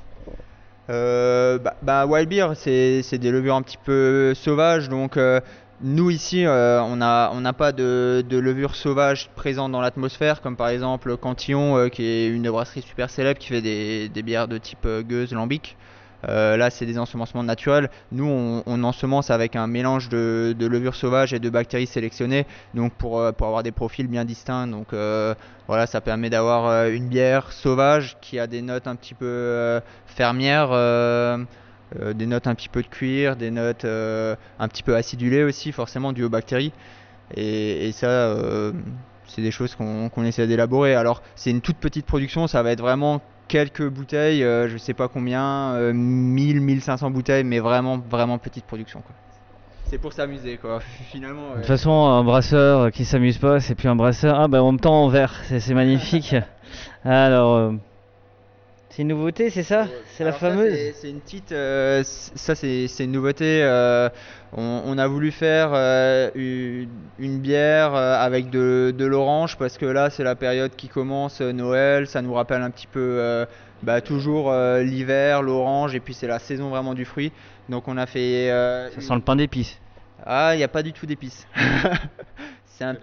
Euh, 0.89 1.57
bah, 1.59 1.75
bah, 1.81 2.05
Wild 2.05 2.27
Beer, 2.27 2.47
c'est 2.55 3.17
des 3.17 3.31
levures 3.31 3.55
un 3.55 3.61
petit 3.61 3.77
peu 3.77 4.33
sauvages. 4.33 4.89
Donc, 4.89 5.15
euh, 5.15 5.39
nous 5.81 6.09
ici, 6.09 6.45
euh, 6.45 6.81
on 6.83 6.95
n'a 6.97 7.53
pas 7.53 7.71
de, 7.71 8.23
de 8.27 8.37
levure 8.37 8.75
sauvage 8.75 9.29
présente 9.35 9.71
dans 9.71 9.79
l'atmosphère, 9.81 10.41
comme 10.41 10.57
par 10.57 10.67
exemple 10.69 11.15
Cantillon, 11.17 11.77
euh, 11.77 11.87
qui 11.87 12.03
est 12.03 12.27
une 12.27 12.49
brasserie 12.49 12.81
super 12.81 13.09
célèbre 13.09 13.39
qui 13.39 13.47
fait 13.47 13.61
des, 13.61 14.09
des 14.09 14.21
bières 14.21 14.47
de 14.47 14.57
type 14.57 14.85
euh, 14.85 15.01
gueuse, 15.01 15.31
lambic. 15.33 15.77
Euh, 16.27 16.57
là, 16.57 16.69
c'est 16.69 16.85
des 16.85 16.97
ensemencements 16.97 17.43
naturels. 17.43 17.89
Nous, 18.11 18.25
on, 18.25 18.83
ensemence 18.83 19.29
avec 19.29 19.55
un 19.55 19.67
mélange 19.67 20.09
de, 20.09 20.55
levures 20.59 20.95
sauvages 20.95 21.33
et 21.33 21.39
de 21.39 21.49
bactéries 21.49 21.87
sélectionnées, 21.87 22.45
donc 22.73 22.93
pour, 22.93 23.19
euh, 23.19 23.31
avoir 23.31 23.63
des 23.63 23.71
profils 23.71 24.07
bien 24.07 24.25
distincts. 24.25 24.67
Donc 24.67 24.93
euh, 24.93 25.35
voilà, 25.67 25.87
ça 25.87 26.01
permet 26.01 26.29
d'avoir 26.29 26.87
une 26.87 27.07
bière 27.07 27.51
sauvage 27.51 28.17
qui 28.21 28.39
a 28.39 28.47
des 28.47 28.61
notes 28.61 28.87
un 28.87 28.95
petit 28.95 29.13
peu 29.13 29.79
fermières, 30.05 30.69
des 30.69 32.25
notes 32.25 32.47
un 32.47 32.55
petit 32.55 32.69
peu 32.69 32.81
de 32.81 32.87
cuir, 32.87 33.35
des 33.35 33.51
notes 33.51 33.85
un 33.85 34.67
petit 34.67 34.83
peu 34.83 34.95
acidulées 34.95 35.43
aussi, 35.43 35.71
forcément 35.71 36.13
dues 36.13 36.23
aux 36.23 36.29
bactéries. 36.29 36.73
Et, 37.35 37.91
ça, 37.93 38.35
c'est 39.27 39.41
des 39.41 39.51
choses 39.51 39.75
qu'on 39.75 40.23
essaie 40.23 40.47
d'élaborer. 40.47 40.95
Alors, 40.95 41.21
c'est 41.35 41.51
une 41.51 41.61
toute 41.61 41.77
petite 41.77 42.05
production, 42.05 42.47
ça 42.47 42.63
va 42.63 42.71
être 42.71 42.81
vraiment 42.81 43.21
quelques 43.51 43.85
bouteilles, 43.87 44.43
euh, 44.43 44.69
je 44.69 44.77
sais 44.77 44.93
pas 44.93 45.09
combien, 45.09 45.73
euh, 45.75 45.91
1000, 45.93 46.61
1500 46.61 47.11
bouteilles, 47.11 47.43
mais 47.43 47.59
vraiment, 47.59 47.97
vraiment 47.99 48.37
petite 48.37 48.65
production. 48.65 49.01
quoi. 49.01 49.13
C'est 49.89 49.97
pour 49.97 50.13
s'amuser, 50.13 50.57
quoi. 50.57 50.79
Finalement, 51.11 51.49
De 51.51 51.55
toute 51.57 51.65
façon, 51.65 51.91
un 51.91 52.23
brasseur 52.23 52.91
qui 52.91 53.03
s'amuse 53.03 53.37
pas, 53.37 53.59
c'est 53.59 53.75
plus 53.75 53.89
un 53.89 53.95
brasseur. 53.97 54.39
Ah 54.39 54.47
bah 54.47 54.63
en 54.63 54.71
même 54.71 54.79
temps 54.79 55.03
en 55.03 55.09
verre, 55.09 55.35
c'est, 55.49 55.59
c'est 55.59 55.73
magnifique. 55.73 56.33
Alors, 57.03 57.55
euh, 57.57 57.71
c'est 58.89 59.01
une 59.03 59.09
nouveauté, 59.09 59.49
c'est 59.49 59.63
ça? 59.63 59.87
C'est 60.15 60.23
la 60.23 60.31
ça, 60.31 60.39
fameuse? 60.39 60.73
c'est- 60.73 60.93
C'est 60.93 61.09
une 61.09 61.19
petite. 61.21 61.51
euh, 61.51 62.03
ça, 62.05 62.55
c'est 62.55 62.87
c'est 62.87 63.03
une 63.05 63.11
nouveauté. 63.11 63.63
On, 64.57 64.81
on 64.85 64.97
a 64.97 65.07
voulu 65.07 65.31
faire 65.31 65.71
euh, 65.73 66.29
une, 66.35 66.89
une 67.19 67.39
bière 67.39 67.95
euh, 67.95 68.15
avec 68.15 68.49
de, 68.49 68.93
de 68.97 69.05
l'orange 69.05 69.57
parce 69.57 69.77
que 69.77 69.85
là, 69.85 70.09
c'est 70.09 70.23
la 70.23 70.35
période 70.35 70.75
qui 70.75 70.87
commence, 70.89 71.41
euh, 71.41 71.51
Noël. 71.53 72.07
Ça 72.07 72.21
nous 72.21 72.33
rappelle 72.33 72.61
un 72.61 72.69
petit 72.69 72.87
peu 72.87 72.99
euh, 72.99 73.45
bah, 73.83 74.01
toujours 74.01 74.51
euh, 74.51 74.83
l'hiver, 74.83 75.41
l'orange, 75.41 75.95
et 75.95 75.99
puis 75.99 76.13
c'est 76.13 76.27
la 76.27 76.39
saison 76.39 76.69
vraiment 76.69 76.93
du 76.93 77.05
fruit. 77.05 77.31
Donc, 77.69 77.87
on 77.87 77.95
a 77.97 78.05
fait. 78.05 78.51
euh, 78.51 78.89
Ça 78.91 79.01
sent 79.01 79.15
le 79.15 79.21
pain 79.21 79.35
d'épices. 79.35 79.79
ah, 80.25 80.51
il 80.53 80.57
n'y 80.57 80.63
a 80.63 80.67
pas 80.67 80.83
du 80.83 80.91
tout 80.91 81.05
d'épices. 81.05 81.47
c'est 82.65 82.83
un 82.83 82.95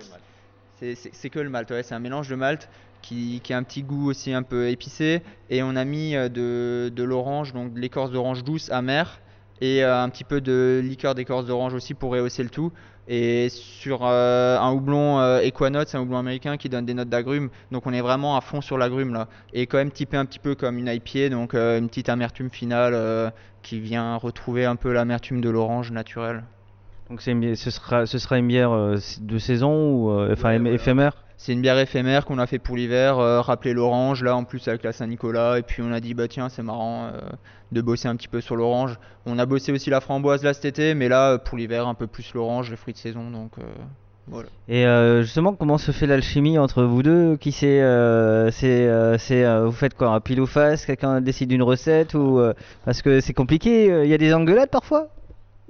que 1.30 1.40
le 1.40 1.50
malt, 1.50 1.70
ouais, 1.70 1.82
c'est 1.82 1.94
un 1.94 1.98
mélange 1.98 2.28
de 2.28 2.34
malt 2.36 2.68
qui, 3.02 3.40
qui 3.42 3.52
a 3.52 3.56
un 3.56 3.62
petit 3.62 3.82
goût 3.82 4.08
aussi 4.10 4.32
un 4.32 4.42
peu 4.42 4.68
épicé. 4.68 5.22
Et 5.50 5.62
on 5.62 5.74
a 5.76 5.84
mis 5.84 6.12
de, 6.12 6.92
de 6.94 7.02
l'orange, 7.02 7.52
donc 7.52 7.72
de 7.74 7.80
l'écorce 7.80 8.10
d'orange 8.10 8.44
douce, 8.44 8.70
amère, 8.70 9.20
et 9.60 9.84
euh, 9.84 10.02
un 10.02 10.08
petit 10.08 10.24
peu 10.24 10.40
de 10.40 10.80
liqueur 10.84 11.14
d'écorce 11.14 11.46
d'orange 11.46 11.74
aussi 11.74 11.94
pour 11.94 12.12
rehausser 12.12 12.42
le 12.42 12.50
tout. 12.50 12.72
Et 13.10 13.48
sur 13.48 14.00
euh, 14.04 14.58
un 14.58 14.70
houblon 14.72 15.18
euh, 15.20 15.40
Equanote, 15.40 15.88
c'est 15.88 15.96
un 15.96 16.00
houblon 16.02 16.18
américain 16.18 16.56
qui 16.58 16.68
donne 16.68 16.84
des 16.84 16.92
notes 16.94 17.08
d'agrumes. 17.08 17.48
Donc 17.70 17.86
on 17.86 17.92
est 17.92 18.02
vraiment 18.02 18.36
à 18.36 18.40
fond 18.42 18.60
sur 18.60 18.76
l'agrume 18.76 19.14
là. 19.14 19.28
Et 19.52 19.66
quand 19.66 19.78
même 19.78 19.90
typé 19.90 20.16
un 20.18 20.26
petit 20.26 20.38
peu 20.38 20.54
comme 20.54 20.78
une 20.78 20.88
IPA, 20.88 21.30
donc 21.30 21.54
euh, 21.54 21.78
une 21.78 21.88
petite 21.88 22.08
amertume 22.10 22.50
finale 22.50 22.92
euh, 22.94 23.30
qui 23.62 23.80
vient 23.80 24.16
retrouver 24.16 24.66
un 24.66 24.76
peu 24.76 24.92
l'amertume 24.92 25.40
de 25.40 25.48
l'orange 25.48 25.90
naturelle. 25.90 26.44
Donc 27.08 27.22
c'est 27.22 27.54
ce, 27.54 27.70
sera, 27.70 28.04
ce 28.04 28.18
sera 28.18 28.38
une 28.38 28.46
bière 28.48 28.70
euh, 28.72 28.96
de 29.20 29.38
saison 29.38 29.90
ou 29.94 30.10
euh, 30.10 30.32
enfin 30.34 30.50
Ouais, 30.50 30.58
ém- 30.58 30.68
voilà. 30.68 30.74
éphémère 30.74 31.24
C'est 31.40 31.52
une 31.52 31.62
bière 31.62 31.78
éphémère 31.78 32.24
qu'on 32.24 32.38
a 32.38 32.46
fait 32.48 32.58
pour 32.58 32.76
l'hiver, 32.76 33.18
euh, 33.18 33.40
rappeler 33.40 33.72
l'orange, 33.72 34.24
là 34.24 34.34
en 34.34 34.42
plus 34.42 34.66
avec 34.66 34.82
la 34.82 34.92
Saint-Nicolas, 34.92 35.58
et 35.58 35.62
puis 35.62 35.82
on 35.82 35.92
a 35.92 36.00
dit 36.00 36.12
bah 36.12 36.26
tiens 36.26 36.48
c'est 36.48 36.64
marrant 36.64 37.04
euh, 37.04 37.20
de 37.70 37.80
bosser 37.80 38.08
un 38.08 38.16
petit 38.16 38.26
peu 38.26 38.40
sur 38.40 38.56
l'orange. 38.56 38.98
On 39.24 39.38
a 39.38 39.46
bossé 39.46 39.70
aussi 39.70 39.88
la 39.88 40.00
framboise 40.00 40.42
là 40.42 40.52
cet 40.52 40.64
été, 40.64 40.94
mais 40.94 41.08
là 41.08 41.38
pour 41.38 41.56
l'hiver 41.56 41.86
un 41.86 41.94
peu 41.94 42.08
plus 42.08 42.34
l'orange, 42.34 42.70
les 42.70 42.76
fruits 42.76 42.92
de 42.92 42.98
saison, 42.98 43.30
donc 43.30 43.52
euh, 43.58 43.62
voilà. 44.26 44.48
Et 44.68 44.84
euh, 44.84 45.22
justement, 45.22 45.54
comment 45.54 45.78
se 45.78 45.92
fait 45.92 46.06
l'alchimie 46.06 46.58
entre 46.58 46.82
vous 46.82 47.04
deux? 47.04 47.36
Qui 47.36 47.52
c'est 47.52 47.80
euh, 47.80 48.50
euh, 48.64 49.16
euh, 49.30 49.64
vous 49.64 49.72
faites 49.72 49.94
quoi 49.94 50.08
un 50.08 50.20
pile 50.20 50.40
ou 50.40 50.46
face? 50.46 50.84
Quelqu'un 50.86 51.20
décide 51.20 51.50
d'une 51.50 51.62
recette 51.62 52.14
ou 52.14 52.40
euh, 52.40 52.52
parce 52.84 53.00
que 53.00 53.20
c'est 53.20 53.32
compliqué. 53.32 53.90
euh, 53.92 54.04
Il 54.04 54.10
y 54.10 54.14
a 54.14 54.18
des 54.18 54.34
engueulades 54.34 54.70
parfois? 54.70 55.08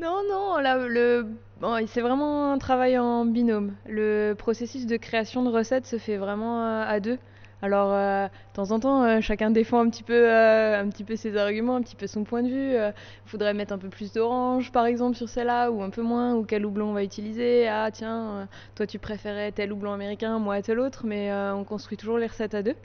Non, 0.00 0.22
non, 0.30 0.58
là, 0.58 0.78
le... 0.78 1.26
bon, 1.60 1.86
c'est 1.86 2.00
vraiment 2.00 2.52
un 2.52 2.58
travail 2.58 2.98
en 2.98 3.24
binôme. 3.24 3.74
Le 3.86 4.34
processus 4.34 4.86
de 4.86 4.96
création 4.96 5.42
de 5.42 5.50
recettes 5.50 5.86
se 5.86 5.98
fait 5.98 6.16
vraiment 6.16 6.62
euh, 6.62 6.84
à 6.86 7.00
deux. 7.00 7.18
Alors, 7.60 7.90
euh, 7.92 8.26
de 8.26 8.54
temps 8.54 8.70
en 8.70 8.78
temps, 8.78 9.02
euh, 9.04 9.20
chacun 9.20 9.50
défend 9.50 9.80
un 9.80 9.90
petit 9.90 10.04
peu, 10.04 11.16
ses 11.16 11.36
arguments, 11.36 11.76
un 11.76 11.82
petit 11.82 11.96
peu 11.96 12.06
son 12.06 12.22
point 12.22 12.42
de 12.42 12.48
vue. 12.48 12.74
Il 12.74 12.92
faudrait 13.26 13.54
mettre 13.54 13.72
un 13.72 13.78
peu 13.78 13.88
plus 13.88 14.12
d'orange, 14.12 14.70
par 14.70 14.86
exemple, 14.86 15.16
sur 15.16 15.28
celle-là, 15.28 15.70
ou 15.70 15.82
un 15.82 15.90
peu 15.90 16.02
moins, 16.02 16.34
ou 16.34 16.44
quel 16.44 16.64
houblon 16.64 16.90
on 16.90 16.92
va 16.92 17.02
utiliser. 17.02 17.66
Ah, 17.68 17.90
tiens, 17.92 18.48
toi, 18.76 18.86
tu 18.86 18.98
préférais 19.00 19.50
tel 19.52 19.72
houblon 19.72 19.92
américain, 19.92 20.38
moi, 20.38 20.62
tel 20.62 20.78
autre, 20.78 21.04
mais 21.04 21.32
on 21.32 21.64
construit 21.64 21.96
toujours 21.96 22.18
les 22.18 22.28
recettes 22.28 22.54
à 22.54 22.62
deux. 22.62 22.76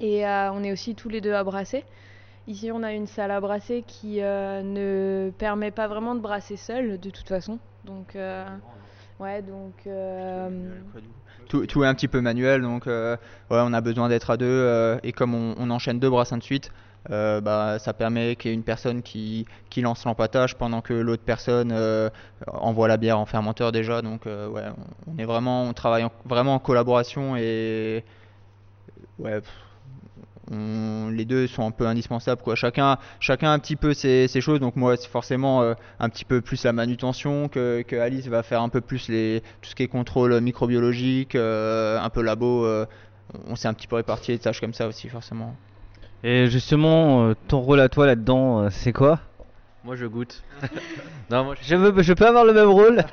Et 0.00 0.26
on 0.26 0.64
est 0.64 0.72
aussi 0.72 0.96
tous 0.96 1.08
les 1.08 1.20
deux 1.20 1.34
à 1.34 1.44
brasser. 1.44 1.84
Ici, 2.48 2.72
on 2.72 2.82
a 2.82 2.92
une 2.92 3.06
salle 3.06 3.30
à 3.30 3.40
brasser 3.40 3.84
qui 3.86 4.16
ne 4.20 5.30
permet 5.38 5.70
pas 5.70 5.86
vraiment 5.86 6.16
de 6.16 6.20
brasser 6.20 6.56
seul, 6.56 6.98
de 6.98 7.10
toute 7.10 7.28
façon. 7.28 7.60
Donc, 7.84 8.14
euh, 8.16 8.44
ouais, 9.18 9.42
donc. 9.42 9.74
euh, 9.86 10.80
Tout, 11.48 11.84
est 11.84 11.86
un 11.86 11.94
petit 11.94 12.08
peu 12.08 12.20
manuel, 12.20 12.62
donc 12.62 12.86
euh, 12.86 13.16
ouais, 13.50 13.58
on 13.60 13.72
a 13.72 13.80
besoin 13.80 14.08
d'être 14.08 14.30
à 14.30 14.36
deux, 14.36 14.98
et 15.02 15.12
comme 15.12 15.34
on, 15.34 15.70
enchaîne 15.70 15.98
deux 15.98 16.10
brassins 16.10 16.38
de 16.38 16.42
suite, 16.42 16.70
bah, 17.08 17.78
ça 17.78 17.92
permet 17.92 18.36
qu'il 18.36 18.50
y 18.50 18.54
ait 18.54 18.56
une 18.56 18.62
personne 18.62 19.02
qui, 19.02 19.46
qui 19.68 19.80
lance 19.82 20.04
l'empattage 20.04 20.56
pendant 20.56 20.80
que 20.80 20.94
l'autre 20.94 21.24
personne 21.24 21.72
envoie 22.46 22.88
la 22.88 22.96
bière 22.96 23.18
en 23.18 23.26
fermenteur 23.26 23.72
déjà. 23.72 24.02
Donc 24.02 24.26
ouais, 24.26 24.64
on, 25.06 25.12
on 25.14 25.18
est 25.18 25.24
vraiment, 25.24 25.64
on 25.64 25.72
travaille 25.72 26.04
en- 26.04 26.12
vraiment 26.24 26.54
en 26.54 26.58
collaboration 26.60 27.36
et 27.36 28.04
ouais, 29.18 29.40
pff, 29.40 29.52
on- 30.52 31.08
les 31.10 31.24
deux 31.24 31.46
sont 31.46 31.66
un 31.66 31.70
peu 31.70 31.86
indispensables 31.86 32.42
quoi. 32.42 32.54
Chacun, 32.54 32.98
chacun 33.20 33.48
a 33.48 33.52
un 33.52 33.58
petit 33.58 33.76
peu 33.76 33.94
ses, 33.94 34.28
ses 34.28 34.40
choses. 34.40 34.60
Donc 34.60 34.76
moi 34.76 34.96
c'est 34.96 35.08
forcément 35.08 35.62
euh, 35.62 35.74
un 35.98 36.08
petit 36.08 36.24
peu 36.24 36.40
plus 36.40 36.62
la 36.64 36.72
manutention 36.72 37.48
que, 37.48 37.82
que 37.82 37.96
Alice 37.96 38.26
va 38.28 38.42
faire 38.42 38.62
un 38.62 38.68
peu 38.68 38.80
plus 38.80 39.08
les 39.08 39.42
tout 39.62 39.70
ce 39.70 39.74
qui 39.74 39.82
est 39.82 39.88
contrôle 39.88 40.40
microbiologique, 40.40 41.34
euh, 41.34 41.98
un 42.00 42.10
peu 42.10 42.22
labo. 42.22 42.64
euh, 42.66 42.86
on 43.48 43.56
s'est 43.56 43.68
un 43.68 43.74
petit 43.74 43.86
peu 43.86 43.96
réparti 43.96 44.32
les 44.32 44.38
tâches 44.38 44.60
comme 44.60 44.74
ça 44.74 44.86
aussi 44.86 45.08
forcément. 45.08 45.56
Et 46.22 46.46
justement, 46.48 47.32
ton 47.48 47.58
rôle 47.60 47.80
à 47.80 47.88
toi 47.88 48.06
là-dedans, 48.06 48.68
c'est 48.70 48.92
quoi? 48.92 49.18
Moi 49.84 49.96
je 49.96 50.06
goûte. 50.06 50.42
non, 51.30 51.44
moi, 51.44 51.54
Je 51.60 51.74
veux, 51.74 52.02
je 52.02 52.12
peux 52.12 52.26
avoir 52.26 52.44
le 52.44 52.52
même 52.52 52.68
rôle? 52.68 53.02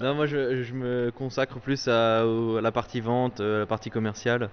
non, 0.00 0.14
moi 0.14 0.26
je, 0.26 0.72
me 0.74 1.10
consacre 1.10 1.58
plus 1.58 1.88
à, 1.88 2.24
la 2.62 2.70
partie 2.70 3.00
vente, 3.00 3.40
euh, 3.40 3.60
la 3.60 3.66
partie 3.66 3.90
commerciale 3.90 4.48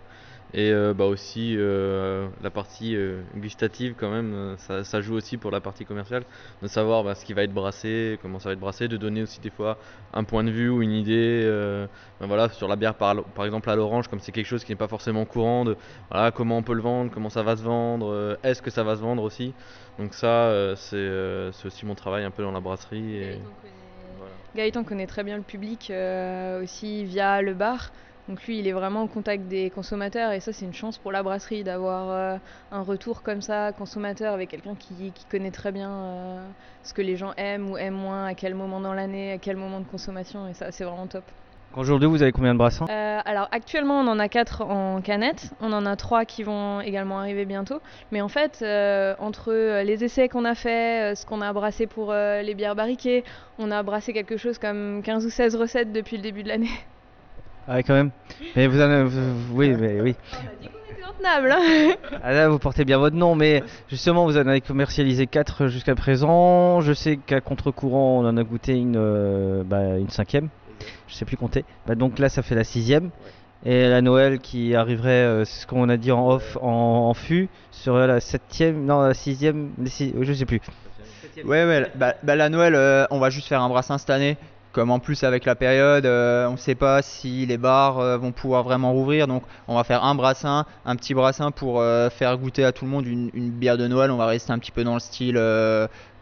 et 0.54 0.72
euh, 0.72 0.94
bah 0.94 1.06
aussi 1.06 1.56
euh, 1.58 2.28
la 2.42 2.50
partie 2.50 2.98
gustative 3.36 3.94
quand 3.96 4.10
même. 4.10 4.56
Ça, 4.58 5.02
joue 5.02 5.14
aussi 5.14 5.38
pour 5.38 5.52
la 5.52 5.62
partie 5.62 5.86
commerciale, 5.86 6.24
de 6.64 6.68
savoir 6.68 7.04
bah, 7.04 7.14
ce 7.14 7.26
qui 7.26 7.34
va 7.34 7.44
être 7.44 7.54
brassé, 7.54 8.18
comment 8.24 8.40
ça 8.40 8.50
va 8.50 8.54
être 8.54 8.60
brassé, 8.60 8.88
de 8.88 8.98
donner 8.98 9.22
aussi 9.22 9.40
des 9.40 9.52
fois 9.52 9.78
un 10.14 10.24
point 10.24 10.44
de 10.44 10.50
vue 10.50 10.70
ou 10.70 10.82
une 10.82 10.94
idée. 10.94 11.44
ben 12.20 12.26
voilà, 12.26 12.50
sur 12.50 12.68
la 12.68 12.76
bière 12.76 12.96
par, 12.96 13.24
par 13.24 13.46
exemple 13.46 13.70
à 13.70 13.76
l'orange, 13.76 14.08
comme 14.08 14.20
c'est 14.20 14.32
quelque 14.32 14.48
chose 14.48 14.64
qui 14.64 14.72
n'est 14.72 14.78
pas 14.78 14.88
forcément 14.88 15.26
courant, 15.26 15.64
de 15.64 15.78
voilà, 16.10 16.32
comment 16.32 16.58
on 16.58 16.64
peut 16.64 16.74
le 16.74 16.82
vendre, 16.82 17.12
comment 17.12 17.30
ça 17.30 17.44
va 17.44 17.56
se 17.56 17.64
vendre, 17.64 18.40
est-ce 18.42 18.64
que 18.64 18.72
ça 18.72 18.84
va 18.84 18.96
se 18.96 19.02
vendre 19.02 19.22
aussi. 19.22 19.54
Donc 20.00 20.16
ça, 20.16 20.74
c'est 20.76 21.08
aussi 21.66 21.86
mon 21.86 21.94
travail 21.94 22.24
un 22.24 22.32
peu 22.32 22.42
dans 22.42 22.52
la 22.52 22.62
brasserie. 22.62 23.38
Gaëtan 24.56 24.86
connaît 24.86 25.06
très 25.06 25.24
bien 25.24 25.36
le 25.36 25.44
public 25.44 25.92
euh, 25.92 26.64
aussi 26.64 27.04
via 27.04 27.42
le 27.42 27.54
bar. 27.54 27.92
Donc 28.30 28.42
lui, 28.48 28.58
il 28.58 28.68
est 28.68 28.72
vraiment 28.72 29.04
au 29.04 29.08
contact 29.08 29.48
des 29.48 29.70
consommateurs 29.70 30.32
et 30.32 30.40
ça, 30.40 30.54
c'est 30.54 30.66
une 30.66 30.74
chance 30.74 30.98
pour 30.98 31.12
la 31.12 31.22
brasserie 31.22 31.64
d'avoir 31.64 32.10
euh, 32.10 32.38
un 32.72 32.82
retour 32.82 33.22
comme 33.22 33.42
ça, 33.42 33.72
consommateur, 33.74 34.34
avec 34.34 34.50
quelqu'un 34.50 34.76
qui, 34.76 35.14
connaît 35.30 35.52
très 35.52 35.72
bien 35.72 35.92
euh, 35.92 36.48
ce 36.84 36.94
que 36.94 37.02
les 37.04 37.18
gens 37.18 37.34
aiment 37.38 37.70
ou 37.70 37.78
aiment 37.78 37.94
moins, 37.94 38.26
à 38.26 38.34
quel 38.34 38.56
moment 38.56 38.80
dans 38.80 38.94
l'année, 38.94 39.34
à 39.34 39.38
quel 39.38 39.58
moment 39.58 39.80
de 39.82 39.86
consommation 39.86 40.48
et 40.48 40.54
ça, 40.54 40.72
c'est 40.72 40.86
vraiment 40.86 41.08
top. 41.08 41.26
Aujourd'hui, 41.78 42.08
vous 42.08 42.22
avez 42.22 42.32
combien 42.32 42.54
de 42.54 42.58
brassins 42.58 42.86
Euh, 42.90 43.20
alors 43.26 43.50
actuellement 43.52 44.00
on 44.00 44.08
en 44.08 44.18
a 44.18 44.30
4 44.30 44.62
en 44.62 45.02
canette, 45.02 45.52
on 45.60 45.74
en 45.74 45.86
a 45.86 45.96
3 45.98 46.24
qui 46.24 46.44
vont 46.44 46.80
également 46.80 47.20
arriver 47.20 47.44
bientôt. 47.46 47.82
Mais 48.14 48.22
en 48.22 48.30
fait, 48.30 48.60
euh, 48.62 49.14
entre 49.20 49.52
euh, 49.52 49.84
les 49.84 50.04
essais 50.06 50.30
qu'on 50.30 50.46
a 50.46 50.56
fait, 50.56 51.16
ce 51.16 51.26
qu'on 51.26 51.42
a 51.42 51.52
brassé 51.52 51.86
pour 51.86 52.12
euh, 52.12 52.42
les 52.42 52.54
bières 52.56 52.76
barriquées, 52.76 53.26
on 53.60 53.72
a 53.72 53.84
brassé 53.84 54.14
quelque 54.14 54.38
chose 54.38 54.58
comme 54.58 55.02
15 55.04 55.26
ou 55.26 55.30
16 55.30 55.56
recettes 55.58 55.92
depuis 55.92 56.16
le 56.16 56.24
début 56.24 56.44
de 56.44 56.48
l'année. 56.48 56.70
Ah, 57.68 57.84
quand 57.84 57.94
même. 57.94 58.12
Mais 58.56 58.68
vous 58.68 58.80
en 58.80 58.84
avez, 58.90 59.04
vous- 59.04 59.56
oui, 59.56 59.74
mais 59.78 60.00
oui. 60.00 60.16
Hein. 60.30 60.60
Ah 62.24 62.32
là, 62.32 62.50
vous 62.50 62.60
portez 62.60 62.86
bien 62.86 63.00
votre 63.00 63.16
nom, 63.16 63.34
mais 63.34 63.64
justement, 63.90 64.26
vous 64.26 64.38
en 64.38 64.46
avez 64.48 64.62
commercialisé 64.62 65.26
4 65.26 65.68
jusqu'à 65.68 65.96
présent. 65.96 66.82
Je 66.82 66.94
sais 66.94 67.18
qu'à 67.18 67.42
contre-courant, 67.42 68.20
on 68.22 68.28
en 68.28 68.38
a 68.38 68.44
goûté 68.44 68.74
une, 68.74 69.64
bah, 69.64 69.98
une 69.98 70.10
cinquième. 70.10 70.50
Je 71.08 71.14
sais 71.16 71.26
plus 71.26 71.38
compter. 71.38 71.66
Bah, 71.86 71.96
donc 71.96 72.20
là, 72.20 72.30
ça 72.30 72.42
fait 72.42 72.56
la 72.56 72.64
sixième. 72.64 73.10
Et 73.64 73.88
la 73.90 74.02
Noël 74.02 74.40
qui 74.40 74.76
arriverait, 74.76 75.10
euh, 75.10 75.46
c'est 75.46 75.62
ce 75.62 75.68
qu'on 75.68 75.90
a 75.90 75.98
dit 75.98 76.12
en 76.12 76.28
off, 76.30 76.58
en, 76.62 77.10
en 77.10 77.14
fût, 77.16 77.50
serait 77.72 78.06
la 78.06 78.20
septième, 78.20 78.86
non, 78.86 79.02
la 79.02 79.14
sixième, 79.16 79.72
six- 79.86 80.14
je 80.22 80.34
sais 80.34 80.46
plus. 80.46 80.62
Ouais, 81.44 81.66
ouais, 81.66 81.92
bah, 81.96 82.14
bah, 82.24 82.36
la 82.36 82.50
Noël, 82.50 82.76
euh, 82.76 83.06
on 83.10 83.20
va 83.20 83.30
juste 83.30 83.48
faire 83.48 83.62
un 83.62 83.70
brassin 83.70 83.98
cette 83.98 84.10
année. 84.12 84.38
Comme 84.72 84.92
en 84.92 85.00
plus 85.00 85.24
avec 85.24 85.46
la 85.46 85.56
période, 85.56 86.06
euh, 86.06 86.48
on 86.50 86.54
ne 86.54 86.58
sait 86.58 86.76
pas 86.76 87.02
si 87.02 87.46
les 87.46 87.58
bars 87.58 87.98
euh, 88.00 88.18
vont 88.18 88.34
pouvoir 88.34 88.64
vraiment 88.64 88.92
rouvrir. 88.92 89.26
Donc 89.26 89.44
on 89.70 89.76
va 89.76 89.86
faire 89.86 90.04
un 90.04 90.16
brassin, 90.16 90.66
un 90.86 90.96
petit 90.98 91.14
brassin 91.14 91.52
pour 91.52 91.80
euh, 91.80 92.10
faire 92.10 92.38
goûter 92.38 92.66
à 92.66 92.74
tout 92.74 92.84
le 92.84 92.92
monde 92.92 93.08
une, 93.08 93.30
une 93.34 93.52
bière 93.52 93.78
de 93.78 93.88
Noël. 93.88 94.12
On 94.12 94.18
va 94.18 94.26
rester 94.26 94.52
un 94.52 94.60
petit 94.60 94.72
peu 94.74 94.84
dans 94.84 94.96
le 94.96 95.00
style 95.00 95.38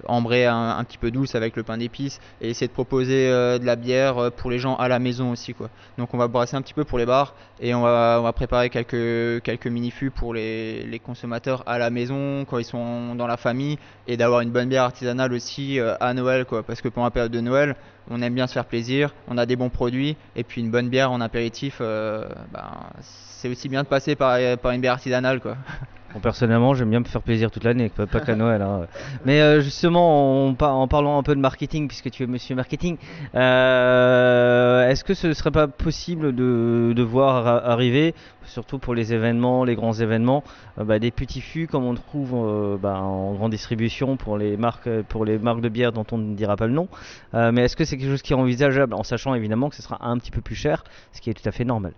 euh, 0.03 0.07
ambré, 0.07 0.45
un, 0.45 0.77
un 0.77 0.83
petit 0.83 0.97
peu 0.97 1.11
douce 1.11 1.35
avec 1.35 1.55
le 1.55 1.63
pain 1.63 1.77
d'épices. 1.77 2.19
Et 2.41 2.49
essayer 2.49 2.67
de 2.67 2.73
proposer 2.73 3.27
euh, 3.29 3.59
de 3.59 3.65
la 3.65 3.75
bière 3.75 4.17
euh, 4.17 4.29
pour 4.29 4.51
les 4.51 4.59
gens 4.59 4.75
à 4.75 4.87
la 4.87 4.99
maison 4.99 5.31
aussi. 5.31 5.53
Quoi. 5.53 5.69
Donc 5.97 6.13
on 6.13 6.17
va 6.17 6.27
brasser 6.27 6.55
un 6.55 6.61
petit 6.61 6.73
peu 6.73 6.83
pour 6.83 6.97
les 6.97 7.05
bars 7.05 7.35
et 7.59 7.73
on 7.73 7.81
va, 7.81 8.17
on 8.19 8.23
va 8.23 8.33
préparer 8.33 8.69
quelques, 8.69 9.43
quelques 9.43 9.67
mini-fûts 9.67 10.11
pour 10.11 10.33
les, 10.33 10.83
les 10.83 10.99
consommateurs 10.99 11.63
à 11.65 11.77
la 11.77 11.89
maison 11.89 12.45
quand 12.45 12.57
ils 12.57 12.65
sont 12.65 13.15
dans 13.15 13.27
la 13.27 13.37
famille 13.37 13.77
et 14.07 14.17
d'avoir 14.17 14.41
une 14.41 14.51
bonne 14.51 14.69
bière 14.69 14.83
artisanale 14.83 15.33
aussi 15.33 15.79
euh, 15.79 15.95
à 15.99 16.13
Noël 16.13 16.45
quoi 16.45 16.63
parce 16.63 16.81
que 16.81 16.89
pendant 16.89 17.05
la 17.05 17.11
période 17.11 17.31
de 17.31 17.39
Noël 17.39 17.75
on 18.09 18.21
aime 18.21 18.33
bien 18.33 18.47
se 18.47 18.53
faire 18.53 18.65
plaisir 18.65 19.13
on 19.27 19.37
a 19.37 19.45
des 19.45 19.55
bons 19.55 19.69
produits 19.69 20.17
et 20.35 20.43
puis 20.43 20.61
une 20.61 20.71
bonne 20.71 20.89
bière 20.89 21.11
en 21.11 21.21
apéritif 21.21 21.79
ben, 21.79 22.71
c'est 23.01 23.49
aussi 23.49 23.69
bien 23.69 23.83
de 23.83 23.87
passer 23.87 24.15
par, 24.15 24.37
par 24.57 24.71
une 24.71 24.81
bière 24.81 24.93
artisanale 24.93 25.39
quoi 25.39 25.55
Personnellement, 26.21 26.73
j'aime 26.73 26.89
bien 26.89 26.99
me 26.99 27.05
faire 27.05 27.21
plaisir 27.21 27.49
toute 27.51 27.63
l'année, 27.63 27.89
pas, 27.89 28.05
qu'à 28.19 28.35
Noël. 28.35 28.61
hein. 28.61 28.87
Mais 29.25 29.41
euh, 29.41 29.61
justement, 29.61 30.47
en, 30.47 30.53
par- 30.53 30.75
en 30.75 30.87
parlant 30.87 31.17
un 31.17 31.23
peu 31.23 31.35
de 31.35 31.39
marketing, 31.41 31.87
puisque 31.87 32.11
tu 32.11 32.23
es 32.23 32.27
monsieur 32.27 32.55
marketing, 32.55 32.97
euh, 33.35 34.89
est-ce 34.89 35.03
que 35.03 35.13
ce 35.13 35.33
serait 35.33 35.51
pas 35.51 35.67
possible 35.67 36.33
de, 36.35 36.93
voir 37.03 37.47
ar- 37.47 37.65
arriver, 37.69 38.13
surtout 38.45 38.79
pour 38.79 38.93
les 38.95 39.13
événements, 39.13 39.63
les 39.63 39.75
grands 39.75 39.93
événements, 39.93 40.43
euh, 40.77 40.83
bah, 40.83 40.99
des 40.99 41.11
petits 41.11 41.41
fûts 41.41 41.67
comme 41.67 41.83
on 41.83 41.93
trouve 41.95 42.31
euh, 42.33 42.77
bah, 42.77 43.01
en 43.01 43.33
grande 43.33 43.51
distribution 43.51 44.17
pour 44.17 44.37
les 44.37 44.57
marques, 44.57 44.89
pour 45.09 45.25
les 45.25 45.37
marques 45.37 45.61
de 45.61 45.69
bière 45.69 45.91
dont 45.91 46.05
on 46.11 46.17
ne 46.17 46.35
dira 46.35 46.55
pas 46.55 46.67
le 46.67 46.73
nom. 46.73 46.87
Euh, 47.33 47.51
mais 47.51 47.63
est-ce 47.63 47.75
que 47.75 47.85
c'est 47.85 47.97
quelque 47.97 48.11
chose 48.11 48.21
qui 48.21 48.33
est 48.33 48.35
envisageable, 48.35 48.93
en 48.93 49.03
sachant 49.03 49.33
évidemment 49.35 49.69
que 49.69 49.75
ce 49.75 49.81
sera 49.81 50.05
un 50.05 50.17
petit 50.17 50.31
peu 50.31 50.41
plus 50.41 50.55
cher, 50.55 50.83
ce 51.11 51.21
qui 51.21 51.29
est 51.29 51.33
tout 51.33 51.47
à 51.47 51.51
fait 51.51 51.65
normal. 51.65 51.93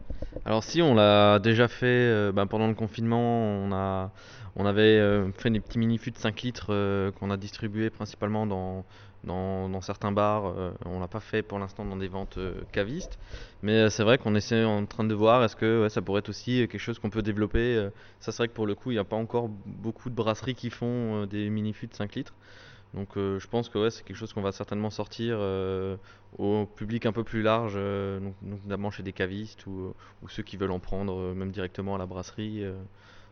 Alors 0.46 0.64
si 0.64 0.82
on 0.82 0.96
l'a 0.96 1.40
déjà 1.40 1.68
fait 1.68 1.86
euh, 1.86 2.32
ben, 2.32 2.48
pendant 2.48 2.68
le 2.68 2.76
confinement, 2.76 3.20
on 3.20 3.72
on 4.56 4.66
avait 4.66 5.00
euh, 5.00 5.32
fait 5.34 5.50
des 5.50 5.60
petits 5.60 5.80
mini 5.80 5.98
fûts 5.98 6.12
de 6.12 6.18
5 6.18 6.42
litres 6.42 6.68
euh, 6.70 7.12
qu'on 7.12 7.30
a 7.30 7.38
distribués 7.38 7.90
principalement 7.90 8.48
dans, 8.48 8.86
dans, 9.26 9.82
certains 9.82 10.12
bars. 10.12 10.48
euh, 10.58 10.72
on 10.86 11.00
l'a 11.00 11.08
pas 11.08 11.20
fait 11.20 11.42
pour 11.42 11.60
l'instant 11.60 11.86
dans 11.86 11.98
des 11.98 12.08
ventes 12.08 12.38
euh, 12.38 12.62
cavistes, 12.72 13.18
mais 13.62 13.74
euh, 13.74 13.90
c'est 13.90 14.04
vrai 14.04 14.18
qu'on 14.18 14.36
essaie 14.36 14.64
en 14.64 14.86
train 14.86 15.04
de 15.04 15.14
voir 15.14 15.44
est-ce 15.44 15.56
que 15.56 15.90
ça 15.90 16.02
pourrait 16.02 16.20
être 16.20 16.30
aussi 16.30 16.68
quelque 16.68 16.78
chose 16.78 17.00
qu'on 17.00 17.10
peut 17.10 17.22
développer. 17.22 17.90
ça 18.20 18.32
c'est 18.32 18.38
vrai 18.38 18.48
que 18.48 18.54
pour 18.54 18.68
le 18.68 18.76
coup, 18.76 18.92
il 18.92 18.96
n'y 18.96 19.00
a 19.00 19.04
pas 19.04 19.16
encore 19.16 19.50
beaucoup 19.50 20.10
de 20.10 20.16
brasseries 20.16 20.56
qui 20.56 20.70
font 20.70 21.26
des 21.26 21.50
mini 21.50 21.74
fûts 21.74 21.88
de 21.88 21.94
5 21.94 22.16
litres. 22.16 22.34
Donc 22.94 23.10
je 23.16 23.48
pense 23.48 23.68
que 23.68 23.90
c'est 23.90 24.04
quelque 24.04 24.16
chose 24.16 24.32
qu'on 24.32 24.42
va 24.42 24.54
certainement 24.54 24.90
sortir 24.90 25.38
au 26.38 26.66
public 26.66 27.06
un 27.06 27.12
peu 27.12 27.24
plus 27.24 27.42
large, 27.42 27.78
notamment 28.42 28.92
chez 28.92 29.04
des 29.04 29.14
cavistes 29.14 29.66
ou, 29.68 29.94
ceux 30.30 30.44
qui 30.44 30.58
veulent 30.58 30.72
en 30.72 30.80
prendre 30.80 31.34
même 31.34 31.52
directement 31.52 31.96
à 31.96 31.98
la 31.98 32.06
brasserie. 32.06 32.64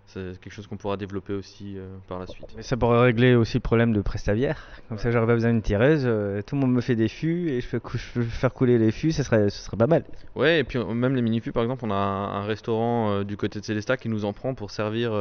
C'est 0.06 0.40
quelque 0.40 0.54
chose 0.54 0.68
qu'on 0.68 0.78
pourra 0.78 0.98
développer 0.98 1.34
aussi 1.34 1.78
euh, 1.78 1.88
par 2.08 2.20
la 2.20 2.28
suite. 2.28 2.46
Mais 2.56 2.62
ça 2.62 2.78
pourrait 2.78 3.02
régler 3.02 3.36
aussi 3.36 3.58
le 3.58 3.62
problème 3.62 3.94
de 3.94 4.02
Prestabière. 4.02 4.68
Comme 4.90 4.98
ça, 4.98 5.10
j'aurais 5.12 5.26
pas 5.26 5.34
besoin 5.34 5.52
d'une 5.52 5.62
tireuse. 5.62 6.04
euh, 6.06 6.42
tout 6.42 6.56
le 6.56 6.62
monde 6.62 6.74
me 6.74 6.82
fait 6.82 6.96
des 6.96 7.08
fûts 7.08 7.50
et 7.50 7.62
je 7.62 7.68
peux, 7.68 7.80
cou- 7.80 7.98
faire 7.98 8.54
couler 8.54 8.78
les 8.78 8.92
fûts. 8.92 9.12
Ce 9.12 9.24
serait, 9.24 9.50
ce 9.50 9.62
serait 9.64 9.78
pas 9.78 9.88
mal. 9.88 10.04
Ouais, 10.36 10.60
et 10.60 10.64
puis 10.64 10.78
euh, 10.78 10.86
même 10.94 11.16
les 11.16 11.22
mini-fûts, 11.22 11.52
par 11.52 11.64
exemple, 11.64 11.84
on 11.86 11.92
a 11.92 11.96
un, 11.96 12.42
un 12.42 12.46
restaurant 12.46 13.12
euh, 13.12 13.24
du 13.24 13.38
côté 13.38 13.60
de 13.60 13.66
Célestat 13.66 13.98
qui 13.98 14.10
nous 14.10 14.26
en 14.26 14.34
prend 14.34 14.54
pour 14.54 14.72
servir 14.72 15.14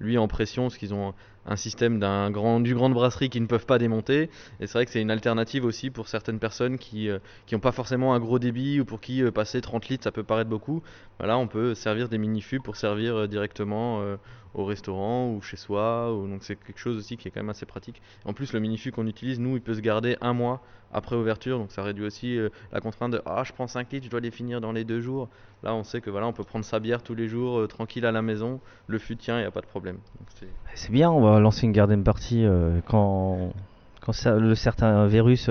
lui 0.00 0.18
en 0.18 0.28
pression, 0.28 0.64
parce 0.64 0.76
qu'ils 0.76 0.94
ont 0.94 1.14
un 1.46 1.56
système 1.56 1.98
d'un 1.98 2.30
grand, 2.30 2.60
grande 2.60 2.94
brasserie 2.94 3.28
qu'ils 3.28 3.42
ne 3.42 3.46
peuvent 3.46 3.66
pas 3.66 3.78
démonter. 3.78 4.30
Et 4.60 4.66
c'est 4.66 4.72
vrai 4.72 4.86
que 4.86 4.90
c'est 4.90 5.02
une 5.02 5.10
alternative 5.10 5.64
aussi 5.64 5.90
pour 5.90 6.08
certaines 6.08 6.38
personnes 6.38 6.78
qui 6.78 7.08
n'ont 7.52 7.60
pas 7.60 7.72
forcément 7.72 8.14
un 8.14 8.20
gros 8.20 8.38
débit 8.38 8.80
ou 8.80 8.84
pour 8.84 9.00
qui 9.00 9.22
euh, 9.22 9.30
passer 9.30 9.60
30 9.60 9.88
litres 9.88 10.04
ça 10.04 10.12
peut 10.12 10.22
paraître 10.22 10.50
beaucoup. 10.50 10.82
Voilà, 11.18 11.38
on 11.38 11.46
peut 11.46 11.74
servir 11.74 12.08
des 12.08 12.18
mini-fûts 12.18 12.60
pour 12.60 12.76
servir 12.76 13.16
euh, 13.16 13.26
directement 13.26 14.00
euh, 14.00 14.16
au 14.54 14.64
restaurant 14.64 15.30
ou 15.30 15.42
chez 15.42 15.56
soi. 15.56 16.12
ou- 16.14 16.26
donc 16.28 16.42
c'est 16.44 16.56
quelque 16.56 16.78
chose 16.78 16.96
aussi 16.96 17.16
qui 17.16 17.28
est 17.28 17.30
quand 17.30 17.40
même 17.40 17.50
assez 17.50 17.66
pratique. 17.66 18.00
En 18.24 18.32
plus, 18.32 18.52
le 18.52 18.60
mini-fût 18.60 18.92
qu'on 18.92 19.06
utilise, 19.06 19.38
nous, 19.40 19.56
il 19.56 19.60
peut 19.62 19.74
se 19.74 19.80
garder 19.80 20.16
un 20.20 20.32
mois 20.32 20.60
après 20.92 21.16
ouverture, 21.16 21.58
donc 21.58 21.72
ça 21.72 21.82
réduit 21.82 22.04
aussi 22.06 22.38
euh, 22.38 22.50
la 22.72 22.80
contrainte 22.80 23.10
de 23.12 23.20
ah 23.26 23.42
je 23.44 23.52
prends 23.52 23.66
5 23.66 23.90
litres, 23.92 24.04
je 24.06 24.10
dois 24.10 24.20
les 24.20 24.30
finir 24.30 24.60
dans 24.60 24.70
les 24.70 24.84
deux 24.84 25.00
jours. 25.00 25.28
Là, 25.64 25.74
on 25.74 25.82
sait 25.82 26.00
que 26.00 26.08
voilà, 26.08 26.26
on 26.28 26.32
peut 26.32 26.44
prendre 26.44 26.64
sa 26.64 26.78
bière 26.78 27.02
tous 27.02 27.14
les 27.16 27.26
jours 27.26 27.58
euh, 27.58 27.66
tranquille 27.66 28.06
à 28.06 28.12
la 28.12 28.22
maison, 28.22 28.60
le 28.86 28.98
fût 28.98 29.16
tient, 29.16 29.38
il 29.38 29.40
n'y 29.40 29.46
a 29.46 29.50
pas 29.50 29.60
de 29.60 29.66
problème. 29.66 29.98
C'est- 30.74 30.90
bien, 30.92 31.10
on 31.10 31.20
va 31.20 31.40
lancer 31.40 31.66
une 31.66 31.72
garden 31.72 32.04
party 32.04 32.44
euh, 32.44 32.78
quand, 32.86 33.52
quand 34.02 34.12
ça- 34.12 34.36
le 34.36 34.54
certain 34.54 35.06
virus 35.06 35.50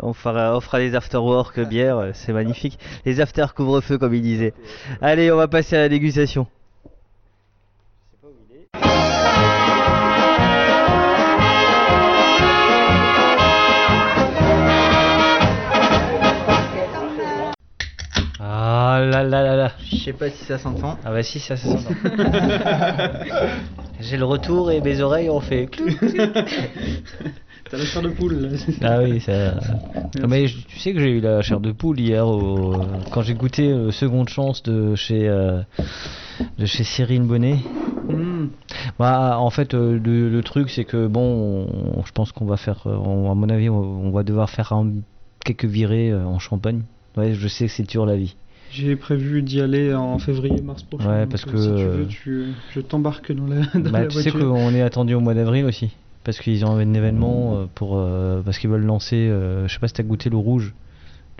on 0.00 0.12
fera, 0.12 0.56
on 0.56 0.60
fera 0.60 0.78
les 0.78 0.94
after-work 0.94 1.58
bière. 1.68 1.98
euh, 1.98 2.10
C'est 2.14 2.32
magnifique. 2.32 2.78
Les 3.04 3.20
after 3.20 3.46
couvre-feu, 3.56 3.98
comme 3.98 4.14
il 4.14 4.22
disait. 4.22 4.54
Allez, 5.00 5.32
on 5.32 5.36
va 5.36 5.48
passer 5.48 5.74
à 5.76 5.80
la 5.80 5.88
dégustation. 5.88 6.46
Là 19.10 19.22
là 19.22 19.42
là 19.42 19.56
là. 19.56 19.72
Je 19.90 19.96
sais 19.96 20.12
pas 20.12 20.30
si 20.30 20.44
ça 20.44 20.58
s'entend. 20.58 20.96
Ah 21.04 21.10
bah 21.10 21.22
si, 21.22 21.40
ça, 21.40 21.56
ça 21.56 21.68
s'entend. 21.68 21.94
J'ai 24.00 24.16
le 24.16 24.24
retour 24.24 24.70
et 24.70 24.80
mes 24.80 25.00
oreilles 25.00 25.30
ont 25.30 25.40
fait. 25.40 25.66
clou. 25.66 25.86
T'as 27.70 27.76
la 27.76 27.84
chair 27.84 28.02
de 28.02 28.08
poule 28.08 28.34
là. 28.34 28.48
Ah 28.82 28.98
oui, 29.02 29.20
ça. 29.20 29.54
Non, 30.20 30.26
mais 30.28 30.48
je- 30.48 30.58
tu 30.66 30.78
sais 30.80 30.92
que 30.92 30.98
j'ai 30.98 31.10
eu 31.10 31.20
la 31.20 31.40
chair 31.42 31.60
de 31.60 31.70
poule 31.70 32.00
hier 32.00 32.26
au... 32.26 32.80
quand 33.12 33.22
j'ai 33.22 33.34
goûté 33.34 33.68
euh, 33.70 33.92
Seconde 33.92 34.28
Chance 34.28 34.62
de 34.64 34.94
chez 34.96 35.28
euh, 35.28 35.60
de 36.58 36.66
chez 36.66 36.82
Cyril 36.82 37.22
Bonnet. 37.22 37.58
Hmm. 38.08 38.46
Bah, 38.98 39.36
en 39.38 39.50
fait, 39.50 39.74
euh, 39.74 40.00
le, 40.02 40.30
le 40.30 40.42
truc 40.42 40.70
c'est 40.70 40.84
que 40.84 41.06
bon, 41.06 41.68
on- 41.96 42.04
je 42.04 42.10
pense 42.12 42.32
qu'on 42.32 42.46
va 42.46 42.56
faire, 42.56 42.80
euh, 42.86 42.96
on- 42.96 43.30
à 43.30 43.34
mon 43.34 43.48
avis, 43.50 43.68
on, 43.68 43.78
on 43.78 44.10
va 44.10 44.24
devoir 44.24 44.50
faire 44.50 44.72
un- 44.72 44.90
quelques 45.44 45.66
virées 45.66 46.10
euh, 46.10 46.24
en 46.24 46.38
Champagne. 46.40 46.82
Ouais, 47.16 47.34
je 47.34 47.46
sais 47.46 47.66
que 47.66 47.70
c'est 47.72 47.88
dur 47.88 48.04
la 48.06 48.16
vie. 48.16 48.34
J'ai 48.72 48.94
prévu 48.96 49.42
d'y 49.42 49.60
aller 49.60 49.92
en 49.94 50.18
février, 50.18 50.60
mars 50.62 50.82
prochain. 50.82 51.08
Ouais, 51.08 51.26
parce 51.26 51.44
euh, 51.46 51.50
que, 51.50 51.58
si 51.58 51.66
tu 51.68 51.88
veux, 51.88 52.06
tu, 52.06 52.54
je 52.72 52.80
t'embarque 52.80 53.32
dans 53.32 53.46
la, 53.46 53.60
dans 53.74 53.90
Bah, 53.90 54.02
la 54.02 54.06
tu 54.06 54.20
sais 54.22 54.30
qu'on 54.30 54.72
est 54.74 54.82
attendu 54.82 55.14
au 55.14 55.20
mois 55.20 55.34
d'avril 55.34 55.64
aussi. 55.64 55.90
Parce 56.22 56.38
qu'ils 56.38 56.64
ont 56.66 56.76
un 56.76 56.94
événement 56.94 57.56
euh, 57.56 57.64
pour 57.74 57.96
euh, 57.96 58.42
parce 58.42 58.58
qu'ils 58.58 58.68
veulent 58.70 58.84
lancer. 58.84 59.16
euh, 59.16 59.66
je 59.66 59.72
sais 59.72 59.80
pas 59.80 59.88
si 59.88 59.94
t'as 59.94 60.02
goûté 60.02 60.28
le 60.30 60.36
rouge 60.36 60.74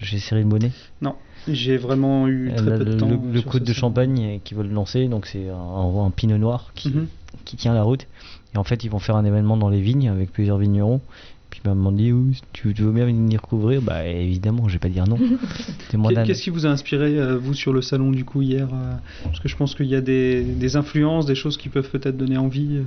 chez 0.02 0.18
Cyril 0.18 0.46
Bonnet. 0.46 0.72
Non, 1.02 1.14
j'ai 1.46 1.76
vraiment 1.76 2.26
eu 2.26 2.50
très 2.56 2.66
Euh, 2.70 2.78
peu 2.78 2.84
de 2.86 2.92
temps. 2.94 3.08
le, 3.08 3.16
le 3.32 3.60
de. 3.60 3.72
Champagne 3.74 4.18
euh, 4.22 4.38
qui 4.42 4.54
veulent 4.54 4.70
lancer, 4.72 5.06
donc 5.08 5.26
c'est 5.26 5.50
un, 5.50 6.04
un 6.06 6.10
pinot 6.10 6.38
noir 6.38 6.72
qui, 6.74 6.88
Mhm. 6.88 7.06
qui 7.44 7.56
tient 7.56 7.74
la 7.74 7.82
route. 7.82 8.06
Et 8.54 8.58
en 8.58 8.64
fait, 8.64 8.82
ils 8.82 8.88
vont 8.90 8.98
faire 8.98 9.16
un 9.16 9.24
événement 9.26 9.58
dans 9.58 9.68
les 9.68 9.82
vignes 9.82 10.08
avec 10.08 10.32
plusieurs 10.32 10.56
vignerons. 10.58 11.02
Puis 11.50 11.60
m'ont 11.64 11.92
dit, 11.92 12.12
Oui, 12.12 12.40
tu, 12.52 12.72
tu 12.74 12.82
veux 12.82 12.92
bien 12.92 13.06
venir 13.06 13.42
couvrir 13.42 13.82
Bah 13.82 14.06
évidemment, 14.06 14.68
je 14.68 14.74
vais 14.74 14.78
pas 14.78 14.88
dire 14.88 15.06
non. 15.06 15.18
Qu'est-ce 16.24 16.42
qui 16.42 16.50
vous 16.50 16.66
a 16.66 16.70
inspiré, 16.70 17.18
euh, 17.18 17.36
vous, 17.36 17.54
sur 17.54 17.72
le 17.72 17.82
salon 17.82 18.10
du 18.10 18.24
coup 18.24 18.42
hier 18.42 18.68
euh, 18.72 18.94
Parce 19.24 19.40
que 19.40 19.48
je 19.48 19.56
pense 19.56 19.74
qu'il 19.74 19.86
y 19.86 19.96
a 19.96 20.00
des, 20.00 20.42
des 20.42 20.76
influences, 20.76 21.26
des 21.26 21.34
choses 21.34 21.56
qui 21.56 21.68
peuvent 21.68 21.90
peut-être 21.90 22.16
donner 22.16 22.38
envie 22.38 22.76
euh, 22.78 22.84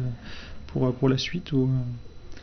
pour, 0.67 0.93
pour 0.95 1.09
la 1.09 1.17
suite 1.17 1.51
ou, 1.51 1.69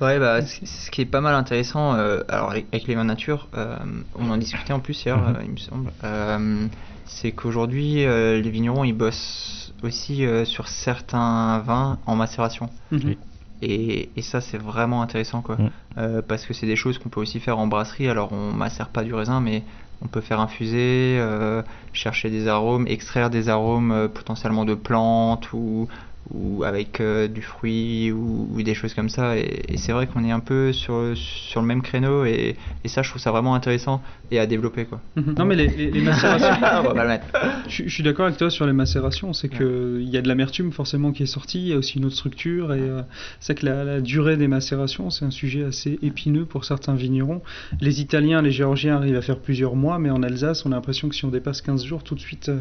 Ouais, 0.00 0.18
bah, 0.18 0.40
ce 0.40 0.90
qui 0.90 1.02
est 1.02 1.06
pas 1.06 1.20
mal 1.20 1.34
intéressant, 1.34 1.94
euh, 1.94 2.20
alors 2.28 2.50
avec 2.52 2.86
les 2.86 2.94
vins 2.94 3.04
nature, 3.04 3.48
euh, 3.54 3.76
on 4.14 4.30
en 4.30 4.38
discutait 4.38 4.72
en 4.72 4.80
plus 4.80 5.04
hier, 5.04 5.18
Mhm. 5.18 5.36
euh, 5.36 5.42
il 5.44 5.50
me 5.50 5.56
semble, 5.58 5.90
euh, 6.04 6.66
c'est 7.04 7.32
qu'aujourd'hui, 7.32 8.04
euh, 8.06 8.40
les 8.40 8.50
vignerons, 8.50 8.84
ils 8.84 8.94
bossent 8.94 9.74
aussi 9.82 10.24
euh, 10.24 10.46
sur 10.46 10.68
certains 10.68 11.58
vins 11.58 11.98
en 12.06 12.16
macération. 12.16 12.70
Mhm. 12.90 13.16
Et, 13.62 14.10
et 14.16 14.22
ça, 14.22 14.40
c'est 14.40 14.58
vraiment 14.58 15.02
intéressant, 15.02 15.42
quoi. 15.42 15.56
Mhm. 15.56 15.70
Euh, 15.98 16.22
parce 16.22 16.46
que 16.46 16.54
c'est 16.54 16.66
des 16.66 16.76
choses 16.76 16.98
qu'on 16.98 17.08
peut 17.08 17.20
aussi 17.20 17.40
faire 17.40 17.58
en 17.58 17.66
brasserie. 17.66 18.08
Alors, 18.08 18.32
on 18.32 18.52
macère 18.52 18.88
pas 18.88 19.04
du 19.04 19.14
raisin, 19.14 19.40
mais 19.40 19.62
on 20.02 20.08
peut 20.08 20.20
faire 20.20 20.40
infuser, 20.40 21.18
euh, 21.18 21.62
chercher 21.92 22.30
des 22.30 22.48
arômes, 22.48 22.86
extraire 22.86 23.28
des 23.28 23.48
arômes 23.48 23.92
euh, 23.92 24.08
potentiellement 24.08 24.64
de 24.64 24.74
plantes 24.74 25.52
ou, 25.52 25.88
ou 26.32 26.64
avec 26.64 27.00
euh, 27.00 27.28
du 27.28 27.42
fruit 27.42 28.12
ou, 28.12 28.48
ou 28.52 28.62
des 28.62 28.74
choses 28.74 28.94
comme 28.94 29.08
ça. 29.08 29.36
Et, 29.36 29.62
et 29.68 29.76
c'est 29.76 29.92
vrai 29.92 30.06
qu'on 30.06 30.24
est 30.24 30.30
un 30.30 30.40
peu 30.40 30.72
sur, 30.72 31.12
sur 31.16 31.60
le 31.60 31.66
même 31.66 31.82
créneau 31.82 32.24
et, 32.24 32.56
et 32.84 32.88
ça, 32.88 33.02
je 33.02 33.10
trouve 33.10 33.20
ça 33.22 33.30
vraiment 33.30 33.54
intéressant 33.54 34.02
et 34.30 34.38
à 34.38 34.46
développer. 34.46 34.84
Quoi. 34.84 35.00
Mhm. 35.16 35.34
Non 35.38 35.44
mais 35.44 35.56
les, 35.56 35.68
les- 35.68 35.90
les 35.90 36.00
macérations. 36.00 36.46
On 36.78 36.82
va 36.82 36.94
pas 36.94 37.02
le 37.02 37.08
mettre. 37.08 37.26
Je, 37.68 37.84
je 37.84 37.88
suis 37.88 38.02
d'accord 38.02 38.26
avec 38.26 38.38
toi 38.38 38.50
sur 38.50 38.66
les 38.66 38.72
macérations, 38.72 39.32
c'est 39.32 39.48
que 39.48 39.98
il 40.00 40.08
y 40.08 40.16
a 40.16 40.22
de 40.22 40.28
l'amertume 40.28 40.72
forcément 40.72 41.12
qui 41.12 41.22
est 41.24 41.26
sortie, 41.26 41.58
il 41.60 41.68
y 41.68 41.72
a 41.72 41.76
aussi 41.76 41.98
une 41.98 42.04
autre 42.04 42.16
structure 42.16 42.72
et 42.74 42.80
euh, 42.80 43.02
c'est 43.40 43.54
que 43.58 43.66
la, 43.66 43.84
la 43.84 44.00
durée 44.00 44.36
des 44.36 44.48
macérations 44.48 45.10
c'est 45.10 45.24
un 45.24 45.30
sujet 45.30 45.64
assez 45.64 45.98
épineux 46.02 46.44
pour 46.44 46.64
certains 46.64 46.94
vignerons. 46.94 47.42
Les 47.80 48.00
Italiens, 48.00 48.40
les 48.42 48.52
Géorgiens 48.52 48.96
arrivent 48.96 49.16
à 49.16 49.22
faire 49.22 49.38
plusieurs 49.38 49.74
mois, 49.76 49.98
mais 49.98 50.10
en 50.10 50.22
Alsace 50.22 50.64
on 50.66 50.72
a 50.72 50.76
l'impression 50.76 51.08
que 51.08 51.14
si 51.14 51.24
on 51.24 51.28
dépasse 51.30 51.60
15 51.62 51.84
jours, 51.84 52.02
tout 52.04 52.14
de 52.14 52.20
suite 52.20 52.48
euh, 52.48 52.58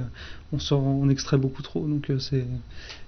on 0.52 0.60
sort, 0.60 0.84
on 0.84 1.10
extrait 1.10 1.38
beaucoup 1.38 1.62
trop, 1.62 1.86
donc 1.88 2.12
c'est 2.20 2.46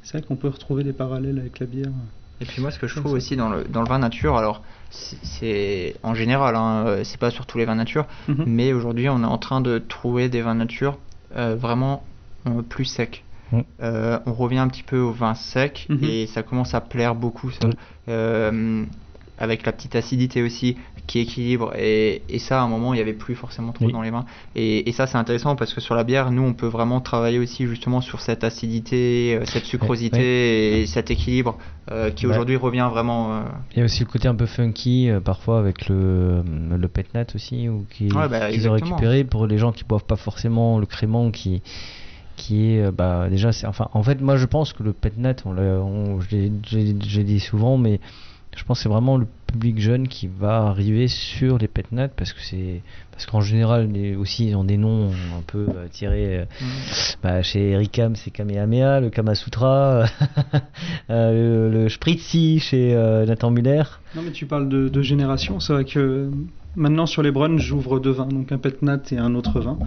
c'est 0.03 0.17
vrai 0.17 0.27
qu'on 0.27 0.35
peut 0.35 0.47
retrouver 0.49 0.83
des 0.83 0.93
parallèles 0.93 1.39
avec 1.39 1.59
la 1.59 1.65
bière. 1.65 1.91
Et 2.39 2.45
puis 2.45 2.61
moi, 2.61 2.71
ce 2.71 2.79
que 2.79 2.87
je 2.87 2.95
trouve 2.95 3.13
aussi 3.13 3.35
dans 3.35 3.49
le, 3.49 3.63
dans 3.65 3.81
le 3.81 3.87
vin 3.87 3.99
nature, 3.99 4.35
alors 4.35 4.63
c'est- 4.89 5.95
en 6.03 6.13
général, 6.15 6.55
hein, 6.55 6.85
euh, 6.87 7.03
c'est 7.03 7.19
pas 7.19 7.29
sur 7.29 7.45
tous 7.45 7.57
les 7.57 7.65
vins 7.65 7.75
nature, 7.75 8.05
Mhm. 8.27 8.43
mais 8.47 8.73
aujourd'hui 8.73 9.09
on 9.09 9.21
est 9.21 9.25
en 9.27 9.37
train 9.37 9.61
de 9.61 9.77
trouver 9.77 10.27
des 10.29 10.41
vins 10.41 10.55
nature 10.55 10.97
euh, 11.35 11.55
vraiment 11.55 12.03
euh, 12.47 12.61
plus 12.63 12.85
secs. 12.85 13.23
Mm. 13.51 13.59
Euh, 13.83 14.19
on 14.25 14.33
revient 14.33 14.57
un 14.57 14.67
petit 14.67 14.81
peu 14.83 14.97
au 14.99 15.11
vin 15.11 15.35
sec 15.35 15.85
Mhm. 15.89 16.03
et 16.03 16.25
ça 16.27 16.41
commence 16.41 16.73
à 16.73 16.81
plaire 16.81 17.13
beaucoup. 17.15 17.51
ça. 17.51 17.67
Mm. 17.67 17.71
Euh, 18.09 18.85
avec 19.37 19.65
la 19.65 19.71
petite 19.71 19.95
acidité 19.95 20.41
aussi 20.43 20.77
qui 21.07 21.19
équilibre 21.19 21.73
et, 21.77 22.21
et 22.29 22.39
ça 22.39 22.61
à 22.61 22.63
un 22.63 22.67
moment 22.67 22.93
il 22.93 22.97
n'y 22.97 23.01
avait 23.01 23.13
plus 23.13 23.35
forcément 23.35 23.71
trop 23.73 23.85
Oui. 23.85 23.91
dans 23.93 24.01
les 24.01 24.11
vins 24.11 24.25
et, 24.55 24.87
et 24.87 24.91
ça 24.91 25.07
c'est 25.07 25.17
intéressant 25.17 25.55
parce 25.55 25.73
que 25.73 25.81
sur 25.81 25.95
la 25.95 26.03
bière 26.03 26.31
nous 26.31 26.43
on 26.43 26.53
peut 26.53 26.67
vraiment 26.67 27.01
travailler 27.01 27.39
aussi 27.39 27.65
justement 27.67 28.01
sur 28.01 28.21
cette 28.21 28.43
acidité 28.43 29.37
euh, 29.41 29.45
cette 29.45 29.65
sucrosité 29.65 30.81
et 30.81 30.85
cet 30.85 31.11
équilibre 31.11 31.57
euh, 31.91 32.11
qui 32.11 32.25
Bah. 32.25 32.31
aujourd'hui 32.31 32.55
revient 32.55 32.87
vraiment 32.91 33.33
euh, 33.33 33.41
Il 33.73 33.79
y 33.79 33.81
a 33.81 33.85
aussi 33.85 34.01
le 34.01 34.05
côté 34.09 34.27
un 34.27 34.35
peu 34.35 34.45
funky, 34.45 35.09
euh, 35.09 35.19
parfois 35.19 35.59
avec 35.59 35.89
le, 35.89 36.43
le 36.77 36.87
pet 36.87 37.13
nat 37.13 37.25
aussi, 37.35 37.67
ou 37.67 37.85
qui, 37.89 38.07
bah, 38.07 38.51
qu'ils 38.51 38.69
ont 38.69 38.73
récupéré 38.73 39.23
pour 39.23 39.47
les 39.47 39.57
gens 39.57 39.71
qui 39.71 39.83
boivent 39.83 40.05
pas 40.05 40.15
forcément 40.15 40.79
le 40.79 40.85
crément 40.85 41.31
qui 41.31 41.61
qui 42.37 42.71
est 42.75 42.91
bah 42.91 43.27
déjà 43.29 43.51
c'est 43.51 43.67
enfin 43.67 43.89
en 43.93 44.01
fait 44.03 44.21
moi 44.21 44.37
je 44.37 44.45
pense 44.45 44.73
que 44.73 44.83
le 44.83 44.93
pet 44.93 45.15
nat 45.17 45.35
on, 45.45 45.53
l'a- 45.53 45.79
on- 45.81 46.19
j'ai 46.21 46.51
j'ai 46.65 47.23
dit 47.23 47.39
souvent 47.39 47.77
mais 47.77 47.99
je 48.55 48.63
pense 48.63 48.79
que 48.79 48.83
c'est 48.83 48.89
vraiment 48.89 49.17
le 49.17 49.27
public 49.51 49.79
jeune 49.79 50.07
qui 50.07 50.27
va 50.27 50.63
arriver 50.67 51.07
sur 51.07 51.57
les 51.57 51.67
pet 51.67 51.91
nat 51.91 52.07
parce 52.09 52.33
que 52.33 52.39
c'est 52.41 52.81
parce 53.11 53.25
qu'en 53.25 53.41
général 53.41 53.91
les- 53.91 54.15
aussi 54.15 54.47
ils 54.49 54.55
ont 54.55 54.63
des 54.63 54.77
noms 54.77 55.09
un 55.37 55.41
peu 55.45 55.67
euh, 55.69 55.87
tirés 55.91 56.39
euh, 56.39 56.45
bah, 57.21 57.41
chez 57.43 57.75
Ricam 57.77 58.15
c'est 58.15 58.31
Kamehameha 58.31 58.99
le 58.99 59.09
Kamasutra 59.09 60.05
euh, 61.09 61.69
le, 61.69 61.83
le 61.83 61.89
Spritzy 61.89 62.59
chez 62.59 62.93
Nathan 63.27 63.51
Muller 63.51 63.83
Non 64.15 64.21
mais 64.23 64.31
tu 64.31 64.45
parles 64.45 64.69
de, 64.69 64.89
de 64.89 65.01
génération, 65.01 65.59
c'est 65.59 65.73
vrai 65.73 65.85
que 65.85 66.29
maintenant 66.75 67.05
sur 67.05 67.21
les 67.21 67.31
brunchs 67.31 67.61
j'ouvre 67.61 67.99
deux 67.99 68.11
vins, 68.11 68.27
donc 68.27 68.51
un 68.51 68.57
pet 68.57 68.81
nat 68.81 69.01
et 69.11 69.17
un 69.17 69.35
autre 69.35 69.59
vin. 69.59 69.77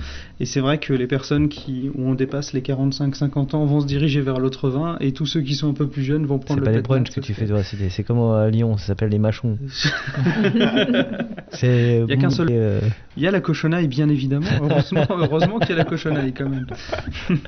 Et 0.40 0.44
c'est 0.44 0.60
vrai 0.60 0.78
que 0.78 0.92
les 0.92 1.06
personnes 1.06 1.48
qui, 1.48 1.90
où 1.94 2.08
on 2.08 2.14
dépasse 2.14 2.52
les 2.52 2.60
45-50 2.60 3.56
ans 3.56 3.64
vont 3.64 3.80
se 3.80 3.86
diriger 3.86 4.20
vers 4.20 4.38
l'autre 4.38 4.68
vin 4.68 4.96
et 5.00 5.12
tous 5.12 5.24
ceux 5.26 5.40
qui 5.40 5.54
sont 5.54 5.70
un 5.70 5.74
peu 5.74 5.86
plus 5.88 6.02
jeunes 6.02 6.26
vont 6.26 6.38
C'est 6.40 6.44
prendre 6.46 6.60
le 6.60 6.64
pas 6.66 6.70
les 6.72 6.76
pet 6.78 6.84
brunchs 6.86 7.08
nat. 7.08 7.14
que 7.14 7.20
tu 7.20 7.32
fais, 7.34 7.46
c'est 7.62 7.88
c'est 7.90 8.04
comme 8.04 8.20
à 8.32 8.48
Lyon, 8.50 8.76
ça 8.76 8.88
s'appelle 8.88 9.08
les 9.10 9.18
machons. 9.18 9.53
c'est. 11.50 12.02
Il 12.06 12.10
y 12.10 12.12
a 12.12 12.16
qu'un 12.16 12.30
seul- 12.30 12.48
euh, 12.50 12.80
Il 13.16 13.22
y 13.22 13.26
a 13.28 13.30
la 13.30 13.40
cochonaille 13.40 13.86
bien 13.88 14.08
évidemment, 14.08 14.46
heureusement, 14.62 15.04
heureusement 15.10 15.58
qu'il 15.58 15.70
y 15.70 15.72
a 15.72 15.76
la 15.76 15.84
cochonaille 15.84 16.32
quand 16.32 16.48
même. 16.48 16.66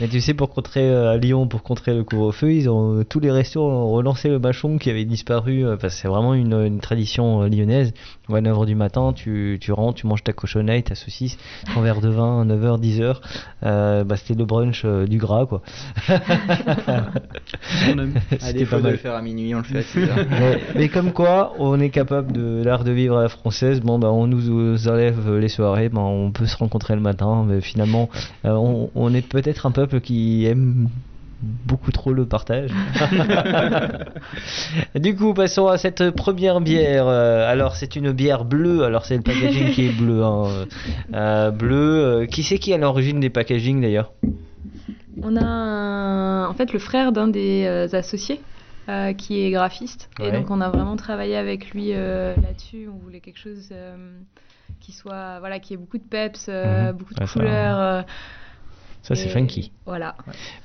Mais 0.00 0.08
tu 0.08 0.20
sais, 0.20 0.34
pour 0.34 0.50
contrer 0.50 0.88
euh, 0.88 1.10
à 1.12 1.16
Lyon, 1.16 1.46
pour 1.48 1.62
contrer 1.62 1.94
le 1.94 2.04
couvre-feu, 2.04 2.52
ils 2.52 2.68
ont 2.68 3.04
tous 3.08 3.20
les 3.20 3.30
restos 3.30 3.62
ont 3.62 3.90
relancé 3.90 4.28
le 4.28 4.38
machon 4.38 4.78
qui 4.78 4.90
avait 4.90 5.04
disparu. 5.04 5.64
euh, 5.64 5.76
parce 5.76 5.94
que 5.94 6.00
c'est 6.02 6.08
vraiment 6.08 6.34
une, 6.34 6.52
une 6.54 6.80
tradition 6.80 7.42
euh, 7.42 7.48
lyonnaise. 7.48 7.92
Où 8.28 8.36
à 8.36 8.40
9h 8.40 8.64
du 8.66 8.76
matin, 8.76 9.12
tu, 9.12 9.58
tu 9.60 9.72
rentres, 9.72 9.98
tu 10.00 10.06
manges 10.06 10.22
ta 10.22 10.32
cochonaille, 10.32 10.84
ta 10.84 10.94
saucisse, 10.94 11.36
ton 11.74 11.80
verre 11.80 12.00
de 12.00 12.08
vin, 12.08 12.44
9h, 12.46 12.80
10h. 12.80 13.16
Euh, 13.64 14.04
bah, 14.04 14.16
c'était 14.16 14.38
le 14.38 14.44
brunch 14.44 14.82
euh, 14.84 15.06
du 15.06 15.18
gras, 15.18 15.46
quoi. 15.46 15.62
Défaut 18.52 18.70
pas 18.70 18.76
de 18.78 18.82
mal. 18.82 18.92
le 18.92 18.98
faire 18.98 19.14
à 19.14 19.22
minuit 19.22 19.54
on 19.54 19.58
le 19.58 19.64
fait 19.64 19.78
à 19.78 19.82
6 19.82 19.98
heures. 20.04 20.16
Ouais, 20.16 20.60
mais 20.76 20.88
comme 20.88 21.12
quoi, 21.12 21.39
on 21.58 21.78
est 21.80 21.90
capable 21.90 22.32
de 22.32 22.62
l'art 22.64 22.84
de 22.84 22.90
vivre 22.92 23.18
à 23.18 23.22
la 23.22 23.28
française. 23.28 23.80
Bon, 23.80 23.98
bah, 23.98 24.10
on 24.10 24.26
nous 24.26 24.88
enlève 24.88 25.36
les 25.36 25.48
soirées, 25.48 25.88
ben, 25.88 26.00
on 26.00 26.30
peut 26.30 26.46
se 26.46 26.56
rencontrer 26.56 26.94
le 26.94 27.00
matin, 27.00 27.44
mais 27.46 27.60
finalement, 27.60 28.08
euh, 28.44 28.52
on, 28.52 28.90
on 28.94 29.14
est 29.14 29.26
peut-être 29.26 29.66
un 29.66 29.70
peuple 29.70 30.00
qui 30.00 30.46
aime 30.46 30.88
beaucoup 31.42 31.90
trop 31.90 32.12
le 32.12 32.26
partage. 32.26 32.70
du 34.94 35.16
coup, 35.16 35.32
passons 35.34 35.66
à 35.68 35.78
cette 35.78 36.10
première 36.10 36.60
bière. 36.60 37.06
Euh, 37.06 37.50
alors, 37.50 37.76
c'est 37.76 37.96
une 37.96 38.12
bière 38.12 38.44
bleue. 38.44 38.84
Alors, 38.84 39.04
c'est 39.06 39.16
le 39.16 39.22
packaging 39.22 39.70
qui 39.70 39.86
est 39.86 39.92
bleu. 39.96 40.22
hein. 40.22 40.66
Euh, 41.14 41.50
bleu. 41.50 42.26
qui 42.30 42.42
c'est 42.42 42.58
qui 42.58 42.72
est 42.72 42.74
à 42.74 42.78
l'origine 42.78 43.20
des 43.20 43.30
packaging 43.30 43.80
d'ailleurs? 43.80 44.12
On 45.22 45.36
a 45.36 45.44
un- 45.44 46.48
en 46.48 46.54
fait 46.54 46.72
le 46.72 46.78
frère 46.78 47.12
d'un 47.12 47.28
des 47.28 47.64
euh, 47.66 47.88
associés 47.92 48.40
euh, 48.90 49.12
qui 49.12 49.40
est 49.42 49.50
graphiste. 49.50 50.10
Ouais. 50.18 50.28
Et 50.28 50.32
donc 50.32 50.50
on 50.50 50.60
a 50.60 50.68
vraiment 50.68 50.96
travaillé 50.96 51.36
avec 51.36 51.70
lui 51.70 51.92
euh, 51.92 52.34
là-dessus. 52.42 52.88
On 52.92 52.98
voulait 52.98 53.20
quelque 53.20 53.38
chose 53.38 53.68
euh, 53.72 54.18
qui 54.80 54.92
soit, 54.92 55.38
voilà, 55.40 55.58
qui 55.60 55.74
ait 55.74 55.76
beaucoup 55.76 55.98
de 55.98 56.02
peps, 56.04 56.48
Mhm. 56.48 56.92
beaucoup 56.92 57.14
de 57.14 57.20
Ouais, 57.20 57.26
couleurs. 57.32 58.04
Ça, 59.02 59.14
c'est 59.14 59.28
funky. 59.28 59.72
Voilà. 59.86 60.14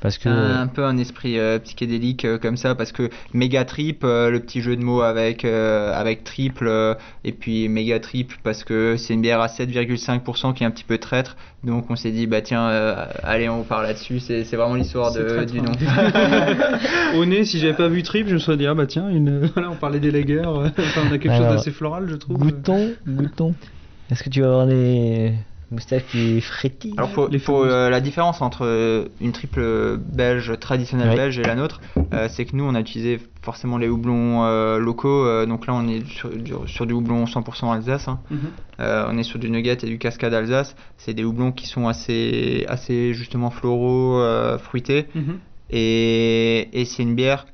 Parce 0.02 0.18
que. 0.18 0.24
C'est 0.24 0.30
un 0.30 0.68
peu 0.68 0.84
un 0.84 0.98
esprit 0.98 1.40
euh, 1.40 1.60
psychédélique 1.60 2.26
euh, 2.26 2.38
comme 2.38 2.58
ça 2.58 2.76
parce 2.76 2.92
que 2.92 3.10
méga 3.34 3.66
trip 3.66 4.04
euh, 4.04 4.30
le 4.30 4.40
petit 4.40 4.62
jeu 4.62 4.76
de 4.76 4.84
mots 4.84 5.02
avec 5.02 5.46
euh, 5.46 5.94
avec 5.94 6.24
triple 6.24 6.68
euh, 6.68 6.96
et 7.24 7.32
puis 7.32 7.70
méga 7.70 8.00
trip 8.00 8.34
parce 8.44 8.64
que 8.64 8.98
c'est 8.98 9.14
une 9.14 9.22
bière 9.22 9.42
à 9.42 9.48
7,5% 9.48 10.54
qui 10.54 10.64
est 10.64 10.68
un 10.68 10.72
petit 10.72 10.84
peu 10.84 10.98
traître 10.98 11.38
donc 11.64 11.90
on 11.90 11.96
s'est 11.96 12.12
dit 12.12 12.28
bah 12.28 12.42
tiens 12.42 12.68
euh, 12.70 13.06
allez 13.24 13.50
on 13.50 13.64
part 13.64 13.82
là-dessus 13.82 14.20
c'est 14.20 14.44
c'est 14.44 14.56
vraiment 14.56 14.76
l'histoire 14.76 15.12
C'est 15.12 15.24
de 15.24 15.30
traître, 15.30 15.52
du 15.52 15.60
hein. 15.60 15.64
nom 15.64 17.20
Au 17.20 17.26
nez, 17.26 17.46
si 17.46 17.60
j'avais 17.60 17.74
pas 17.74 17.88
vu 17.88 18.04
Trip, 18.04 18.28
je 18.28 18.34
me 18.34 18.40
serais 18.40 18.58
dit, 18.58 18.68
ah 18.68 18.74
bah 18.74 18.86
tiens, 18.86 19.10
une... 19.10 19.46
voilà, 19.54 19.72
on 19.72 19.76
parlait 19.76 20.00
des 20.00 20.12
lagers, 20.12 20.44
enfin, 20.46 20.72
on 21.10 21.14
a 21.14 21.18
quelque 21.18 21.30
Alors, 21.30 21.48
chose 21.48 21.58
d'assez 21.58 21.72
floral, 21.72 22.08
je 22.10 22.16
trouve. 22.16 22.38
Goûtons, 22.38 22.92
goûtons. 23.08 23.54
Est-ce 24.12 24.24
que 24.24 24.30
tu 24.30 24.42
vas 24.42 24.48
avoir 24.48 24.68
des 24.68 25.34
moustaches 25.72 26.04
qui 26.06 26.40
frétillent 26.42 26.94
Alors 26.98 27.12
pour, 27.12 27.26
fameuses. 27.30 27.74
euh, 27.74 27.90
la 27.90 28.00
différence 28.02 28.42
entre 28.42 28.66
euh, 28.66 29.06
une 29.20 29.32
triple 29.32 29.98
belge 29.98 30.58
traditionnelle 30.60 31.16
belge 31.16 31.40
et 31.40 31.44
la 31.44 31.56
nôtre, 31.56 31.82
euh, 32.14 32.28
c'est 32.30 32.46
que 32.46 32.56
nous 32.56 32.64
on 32.64 32.76
a 32.76 32.80
utilisé 32.80 33.20
forcément 33.42 33.78
les 33.78 33.88
houblons 33.90 34.44
euh, 34.46 34.78
locaux. 34.80 35.46
donc 35.46 35.68
là 35.68 35.74
on 35.74 35.88
est 35.88 36.06
sur, 36.06 36.30
du- 36.30 36.54
sur 36.68 36.86
du 36.86 36.94
houblon 36.94 37.26
100% 37.26 37.72
Alsace. 37.74 38.08
hein. 38.08 38.20
Mhm. 38.30 38.40
On 38.80 39.18
est 39.18 39.24
sur 39.24 39.40
du 39.40 39.50
nugget 39.50 39.78
et 39.84 39.88
du 39.88 39.98
cascade 39.98 40.34
Alsace. 40.34 40.76
C'est 40.98 41.14
des 41.14 41.24
houblons 41.24 41.52
qui 41.52 41.66
sont 41.66 41.88
assez, 41.88 42.66
assez 42.68 43.14
justement 43.14 43.50
floraux, 43.50 44.22
fruités. 44.60 45.08
Mhm. 45.16 45.40
Et, 45.70 46.70
et 46.82 46.86
c'est 46.86 47.04
une 47.04 47.16
bière 47.16 47.46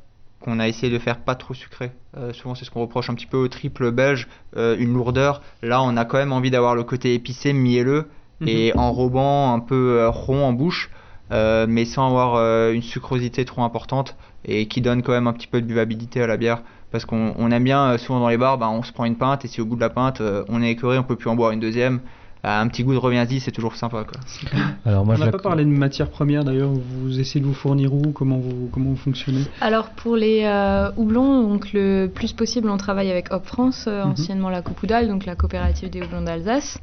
qu'on 0.42 0.60
a 0.60 0.68
essayé 0.68 0.92
de 0.92 1.00
faire 1.00 1.20
pas 1.20 1.36
trop 1.36 1.54
sucrée. 1.54 1.92
Euh, 2.18 2.34
souvent, 2.34 2.56
c'est 2.56 2.66
ce 2.66 2.72
qu'on 2.72 2.82
reproche 2.82 3.10
un 3.10 3.14
petit 3.14 3.26
peu 3.26 3.38
au 3.38 3.48
triple 3.48 3.92
belge, 3.92 4.28
euh, 4.58 4.76
une 4.78 4.94
lourdeur. 4.94 5.42
Là, 5.62 5.82
on 5.82 5.96
a 5.96 6.04
quand 6.06 6.18
même 6.18 6.34
envie 6.34 6.52
d'avoir 6.52 6.76
le 6.76 6.84
côté 6.84 7.14
épicé, 7.14 7.54
mielleux 7.54 8.08
Mhm. 8.42 8.48
et 8.48 8.74
enrobant, 8.76 9.54
un 9.54 9.60
peu 9.60 10.00
euh, 10.00 10.10
rond 10.10 10.44
en 10.44 10.52
bouche, 10.54 10.90
mais 11.30 11.86
sans 11.86 12.08
avoir 12.08 12.72
une 12.72 12.82
sucrosité 12.82 13.46
trop 13.46 13.62
importante 13.62 14.18
et 14.44 14.68
qui 14.68 14.82
donne 14.82 15.02
quand 15.02 15.14
même 15.14 15.28
un 15.28 15.34
petit 15.34 15.48
peu 15.48 15.62
de 15.62 15.66
buvabilité 15.66 16.22
à 16.22 16.28
la 16.28 16.36
bière. 16.36 16.62
Parce 16.92 17.06
qu'on 17.06 17.34
on 17.38 17.52
aime 17.52 17.64
bien, 17.64 17.98
souvent 17.98 18.20
dans 18.20 18.28
les 18.28 18.38
bars, 18.38 18.58
bah, 18.58 18.68
on 18.70 18.84
se 18.84 18.92
prend 18.92 19.06
une 19.06 19.16
pinte 19.16 19.46
et 19.46 19.48
si 19.48 19.62
au 19.62 19.66
bout 19.66 19.76
de 19.78 19.82
la 19.82 19.90
pinte, 19.90 20.22
on 20.50 20.62
est 20.62 20.72
écœuré, 20.72 20.98
on 20.98 21.04
peut 21.04 21.16
plus 21.16 21.30
en 21.30 21.36
boire 21.38 21.52
une 21.52 21.62
deuxième. 21.62 22.02
Bah, 22.44 22.60
un 22.60 22.68
petit 22.68 22.84
goût 22.84 22.94
de 22.94 22.98
reviens-y, 22.98 23.40
c'est 23.40 23.52
toujours 23.52 23.76
sympa. 23.76 24.04
Quoi. 24.04 24.20
Alors 24.86 25.06
moi 25.06 25.14
on 25.16 25.18
je 25.18 25.24
n'a 25.26 25.32
pas 25.32 25.38
parlé 25.40 25.64
de 25.64 25.70
matières 25.70 26.10
premières 26.10 26.44
d'ailleurs, 26.44 26.72
vous 26.72 27.20
essayez 27.20 27.40
de 27.40 27.46
vous 27.46 27.54
fournir 27.54 27.94
où? 27.94 28.12
Comment 28.12 28.38
vous, 28.40 28.70
comment 28.74 28.90
vous 28.90 28.96
fonctionnez? 28.96 29.42
Alors 29.62 29.90
pour 29.92 30.16
les 30.16 30.44
euh, 30.46 30.92
houblons, 30.98 31.48
donc 31.48 31.72
le 31.74 32.08
plus 32.08 32.34
possible, 32.34 32.70
on 32.70 32.78
travaille 32.78 33.12
avec 33.12 33.32
Hop 33.32 33.46
France, 33.46 33.86
euh, 33.88 34.04
Mhm. 34.06 34.12
anciennement 34.12 34.50
la 34.50 34.62
Coupoudal, 34.62 35.08
donc 35.08 35.26
la 35.26 35.36
coopérative 35.36 35.90
des 35.90 36.02
houblons 36.02 36.24
d'Alsace. 36.24 36.80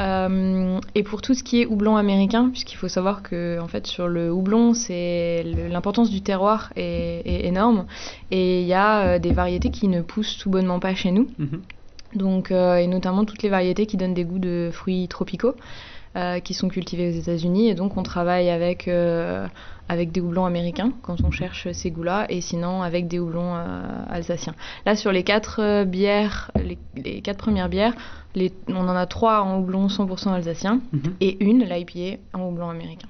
Euh, 0.00 0.78
et 0.94 1.02
pour 1.02 1.20
tout 1.22 1.34
ce 1.34 1.42
qui 1.42 1.60
est 1.60 1.66
houblon 1.66 1.96
américain, 1.96 2.48
puisqu'il 2.50 2.76
faut 2.76 2.88
savoir 2.88 3.22
que 3.22 3.60
en 3.60 3.68
fait 3.68 3.86
sur 3.86 4.08
le 4.08 4.32
houblon, 4.32 4.72
c'est 4.74 5.44
l'importance 5.70 6.10
du 6.10 6.22
terroir 6.22 6.72
est, 6.76 7.22
est 7.26 7.46
énorme, 7.46 7.84
et 8.30 8.62
il 8.62 8.66
y 8.66 8.72
a 8.74 9.00
euh, 9.02 9.18
des 9.18 9.32
variétés 9.32 9.70
qui 9.70 9.88
ne 9.88 10.00
poussent 10.00 10.38
tout 10.38 10.48
bonnement 10.50 10.80
pas 10.80 10.94
chez 10.94 11.12
nous. 11.12 11.28
Mhm. 11.38 11.60
Donc, 12.14 12.50
euh, 12.50 12.76
et 12.76 12.86
notamment 12.86 13.24
toutes 13.24 13.42
les 13.42 13.48
variétés 13.48 13.86
qui 13.86 13.96
donnent 13.96 14.14
des 14.14 14.24
goûts 14.24 14.38
de 14.38 14.70
fruits 14.72 15.08
tropicaux, 15.08 15.54
euh, 16.16 16.40
qui 16.40 16.52
sont 16.54 16.68
cultivés 16.68 17.08
aux 17.08 17.18
États-Unis. 17.18 17.68
Et 17.68 17.74
donc, 17.74 17.96
on 17.96 18.02
travaille 18.02 18.50
avec, 18.50 18.86
euh, 18.88 19.46
avec 19.88 20.12
des 20.12 20.20
houblons 20.20 20.44
américains 20.44 20.92
quand 21.02 21.22
on 21.24 21.30
cherche 21.30 21.70
ces 21.72 21.90
goûts-là, 21.90 22.26
et 22.28 22.40
sinon 22.40 22.82
avec 22.82 23.08
des 23.08 23.18
houblons 23.18 23.54
alsaciens. 24.10 24.54
Là, 24.86 24.94
sur 24.96 25.10
les 25.12 25.22
quatre 25.22 25.84
bières, 25.84 26.50
les, 26.62 26.78
les 26.96 27.20
quatre 27.22 27.38
premières 27.38 27.68
bières, 27.70 27.94
les- 28.34 28.52
on 28.68 28.88
en 28.88 28.96
a 28.96 29.06
trois 29.06 29.40
en 29.42 29.58
houblon 29.58 29.88
100% 29.88 30.32
alsacien 30.32 30.80
Mhm. 30.92 31.14
et 31.20 31.42
une, 31.44 31.64
l'IPA, 31.64 32.18
en 32.34 32.48
houblon 32.48 32.68
américain. 32.70 33.08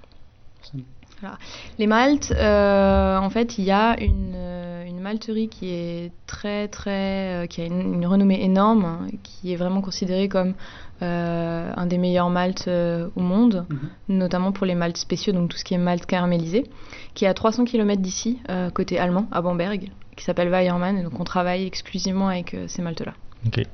Voilà. 1.22 1.38
Les 1.78 1.86
maltes, 1.86 2.34
euh, 2.36 3.16
en 3.16 3.30
fait, 3.30 3.56
il 3.58 3.64
y 3.64 3.70
a 3.70 3.96
une, 4.00 4.32
euh, 4.34 4.84
une 4.86 5.00
malterie 5.00 5.48
qui 5.48 5.70
est 5.70 6.10
très, 6.26 6.68
très. 6.68 7.44
euh, 7.44 7.46
qui 7.46 7.62
a 7.62 7.64
une, 7.64 7.94
une 7.94 8.06
renommée 8.06 8.42
énorme, 8.44 8.84
hein, 8.84 9.06
qui 9.22 9.52
est 9.52 9.56
vraiment 9.56 9.80
considérée 9.80 10.28
comme 10.28 10.54
euh, 11.00 11.72
un 11.76 11.86
des 11.86 11.96
meilleurs 11.98 12.28
maltes 12.30 12.66
euh, 12.68 13.08
au 13.16 13.20
monde, 13.20 13.66
notamment 14.08 14.52
pour 14.52 14.66
les 14.66 14.74
maltes 14.74 14.96
spéciaux, 14.98 15.32
donc 15.32 15.48
tout 15.50 15.56
ce 15.56 15.64
qui 15.64 15.74
est 15.74 15.78
malt 15.78 16.04
caramélisé, 16.06 16.64
qui 17.14 17.24
est 17.24 17.28
à 17.28 17.34
300 17.34 17.64
km 17.64 18.02
d'ici, 18.02 18.38
euh, 18.50 18.70
côté 18.70 18.98
allemand, 18.98 19.26
à 19.32 19.42
Bamberg, 19.42 19.90
qui 20.16 20.24
s'appelle 20.24 20.48
Weiermann, 20.48 20.98
et 20.98 21.02
donc 21.04 21.18
on 21.18 21.24
travaille 21.24 21.66
exclusivement 21.66 22.28
avec 22.28 22.54
euh, 22.54 22.66
ces 22.68 22.82
maltes-là. 22.82 23.14
Ok. 23.46 23.64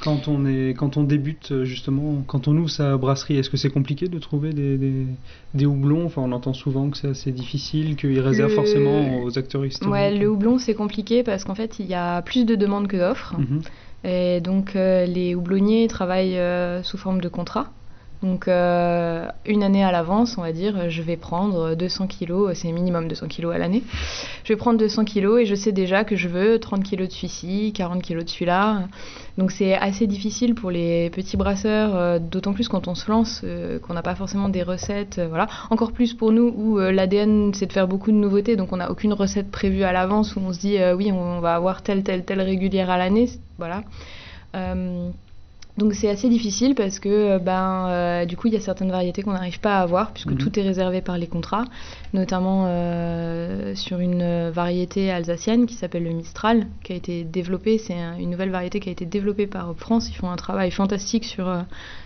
Quand 0.00 0.28
on, 0.28 0.44
est, 0.44 0.74
quand 0.76 0.96
on 0.98 1.02
débute, 1.04 1.52
euh, 1.52 1.64
justement, 1.64 2.22
quand 2.26 2.46
on 2.46 2.56
ouvre 2.56 2.68
sa 2.68 2.96
brasserie, 2.98 3.38
est-ce 3.38 3.48
que 3.48 3.56
c'est 3.56 3.70
compliqué 3.70 4.08
de 4.08 4.18
trouver 4.18 4.52
des, 4.52 4.76
des, 4.76 5.06
des 5.54 5.66
houblons? 5.66 6.04
Enfin, 6.04 6.20
on 6.22 6.32
entend 6.32 6.52
souvent 6.52 6.90
que 6.90 6.98
c'est 6.98 7.08
assez 7.08 7.32
difficile, 7.32 7.96
qu'ils 7.96 8.20
réservent 8.20 8.50
Le- 8.50 8.54
forcément 8.56 9.22
aux 9.22 9.38
acteurs 9.38 9.64
historiques. 9.64 9.92
Ouais, 9.94 10.14
le 10.14 10.28
houblon, 10.28 10.58
c'est 10.58 10.74
compliqué 10.74 11.22
parce 11.22 11.44
qu'en 11.44 11.54
fait, 11.54 11.78
il 11.78 11.86
y 11.86 11.94
a 11.94 12.20
plus 12.22 12.44
de 12.44 12.54
demandes 12.54 12.86
que 12.88 12.96
d'offres. 12.98 13.34
Mhm. 13.38 13.62
Et 14.04 14.40
donc, 14.42 14.76
euh, 14.76 15.06
les 15.06 15.34
houblonniers 15.34 15.86
travaillent 15.88 16.38
euh, 16.38 16.82
sous 16.82 16.98
forme 16.98 17.20
de 17.22 17.28
contrat. 17.28 17.72
Donc, 18.24 18.48
euh, 18.48 19.28
une 19.44 19.62
année 19.62 19.84
à 19.84 19.92
l'avance, 19.92 20.38
on 20.38 20.40
va 20.40 20.52
dire, 20.52 20.88
je 20.88 21.02
vais 21.02 21.18
prendre 21.18 21.74
200 21.74 22.06
kilos, 22.06 22.56
c'est 22.56 22.72
minimum 22.72 23.06
200 23.06 23.28
kilos 23.28 23.54
à 23.54 23.58
l'année. 23.58 23.82
Je 24.44 24.52
vais 24.54 24.56
prendre 24.56 24.78
200 24.78 25.04
kilos 25.04 25.42
et 25.42 25.44
je 25.44 25.54
sais 25.54 25.72
déjà 25.72 26.04
que 26.04 26.16
je 26.16 26.28
veux 26.28 26.58
30 26.58 26.82
kilos 26.82 27.08
de 27.08 27.12
celui-ci, 27.12 27.74
40 27.74 28.00
kilos 28.02 28.24
de 28.24 28.30
celui-là. 28.30 28.88
Donc, 29.36 29.50
c'est 29.50 29.74
assez 29.74 30.06
difficile 30.06 30.54
pour 30.54 30.70
les 30.70 31.10
petits 31.10 31.36
brasseurs, 31.36 31.94
euh, 31.94 32.18
d'autant 32.18 32.54
plus 32.54 32.66
quand 32.68 32.88
on 32.88 32.94
se 32.94 33.10
lance, 33.10 33.42
euh, 33.44 33.78
qu'on 33.78 33.92
n'a 33.92 34.02
pas 34.02 34.14
forcément 34.14 34.48
des 34.48 34.62
recettes. 34.62 35.20
voilà. 35.28 35.46
Encore 35.68 35.92
plus 35.92 36.14
pour 36.14 36.32
nous 36.32 36.48
où 36.56 36.78
l'ADN, 36.78 37.52
c'est 37.52 37.66
de 37.66 37.72
faire 37.74 37.88
beaucoup 37.88 38.10
de 38.10 38.16
nouveautés. 38.16 38.56
Donc, 38.56 38.72
on 38.72 38.78
n'a 38.78 38.90
aucune 38.90 39.12
recette 39.12 39.50
prévue 39.50 39.82
à 39.82 39.92
l'avance 39.92 40.34
où 40.34 40.40
on 40.40 40.54
se 40.54 40.60
dit, 40.60 40.78
oui, 40.96 41.12
on 41.12 41.40
va 41.40 41.56
avoir 41.56 41.82
telle, 41.82 42.02
telle, 42.02 42.24
telle 42.24 42.40
régulière 42.40 42.88
à 42.88 42.96
l'année. 42.96 43.28
Voilà. 43.58 43.82
Donc 45.76 45.92
c'est 45.94 46.08
assez 46.08 46.28
difficile 46.28 46.76
parce 46.76 47.00
que 47.00 47.08
euh, 47.08 47.38
ben 47.40 47.88
euh, 47.88 48.24
du 48.26 48.36
coup 48.36 48.46
il 48.46 48.54
y 48.54 48.56
a 48.56 48.60
certaines 48.60 48.92
variétés 48.92 49.22
qu'on 49.22 49.32
n'arrive 49.32 49.58
pas 49.58 49.78
à 49.78 49.82
avoir 49.82 50.12
puisque 50.12 50.30
Mhm. 50.30 50.38
tout 50.38 50.56
est 50.60 50.62
réservé 50.62 51.00
par 51.00 51.18
les 51.18 51.26
contrats, 51.26 51.64
notamment 52.12 52.66
euh, 52.68 53.74
sur 53.74 53.98
une 53.98 54.50
variété 54.50 55.10
alsacienne 55.10 55.66
qui 55.66 55.74
s'appelle 55.74 56.04
le 56.04 56.10
Mistral 56.12 56.68
qui 56.84 56.92
a 56.92 56.96
été 56.96 57.24
développée, 57.24 57.78
c'est 57.78 57.94
un- 57.98 58.16
une 58.18 58.30
nouvelle 58.30 58.50
variété 58.50 58.78
qui 58.78 58.88
a 58.88 58.92
été 58.92 59.04
développée 59.04 59.48
par 59.48 59.74
France, 59.76 60.08
ils 60.10 60.14
font 60.14 60.30
un 60.30 60.36
travail 60.36 60.70
fantastique 60.70 61.24
sur 61.24 61.48
euh, 61.48 61.62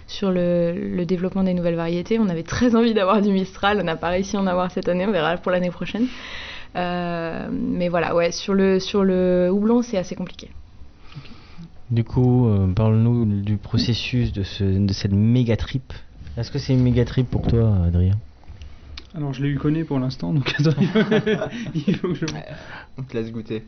sur 0.07 0.31
le, 0.31 0.73
le 0.73 1.05
développement 1.05 1.45
des 1.45 1.53
nouvelles 1.53 1.75
variétés. 1.77 2.19
On 2.19 2.31
avait 2.31 2.45
très 2.45 2.75
envie 2.75 2.95
d'avoir 2.95 3.21
du 3.21 3.31
Mistral, 3.33 3.79
on 3.83 3.85
n'a 3.85 3.97
pas 3.97 4.09
réussi 4.09 4.39
à 4.39 4.41
en 4.41 4.47
avoir 4.47 4.71
cette 4.71 4.89
année, 4.89 5.05
on 5.07 5.12
verra 5.12 5.37
pour 5.37 5.53
l'année 5.53 5.71
prochaine. 5.71 6.07
Mais 6.75 7.89
voilà, 7.91 8.14
ouais, 8.14 8.33
sur 8.33 8.55
le 8.55 8.81
sur 8.81 9.05
le 9.05 9.51
houblon 9.53 9.83
c'est 9.83 9.99
assez 9.99 10.14
compliqué. 10.14 10.49
Du 11.91 12.05
coup, 12.05 12.47
euh, 12.49 12.66
parle-nous 12.72 13.43
du 13.43 13.57
processus 13.57 14.32
de, 14.32 14.43
ce, 14.43 14.64
de 14.64 14.93
cette 14.93 15.12
méga 15.12 15.57
trip. 15.57 15.93
Est-ce 16.36 16.51
que 16.51 16.59
c'est 16.59 16.74
une 16.74 16.82
méga 16.82 17.05
trip 17.05 17.28
pour 17.30 17.47
toi, 17.47 17.76
Adrien 17.86 18.18
Alors, 19.14 19.32
je 19.32 19.43
l'ai 19.43 19.49
eu 19.49 19.59
connaît 19.59 19.84
pour 19.84 19.99
l'instant, 19.99 20.34
donc 20.34 20.55
attends, 20.59 20.78
il 21.74 21.97
faut 21.97 22.09
que 22.09 22.14
je... 22.14 22.26
On 22.99 23.03
te 23.03 23.16
laisse 23.16 23.32
goûter. 23.32 23.64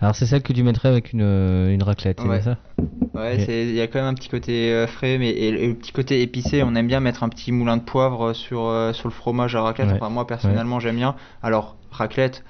Alors, 0.00 0.16
c'est 0.16 0.26
ça 0.26 0.40
que 0.40 0.52
tu 0.52 0.62
mettrais 0.62 0.88
avec 0.88 1.12
une, 1.12 1.20
euh, 1.22 1.72
une 1.72 1.82
raclette, 1.82 2.20
c'est 2.22 2.28
Ouais. 2.28 2.42
ça 2.42 2.58
Ouais, 3.14 3.36
il 3.68 3.74
y 3.74 3.80
a 3.82 3.86
quand 3.88 3.98
même 3.98 4.08
un 4.08 4.14
petit 4.14 4.30
côté 4.30 4.72
euh, 4.72 4.86
frais, 4.86 5.18
mais 5.18 5.28
et, 5.30 5.50
le- 5.50 5.60
et 5.60 5.68
le 5.68 5.74
petit 5.74 5.92
côté 5.92 6.22
épicé. 6.22 6.62
On 6.62 6.74
aime 6.74 6.86
bien 6.86 7.00
mettre 7.00 7.22
un 7.22 7.28
petit 7.28 7.52
moulin 7.52 7.76
de 7.76 7.82
poivre 7.82 8.32
sur, 8.32 8.64
euh, 8.66 8.94
sur 8.94 9.06
le 9.08 9.12
fromage 9.12 9.54
à 9.54 9.60
raclette. 9.60 9.88
Ouais. 9.88 9.94
Enfin, 9.96 10.08
moi 10.08 10.26
personnellement, 10.26 10.80
j'aime 10.80 10.96
bien. 10.96 11.14
Alors, 11.42 11.76
raclette. 11.90 12.42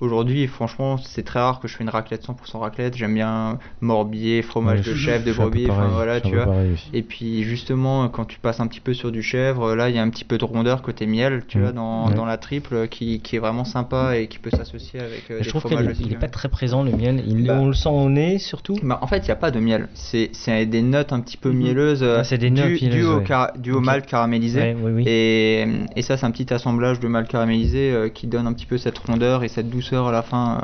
Aujourd'hui, 0.00 0.46
franchement, 0.46 0.96
c'est 0.96 1.22
très 1.24 1.40
rare 1.40 1.60
que 1.60 1.68
je 1.68 1.76
fais 1.76 1.84
une 1.84 1.90
raclette 1.90 2.24
100% 2.26 2.58
raclette. 2.58 2.96
J'aime 2.96 3.14
bien 3.14 3.58
morbier, 3.82 4.40
fromage 4.40 4.80
Ouais, 4.86 4.92
de 4.92 4.96
chèvre, 4.96 5.24
de 5.26 5.32
brebis, 5.32 5.70
enfin 5.70 5.88
voilà, 5.88 6.20
tu 6.22 6.34
vois. 6.34 6.46
Et 6.94 7.02
puis 7.02 7.42
justement, 7.42 8.08
quand 8.08 8.24
tu 8.24 8.38
passes 8.38 8.60
un 8.60 8.66
petit 8.66 8.80
peu 8.80 8.94
sur 8.94 9.12
du 9.12 9.22
chèvre, 9.22 9.74
là, 9.74 9.90
il 9.90 9.96
y 9.96 9.98
a 9.98 10.02
un 10.02 10.08
petit 10.08 10.24
peu 10.24 10.38
de 10.38 10.44
rondeur 10.46 10.80
côté 10.80 11.06
miel, 11.06 11.42
tu 11.46 11.58
Mm. 11.58 11.60
vois, 11.60 11.72
dans, 11.72 12.08
Ouais. 12.08 12.14
dans 12.14 12.24
la 12.24 12.38
triple, 12.38 12.88
qui, 12.88 13.20
qui 13.20 13.36
est 13.36 13.38
vraiment 13.40 13.64
sympa 13.64 14.16
et 14.16 14.26
qui 14.28 14.38
peut 14.38 14.48
s'associer 14.50 15.00
avec 15.00 15.30
euh, 15.30 15.38
Je 15.42 15.48
trouve 15.50 15.62
qu'il 15.62 15.72
fromages 15.72 15.88
est, 15.88 15.90
aussi. 15.92 16.02
il 16.06 16.12
est 16.12 16.14
ouais. 16.14 16.18
pas 16.20 16.28
très 16.28 16.48
présent, 16.48 16.82
le 16.82 16.92
miel. 16.92 17.22
Il- 17.26 17.46
Bah. 17.46 17.58
on 17.60 17.66
le 17.66 17.74
sent 17.74 17.90
au 17.90 18.08
nez, 18.08 18.38
surtout. 18.38 18.76
Bah, 18.82 18.98
en 19.02 19.06
fait, 19.06 19.18
il 19.18 19.24
n'y 19.26 19.30
a 19.32 19.36
pas 19.36 19.50
de 19.50 19.60
miel. 19.60 19.88
C'est 19.92 20.30
des 20.64 20.80
notes 20.82 21.12
un 21.12 21.20
petit 21.20 21.36
peu 21.36 21.50
Mhm. 21.50 21.56
mielleuses, 21.58 22.02
Ah, 22.02 22.24
c'est 22.24 22.38
des 22.38 22.48
notes 22.50 22.80
mielleuses, 22.80 23.06
au, 23.06 23.80
malt 23.80 24.06
caramélisé. 24.06 24.60
Ouais, 24.60 24.76
oui, 24.82 24.92
oui. 24.92 25.04
Et, 25.06 25.66
et 25.96 26.00
ça, 26.02 26.16
c'est 26.16 26.24
un 26.24 26.30
petit 26.30 26.54
assemblage 26.54 27.00
de 27.00 27.08
malt 27.08 27.28
caramélisé 27.28 27.90
euh, 27.92 28.08
qui 28.08 28.26
donne 28.26 28.46
un 28.46 28.54
petit 28.54 28.66
peu 28.66 28.78
cette 28.78 28.96
rondeur 28.96 29.44
et 29.44 29.48
cette 29.48 29.68
douceur 29.68 29.89
à 29.96 30.12
la 30.12 30.22
fin. 30.22 30.60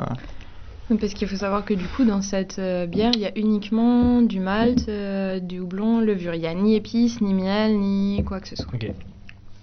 euh. 0.91 0.95
Parce 0.99 1.13
qu'il 1.13 1.27
faut 1.27 1.35
savoir 1.35 1.65
que 1.65 1.73
du 1.73 1.85
coup, 1.85 2.05
dans 2.05 2.21
cette 2.21 2.59
euh, 2.59 2.85
bière, 2.85 3.11
il 3.13 3.19
y 3.19 3.25
a 3.25 3.37
uniquement 3.37 4.21
du 4.21 4.39
malt, 4.39 4.87
euh, 4.87 5.39
du 5.39 5.59
houblon, 5.59 5.99
levure. 5.99 6.33
Il 6.33 6.41
n'y 6.41 6.47
a 6.47 6.53
ni 6.53 6.75
épices, 6.75 7.19
ni 7.19 7.33
miel, 7.33 7.77
ni 7.77 8.23
quoi 8.23 8.39
que 8.39 8.47
ce 8.47 8.55
soit. 8.55 8.71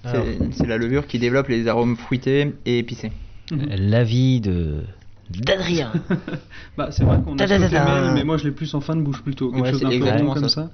C'est 0.05 0.67
la 0.67 0.77
levure 0.77 1.07
qui 1.07 1.19
développe 1.19 1.49
les 1.49 1.67
arômes 1.67 1.97
fruités 1.97 2.53
et 2.67 2.79
épicés. 2.79 3.11
L'avis 3.51 4.41
de 4.41 4.83
d'Adrien. 5.31 5.93
Bah, 6.77 6.89
c'est 6.91 7.05
vrai 7.05 7.19
qu'on 7.25 7.35
a 7.39 7.45
côté 7.45 7.47
Ta-da-da-da. 7.47 7.85
miel, 8.03 8.15
mais 8.15 8.25
moi 8.25 8.37
je 8.37 8.45
l'ai 8.45 8.51
plus 8.51 8.75
en 8.75 8.81
fin 8.81 8.97
de 8.97 9.01
bouche 9.03 9.23
plutôt, 9.23 9.51
quelque 9.53 9.63
Ouais, 9.63 9.71
chose 9.71 9.81
d'un 9.81 9.91
peu 9.91 10.05
rond 10.05 10.33
comme 10.35 10.49
ça. 10.49 10.63
ça. 10.63 10.71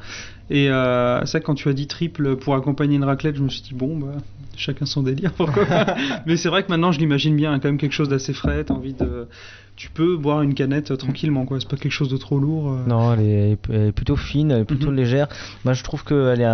Et 0.49 0.71
euh, 0.71 1.25
ça, 1.27 1.41
quand 1.41 1.55
tu 1.55 1.69
as 1.69 1.75
dit 1.75 1.87
triple 1.87 2.37
pour 2.37 2.55
accompagner 2.55 2.97
une 2.97 3.05
raclette, 3.05 3.37
je 3.37 3.43
me 3.43 3.51
suis 3.51 3.61
dit 3.63 3.75
bon, 3.75 3.99
bah, 3.99 4.13
chacun 4.57 4.87
son 4.87 5.03
délire, 5.03 5.33
pourquoi. 5.33 5.65
Mais 6.27 6.37
c'est 6.39 6.49
vrai 6.49 6.63
que 6.63 6.69
maintenant 6.71 6.91
je 6.91 6.99
l'imagine 7.01 7.37
bien, 7.37 7.59
quand 7.59 7.69
même 7.69 7.77
quelque 7.79 7.93
chose 7.93 8.09
d'assez 8.09 8.33
frais, 8.33 8.65
t'as 8.65 8.75
envie 8.75 8.95
de. 8.95 9.29
Tu 9.77 9.91
peux 9.91 10.17
boire 10.17 10.41
une 10.43 10.55
canette 10.55 10.91
euh, 10.91 10.97
tranquillement, 10.97 11.45
quoi, 11.47 11.59
c'est 11.61 11.69
pas 11.69 11.77
quelque 11.77 11.93
chose 11.93 12.09
de 12.11 12.17
trop 12.17 12.39
lourd. 12.39 12.73
euh. 12.73 12.85
Non, 12.87 13.13
elle 13.15 13.21
est, 13.21 13.59
elle 13.71 13.87
est 13.89 13.93
plutôt 13.93 14.17
fine, 14.17 14.51
elle 14.51 14.63
est 14.63 14.65
plutôt 14.65 14.91
Mhm. 14.91 14.97
légère. 14.97 15.29
Moi, 15.65 15.75
je 15.75 15.83
trouve 15.85 16.03
qu'elle 16.05 16.41
est 16.41 16.47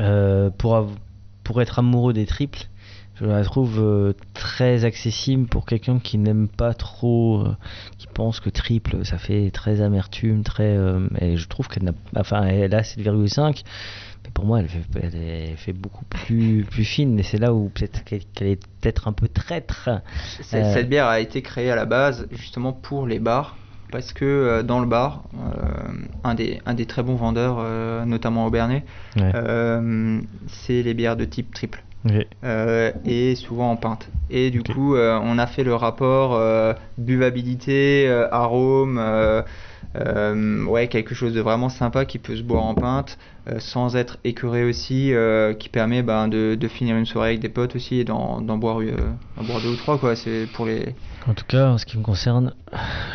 euh, 0.00 0.50
pour 1.44 1.60
être 1.60 1.78
amoureux 1.78 2.12
des 2.12 2.26
triples. 2.26 2.66
Je 3.20 3.26
la 3.26 3.44
trouve 3.44 3.78
euh, 3.80 4.12
très 4.32 4.84
accessible 4.84 5.46
pour 5.46 5.66
quelqu'un 5.66 6.00
qui 6.00 6.18
n'aime 6.18 6.48
pas 6.48 6.74
trop, 6.74 7.42
euh, 7.46 7.56
qui 7.96 8.08
pense 8.12 8.40
que 8.40 8.50
triple, 8.50 9.04
ça 9.04 9.18
fait 9.18 9.50
très 9.52 9.80
amertume, 9.80 10.42
très. 10.42 10.76
euh, 10.76 11.06
et 11.20 11.36
je 11.36 11.46
trouve 11.46 11.68
qu'elle 11.68 11.84
n'a, 11.84 11.92
enfin, 12.16 12.42
elle 12.46 12.74
a 12.74 12.82
7,5, 12.82 13.62
mais 14.24 14.30
pour 14.34 14.44
moi, 14.46 14.58
elle 14.60 14.68
fait, 14.68 14.82
elle 15.00 15.14
est- 15.14 15.50
elle 15.52 15.56
fait 15.56 15.72
beaucoup 15.72 16.04
plus 16.06 16.64
plus 16.68 16.84
fine. 16.84 17.16
Et 17.20 17.22
c'est 17.22 17.38
là 17.38 17.54
où 17.54 17.68
peut-être 17.68 18.02
qu'elle, 18.02 18.22
est 18.48 18.66
peut-être 18.80 19.06
un 19.06 19.12
peu 19.12 19.28
traître. 19.28 19.88
Euh, 19.88 20.72
Cette 20.74 20.88
bière 20.88 21.06
a 21.06 21.20
été 21.20 21.40
créée 21.40 21.70
à 21.70 21.76
la 21.76 21.84
base 21.84 22.26
justement 22.32 22.72
pour 22.72 23.06
les 23.06 23.20
bars. 23.20 23.56
Parce 23.92 24.12
que 24.12 24.62
dans 24.62 24.80
le 24.80 24.86
bar, 24.86 25.22
un, 26.24 26.34
des, 26.34 26.60
un 26.66 26.74
des 26.74 26.84
très 26.84 27.04
bons 27.04 27.14
vendeurs, 27.14 27.62
notamment 28.06 28.44
au 28.46 28.50
Bernet, 28.50 28.82
Ouais. 29.16 29.30
c'est 30.48 30.82
les 30.82 30.94
bières 30.94 31.16
de 31.16 31.24
type 31.24 31.54
triple. 31.54 31.84
Euh, 32.44 32.92
et 33.06 33.34
souvent 33.34 33.70
en 33.70 33.76
pinte. 33.76 34.08
Et 34.30 34.50
du 34.50 34.62
coup, 34.62 34.94
euh, 34.94 35.18
on 35.22 35.38
a 35.38 35.46
fait 35.46 35.64
le 35.64 35.74
rapport 35.74 36.34
euh, 36.34 36.74
buvabilité, 36.98 38.06
euh, 38.08 38.28
arôme, 38.30 38.98
euh, 38.98 39.42
euh, 39.96 40.64
ouais, 40.66 40.88
quelque 40.88 41.14
chose 41.14 41.32
de 41.32 41.40
vraiment 41.40 41.68
sympa 41.68 42.04
qui 42.04 42.18
peut 42.18 42.36
se 42.36 42.42
boire 42.42 42.64
en 42.64 42.74
pinte, 42.74 43.16
euh, 43.48 43.58
sans 43.60 43.96
être 43.96 44.18
écœuré 44.24 44.64
aussi, 44.64 45.14
euh, 45.14 45.54
qui 45.54 45.68
permet 45.68 46.02
ben, 46.02 46.28
de, 46.28 46.56
de 46.56 46.68
finir 46.68 46.96
une 46.96 47.06
soirée 47.06 47.28
avec 47.30 47.40
des 47.40 47.48
potes 47.48 47.76
aussi 47.76 47.96
et 48.00 48.04
d'en 48.04 48.40
d'en 48.40 48.58
boire, 48.58 48.80
euh, 48.80 48.96
d'en 49.36 49.44
boire 49.44 49.60
deux 49.62 49.70
ou 49.70 49.76
trois, 49.76 49.98
quoi. 49.98 50.16
C'est 50.16 50.46
pour 50.52 50.66
les. 50.66 50.94
En 51.26 51.32
tout 51.34 51.46
cas, 51.46 51.68
en 51.70 51.78
ce 51.78 51.86
qui 51.86 51.96
me 51.96 52.02
concerne, 52.02 52.52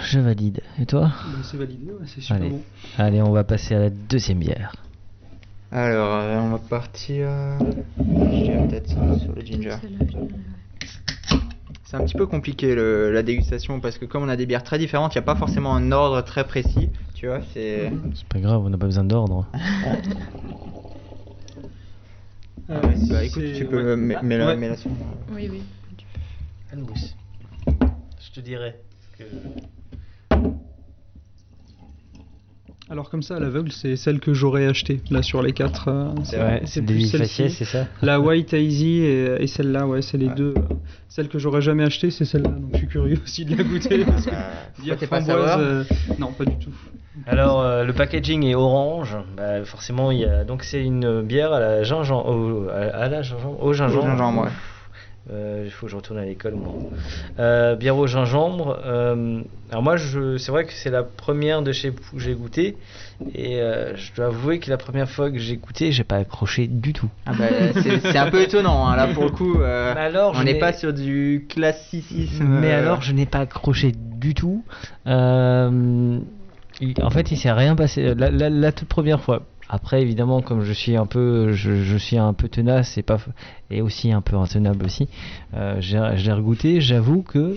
je 0.04 0.20
valide. 0.20 0.62
Et 0.82 0.86
toi? 0.86 1.12
C'est 1.44 1.58
validé, 1.58 1.92
ouais, 1.92 2.06
c'est 2.08 2.22
super 2.22 2.38
Allez. 2.38 2.50
bon. 2.50 2.62
Allez, 2.98 3.22
on 3.22 3.32
va 3.32 3.44
passer 3.44 3.76
à 3.76 3.80
la 3.80 3.90
deuxième 3.90 4.40
bière. 4.40 4.74
Alors, 5.72 6.16
euh, 6.16 6.40
on 6.40 6.50
va 6.50 6.58
partir. 6.58 7.28
Je 8.00 8.44
dirais 8.44 8.68
peut-être 8.68 8.88
sur 9.20 9.34
le 9.36 9.42
ginger. 9.46 9.76
C'est 11.84 11.98
un 11.98 12.02
petit 12.06 12.16
peu 12.16 12.28
compliqué 12.28 12.76
le- 12.76 13.12
la 13.12 13.24
dégustation 13.24 13.80
parce 13.80 13.98
que 13.98 14.06
comme 14.06 14.24
on 14.24 14.30
a 14.30 14.36
des 14.36 14.46
bières 14.46 14.64
très 14.64 14.78
différentes, 14.78 15.16
il 15.16 15.18
n'y 15.18 15.24
a 15.24 15.26
pas 15.26 15.36
forcément 15.36 15.76
un 15.76 15.92
ordre 15.92 16.22
très 16.22 16.46
précis. 16.46 16.90
Tu 17.16 17.28
vois, 17.28 17.42
c'est. 17.54 17.92
C'est 18.16 18.28
pas 18.28 18.40
grave, 18.40 18.62
on 18.64 18.70
n'a 18.70 18.78
pas 18.78 18.86
besoin 18.86 19.04
d'ordre. 19.04 19.48
Euh, 22.70 22.82
Bah 23.10 23.24
écoute, 23.24 23.44
tu 23.56 23.66
peux 23.66 23.96
ouais. 23.96 24.38
la- 24.38 24.56
la 24.70 24.76
sur- 24.78 24.92
Oui, 25.34 25.50
oui. 25.52 25.64
Je 28.20 28.32
te 28.32 28.40
dirai. 28.40 28.76
Alors 32.92 33.10
comme 33.12 33.22
ça, 33.22 33.36
à 33.36 33.40
l'aveugle, 33.40 33.72
c'est 33.72 33.96
celle 33.96 34.20
que 34.20 34.34
j'aurais 34.34 34.66
achetée, 34.66 35.02
là 35.12 35.22
sur 35.22 35.44
les 35.44 35.54
quatre. 35.54 35.90
euh, 35.90 36.10
C'est 36.24 36.40
Ouais, 36.40 36.84
plus 36.86 37.02
celle-ci. 37.02 37.50
c'est 37.52 37.66
ça 37.66 37.86
La 38.02 38.20
White 38.20 38.54
Hazy 38.54 39.02
et, 39.04 39.36
et 39.44 39.48
celle-là, 39.48 39.86
ouais, 39.86 40.02
c'est 40.02 40.18
les 40.18 40.28
Ouais. 40.28 40.34
deux. 40.36 40.56
Celle 41.08 41.28
que 41.28 41.38
j'aurais 41.38 41.62
jamais 41.62 41.84
achetée, 41.84 42.10
c'est 42.10 42.26
celle-là. 42.26 42.50
Donc 42.50 42.72
je 42.74 42.78
suis 42.78 42.88
curieux 42.88 43.20
aussi 43.24 43.46
de 43.46 43.56
la 43.56 43.64
goûter. 43.64 44.06
parce 44.06 44.26
que 44.26 44.32
Euh, 44.32 44.96
framboise, 45.08 45.26
savoir 45.28 45.60
euh, 45.60 45.84
non, 46.18 46.32
pas 46.34 46.46
du 46.46 46.56
tout. 46.58 46.72
Alors 47.28 47.62
euh, 47.62 47.84
le 47.84 47.94
packaging 47.94 48.44
est 48.46 48.56
orange, 48.56 49.16
bah, 49.38 49.64
forcément 49.66 50.10
il 50.12 50.20
y 50.20 50.26
a 50.26 50.44
donc 50.44 50.64
c'est 50.64 50.84
une 50.84 51.22
bière 51.22 51.52
à 51.54 51.60
la 51.60 51.84
gingembre, 51.84 52.28
au, 52.30 52.70
à 52.70 53.08
la 53.08 53.22
gingembre, 53.22 53.62
au 53.64 53.74
gingembre. 53.74 54.04
Au 54.04 54.08
gingembre, 54.08 54.42
ouais. 54.44 54.50
Euh, 55.32 55.64
il 55.66 55.70
faut 55.72 55.86
que 55.86 55.92
je 55.92 55.96
retourne 55.96 56.18
à 56.18 56.26
l'école 56.26 56.56
moi. 56.56 56.74
Euh, 57.40 57.76
bière 57.76 57.96
au 57.98 58.08
gingembre. 58.08 58.80
euh, 58.84 59.42
alors 59.70 59.84
moi 59.84 59.96
c'est 59.98 60.50
vrai 60.52 60.66
que 60.66 60.74
c'est 60.74 60.90
la 60.90 61.04
première 61.04 61.62
de 61.62 61.72
chez 61.72 61.92
Pou 61.92 62.16
que 62.16 62.20
j'ai 62.22 62.34
goûté 62.34 62.78
et 63.36 63.60
je 63.96 64.14
dois 64.16 64.28
avouer 64.28 64.58
que 64.60 64.70
la 64.72 64.78
première 64.78 65.08
fois 65.10 65.30
que 65.30 65.38
j'ai 65.38 65.58
goûté 65.58 65.92
j'ai 65.92 66.04
pas 66.04 66.16
accroché 66.16 66.66
du 66.68 66.94
tout. 66.94 67.10
Ah 67.28 67.34
bah, 67.38 67.46
c'est 68.02 68.18
un 68.18 68.32
peu 68.32 68.42
étonnant, 68.42 68.88
hein, 68.88 68.96
là 68.96 69.08
pour 69.08 69.24
le 69.26 69.30
coup. 69.30 69.62
alors, 69.62 70.34
on 70.36 70.44
n'est 70.44 70.56
pas 70.60 70.74
sur 70.74 70.94
du 70.94 71.46
classicisme. 71.48 72.46
Mais 72.46 72.72
alors, 72.72 73.02
je 73.04 73.12
n'ai 73.14 73.26
pas 73.28 73.40
accroché 73.42 73.92
du 73.94 74.34
tout. 74.34 74.64
Euh, 75.08 76.20
en 77.02 77.10
fait, 77.10 77.32
il 77.32 77.38
s'est 77.38 77.52
rien 77.52 77.76
passé 77.76 78.16
la, 78.16 78.32
la- 78.32 78.50
la 78.50 78.72
toute 78.72 78.88
première 78.88 79.22
fois. 79.22 79.44
Après, 79.70 80.02
évidemment, 80.02 80.42
comme 80.42 80.64
je 80.64 80.74
suis 80.74 80.98
un 80.98 81.06
peu, 81.06 81.52
je, 81.54 81.98
suis 81.98 82.18
un 82.18 82.34
peu 82.34 82.50
tenace 82.50 82.98
et 82.98 83.04
pas 83.04 83.20
et 83.70 83.82
aussi 83.84 84.12
un 84.12 84.22
peu 84.22 84.36
intenable 84.36 84.86
aussi, 84.86 85.08
euh, 85.54 85.76
j'ai 85.80 86.00
je 86.16 86.26
l'ai 86.26 86.34
regoûté. 86.34 86.82
J'avoue 86.82 87.22
que 87.22 87.56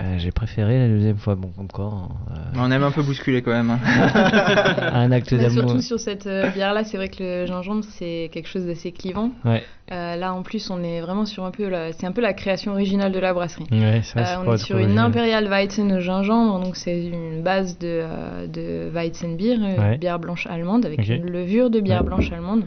euh, 0.00 0.14
j'ai 0.18 0.30
préféré 0.30 0.78
la 0.78 0.88
deuxième 0.88 1.16
fois. 1.16 1.34
Bon, 1.34 1.48
comme 1.56 1.68
quoi, 1.68 1.86
hein, 1.86 2.08
euh, 2.30 2.58
On 2.58 2.70
aime 2.70 2.82
un 2.82 2.90
peu 2.90 3.02
bousculer 3.02 3.42
quand 3.42 3.52
même. 3.52 3.70
hein. 3.70 3.78
un 4.92 5.10
acte 5.12 5.32
Mais 5.32 5.38
d'amour. 5.38 5.52
surtout 5.70 5.80
sur 5.80 5.98
cette 6.00 6.26
euh, 6.26 6.48
bière-là, 6.50 6.84
c'est 6.84 6.96
vrai 6.96 7.08
que 7.08 7.22
le 7.22 7.46
gingembre, 7.46 7.84
c'est 7.84 8.30
quelque 8.32 8.48
chose 8.48 8.66
d'assez 8.66 8.92
clivant. 8.92 9.30
Ouais. 9.44 9.62
Euh, 9.92 10.16
là, 10.16 10.34
en 10.34 10.42
plus, 10.42 10.70
on 10.70 10.82
est 10.82 11.00
vraiment 11.00 11.26
sur 11.26 11.44
un 11.44 11.50
peu, 11.50 11.68
la- 11.68 11.92
c'est 11.92 12.06
un 12.06 12.12
peu 12.12 12.20
la 12.20 12.32
création 12.34 12.72
originale 12.72 13.12
de 13.12 13.18
la 13.20 13.32
brasserie. 13.32 13.66
Ouais, 13.70 14.02
ça, 14.02 14.24
c'est 14.24 14.32
Euh, 14.32 14.34
pas 14.36 14.40
on 14.40 14.42
est 14.42 14.46
trop 14.46 14.56
sur 14.58 14.76
une 14.78 14.84
original. 14.84 15.06
Imperial 15.06 15.48
Weizen 15.48 15.92
au 15.92 16.00
gingembre, 16.00 16.60
donc 16.60 16.76
c'est 16.76 17.06
une 17.06 17.42
base 17.42 17.78
de, 17.78 17.86
euh, 18.02 18.46
de 18.48 18.90
Weizenbier, 18.92 19.56
euh, 19.60 19.80
Ouais. 19.80 19.98
bière 19.98 20.18
blanche 20.18 20.46
allemande, 20.46 20.84
avec 20.86 21.00
Ok. 21.00 21.08
une 21.08 21.30
levure 21.30 21.70
de 21.70 21.80
bière 21.80 22.00
Ouais. 22.02 22.06
blanche 22.08 22.32
allemande. 22.32 22.64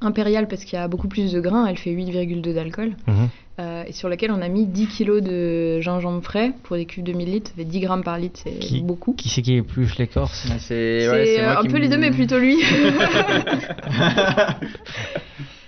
Impériale 0.00 0.46
parce 0.46 0.62
qu'il 0.64 0.78
y 0.78 0.82
a 0.82 0.86
beaucoup 0.86 1.08
plus 1.08 1.32
de 1.32 1.40
grains, 1.40 1.66
elle 1.66 1.76
fait 1.76 1.90
8,2 1.90 2.54
d'alcool. 2.54 2.92
Mhm. 3.08 3.28
Euh, 3.60 3.82
et 3.88 3.92
sur 3.92 4.08
laquelle 4.08 4.30
on 4.30 4.40
a 4.40 4.48
mis 4.48 4.66
10 4.66 4.86
kg 4.86 5.18
de 5.20 5.80
gingembre 5.80 6.22
frais 6.22 6.52
pour 6.62 6.76
des 6.76 6.84
cubes 6.84 7.02
de 7.02 7.12
1000 7.12 7.28
litres, 7.32 7.50
ça 7.50 7.56
fait 7.56 7.64
10 7.64 7.80
grammes 7.80 8.04
par 8.04 8.16
litre, 8.16 8.38
c'est 8.44 8.56
Qui, 8.60 8.82
beaucoup. 8.82 9.14
qui 9.14 9.28
c'est 9.28 9.42
qui 9.42 9.54
épluche 9.54 9.98
l'écorce 9.98 10.46
C'est 10.58 10.58
C'est 10.60 11.10
ouais, 11.10 11.26
c'est 11.26 11.42
moi 11.42 11.50
euh, 11.50 11.58
un 11.58 11.62
qui 11.62 11.68
peu 11.68 11.78
les 11.78 11.88
deux, 11.88 11.98
mais 11.98 12.12
plutôt 12.12 12.38
lui. 12.38 12.56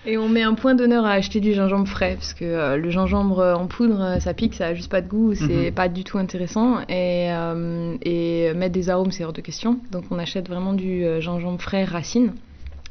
Et 0.06 0.16
on 0.16 0.28
met 0.30 0.42
un 0.42 0.54
point 0.54 0.74
d'honneur 0.74 1.04
à 1.04 1.10
acheter 1.12 1.40
du 1.40 1.52
gingembre 1.52 1.86
frais, 1.86 2.14
parce 2.14 2.32
que 2.32 2.44
euh, 2.44 2.76
le 2.78 2.88
gingembre 2.90 3.54
en 3.58 3.66
poudre, 3.66 4.16
ça 4.20 4.32
pique, 4.32 4.54
ça 4.54 4.68
a 4.68 4.74
juste 4.74 4.90
pas 4.90 5.02
de 5.02 5.08
goût, 5.08 5.34
c'est 5.34 5.66
Mhm. 5.66 5.72
pas 5.72 5.88
du 5.88 6.04
tout 6.04 6.16
intéressant. 6.16 6.80
Et, 6.88 7.28
euh, 7.30 7.96
et 8.02 8.54
mettre 8.54 8.72
des 8.72 8.88
arômes, 8.88 9.10
c'est 9.10 9.24
hors 9.24 9.32
de 9.34 9.42
question. 9.42 9.78
Donc 9.92 10.04
on 10.10 10.18
achète 10.18 10.48
vraiment 10.48 10.72
du 10.72 11.04
gingembre 11.20 11.60
frais 11.60 11.84
racine. 11.84 12.32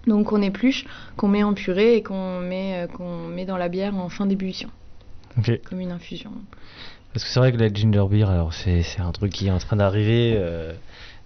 Donc 0.08 0.32
on 0.32 0.42
épluche, 0.42 0.86
qu'on 1.18 1.28
met 1.28 1.44
en 1.44 1.54
purée 1.54 1.96
et 1.96 2.04
qu'on 2.04 2.40
met, 2.40 2.84
euh, 2.84 2.88
qu'on 2.88 3.28
met 3.28 3.46
dans 3.46 3.58
la 3.58 3.70
bière 3.70 3.96
en 3.96 4.10
fin 4.10 4.26
d'ébullition, 4.26 4.70
comme 5.66 5.80
une 5.82 5.92
infusion. 5.92 6.32
Parce 7.14 7.24
que 7.26 7.30
c'est 7.32 7.40
vrai 7.40 7.52
que 7.52 7.58
la 7.58 7.72
ginger 7.74 8.06
beer, 8.10 8.30
alors 8.30 8.54
c'est 8.54 8.82
c'est 8.84 9.02
un 9.02 9.12
truc 9.12 9.32
qui 9.34 9.48
est 9.48 9.52
en 9.52 9.58
train 9.58 9.76
d'arriver 9.76 10.34
euh, 10.38 10.72
de 10.72 10.78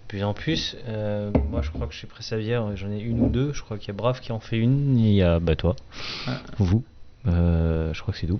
plus 0.07 0.23
en 0.23 0.33
plus. 0.33 0.75
Euh, 0.87 1.29
moi, 1.51 1.61
je 1.61 1.69
crois 1.71 1.87
que 1.87 1.93
chez 1.93 2.07
Pressavière, 2.07 2.75
j'en 2.75 2.89
ai 2.89 2.99
une 2.99 3.19
ou 3.21 3.29
deux. 3.29 3.51
Je 3.53 3.61
crois 3.61 3.77
qu'il 3.77 3.89
y 3.89 3.91
a 3.91 3.93
Brave 3.93 4.19
qui 4.21 4.31
en 4.31 4.39
fait 4.39 4.57
une. 4.57 4.97
Il 4.97 5.13
y 5.13 5.21
a 5.21 5.39
bah, 5.39 5.55
toi, 5.55 5.75
vous. 6.57 6.83
Euh, 7.27 7.93
je 7.93 8.01
crois 8.01 8.13
que 8.13 8.19
c'est 8.19 8.27
tout. 8.27 8.39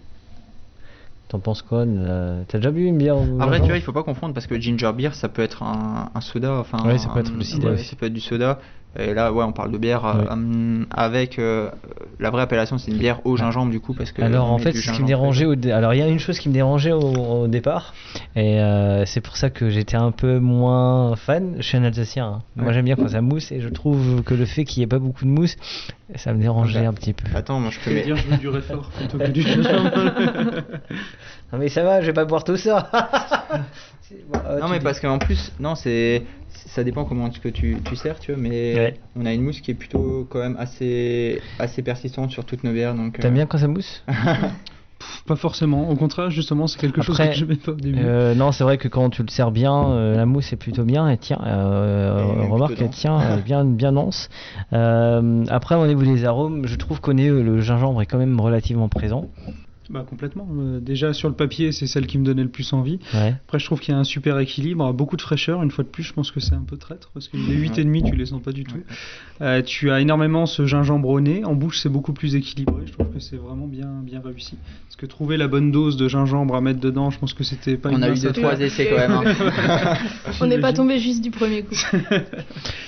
T'en 1.30 1.40
penses 1.40 1.62
quoi 1.62 1.86
la- 1.86 2.44
T'as 2.48 2.60
déjà 2.60 2.70
bu 2.72 2.86
une 2.86 2.98
bière 2.98 3.18
au 3.18 3.42
Après, 3.42 3.60
tu 3.60 3.68
vois, 3.68 3.76
il 3.78 3.82
faut 3.82 3.94
pas 3.94 4.04
confondre 4.04 4.34
parce 4.34 4.46
que 4.48 4.60
ginger 4.60 4.92
beer, 4.94 5.14
ça 5.16 5.30
peut 5.30 5.42
être 5.42 5.64
un, 5.64 6.12
un 6.14 6.22
soda. 6.22 6.54
Enfin, 6.60 6.84
Ouais, 6.86 6.98
ça 6.98 7.10
peut 7.10 7.20
un- 7.20 7.22
être 7.22 7.38
du 7.38 7.44
cidre 7.46 7.68
ouais, 7.68 7.74
aussi. 7.74 7.86
ça 7.86 7.96
peut 7.96 8.06
être 8.06 8.14
du 8.14 8.20
soda. 8.22 8.60
Et 9.00 9.14
là, 9.16 9.34
ouais, 9.34 9.44
on 9.44 9.52
parle 9.54 9.72
de 9.72 9.78
bière 9.80 10.06
euh, 10.06 10.22
Ouais. 10.24 10.30
hum, 10.30 10.86
avec 10.92 11.40
euh, 11.40 11.70
la 12.20 12.30
vraie 12.30 12.44
appellation, 12.44 12.78
c'est 12.78 12.92
une 12.92 12.98
bière 13.00 13.26
au 13.26 13.36
gingembre 13.38 13.72
du 13.72 13.80
coup 13.80 13.94
parce 13.96 14.12
que. 14.12 14.22
Alors 14.22 14.52
en 14.52 14.60
fait, 14.60 14.72
ce 14.74 14.92
qui 14.92 15.02
me 15.02 15.08
dérangeait, 15.08 15.46
au 15.46 15.56
dé- 15.56 15.72
alors 15.72 15.94
il 15.96 16.00
y 16.00 16.04
a 16.04 16.08
une 16.08 16.20
chose 16.20 16.38
qui 16.38 16.48
me 16.50 16.54
dérangeait 16.54 16.92
au, 16.92 17.00
au 17.00 17.48
départ, 17.48 17.96
et 18.36 18.60
euh, 18.62 19.04
c'est 19.08 19.22
pour 19.22 19.36
ça 19.38 19.50
que 19.50 19.70
j'étais 19.72 19.98
un 19.98 20.12
peu 20.12 20.38
moins 20.40 21.16
fan. 21.16 21.56
Je 21.58 21.64
suis 21.64 21.78
un 21.78 21.84
Alsacien, 21.84 22.26
hein. 22.26 22.42
moi 22.56 22.72
j'aime 22.72 22.86
bien 22.86 22.96
quand 22.96 23.08
ça 23.10 23.22
mousse, 23.22 23.52
et 23.52 23.62
je 23.62 23.70
trouve 23.70 24.22
que 24.22 24.36
le 24.36 24.46
fait 24.46 24.64
qu'il 24.64 24.82
n'y 24.82 24.84
ait 24.84 24.88
pas 24.88 25.00
beaucoup 25.00 25.26
de 25.26 25.30
mousse, 25.32 25.56
ça 26.16 26.32
me 26.34 26.40
dérangeait 26.40 26.80
Ah 26.80 26.84
bah. 26.84 26.90
un 26.90 26.94
petit 26.94 27.14
peu. 27.14 27.26
Attends, 27.36 27.60
moi 27.60 27.72
je 27.72 27.90
veux 27.90 27.96
mets. 27.96 28.04
dire, 28.04 28.16
je 28.16 28.28
veux 28.28 28.38
du 28.38 28.50
réfort 28.50 28.90
plutôt 28.92 29.18
que 29.18 29.28
du 29.32 29.42
gingembre. 29.42 29.92
Non 31.52 31.58
mais 31.60 31.70
ça 31.70 31.84
va, 31.84 32.02
je 32.02 32.06
vais 32.08 32.14
pas 32.14 32.26
boire 32.26 32.44
tout 32.44 32.58
ça. 32.58 32.92
Bon, 34.32 34.38
euh, 34.48 34.60
non 34.60 34.68
mais 34.68 34.78
dis- 34.78 34.84
parce 34.84 35.00
qu'en 35.00 35.18
plus, 35.18 35.52
non 35.60 35.74
c'est, 35.74 36.22
ça 36.74 36.84
dépend 36.84 37.06
comment 37.06 37.32
ce 37.32 37.40
que 37.40 37.50
tu, 37.50 37.78
tu 37.86 37.96
sers, 37.96 38.20
tu 38.20 38.32
vois, 38.34 38.42
mais 38.42 38.74
Ouais. 38.76 38.94
on 39.16 39.26
a 39.26 39.34
une 39.34 39.42
mousse 39.44 39.62
qui 39.62 39.72
est 39.72 39.76
plutôt 39.76 40.26
quand 40.30 40.40
même 40.40 40.56
assez, 40.60 41.42
assez 41.60 41.82
persistante 41.84 42.32
sur 42.32 42.46
toutes 42.46 42.64
nos 42.64 42.72
bières, 42.74 42.96
donc. 42.96 43.20
euh, 43.20 43.22
T'aimes 43.22 43.36
bien 43.36 43.46
quand 43.46 43.58
ça 43.60 43.68
mousse? 43.68 44.04
Pas 45.28 45.36
forcément. 45.36 45.90
Au 45.90 45.96
contraire, 45.96 46.30
justement, 46.30 46.66
c'est 46.66 46.80
quelque 46.80 47.02
chose 47.02 47.18
que 47.18 47.32
je 47.34 47.44
n'aimais 47.44 47.58
pas 47.58 47.74
au 47.74 47.76
début. 47.76 48.00
Euh, 48.02 48.34
non, 48.36 48.54
c'est 48.54 48.64
vrai 48.64 48.78
que 48.78 48.88
quand 48.88 49.10
tu 49.10 49.22
le 49.22 49.28
sers 49.30 49.52
bien, 49.52 49.90
euh, 49.92 50.16
la 50.16 50.26
mousse 50.26 50.54
est 50.54 50.58
plutôt 50.58 50.84
bien. 50.86 51.10
Et 51.10 51.18
tiens, 51.18 51.40
euh, 51.46 52.24
remarque, 52.50 52.76
elle 52.80 52.90
tient 52.90 53.38
bien, 53.38 53.66
bien 53.66 53.92
dense. 53.92 54.30
Euh, 54.72 55.44
après, 55.50 55.76
au 55.76 55.86
niveau 55.88 56.04
des 56.04 56.24
arômes, 56.24 56.66
je 56.68 56.76
trouve 56.78 57.02
qu'on 57.02 57.18
est 57.18 57.28
le 57.30 57.60
gingembre 57.60 58.02
est 58.02 58.06
quand 58.06 58.18
même 58.18 58.40
relativement 58.40 58.88
présent. 58.88 59.26
Bah, 59.94 60.04
complètement. 60.10 60.48
Euh, 60.58 60.80
déjà, 60.80 61.14
sur 61.14 61.30
le 61.30 61.36
papier, 61.36 61.72
c'est 61.72 61.86
celle 61.86 62.08
qui 62.08 62.18
me 62.18 62.26
donnait 62.26 62.42
le 62.42 62.50
plus 62.50 62.74
envie. 62.74 62.98
Ouais. 63.14 63.36
Après, 63.46 63.60
je 63.60 63.66
trouve 63.66 63.80
qu'il 63.80 63.94
y 63.94 63.96
a 63.96 64.00
un 64.00 64.04
super 64.04 64.40
équilibre, 64.40 64.92
beaucoup 64.92 65.18
de 65.18 65.22
fraîcheur. 65.22 65.62
Une 65.62 65.70
fois 65.70 65.84
de 65.84 65.90
plus, 65.90 66.02
je 66.02 66.14
pense 66.14 66.32
que 66.32 66.40
c'est 66.40 66.56
un 66.56 66.66
peu 66.68 66.78
traître 66.78 67.12
parce 67.14 67.28
que 67.28 67.38
les 67.38 67.56
8,5, 67.56 68.10
tu 68.10 68.16
les 68.16 68.26
sens 68.26 68.42
pas 68.42 68.52
du 68.54 68.64
tout. 68.64 68.78
Euh, 69.42 69.62
tu 69.62 69.92
as 69.92 70.02
énormément 70.02 70.48
ce 70.48 70.66
gingembre 70.66 71.10
au 71.10 71.22
nez. 71.22 71.46
En 71.46 71.54
bouche, 71.54 71.80
c'est 71.80 71.90
beaucoup 71.90 72.14
plus 72.14 72.36
équilibré. 72.36 72.84
Je 72.88 72.92
trouve 72.92 73.10
que 73.12 73.20
c'est 73.20 73.36
vraiment 73.38 73.68
bien, 73.68 74.02
bien 74.04 74.20
réussi. 74.20 74.58
Parce 74.88 74.96
que 74.96 75.06
trouver 75.06 75.38
la 75.38 75.48
bonne 75.48 75.72
dose 75.72 75.96
de 75.96 76.08
gingembre 76.08 76.56
à 76.56 76.62
mettre 76.62 76.80
dedans, 76.80 77.12
je 77.12 77.20
pense 77.20 77.34
que 77.36 77.44
c'était 77.44 77.78
pas 77.78 77.90
On 77.90 77.98
une 77.98 78.04
a 78.04 78.10
eu 78.10 78.20
deux, 78.20 78.32
trois 78.32 78.60
essais 78.60 78.90
quand 78.90 78.98
même. 78.98 79.12
hein. 79.12 79.96
On 80.42 80.48
n'est 80.48 80.60
pas 80.60 80.74
tombé 80.74 80.98
juste 80.98 81.24
du 81.24 81.30
premier 81.30 81.62
coup. 81.62 81.76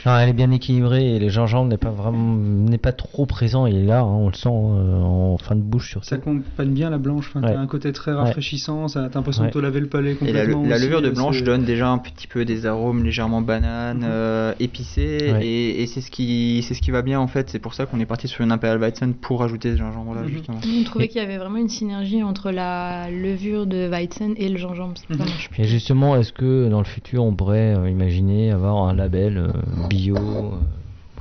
Non, 0.06 0.16
elle 0.20 0.30
est 0.30 0.34
bien 0.34 0.52
équilibrée 0.52 1.16
et 1.16 1.20
le 1.20 1.30
gingembre 1.30 1.68
n'est 1.68 1.78
pas 1.80 1.90
vraiment 1.90 2.36
n'est 2.36 2.78
pas 2.78 2.92
trop 2.92 3.26
présent. 3.26 3.66
Il 3.66 3.76
est 3.76 3.86
là, 3.86 4.02
hein, 4.02 4.04
on 4.04 4.28
le 4.28 4.36
sent 4.36 4.50
euh, 4.50 5.02
en 5.02 5.38
fin 5.40 5.56
de 5.56 5.62
bouche 5.62 5.90
surtout. 5.90 6.08
Ça 6.08 6.16
accompagne 6.16 6.74
bien 6.74 6.92
la 6.92 6.95
blanche. 6.98 7.28
Enfin, 7.30 7.42
Ouais. 7.46 7.54
T'as 7.54 7.60
un 7.60 7.68
côté 7.68 7.92
très 7.92 8.12
rafraîchissant. 8.14 8.88
Ça, 8.88 9.08
t'as 9.10 9.20
l'impression 9.20 9.44
Ouais. 9.44 9.50
de 9.50 9.54
te 9.54 9.60
laver 9.60 9.80
le 9.80 9.88
palais 9.88 10.12
Et 10.12 10.32
la, 10.32 10.42
complètement. 10.46 10.64
la 10.68 10.76
aussi, 10.76 10.84
levure 10.86 11.02
de 11.02 11.08
euh, 11.10 11.12
blanche 11.12 11.44
donne 11.44 11.64
déjà 11.64 11.90
un 11.90 11.98
petit 11.98 12.28
peu 12.28 12.46
des 12.46 12.66
arômes 12.66 13.04
légèrement 13.04 13.42
bananes, 13.42 14.04
euh, 14.04 14.54
épicés, 14.60 15.18
Ouais. 15.34 15.46
et, 15.46 15.82
et 15.84 15.88
c'est 15.88 16.02
ce 16.02 16.12
qui 16.12 16.64
c'est 16.68 16.74
ce 16.74 16.82
qui 16.82 16.92
va 16.92 17.02
bien 17.02 17.20
en 17.20 17.28
fait. 17.28 17.50
C'est 17.50 17.60
pour 17.60 17.74
ça 17.74 17.86
qu'on 17.86 18.00
est 18.00 18.06
parti 18.06 18.28
sur 18.28 18.44
une 18.44 18.52
Imperial 18.52 18.80
Weizen 18.80 19.14
pour 19.14 19.44
ajouter 19.44 19.72
ce 19.74 19.78
gingembre 19.78 20.16
là 20.16 20.22
Mhm. 20.22 20.28
justement. 20.30 20.58
On 20.80 20.84
trouvait 20.84 21.08
qu'il 21.08 21.22
y 21.22 21.24
avait 21.26 21.38
vraiment 21.38 21.58
une 21.58 21.70
synergie 21.70 22.24
entre 22.24 22.52
la 22.52 23.10
levure 23.12 23.66
de 23.66 23.88
Weizen 23.90 24.34
et 24.38 24.50
le 24.50 24.58
gingembre. 24.58 24.94
Mhm. 25.10 25.18
marche 25.18 25.50
Et 25.58 25.66
justement, 25.66 26.16
est-ce 26.16 26.32
que 26.34 26.68
dans 26.70 26.80
le 26.80 26.86
futur, 26.86 27.24
on 27.24 27.34
pourrait 27.34 27.76
euh, 27.76 27.90
imaginer 27.90 28.52
avoir 28.52 28.84
un 28.88 28.94
label 28.94 29.38
euh, 29.38 29.48
bio, 29.90 30.16
euh, 30.18 30.50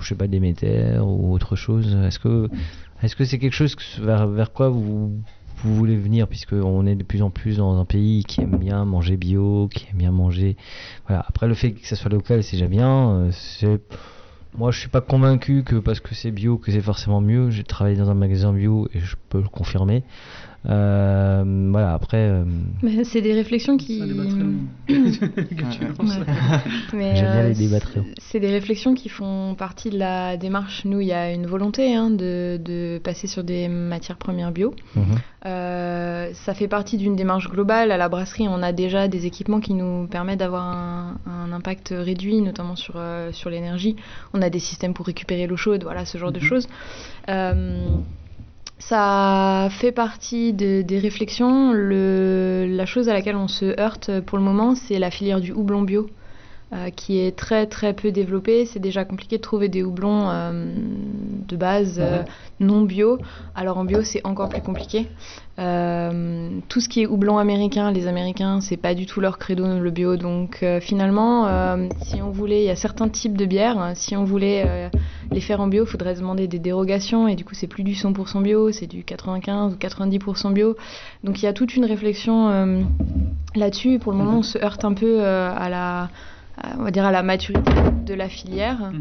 je 0.01 0.09
sais 0.09 0.14
pas, 0.14 0.27
Déméter 0.27 0.99
ou 1.03 1.33
autre 1.33 1.57
chose? 1.57 1.97
Est-ce 2.07 2.18
que 2.18 2.49
est-ce 3.03 3.16
que 3.16 3.25
c'est 3.25 3.39
quelque 3.39 3.53
chose 3.55 3.75
que- 3.75 4.01
vers, 4.03 4.27
vers 4.29 4.53
quoi 4.53 4.68
vous, 4.70 5.12
vous 5.65 5.75
voulez 5.75 5.97
venir 5.97 6.29
Puisque 6.29 6.53
on 6.53 6.87
est 6.87 6.95
de 6.95 7.03
plus 7.03 7.23
en 7.23 7.31
plus 7.31 7.57
dans 7.59 7.79
un 7.79 7.85
pays 7.85 8.25
qui 8.25 8.41
aime 8.41 8.57
bien 8.57 8.85
manger 8.85 9.17
bio, 9.17 9.69
qui 9.73 9.87
aime 9.91 9.99
bien 9.99 10.12
manger. 10.12 10.57
Voilà. 11.07 11.25
Après, 11.29 11.49
le 11.49 11.55
fait 11.55 11.73
que 11.73 11.87
ça 11.87 11.97
soit 11.97 12.11
local, 12.11 12.43
c'est 12.43 12.57
déjà 12.57 12.69
bien. 12.69 13.11
euh, 13.11 13.31
c'est 13.33 13.81
moi, 14.57 14.71
je 14.71 14.79
suis 14.79 14.89
pas 14.89 15.01
convaincu 15.01 15.65
que 15.65 15.75
parce 15.77 15.99
que 15.99 16.15
c'est 16.15 16.31
bio 16.31 16.59
que 16.59 16.71
c'est 16.71 16.81
forcément 16.81 17.21
mieux. 17.21 17.51
J'ai 17.51 17.65
travaillé 17.65 17.97
dans 17.97 18.09
un 18.09 18.15
magasin 18.15 18.53
bio 18.53 18.89
et 18.95 19.01
je 19.01 19.17
peux 19.29 19.41
le 19.41 19.49
confirmer. 19.49 20.05
Euh, 20.67 21.69
voilà. 21.71 21.93
Après. 21.93 22.17
euh, 22.31 22.45
c'est 23.05 23.21
des 23.21 23.33
réflexions 23.35 23.77
qui. 23.77 24.01
Lances. 24.01 24.35
Ouais. 26.93 27.23
Euh. 27.23 27.53
C'est 28.19 28.41
des 28.41 28.51
réflexions 28.51 28.95
qui 28.95 29.09
font 29.09 29.55
partie 29.57 29.91
de 29.91 29.99
la 29.99 30.37
démarche. 30.37 30.85
Nous, 30.85 31.01
il 31.01 31.07
y 31.09 31.12
a 31.12 31.33
une 31.33 31.47
volonté 31.47 31.95
hein, 31.95 32.11
de, 32.11 32.59
de 32.62 32.99
passer 33.03 33.27
sur 33.27 33.45
des 33.45 33.69
matières 33.69 34.17
premières 34.17 34.53
bio. 34.53 34.75
mhm. 34.97 35.03
Euh, 35.47 36.31
ça 36.33 36.55
fait 36.55 36.69
partie 36.69 36.97
d'une 36.97 37.17
démarche 37.17 37.51
globale. 37.51 37.91
À 37.93 37.99
la 37.99 38.09
brasserie, 38.09 38.49
on 38.49 38.62
a 38.62 38.73
déjà 38.73 39.09
des 39.09 39.27
équipements 39.27 39.61
qui 39.61 39.75
nous 39.75 40.07
permettent 40.07 40.39
d'avoir 40.39 40.62
un, 40.65 41.17
un 41.27 41.53
impact 41.53 41.93
réduit, 41.95 42.41
notamment 42.41 42.77
sur, 42.77 42.95
euh, 42.97 43.31
sur 43.33 43.51
l'énergie. 43.51 43.97
On 44.33 44.41
a 44.41 44.49
des 44.49 44.59
systèmes 44.59 44.95
pour 44.95 45.05
récupérer 45.07 45.47
l'eau 45.47 45.59
chaude, 45.59 45.83
voilà, 45.83 46.07
ce 46.07 46.17
genre 46.17 46.33
de 46.33 46.41
Mhm. 46.41 46.45
choses. 46.47 46.69
Ça 48.89 49.68
fait 49.70 49.93
partie 49.93 50.53
de- 50.53 50.82
des 50.82 50.99
réflexions. 50.99 51.72
Le, 51.72 52.66
la 52.68 52.87
chose 52.87 53.09
à 53.09 53.12
laquelle 53.14 53.37
on 53.37 53.49
se 53.49 53.78
heurte 53.80 54.20
pour 54.20 54.37
le 54.39 54.45
moment, 54.45 54.74
c'est 54.74 54.99
la 54.99 55.11
filière 55.11 55.41
du 55.41 55.53
houblon 55.53 55.82
bio. 55.82 56.09
Euh, 56.75 56.91
qui 56.91 57.20
est 57.20 57.37
très 57.37 57.66
très 57.66 57.93
peu 57.93 58.11
développé. 58.11 58.66
C'est 58.66 58.81
déjà 58.81 59.05
compliqué 59.05 59.37
de 59.37 59.43
trouver 59.43 59.68
des 59.68 59.85
houblons 59.85 60.29
euh, 60.29 60.75
de 61.47 61.57
base 61.57 62.01
euh, 62.01 62.25
non 62.59 62.83
bio. 62.83 63.18
Alors 63.55 63.79
en 63.79 63.85
bio, 63.85 64.03
c'est 64.03 64.27
encore 64.27 64.49
plus 64.49 64.61
compliqué. 64.61 65.07
Tout 65.57 66.81
ce 66.81 66.89
qui 66.89 67.03
est 67.03 67.07
houblon 67.07 67.39
américain, 67.39 67.93
les 67.93 68.09
Américains, 68.09 68.61
c'est 68.61 68.77
pas 68.77 68.95
du 68.95 69.07
tout 69.07 69.20
leur 69.20 69.39
credo 69.39 69.79
le 69.79 69.91
bio. 69.93 70.16
Donc 70.16 70.64
finalement, 70.81 71.47
si 72.03 72.20
on 72.20 72.31
voulait, 72.31 72.62
il 72.64 72.66
y 72.66 72.70
a 72.70 72.77
certains 72.77 73.09
types 73.09 73.37
de 73.37 73.45
bières, 73.45 73.93
si 73.95 74.16
on 74.16 74.25
voulait 74.25 74.91
les 75.31 75.41
faire 75.41 75.61
en 75.61 75.68
bio, 75.68 75.85
il 75.85 75.89
faudrait 75.89 76.16
demander 76.16 76.49
des 76.49 76.59
dérogations 76.59 77.29
et 77.29 77.37
du 77.37 77.45
coup 77.45 77.55
c'est 77.55 77.68
plus 77.68 77.85
du 77.85 77.93
100% 77.93 78.43
bio, 78.43 78.72
c'est 78.72 78.89
du 78.89 79.05
95 79.05 79.75
ou 79.75 79.77
90% 79.77 80.53
bio. 80.53 80.77
Donc 81.22 81.41
il 81.41 81.45
y 81.45 81.49
a 81.49 81.53
toute 81.53 81.77
une 81.77 81.85
réflexion 81.85 82.85
là-dessus. 83.55 84.01
Pour 84.01 84.11
le 84.11 84.18
moment, 84.18 84.39
on 84.39 84.43
se 84.43 84.59
heurte 84.59 84.85
un 84.85 84.95
peu 84.95 85.22
à 85.22 85.68
la, 85.68 86.09
on 86.79 86.83
va 86.85 86.91
dire 86.91 87.05
à 87.05 87.13
la 87.13 87.23
maturité 87.23 87.71
de 88.07 88.15
la 88.15 88.29
filière. 88.29 88.93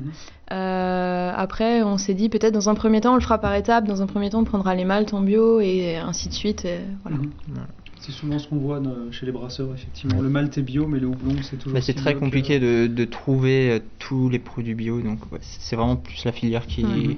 Euh, 0.51 1.31
après, 1.35 1.83
on 1.83 1.97
s'est 1.97 2.13
dit 2.13 2.29
peut-être 2.29 2.53
dans 2.53 2.69
un 2.69 2.75
premier 2.75 3.01
temps, 3.01 3.13
on 3.13 3.15
le 3.15 3.21
fera 3.21 3.37
par 3.37 3.55
étapes. 3.55 3.85
Dans 3.85 4.01
un 4.01 4.07
premier 4.07 4.29
temps, 4.29 4.39
on 4.41 4.43
prendra 4.43 4.75
les 4.75 4.85
maltes 4.85 5.13
en 5.13 5.21
bio 5.21 5.59
et 5.59 5.97
ainsi 5.97 6.29
de 6.29 6.33
suite. 6.33 6.65
et 6.65 6.79
voilà. 7.03 7.17
Mhm. 7.17 7.31
C'est 7.99 8.11
souvent 8.11 8.37
ce 8.37 8.49
qu'on 8.49 8.57
voit 8.57 8.81
dans- 8.81 9.11
chez 9.11 9.25
les 9.25 9.31
brasseurs, 9.31 9.69
effectivement. 9.73 10.21
Le 10.21 10.27
malt 10.27 10.57
est 10.57 10.61
bio, 10.61 10.87
mais 10.87 10.99
le 10.99 11.07
houblon, 11.07 11.35
c'est 11.41 11.55
toujours. 11.55 11.73
Mais 11.73 11.81
c'est 11.81 11.93
très 11.93 12.13
que- 12.15 12.19
compliqué 12.19 12.59
de, 12.59 12.87
de 12.87 13.05
trouver 13.05 13.71
euh, 13.71 13.79
tous 13.97 14.27
les 14.29 14.39
produits 14.39 14.75
bio, 14.75 14.99
donc 15.01 15.19
ouais, 15.31 15.39
c'est 15.41 15.77
vraiment 15.77 15.95
plus 15.95 16.25
la 16.25 16.33
filière 16.33 16.67
qui, 16.67 16.83
Mhm. 16.83 17.15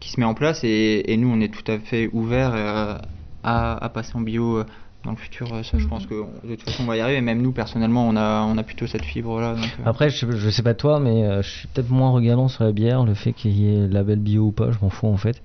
qui 0.00 0.10
se 0.10 0.18
met 0.18 0.24
en 0.24 0.32
place 0.34 0.64
et, 0.64 1.04
et 1.12 1.16
nous 1.18 1.28
on 1.28 1.38
est 1.40 1.52
tout 1.52 1.70
à 1.70 1.78
fait 1.78 2.08
ouvert 2.14 2.54
à, 2.54 3.84
à 3.84 3.88
passer 3.90 4.12
en 4.14 4.22
bio 4.22 4.58
euh, 4.58 4.64
dans 5.04 5.10
le 5.10 5.16
futur. 5.16 5.52
euh, 5.52 5.62
Ça, 5.62 5.78
je 5.78 5.86
pense 5.86 6.06
que 6.06 6.14
on- 6.14 6.46
de 6.48 6.54
toute 6.54 6.62
façon 6.64 6.84
on 6.84 6.86
va 6.86 6.96
y 6.96 7.00
arriver. 7.00 7.20
Même 7.20 7.42
nous 7.42 7.52
personnellement, 7.52 8.08
on 8.08 8.16
a, 8.16 8.42
on 8.42 8.56
a 8.58 8.62
plutôt 8.62 8.86
cette 8.86 9.04
fibre 9.04 9.40
là. 9.40 9.56
Après, 9.84 10.10
je, 10.10 10.30
je 10.30 10.50
sais 10.50 10.62
pas 10.62 10.74
toi, 10.74 11.00
mais 11.00 11.24
euh, 11.24 11.42
je 11.42 11.48
suis 11.50 11.68
peut-être 11.68 11.90
moins 11.90 12.10
regardant 12.10 12.48
sur 12.48 12.64
la 12.64 12.72
bière, 12.72 13.04
le 13.04 13.14
fait 13.14 13.32
qu'il 13.32 13.52
y 13.52 13.74
ait 13.74 13.88
label 13.88 14.18
bio 14.18 14.44
ou 14.46 14.52
pas, 14.52 14.70
je 14.70 14.78
m'en 14.82 14.90
fous 14.90 15.08
en 15.08 15.16
fait. 15.16 15.42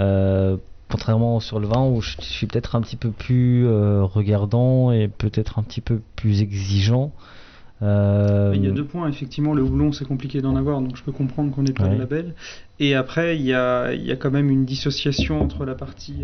Euh, 0.00 0.56
contrairement 0.90 1.40
sur 1.40 1.58
le 1.58 1.66
vin 1.66 1.86
où 1.86 2.00
je, 2.02 2.16
je 2.20 2.24
suis 2.26 2.46
peut-être 2.46 2.76
un 2.76 2.80
petit 2.82 2.96
peu 2.96 3.10
plus 3.10 3.66
euh, 3.66 4.02
regardant 4.04 4.92
et 4.92 5.08
peut-être 5.08 5.58
un 5.58 5.62
petit 5.62 5.80
peu 5.80 6.00
plus 6.16 6.42
exigeant. 6.42 7.12
Euh, 7.82 8.52
Il 8.54 8.64
y 8.64 8.68
a 8.68 8.70
deux 8.70 8.84
points, 8.84 9.08
effectivement, 9.08 9.54
le 9.54 9.62
houblon 9.62 9.90
c'est 9.92 10.04
compliqué 10.04 10.40
d'en 10.40 10.54
avoir, 10.54 10.80
donc 10.80 10.96
je 10.96 11.02
peux 11.02 11.10
comprendre 11.12 11.50
qu'on 11.52 11.62
n'ait 11.62 11.72
pas 11.72 11.84
Ouais. 11.84 11.94
de 11.94 11.98
label. 11.98 12.34
Et 12.78 12.94
après, 12.94 13.36
il 13.36 13.42
y 13.42 13.54
a, 13.54 13.92
il 13.92 14.04
y 14.04 14.12
a 14.12 14.16
quand 14.16 14.30
même 14.30 14.50
une 14.50 14.64
dissociation 14.64 15.40
entre 15.42 15.64
la 15.64 15.74
partie 15.74 16.14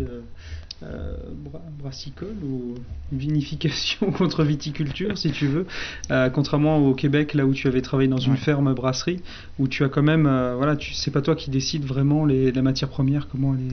euh, 0.83 1.15
bra- 1.35 1.61
brassicole 1.81 2.35
ou 2.43 2.75
vinification 3.11 4.11
contre 4.17 4.43
viticulture, 4.43 5.17
si 5.17 5.31
tu 5.31 5.47
veux. 5.47 5.65
Euh, 6.11 6.29
contrairement 6.29 6.77
au 6.77 6.93
Québec, 6.93 7.33
là 7.33 7.45
où 7.45 7.53
tu 7.53 7.67
avais 7.67 7.81
travaillé 7.81 8.07
dans 8.09 8.17
une 8.17 8.37
ferme 8.37 8.73
brasserie, 8.73 9.21
où 9.57 9.67
tu 9.67 9.83
as 9.83 9.89
quand 9.89 10.03
même, 10.03 10.25
euh, 10.25 10.55
voilà, 10.55 10.75
tu 10.75 10.93
c'est 10.93 11.11
pas 11.11 11.21
toi 11.21 11.35
qui 11.35 11.49
décides 11.49 11.83
vraiment 11.83 12.25
les, 12.25 12.51
la 12.51 12.61
matière 12.61 12.89
première, 12.89 13.27
comment 13.27 13.55
elle 13.55 13.67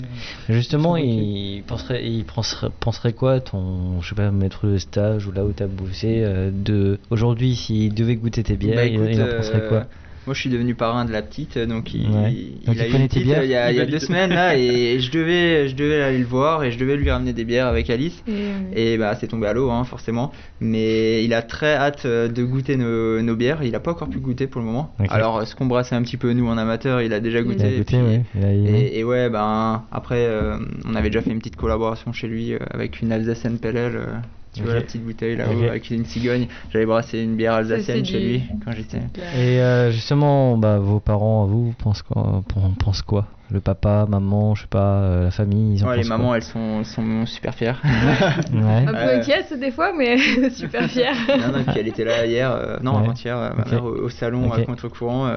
est. 0.53 0.55
Justement, 0.55 0.97
il 0.97 1.63
penserait, 1.67 2.07
il 2.09 2.25
penserait, 2.25 2.69
penserait 2.81 3.13
quoi 3.13 3.41
ton, 3.41 4.01
je 4.01 4.09
sais 4.09 4.15
pas, 4.15 4.31
maître 4.31 4.67
de 4.67 4.79
stage 4.79 5.27
ou 5.27 5.33
là 5.33 5.45
où 5.45 5.53
t'as 5.53 5.67
bossé, 5.67 6.23
euh, 6.25 6.51
de 6.53 6.99
aujourd'hui 7.11 7.55
s'il 7.57 7.95
devait 7.95 8.17
goûter 8.17 8.43
tes 8.43 8.57
bières, 8.57 8.77
Bah, 8.77 8.85
il, 8.87 8.95
écoute, 8.95 9.09
il 9.13 9.23
en 9.23 9.29
penserait 9.37 9.69
quoi? 9.69 9.87
Moi, 10.27 10.35
je 10.35 10.41
suis 10.41 10.51
devenu 10.51 10.75
parrain 10.75 11.05
de 11.05 11.13
la 11.13 11.23
petite, 11.23 11.57
donc 11.59 11.95
il, 11.95 12.09
Ouais. 12.11 12.33
il 12.33 12.65
Donc 12.67 12.75
il 12.77 12.81
a 12.81 12.89
eu 12.89 12.93
une 12.93 13.07
petite 13.09 13.23
bières 13.25 13.39
euh, 13.41 13.45
il 13.45 13.51
y 13.51 13.55
a, 13.55 13.71
Il 13.71 13.75
il 13.75 13.77
y 13.77 13.81
a 13.81 13.85
valide. 13.85 13.93
deux 14.01 14.05
semaines 14.05 14.31
là, 14.31 14.57
et 14.57 14.99
je 15.01 15.11
devais, 15.13 15.69
je 15.69 15.77
devais 15.77 16.03
aller 16.03 16.19
le 16.19 16.25
voir 16.25 16.65
et 16.65 16.73
je 16.73 16.79
devais 16.79 16.97
lui 16.97 17.11
ramener 17.11 17.33
des 17.33 17.45
bières 17.45 17.67
avec 17.69 17.89
Alice. 17.91 18.23
Et, 18.75 18.95
Et 18.95 18.99
bah 18.99 19.15
c'est 19.15 19.29
tombé 19.29 19.47
à 19.47 19.53
l'eau 19.53 19.71
hein, 19.71 19.85
forcément. 19.85 20.33
Mais 20.61 21.25
il 21.25 21.33
a 21.35 21.43
très 21.43 21.75
hâte 21.75 22.03
euh, 22.07 22.29
de 22.29 22.43
goûter 22.43 22.77
nos, 22.77 23.23
nos 23.23 23.37
bières. 23.37 23.63
Il 23.63 23.75
a 23.75 23.81
pas 23.81 23.93
encore 23.93 24.09
pu 24.09 24.19
goûter 24.19 24.47
pour 24.47 24.61
le 24.61 24.67
moment. 24.67 24.93
Alors 25.11 25.39
euh, 25.39 25.45
ce 25.45 25.55
qu'on 25.55 25.67
brassait 25.67 25.95
un 25.95 26.03
petit 26.03 26.17
peu 26.17 26.33
nous 26.33 26.49
en 26.49 26.59
amateur, 26.59 27.01
il 27.03 27.13
a 27.13 27.21
déjà 27.21 27.43
goûté. 27.43 27.61
Il 27.61 27.65
a 27.67 27.69
et 27.69 27.77
goûté, 27.79 27.97
puis- 27.99 28.07
ouais. 28.07 28.23
Il 28.35 28.45
a 28.45 28.53
aimé. 28.53 28.71
et, 28.93 28.99
et 28.99 29.05
ouais 29.05 29.31
ben 29.31 29.85
après 29.93 30.27
euh, 30.27 30.57
on 30.87 30.95
avait 30.95 31.09
déjà 31.11 31.23
fait 31.23 31.31
une 31.31 31.39
petite 31.39 31.57
collaboration 31.57 32.13
chez 32.13 32.27
lui 32.27 32.53
euh, 32.53 32.59
avec 32.71 33.01
une 33.01 33.13
Alsacienne 33.13 33.59
Pellel. 33.59 33.97
euh, 33.97 34.07
tu 34.57 34.63
vois 34.63 34.73
Ok. 34.73 34.77
la 34.79 34.83
petite 34.83 35.05
bouteille 35.05 35.37
là-haut 35.37 35.63
Ok. 35.63 35.69
avec 35.69 35.91
une 35.91 36.05
cigogne. 36.05 36.47
J'avais 36.73 36.87
brassé 36.87 37.21
une 37.23 37.37
bière 37.37 37.55
alsacienne 37.55 38.05
chez 38.05 38.21
lui 38.21 38.43
quand 38.65 38.73
j'étais. 38.73 38.99
Et 39.37 39.61
euh, 39.61 39.91
justement, 39.91 40.57
bah, 40.57 40.79
vos 40.79 41.01
parents, 41.01 41.45
à 41.45 41.47
vous, 41.47 41.75
pensent 41.79 42.03
quoi, 42.03 42.43
pen- 42.53 42.75
pensent 42.79 43.03
quoi? 43.03 43.27
Le 43.51 43.61
papa, 43.61 44.07
maman, 44.09 44.57
je 44.57 44.63
sais 44.63 44.69
pas, 44.69 44.79
euh, 45.03 45.25
la 45.25 45.31
famille, 45.31 45.77
ils 45.77 45.85
en 45.85 45.89
Ouais, 45.89 45.97
les 45.97 46.01
pensent 46.01 46.09
quoi? 46.09 46.17
mamans 46.19 46.35
elles 46.35 46.43
sont, 46.43 46.83
sont 46.83 47.27
super 47.27 47.55
fières. 47.55 47.81
Ouais. 47.85 47.91
Un 48.59 48.87
peu 48.87 48.97
Euh, 48.97 49.21
inquiète 49.21 49.53
des 49.61 49.71
fois, 49.71 49.93
mais 49.97 50.17
super 50.51 50.89
fière. 50.91 51.15
non, 51.39 51.53
non, 51.53 51.59
et 51.61 51.63
puis 51.65 51.79
elle 51.79 51.87
était 51.89 52.05
là 52.05 52.27
hier, 52.27 52.51
euh, 52.51 52.77
non, 52.83 52.97
Ouais. 52.97 53.03
avant-hier, 53.05 53.37
euh, 53.37 53.51
ma 53.57 53.63
Ok. 53.63 53.71
mère 53.71 53.85
au, 53.85 53.91
au 53.95 54.09
salon 54.09 54.53
à 54.53 54.61
contre-courant. 54.63 55.29
euh, 55.29 55.37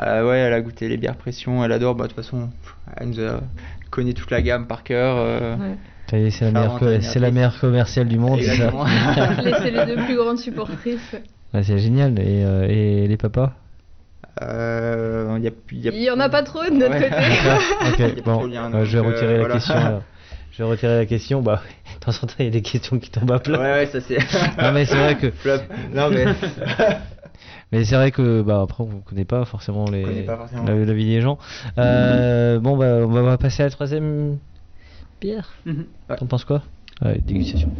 euh, 0.00 0.28
ouais, 0.28 0.38
elle 0.38 0.52
a 0.52 0.60
goûté 0.60 0.88
les 0.88 0.96
bières 0.96 1.16
pression, 1.16 1.64
elle 1.64 1.72
adore. 1.72 1.94
Bah, 1.96 2.04
de 2.04 2.08
toute 2.12 2.16
façon, 2.16 2.50
elle 2.96 3.08
nous 3.10 3.20
a 3.20 3.40
connaît 3.90 4.12
toute 4.12 4.30
la 4.30 4.40
gamme 4.42 4.66
par 4.66 4.82
cœur. 4.84 5.16
euh, 5.18 5.56
Ouais. 5.56 5.76
C'est 6.10 6.40
la, 6.42 6.50
meilleure, 6.52 6.78
co- 6.78 6.86
la 6.86 7.50
commerciale 7.60 8.08
du 8.08 8.18
monde, 8.18 8.40
c'est 8.42 8.56
ça. 8.56 8.70
C'est 9.62 9.70
les 9.70 9.86
deux 9.86 10.04
plus 10.04 10.16
grandes 10.16 10.38
supportrices. 10.38 11.14
Ouais, 11.52 11.62
C'est 11.62 11.78
génial. 11.78 12.18
Et, 12.18 12.44
euh, 12.44 12.66
et 12.68 13.08
les 13.08 13.16
papas 13.16 13.52
Euh, 14.42 15.38
y 15.40 15.46
a, 15.48 15.50
y 15.72 15.88
a- 15.88 15.92
Il 15.92 16.02
y 16.02 16.10
en 16.10 16.20
a 16.20 16.28
pas 16.28 16.42
trop 16.42 16.64
de 16.64 16.70
notre 16.70 16.94
Ouais. 16.94 17.08
côté. 17.08 18.14
Ok, 18.16 18.22
bon, 18.24 18.50
je 18.84 18.98
vais 18.98 19.04
euh, 19.04 19.08
retirer 19.08 19.32
la 19.34 19.38
voilà. 19.40 19.54
question. 19.54 19.74
alors. 19.74 20.02
Je 20.52 20.62
vais 20.62 20.68
retirer 20.70 20.96
la 20.98 21.06
question. 21.06 21.42
Bah, 21.42 21.62
de 21.94 22.00
temps 22.04 22.12
en 22.22 22.26
temps, 22.26 22.34
il 22.38 22.44
y 22.44 22.48
a 22.48 22.50
des 22.52 22.62
questions 22.62 22.98
qui 22.98 23.10
tombent 23.10 23.32
à 23.32 23.38
plat. 23.40 23.58
Ouais, 23.58 23.72
ouais, 23.72 23.86
ça 23.86 24.00
c'est. 24.00 24.18
Non, 24.62 24.72
mais 24.72 24.84
c'est 24.84 24.96
vrai 24.96 25.16
que. 25.16 25.26
Non, 25.94 26.10
mais. 26.10 26.26
Mais 27.72 27.84
c'est 27.84 27.96
vrai 27.96 28.12
que 28.12 28.42
bah 28.42 28.60
après 28.62 28.84
on 28.84 29.00
connaît 29.00 29.24
pas 29.24 29.44
forcément 29.46 29.86
les 29.90 30.02
connaît 30.02 30.22
pas 30.22 30.36
forcément. 30.36 30.62
La, 30.64 30.74
la 30.76 30.92
vie 30.92 31.06
des 31.06 31.20
gens. 31.20 31.38
Euh, 31.78 32.60
Bon 32.60 32.76
bah 32.76 32.98
on 33.02 33.08
va 33.08 33.36
passer 33.36 33.62
à 33.64 33.66
la 33.66 33.70
troisième 33.72 34.38
bière. 35.24 35.54
Mhm. 35.64 35.86
T'en 36.18 36.26
penses 36.26 36.44
quoi? 36.44 36.62
Ouais, 37.02 37.18
dégustation. 37.26 37.70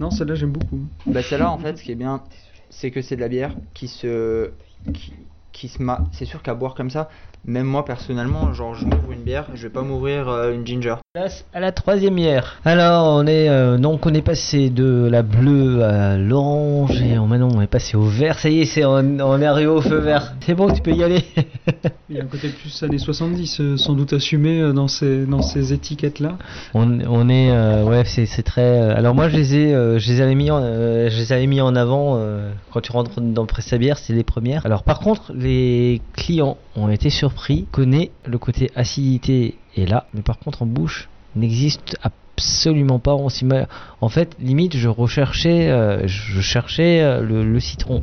Non, 0.00 0.10
celle-là 0.10 0.34
j'aime 0.34 0.52
beaucoup. 0.52 0.80
Bah 1.06 1.22
celle-là 1.22 1.50
en 1.50 1.58
fait 1.58 1.76
ce 1.76 1.82
qui 1.82 1.92
est 1.92 1.96
bien 1.96 2.24
c'est 2.70 2.90
que 2.90 3.02
c'est 3.02 3.16
de 3.16 3.20
la 3.20 3.28
bière 3.28 3.54
qui 3.74 3.88
se 3.88 4.52
qui, 4.94 5.12
qui 5.52 5.68
se 5.68 5.82
ma... 5.82 6.04
c'est 6.12 6.24
sûr 6.24 6.42
qu'à 6.42 6.54
boire 6.54 6.74
comme 6.74 6.88
ça 6.90 7.10
même 7.46 7.66
moi 7.66 7.84
personnellement 7.84 8.52
genre 8.52 8.74
je 8.74 8.84
m'ouvre 8.84 9.12
une 9.12 9.22
bière 9.22 9.46
je 9.54 9.62
vais 9.62 9.72
pas 9.72 9.82
m'ouvrir 9.82 10.28
euh, 10.28 10.52
une 10.52 10.66
ginger 10.66 10.94
Place 11.12 11.44
à 11.52 11.58
la 11.58 11.72
troisième 11.72 12.14
bière. 12.14 12.60
Alors 12.64 13.16
on 13.16 13.26
est 13.26 13.48
euh, 13.48 13.78
donc 13.78 14.06
on 14.06 14.14
est 14.14 14.22
passé 14.22 14.70
de 14.70 15.08
la 15.10 15.22
bleue 15.22 15.82
à 15.82 16.16
l'orange 16.16 17.02
et 17.02 17.18
on- 17.18 17.26
maintenant 17.26 17.48
on 17.52 17.60
est 17.60 17.66
passé 17.66 17.96
au 17.96 18.02
vert. 18.04 18.38
Ça 18.38 18.48
y 18.48 18.60
est, 18.60 18.64
c'est 18.64 18.84
on, 18.84 19.18
on 19.18 19.40
est 19.40 19.46
arrivé 19.46 19.66
au 19.66 19.80
feu 19.80 19.96
vert. 19.98 20.34
C'est 20.46 20.54
bon, 20.54 20.72
tu 20.72 20.80
peux 20.82 20.92
y 20.92 21.02
aller. 21.02 21.24
Il 22.10 22.16
y 22.16 22.20
a 22.20 22.22
un 22.22 22.26
côté 22.26 22.48
plus 22.48 22.80
années 22.84 22.98
70, 22.98 23.60
euh, 23.60 23.76
sans 23.76 23.94
doute 23.94 24.12
assumé 24.12 24.60
euh, 24.60 24.72
dans 24.72 24.86
ces, 24.86 25.26
dans 25.26 25.42
ces 25.42 25.72
étiquettes-là. 25.72 26.38
On, 26.74 27.00
on 27.00 27.28
est 27.28 27.50
euh, 27.50 27.82
ouais 27.84 28.04
c'est 28.04 28.26
c'est 28.26 28.44
très 28.44 28.62
euh, 28.62 28.96
alors 28.96 29.16
moi 29.16 29.28
je 29.28 29.36
les 29.36 29.56
ai 29.56 29.74
euh, 29.74 29.98
je 29.98 30.12
les 30.12 30.20
avais 30.20 30.36
mis 30.36 30.52
en 30.52 30.60
euh, 30.62 31.10
je 31.10 31.16
les 31.16 31.32
avais 31.32 31.48
mis 31.48 31.60
en 31.60 31.74
avant 31.74 32.18
euh, 32.18 32.52
quand 32.72 32.82
tu 32.82 32.92
rentres 32.92 33.20
dans 33.20 33.42
le 33.42 33.48
presse 33.48 33.74
bière 33.74 33.98
c'est 33.98 34.12
les 34.12 34.22
premières 34.24 34.64
alors 34.64 34.84
par 34.84 35.00
contre 35.00 35.32
les 35.34 36.00
clients 36.12 36.56
ont 36.76 36.88
été 36.88 37.10
surpris 37.30 37.66
connaît 37.70 38.10
le 38.26 38.38
côté 38.38 38.70
acidité 38.74 39.56
est 39.76 39.86
là 39.86 40.06
mais 40.14 40.22
par 40.22 40.38
contre 40.38 40.62
en 40.62 40.66
bouche 40.66 41.08
n'existe 41.36 41.96
absolument 42.02 42.98
pas 42.98 43.12
en 43.12 44.08
fait 44.08 44.36
limite 44.40 44.76
je 44.76 44.88
recherchais 44.88 45.70
euh, 45.70 46.06
je 46.06 46.40
cherchais 46.40 47.02
euh, 47.02 47.20
le 47.22 47.60
citron 47.60 48.02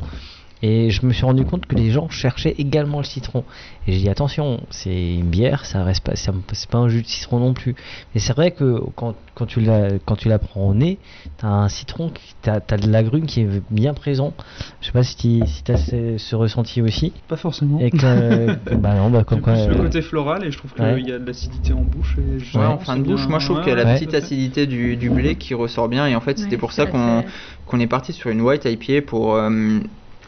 et 0.62 0.90
je 0.90 1.04
me 1.06 1.12
suis 1.12 1.24
rendu 1.24 1.44
compte 1.44 1.66
que 1.66 1.74
les 1.74 1.90
gens 1.90 2.08
cherchaient 2.08 2.54
également 2.58 2.98
le 2.98 3.04
citron. 3.04 3.44
Et 3.86 3.92
j'ai 3.92 3.98
dit 4.00 4.08
attention, 4.08 4.60
c'est 4.70 5.14
une 5.14 5.28
bière, 5.28 5.64
ça 5.64 5.82
reste 5.84 6.04
pas, 6.04 6.12
c'est 6.16 6.68
pas 6.70 6.78
un 6.78 6.88
jus 6.88 7.02
de 7.02 7.06
citron 7.06 7.38
non 7.38 7.54
plus. 7.54 7.74
Mais 8.14 8.20
c'est 8.20 8.32
vrai 8.34 8.50
que 8.50 8.80
quand, 8.96 9.14
quand 9.34 9.46
tu 9.46 9.60
la 9.60 9.88
quand 10.04 10.16
tu 10.16 10.28
la 10.28 10.38
prends 10.38 10.68
au 10.68 10.74
nez, 10.74 10.98
t'as 11.38 11.48
un 11.48 11.68
citron, 11.68 12.10
qui- 12.10 12.34
t'as 12.42 12.60
as 12.70 12.76
de 12.76 12.90
l'agrume 12.90 13.26
qui 13.26 13.42
est 13.42 13.48
bien 13.70 13.94
présent. 13.94 14.34
Je 14.80 14.86
sais 14.86 14.92
pas 14.92 15.02
si 15.04 15.16
tu 15.16 15.46
si 15.46 15.62
as 15.70 15.76
ce, 15.76 16.18
ce 16.18 16.36
ressenti 16.36 16.82
aussi. 16.82 17.12
Pas 17.28 17.36
forcément. 17.36 17.78
Et 17.80 17.90
que, 17.90 17.98
euh, 18.04 18.54
bah 18.78 18.94
non, 18.94 19.10
bah 19.10 19.24
comme 19.24 19.40
quoi. 19.40 19.54
plus 19.54 19.68
le 19.68 19.74
euh, 19.80 19.82
côté 19.84 20.02
floral 20.02 20.44
et 20.44 20.50
je 20.50 20.58
trouve 20.58 20.72
qu'il 20.74 20.82
ouais. 20.84 21.02
y 21.02 21.12
a 21.12 21.18
de 21.18 21.24
l'acidité 21.26 21.72
en 21.72 21.82
bouche. 21.82 22.16
Et 22.18 22.58
Ouais, 22.58 22.64
en 22.64 22.78
fin 22.78 22.96
de 22.96 23.02
bouche, 23.02 23.28
moi 23.28 23.38
je 23.38 23.44
trouve 23.46 23.58
ouais, 23.58 23.64
qu'il 23.64 23.72
y 23.72 23.80
a 23.80 23.84
la 23.84 23.94
petite 23.94 24.14
acidité 24.14 24.66
du, 24.66 24.96
du 24.96 25.10
blé 25.10 25.36
qui 25.36 25.54
ressort 25.54 25.88
bien 25.88 26.06
et 26.06 26.16
en 26.16 26.20
fait 26.20 26.38
c'était 26.38 26.52
Ouais, 26.52 26.58
pour 26.58 26.72
ça 26.72 26.86
qu'on 26.86 27.80
est 27.80 27.86
parti 27.86 28.12
sur 28.12 28.30
une 28.30 28.40
white 28.40 28.64
IPA 28.64 29.02
pour 29.06 29.34
euh, 29.34 29.78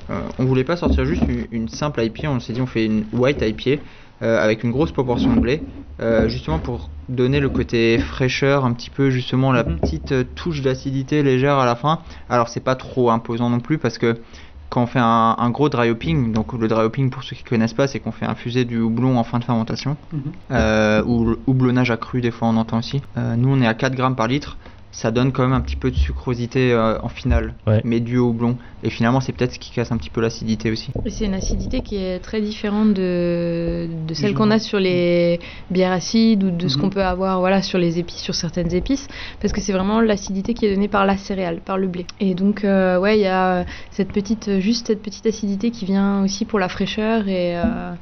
euh, 0.08 0.28
on 0.38 0.44
voulait 0.44 0.64
pas 0.64 0.76
sortir 0.76 1.04
juste 1.04 1.28
une, 1.28 1.46
une 1.50 1.68
simple 1.68 2.02
IPA, 2.02 2.30
on 2.30 2.40
s'est 2.40 2.52
dit 2.52 2.60
on 2.60 2.66
fait 2.66 2.86
une 2.86 3.06
white 3.12 3.42
IPA 3.42 3.82
euh, 4.22 4.38
avec 4.42 4.64
une 4.64 4.70
grosse 4.70 4.92
proportion 4.92 5.32
de 5.34 5.40
blé 5.40 5.64
euh, 6.00 6.28
justement 6.28 6.58
pour 6.58 6.90
donner 7.08 7.40
le 7.40 7.48
côté 7.48 7.98
fraîcheur, 7.98 8.64
un 8.64 8.72
petit 8.72 8.90
peu 8.90 9.10
justement 9.10 9.52
la 9.52 9.64
Mhm. 9.64 9.76
petite 9.80 10.34
touche 10.34 10.62
d'acidité 10.62 11.22
légère 11.22 11.58
à 11.58 11.66
la 11.66 11.74
fin. 11.76 12.00
Alors 12.28 12.48
c'est 12.48 12.60
pas 12.64 12.76
trop 12.76 13.10
imposant 13.10 13.50
non 13.50 13.60
plus 13.60 13.78
parce 13.78 13.98
que 13.98 14.20
quand 14.68 14.84
on 14.84 14.86
fait 14.86 15.00
un, 15.00 15.34
un 15.36 15.50
gros 15.50 15.68
dry 15.68 15.90
hopping, 15.90 16.32
donc 16.32 16.52
le 16.52 16.68
dry 16.68 16.82
hopping 16.84 17.10
pour 17.10 17.24
ceux 17.24 17.34
qui 17.34 17.42
connaissent 17.42 17.74
pas, 17.74 17.88
c'est 17.88 17.98
qu'on 17.98 18.12
fait 18.12 18.26
infuser 18.26 18.64
du 18.64 18.78
houblon 18.78 19.18
en 19.18 19.24
fin 19.24 19.40
de 19.40 19.44
fermentation 19.44 19.96
Mhm. 20.12 20.32
euh, 20.52 21.02
ou 21.04 21.24
le 21.24 21.40
houblonnage 21.46 21.90
accru 21.90 22.20
des 22.20 22.30
fois 22.30 22.48
on 22.48 22.56
entend 22.56 22.78
aussi. 22.78 23.02
Euh, 23.16 23.34
nous 23.36 23.48
on 23.48 23.60
est 23.60 23.66
à 23.66 23.74
4 23.74 23.94
grammes 23.96 24.16
par 24.16 24.28
litre. 24.28 24.58
Ça 24.92 25.10
donne 25.10 25.30
quand 25.32 25.42
même 25.42 25.52
un 25.52 25.60
petit 25.60 25.76
peu 25.76 25.90
de 25.90 25.96
sucrosité 25.96 26.72
euh, 26.72 26.98
en 27.02 27.08
finale, 27.08 27.54
Ouais. 27.66 27.80
mais 27.84 28.00
dû 28.00 28.18
au 28.18 28.28
houblon. 28.30 28.56
Et 28.82 28.90
finalement, 28.90 29.20
c'est 29.20 29.32
peut-être 29.32 29.52
ce 29.52 29.58
qui 29.58 29.70
casse 29.70 29.92
un 29.92 29.96
petit 29.98 30.10
peu 30.10 30.20
l'acidité 30.20 30.70
aussi. 30.70 30.90
C'est 31.08 31.26
une 31.26 31.34
acidité 31.34 31.80
qui 31.82 31.96
est 31.96 32.18
très 32.18 32.40
différente 32.40 32.94
de, 32.94 33.88
de 34.08 34.14
celle 34.14 34.30
Du 34.30 34.36
qu'on 34.36 34.50
a 34.50 34.58
sur 34.58 34.80
les 34.80 35.38
bières 35.70 35.92
acides 35.92 36.42
ou 36.42 36.50
de 36.50 36.66
ce 36.66 36.76
Mhm. 36.76 36.80
qu'on 36.82 36.90
peut 36.90 37.04
avoir 37.04 37.38
voilà, 37.40 37.62
sur 37.62 37.78
les 37.78 37.98
épices, 37.98 38.20
sur 38.22 38.34
certaines 38.34 38.74
épices, 38.74 39.06
parce 39.40 39.52
que 39.52 39.60
c'est 39.60 39.72
vraiment 39.72 40.00
l'acidité 40.00 40.54
qui 40.54 40.66
est 40.66 40.74
donnée 40.74 40.88
par 40.88 41.06
la 41.06 41.16
céréale, 41.16 41.60
par 41.64 41.78
le 41.78 41.86
blé. 41.86 42.06
Et 42.18 42.34
donc, 42.34 42.64
euh, 42.64 42.98
ouais, 42.98 43.18
il 43.18 43.22
y 43.22 43.26
a 43.26 43.64
cette 43.90 44.12
petite, 44.12 44.58
juste 44.60 44.88
cette 44.88 45.02
petite 45.02 45.26
acidité 45.26 45.70
qui 45.70 45.84
vient 45.84 46.22
aussi 46.24 46.44
pour 46.44 46.58
la 46.58 46.68
fraîcheur. 46.68 47.28
Et 47.28 47.56
euh, 47.58 47.92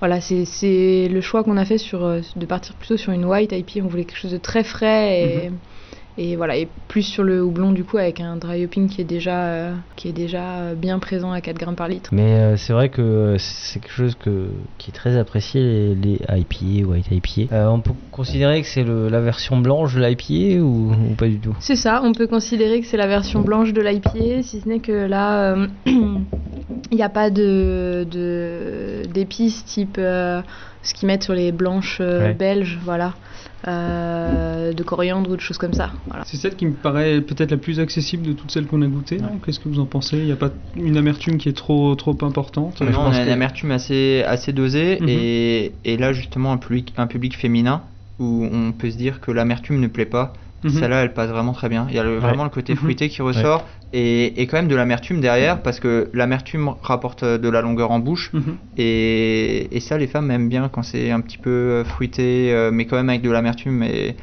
voilà, 0.00 0.20
c'est 0.20 0.44
c'est 0.44 1.08
le 1.10 1.20
choix 1.20 1.42
qu'on 1.44 1.56
a 1.56 1.64
fait 1.64 1.78
sur, 1.78 2.00
de 2.36 2.46
partir 2.46 2.74
plutôt 2.74 2.96
sur 2.98 3.12
une 3.12 3.24
white 3.24 3.52
IPA. 3.52 3.84
On 3.84 3.88
voulait 3.88 4.04
quelque 4.04 4.18
chose 4.18 4.32
de 4.32 4.36
très 4.38 4.64
frais 4.64 5.22
et. 5.22 5.50
Et 6.16 6.36
voilà, 6.36 6.56
et 6.56 6.68
plus 6.86 7.02
sur 7.02 7.24
le 7.24 7.42
houblon 7.42 7.72
du 7.72 7.82
coup 7.84 7.98
avec 7.98 8.20
un 8.20 8.36
dry 8.36 8.64
hopping 8.64 8.88
qui 8.88 9.00
est 9.00 9.04
déjà, 9.04 9.46
euh, 9.46 9.74
qui 9.96 10.08
est 10.08 10.12
déjà 10.12 10.58
euh, 10.60 10.74
bien 10.76 11.00
présent 11.00 11.32
à 11.32 11.40
4 11.40 11.58
grammes 11.58 11.74
par 11.74 11.88
litre. 11.88 12.10
Mais 12.12 12.34
euh, 12.38 12.56
c'est 12.56 12.72
vrai 12.72 12.88
que 12.88 13.34
c'est 13.38 13.80
quelque 13.80 13.92
chose 13.92 14.14
que, 14.14 14.50
qui 14.78 14.90
est 14.90 14.94
très 14.94 15.16
apprécié, 15.16 15.60
les, 15.60 15.94
les 15.96 16.20
IPA, 16.28 16.86
White 16.88 17.08
IPA. 17.10 17.52
Euh, 17.54 17.66
on 17.68 17.80
peut 17.80 17.94
considérer 18.12 18.60
que 18.62 18.68
c'est 18.68 18.84
le- 18.84 19.08
la 19.08 19.20
version 19.20 19.58
blanche 19.58 19.92
de 19.96 20.00
l'IPA 20.06 20.62
ou, 20.62 20.92
ou 20.92 21.14
pas 21.16 21.26
du 21.26 21.40
tout? 21.40 21.56
C'est 21.58 21.74
ça, 21.74 22.00
on 22.04 22.12
peut 22.12 22.28
considérer 22.28 22.80
que 22.80 22.86
c'est 22.86 22.96
la 22.96 23.08
version 23.08 23.40
blanche 23.40 23.72
de 23.72 23.82
l'IPA, 23.82 24.42
si 24.42 24.60
ce 24.60 24.68
n'est 24.68 24.78
que 24.78 24.92
là, 24.92 25.54
euh, 25.56 25.66
il 25.86 26.96
n'y 26.96 27.02
a 27.02 27.08
pas 27.08 27.30
de 27.30 28.06
de- 28.08 29.02
d'épices 29.12 29.64
type 29.64 29.96
euh, 29.98 30.42
ce 30.84 30.94
qu'ils 30.94 31.06
mettent 31.08 31.24
sur 31.24 31.34
les 31.34 31.50
blanches 31.52 31.98
euh, 32.00 32.20
Ouais. 32.28 32.34
belges, 32.34 32.78
voilà, 32.82 33.14
euh, 33.66 34.72
de 34.72 34.82
coriandre 34.82 35.30
ou 35.30 35.36
de 35.36 35.40
choses 35.40 35.58
comme 35.58 35.72
ça. 35.72 35.90
Voilà. 36.06 36.24
C'est 36.26 36.36
celle 36.36 36.56
qui 36.56 36.66
me 36.66 36.74
paraît 36.74 37.20
peut-être 37.20 37.50
la 37.50 37.56
plus 37.56 37.80
accessible 37.80 38.24
de 38.26 38.32
toutes 38.32 38.50
celles 38.50 38.66
qu'on 38.66 38.82
a 38.82 38.86
goûtées. 38.86 39.18
non? 39.18 39.38
Qu'est-ce 39.44 39.58
que 39.58 39.68
vous 39.68 39.80
en 39.80 39.86
pensez? 39.86 40.18
Il 40.18 40.24
n'y 40.26 40.32
a 40.32 40.36
pas 40.36 40.50
une 40.76 40.96
amertume 40.96 41.38
qui 41.38 41.48
est 41.48 41.56
trop, 41.56 41.94
trop 41.94 42.16
importante? 42.22 42.80
Non, 42.82 43.00
on 43.00 43.12
a 43.12 43.22
une 43.22 43.28
amertume 43.30 43.70
assez, 43.70 44.22
assez 44.26 44.52
dosée 44.52 44.98
Mhm. 45.00 45.08
et, 45.08 45.72
et 45.84 45.96
là 45.96 46.12
justement 46.12 46.52
un 46.52 46.58
public, 46.58 46.92
un 46.96 47.06
public 47.06 47.36
féminin 47.36 47.82
où 48.18 48.48
on 48.52 48.72
peut 48.72 48.90
se 48.90 48.96
dire 48.96 49.20
que 49.20 49.30
l'amertume 49.32 49.80
ne 49.80 49.88
plaît 49.88 50.04
pas. 50.06 50.32
Mhm. 50.64 50.70
Celle-là, 50.70 51.02
elle 51.02 51.12
passe 51.14 51.30
vraiment 51.30 51.52
très 51.52 51.68
bien. 51.68 51.86
Il 51.90 51.94
y 51.94 51.98
a 51.98 52.02
le- 52.02 52.14
Ouais. 52.14 52.18
vraiment 52.18 52.44
le 52.44 52.50
côté 52.50 52.72
Mhm. 52.72 52.78
fruité 52.78 53.08
qui 53.08 53.22
ressort 53.22 53.66
et, 53.92 54.40
et 54.42 54.46
quand 54.46 54.56
même 54.56 54.66
de 54.68 54.74
l'amertume 54.74 55.20
derrière 55.20 55.62
parce 55.62 55.78
que 55.78 56.10
l'amertume 56.14 56.74
rapporte 56.82 57.24
de 57.24 57.48
la 57.48 57.60
longueur 57.60 57.90
en 57.90 57.98
bouche 58.00 58.30
Mhm. 58.32 58.56
et, 58.78 59.76
et 59.76 59.80
ça, 59.80 59.98
les 59.98 60.06
femmes 60.06 60.30
aiment 60.30 60.48
bien 60.48 60.68
quand 60.68 60.82
c'est 60.82 61.10
un 61.10 61.20
petit 61.20 61.38
peu 61.38 61.84
fruité 61.84 62.52
euh, 62.52 62.70
mais 62.72 62.86
quand 62.86 62.96
même 62.96 63.08
avec 63.10 63.22
de 63.22 63.30
l'amertume. 63.30 63.82
Et 63.82 64.16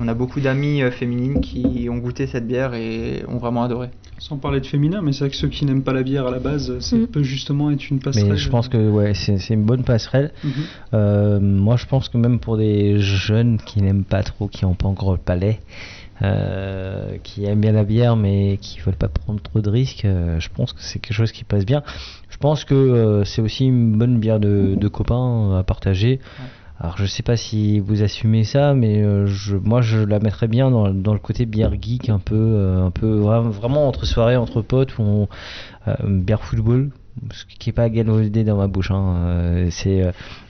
on 0.00 0.08
a 0.08 0.14
beaucoup 0.14 0.40
d'amis 0.40 0.82
euh, 0.82 0.90
féminines 0.90 1.40
qui 1.40 1.88
ont 1.90 1.98
goûté 1.98 2.26
cette 2.26 2.46
bière 2.46 2.74
et 2.74 3.22
ont 3.28 3.38
vraiment 3.38 3.62
adoré. 3.64 3.88
Sans 4.18 4.36
parler 4.36 4.60
de 4.60 4.66
féminin, 4.66 5.00
mais 5.02 5.12
c'est 5.12 5.20
vrai 5.20 5.30
que 5.30 5.36
ceux 5.36 5.48
qui 5.48 5.64
n'aiment 5.64 5.82
pas 5.82 5.92
la 5.92 6.02
bière 6.04 6.26
à 6.26 6.30
la 6.30 6.38
base, 6.38 6.78
ça 6.78 6.96
Mm. 6.96 7.06
peut 7.08 7.22
justement 7.24 7.70
être 7.70 7.90
une 7.90 7.98
passerelle. 7.98 8.30
Mais 8.30 8.36
je 8.36 8.48
pense 8.48 8.68
que 8.68 8.88
ouais, 8.88 9.12
c'est 9.14 9.36
une 9.50 9.64
bonne 9.64 9.82
passerelle. 9.82 10.32
Mhm. 10.44 10.52
Euh, 10.94 11.40
moi, 11.40 11.76
je 11.76 11.86
pense 11.86 12.08
que 12.08 12.16
même 12.16 12.38
pour 12.38 12.56
des 12.56 12.98
jeunes 13.00 13.58
qui 13.58 13.82
n'aiment 13.82 14.04
pas 14.04 14.22
trop, 14.22 14.46
qui 14.48 14.64
n'ont 14.64 14.74
pas 14.74 14.86
encore 14.88 15.12
le 15.12 15.18
palais, 15.18 15.60
euh, 16.22 17.16
qui 17.24 17.44
aiment 17.44 17.60
bien 17.60 17.72
la 17.72 17.82
bière 17.84 18.14
mais 18.16 18.56
qui 18.60 18.78
veulent 18.80 18.94
pas 18.94 19.08
prendre 19.08 19.40
trop 19.42 19.60
de 19.60 19.68
risques, 19.68 20.04
euh, 20.04 20.38
je 20.38 20.48
pense 20.54 20.72
que 20.72 20.80
c'est 20.80 21.00
quelque 21.00 21.16
chose 21.16 21.32
qui 21.32 21.42
passe 21.44 21.66
bien. 21.66 21.82
Je 22.30 22.36
pense 22.38 22.64
que 22.64 22.74
euh, 22.74 23.24
c'est 23.24 23.42
aussi 23.42 23.66
une 23.66 23.98
bonne 23.98 24.18
bière 24.18 24.38
de, 24.38 24.74
de 24.76 24.88
copains 24.88 25.58
à 25.58 25.64
partager. 25.64 26.20
Alors 26.80 26.96
je 26.96 27.06
sais 27.06 27.22
pas 27.22 27.36
si 27.36 27.78
vous 27.78 28.02
assumez 28.02 28.42
ça, 28.42 28.74
mais 28.74 29.00
euh, 29.00 29.28
moi 29.62 29.80
je 29.80 29.98
la 30.00 30.18
mettrais 30.18 30.48
bien 30.48 30.70
dans, 30.70 30.88
le 30.88 31.18
côté 31.18 31.46
bière 31.46 31.72
geek, 31.80 32.08
un 32.08 32.18
peu, 32.18 32.34
euh, 32.34 32.84
un 32.84 32.90
peu 32.90 33.20
vra- 33.20 33.48
vraiment 33.48 33.86
entre 33.86 34.06
soirées, 34.06 34.36
entre 34.36 34.60
potes, 34.60 34.98
on, 34.98 35.28
euh, 35.86 35.94
bière 36.04 36.42
football, 36.42 36.90
ce 37.30 37.44
qui 37.46 37.70
est 37.70 37.72
pas 37.72 37.88
galvaudé 37.88 38.42
dans 38.42 38.56
ma 38.56 38.66
bouche. 38.66 38.90
hein, 38.90 39.66
c'est, 39.70 40.02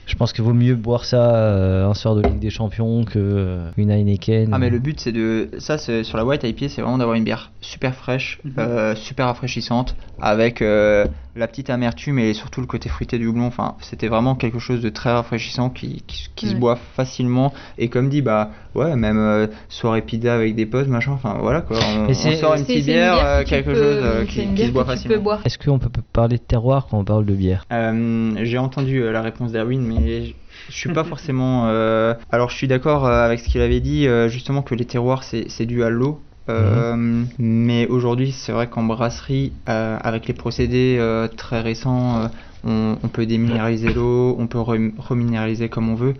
je 0.05 0.15
pense 0.15 0.33
qu'il 0.33 0.43
vaut 0.43 0.53
mieux 0.53 0.75
boire 0.75 1.05
ça 1.05 1.35
euh, 1.35 1.87
un 1.89 1.93
soir 1.93 2.15
de 2.15 2.21
Ligue 2.21 2.39
des 2.39 2.49
Champions 2.49 3.03
que 3.05 3.17
euh, 3.19 3.69
une 3.77 3.89
Heineken. 3.91 4.49
Ah 4.53 4.59
mais 4.59 4.69
le 4.69 4.79
but 4.79 4.99
c'est 4.99 5.11
de 5.11 5.49
ça 5.57 5.77
c'est 5.77 6.03
sur 6.03 6.17
la 6.17 6.25
white 6.25 6.43
IPA 6.43 6.69
c'est 6.69 6.81
vraiment 6.81 6.97
d'avoir 6.97 7.15
une 7.17 7.23
bière 7.23 7.51
super 7.61 7.95
fraîche, 7.95 8.39
Mhm. 8.43 8.53
euh, 8.59 8.95
super 8.95 9.25
rafraîchissante 9.27 9.95
avec 10.21 10.61
euh, 10.61 11.05
la 11.35 11.47
petite 11.47 11.69
amertume 11.69 12.17
et 12.19 12.33
surtout 12.33 12.61
le 12.61 12.67
côté 12.67 12.87
fruité 12.87 13.17
du 13.17 13.27
houblon. 13.27 13.45
Enfin 13.47 13.75
c'était 13.81 14.07
vraiment 14.07 14.35
quelque 14.35 14.59
chose 14.59 14.81
de 14.81 14.89
très 14.89 15.11
rafraîchissant 15.11 15.69
qui, 15.69 16.03
qui, 16.07 16.29
qui 16.35 16.47
se 16.47 16.55
boit 16.55 16.77
facilement 16.95 17.53
et 17.77 17.89
comme 17.89 18.07
dit 18.09 18.21
bah 18.21 18.51
ouais 18.75 18.95
même 18.95 19.17
euh, 19.17 19.47
soirée 19.67 20.01
pizza 20.01 20.33
avec 20.33 20.55
des 20.55 20.65
potes 20.65 20.87
machin. 20.87 21.11
Enfin 21.11 21.37
voilà 21.41 21.61
quoi. 21.61 21.77
On, 21.97 22.09
on 22.09 22.13
sort 22.13 22.53
une 22.55 22.61
petite 22.63 22.77
une 22.79 22.93
bière, 22.93 23.25
euh, 23.25 23.43
que 23.43 23.49
quelque 23.49 23.65
peux- 23.71 23.73
chose 23.75 23.99
euh, 24.03 24.25
qui, 24.25 24.45
qui 24.55 24.65
se 24.67 24.71
boit 24.71 24.85
facilement. 24.85 25.37
Est-ce 25.43 25.57
qu'on 25.57 25.79
peut 25.79 25.89
parler 26.13 26.37
de 26.37 26.43
terroir 26.43 26.87
quand 26.89 26.99
on 26.99 27.03
parle 27.03 27.25
de 27.25 27.33
bière? 27.33 27.65
Euh, 27.73 28.31
j'ai 28.43 28.57
entendu 28.57 29.01
euh, 29.01 29.11
la 29.11 29.21
réponse 29.21 29.51
d'Erwin, 29.51 29.81
mais 29.81 29.94
je- 29.95 30.33
je 30.69 30.75
suis 30.75 30.89
pas 30.89 31.03
forcément. 31.11 31.67
euh, 31.67 32.13
Alors, 32.31 32.49
je 32.49 32.55
suis 32.57 32.67
d'accord 32.67 33.05
euh, 33.05 33.25
avec 33.25 33.39
ce 33.39 33.49
qu'il 33.49 33.61
avait 33.61 33.79
dit, 33.81 34.07
euh, 34.07 34.27
justement 34.29 34.61
que 34.61 34.75
les 34.75 34.85
terroirs 34.85 35.23
c'est 35.23 35.65
dû 35.65 35.83
à 35.83 35.89
l'eau. 35.89 36.21
Euh, 36.47 37.23
Mais 37.39 37.87
aujourd'hui, 37.87 38.31
c'est 38.31 38.51
vrai 38.51 38.69
qu'en 38.69 38.83
brasserie, 38.83 39.53
euh, 39.67 39.97
avec 40.01 40.27
les 40.27 40.33
procédés 40.35 40.99
très 41.37 41.61
récents, 41.61 42.29
on, 42.63 42.97
on 43.01 43.09
peut 43.09 43.25
déminéraliser 43.25 43.93
l'eau, 43.93 44.35
on 44.37 44.47
peut 44.47 44.59
rem- 44.59 44.93
reminéraliser 44.97 45.69
comme 45.69 45.89
on 45.89 45.95
veut. 45.95 46.13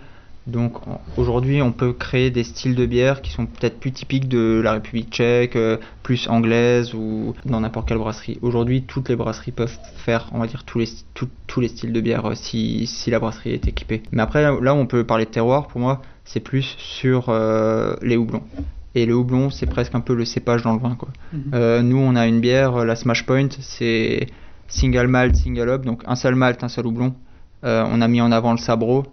Donc 0.47 0.73
aujourd'hui, 1.17 1.61
on 1.63 1.71
peut 1.71 1.91
créer 1.91 2.29
des 2.29 2.43
styles 2.43 2.75
de 2.75 2.85
bière 2.85 3.23
qui 3.23 3.31
sont 3.31 3.47
peut-être 3.47 3.79
plus 3.79 3.91
typiques 3.91 4.27
de 4.27 4.61
la 4.63 4.73
République 4.73 5.09
tchèque, 5.09 5.55
euh, 5.55 5.77
plus 6.03 6.27
anglaise 6.29 6.93
ou 6.93 7.33
dans 7.45 7.61
n'importe 7.61 7.87
quelle 7.87 7.97
brasserie. 7.97 8.37
Aujourd'hui, 8.43 8.83
toutes 8.83 9.09
les 9.09 9.15
brasseries 9.15 9.51
peuvent 9.51 9.75
faire, 9.95 10.29
on 10.33 10.39
va 10.39 10.45
dire, 10.45 10.63
tous 10.63 10.77
les, 10.77 10.87
tout- 11.15 11.29
tous 11.47 11.61
les 11.61 11.67
styles 11.67 11.93
de 11.93 11.99
bière 11.99 12.25
euh, 12.27 12.35
si, 12.35 12.85
si 12.85 13.09
la 13.09 13.17
brasserie 13.19 13.53
est 13.53 13.67
équipée. 13.67 14.03
Mais 14.11 14.21
après, 14.21 14.43
là, 14.61 14.75
on 14.75 14.85
peut 14.85 15.03
parler 15.03 15.25
de 15.25 15.31
terroir, 15.31 15.65
pour 15.67 15.81
moi, 15.81 16.03
c'est 16.25 16.41
plus 16.41 16.75
sur 16.77 17.29
euh, 17.29 17.95
les 18.03 18.15
houblons. 18.15 18.43
Et 18.93 19.07
le 19.07 19.15
houblon, 19.15 19.49
c'est 19.49 19.65
presque 19.65 19.95
un 19.95 19.99
peu 19.99 20.13
le 20.13 20.25
cépage 20.25 20.61
dans 20.61 20.73
le 20.73 20.79
vin. 20.79 20.95
Quoi. 20.95 21.09
Mhm. 21.33 21.41
Euh, 21.55 21.81
nous, 21.81 21.97
on 21.97 22.15
a 22.15 22.27
une 22.27 22.39
bière, 22.39 22.85
la 22.85 22.95
Smash 22.95 23.25
Point, 23.25 23.49
c'est 23.61 24.27
single 24.67 25.07
malt, 25.07 25.35
single 25.35 25.69
hop, 25.69 25.85
donc 25.85 26.03
un 26.05 26.15
seul 26.15 26.35
malt, 26.35 26.63
un 26.63 26.69
seul 26.69 26.85
houblon. 26.85 27.15
Euh, 27.63 27.83
on 27.91 27.99
a 28.01 28.07
mis 28.07 28.21
en 28.21 28.31
avant 28.31 28.51
le 28.51 28.57
sabro. 28.59 29.05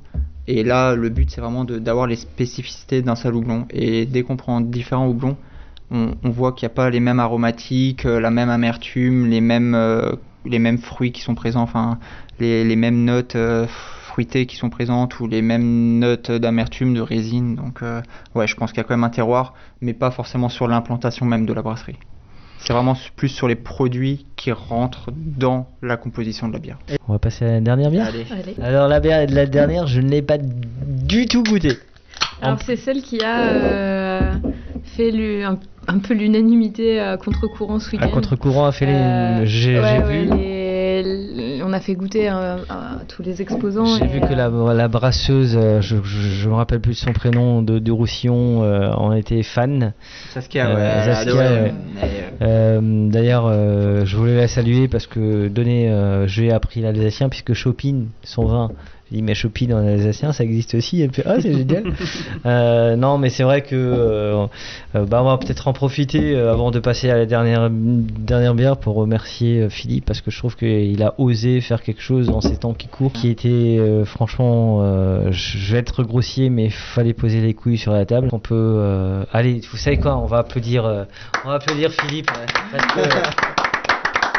Et 0.49 0.65
là, 0.65 0.95
le 0.95 1.09
but, 1.09 1.31
c'est 1.31 1.41
vraiment 1.41 1.65
d'avoir 1.65 2.07
les 2.07 2.17
spécificités 2.17 3.03
d'un 3.03 3.15
seul 3.15 3.35
houblon. 3.35 3.67
Et 3.71 4.07
dès 4.07 4.23
qu'on 4.23 4.37
prend 4.37 4.61
différents 4.61 5.07
houblons, 5.07 5.37
on, 5.93 6.31
voit 6.31 6.53
qu'il 6.53 6.67
n'y 6.67 6.73
a 6.73 6.75
pas 6.75 6.91
les 6.91 7.01
mêmes 7.01 7.21
aromatiques, 7.21 8.07
euh, 8.07 8.19
la 8.19 8.31
même 8.31 8.49
amertume, 8.49 9.27
les 9.27 9.43
mêmes, 9.43 9.75
euh, 9.75 10.13
les 10.47 10.59
mêmes 10.59 10.79
fruits 10.79 11.13
qui 11.13 11.21
sont 11.21 11.35
présents, 11.35 11.63
enfin, 11.63 11.99
les, 12.41 12.77
mêmes 12.77 13.05
notes 13.05 13.37
euh, 13.37 13.67
fruitées 13.69 14.47
qui 14.47 14.57
sont 14.57 14.71
présentes, 14.71 15.21
ou 15.21 15.27
les 15.27 15.43
mêmes 15.43 15.99
notes 15.99 16.31
d'amertume, 16.31 16.95
de 16.95 17.01
résine. 17.01 17.55
Donc, 17.55 17.83
ouais, 18.35 18.47
je 18.47 18.57
pense 18.57 18.73
qu'il 18.73 18.79
y 18.79 18.81
a 18.81 18.85
quand 18.85 18.95
même 18.95 19.05
un 19.05 19.11
terroir, 19.11 19.55
mais 19.81 19.93
pas 19.93 20.11
forcément 20.11 20.49
sur 20.49 20.67
l'implantation 20.67 21.27
même 21.27 21.47
de 21.47 21.53
la 21.53 21.63
brasserie. 21.63 21.99
C'est 22.65 22.73
vraiment 22.73 22.97
plus 23.17 23.29
sur 23.29 23.49
les 23.49 23.57
produits 23.57 24.25
qui 24.37 24.53
rentrent 24.53 25.11
dans 25.17 25.67
la 25.83 25.97
composition 25.97 26.47
de 26.49 26.53
la 26.53 26.59
bière. 26.61 26.79
On 27.09 27.13
va 27.13 27.19
passer 27.19 27.45
à 27.45 27.51
la 27.53 27.61
dernière 27.61 27.91
bière? 27.91 28.07
Allez. 28.07 28.25
Allez. 28.31 28.55
Alors 28.63 28.89
la 28.89 29.01
bière 29.01 29.27
la 29.29 29.47
dernière, 29.47 29.87
je 29.87 30.01
ne 30.01 30.09
l'ai 30.09 30.23
pas 30.23 30.39
du 30.39 31.27
tout 31.27 31.43
goûtée. 31.43 31.77
Alors 32.41 32.59
c'est 32.65 32.77
celle 32.77 33.03
qui 33.03 33.21
a 33.23 33.41
euh, 33.41 34.33
fait 34.97 35.13
un, 35.45 35.59
un 35.89 35.99
peu 35.99 36.15
l'unanimité 36.15 37.01
à 37.01 37.17
contre-courant 37.17 37.79
ce 37.81 37.91
week-end. 37.93 38.07
À 38.07 38.09
contre-courant 38.09 38.67
a 38.67 38.73
fait 38.73 38.87
les... 38.87 38.93
Euh, 38.93 39.45
J'ai 39.45 39.81
ouais, 39.81 39.97
j'ai 39.99 40.05
ouais, 40.05 40.25
vu... 40.25 40.31
les- 40.37 40.62
on 41.65 41.73
a 41.73 41.81
fait 41.81 41.95
goûter 41.95 42.29
à, 42.29 42.55
à 42.69 42.97
tous 43.09 43.23
les 43.23 43.41
exposants. 43.43 43.99
J'ai 43.99 44.07
vu 44.07 44.21
que 44.21 44.33
la, 44.35 44.49
la 44.49 44.89
brasseuse, 44.89 45.57
euh, 45.57 45.81
je, 45.81 45.97
je 46.05 46.49
me 46.49 46.55
rappelle 46.55 46.81
plus 46.81 46.93
de 46.93 46.99
son 46.99 47.13
prénom, 47.13 47.63
de, 47.63 47.79
de 47.79 47.93
Roussillon, 47.93 48.63
euh, 48.63 48.91
en 48.93 49.13
était 49.13 49.43
fan. 49.43 49.93
Saskia, 50.31 50.69
Euh, 50.69 51.25
ouais, 51.27 51.35
euh, 51.37 51.69
Euh, 52.43 53.09
D'ailleurs, 53.11 53.47
euh, 53.47 54.05
je 54.05 54.17
voulais 54.17 54.37
la 54.37 54.49
saluer 54.49 54.89
parce 54.89 55.07
que 55.07 55.49
donné, 55.49 55.91
euh, 55.91 56.27
j'ai 56.27 56.53
appris 56.53 56.81
l'alsacien 56.81 57.29
puisque 57.29 57.53
Chopin, 57.55 58.05
son 58.23 58.47
vin, 58.47 58.71
j'ai 59.13 59.19
dit 59.19 59.23
mais 59.23 59.35
Chopin 59.35 59.71
en 59.73 59.87
alsacien, 59.87 60.33
ça 60.33 60.43
existe 60.45 60.75
aussi. 60.75 61.03
Elle 61.03 61.09
me 61.09 61.13
fait 61.13 61.25
ah 61.27 61.37
c'est 61.41 61.53
génial. 61.53 61.85
Euh, 62.45 62.97
non, 62.97 63.19
mais 63.19 63.31
c'est 63.31 63.43
vrai 63.43 63.63
que 63.63 63.75
euh, 63.75 64.47
euh, 64.95 65.05
bah, 65.05 65.23
on 65.23 65.27
va 65.27 65.39
peut-être 65.39 65.69
en 65.69 65.73
profiter 65.73 66.35
euh, 66.35 66.53
avant 66.53 66.71
de 66.71 66.81
passer 66.81 67.09
à 67.09 67.17
la 67.17 67.27
dernière 67.27 67.69
dernière 67.71 68.55
bière 68.55 68.77
pour 68.79 68.97
remercier 68.97 69.61
euh, 69.61 69.69
Philippe 69.69 70.07
parce 70.07 70.21
que 70.21 70.31
je 70.31 70.39
trouve 70.39 70.57
qu'il 70.57 71.03
a 71.03 71.15
osé 71.19 71.61
faire 71.61 71.83
quelque 71.83 72.01
chose 72.01 72.27
dans 72.27 72.41
ces 72.41 72.57
temps 72.57 72.75
qui 72.75 72.89
courent, 72.89 73.13
qui 73.13 73.29
était 73.29 73.77
euh, 73.79 74.05
franchement, 74.05 74.81
euh, 74.83 75.31
je 75.31 75.73
vais 75.73 75.79
être 75.79 76.03
grossier, 76.03 76.51
mais 76.51 76.71
fallait 76.71 77.15
poser 77.15 77.41
les 77.41 77.55
couilles 77.55 77.79
sur 77.79 77.93
la 77.93 78.07
table. 78.07 78.29
On 78.33 78.39
peut, 78.39 78.55
euh, 78.55 79.25
allez, 79.33 79.61
vous 79.71 79.77
savez 79.77 79.99
quoi, 79.99 80.17
on 80.17 80.27
va 80.27 80.39
applaudir, 80.39 80.85
euh, 80.85 81.05
on 81.45 81.49
va 81.49 81.55
applaudir 81.55 81.93
Philippe 81.93 82.31
parce 82.73 82.87
que 82.95 83.01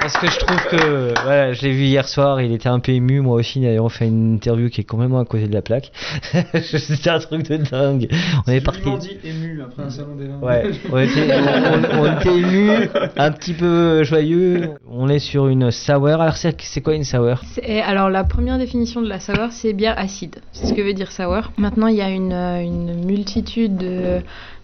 Parce 0.03 0.17
que 0.17 0.29
je 0.29 0.37
trouve 0.37 0.65
que, 0.69 1.13
voilà, 1.23 1.53
je 1.53 1.61
l'ai 1.61 1.71
vu 1.71 1.83
hier 1.83 2.05
soir, 2.09 2.41
il 2.41 2.51
était 2.51 2.67
un 2.67 2.79
peu 2.79 2.91
ému. 2.91 3.21
Moi 3.21 3.37
aussi, 3.37 3.61
d'ailleurs, 3.61 3.85
on 3.85 3.89
fait 3.89 4.05
une 4.07 4.33
interview 4.35 4.67
qui 4.69 4.81
est 4.81 4.83
complètement 4.83 5.19
à 5.19 5.23
côté 5.25 5.47
de 5.47 5.53
la 5.53 5.61
plaque. 5.61 5.93
C'était 6.61 7.09
un 7.09 7.19
truc 7.19 7.47
de 7.49 7.55
dingue. 7.55 8.09
On 8.45 8.51
est 8.51 8.59
parti. 8.59 8.81
dit 8.99 9.17
ému 9.23 9.61
après 9.63 9.83
un 9.83 9.89
salon 9.89 10.15
des 10.15 10.27
vins. 10.27 10.39
Ouais, 10.41 10.71
on 10.91 10.97
était, 10.97 11.33
on, 11.33 12.01
on 12.01 12.19
était 12.19 12.35
ému, 12.37 12.69
un 13.15 13.31
petit 13.31 13.53
peu 13.53 14.03
joyeux. 14.03 14.71
On 14.91 15.07
est 15.07 15.19
sur 15.19 15.47
une 15.47 15.71
sour. 15.71 16.05
Alors, 16.07 16.35
c'est 16.35 16.81
quoi 16.81 16.95
une 16.95 17.05
sour? 17.05 17.39
C'est- 17.53 17.79
Alors 17.81 18.09
la 18.09 18.25
première 18.25 18.57
définition 18.57 19.01
de 19.01 19.07
la 19.07 19.21
sour, 19.21 19.51
c'est 19.51 19.71
bière 19.71 19.97
acide. 19.97 20.35
C'est 20.51 20.65
ce 20.67 20.73
que 20.73 20.81
veut 20.81 20.93
dire 20.93 21.13
sour. 21.13 21.53
Maintenant, 21.57 21.87
il 21.87 21.95
y 21.95 22.01
a 22.01 22.09
une, 22.09 22.33
euh, 22.33 22.61
une 22.61 23.05
multitude 23.05 23.77
de, 23.77 24.19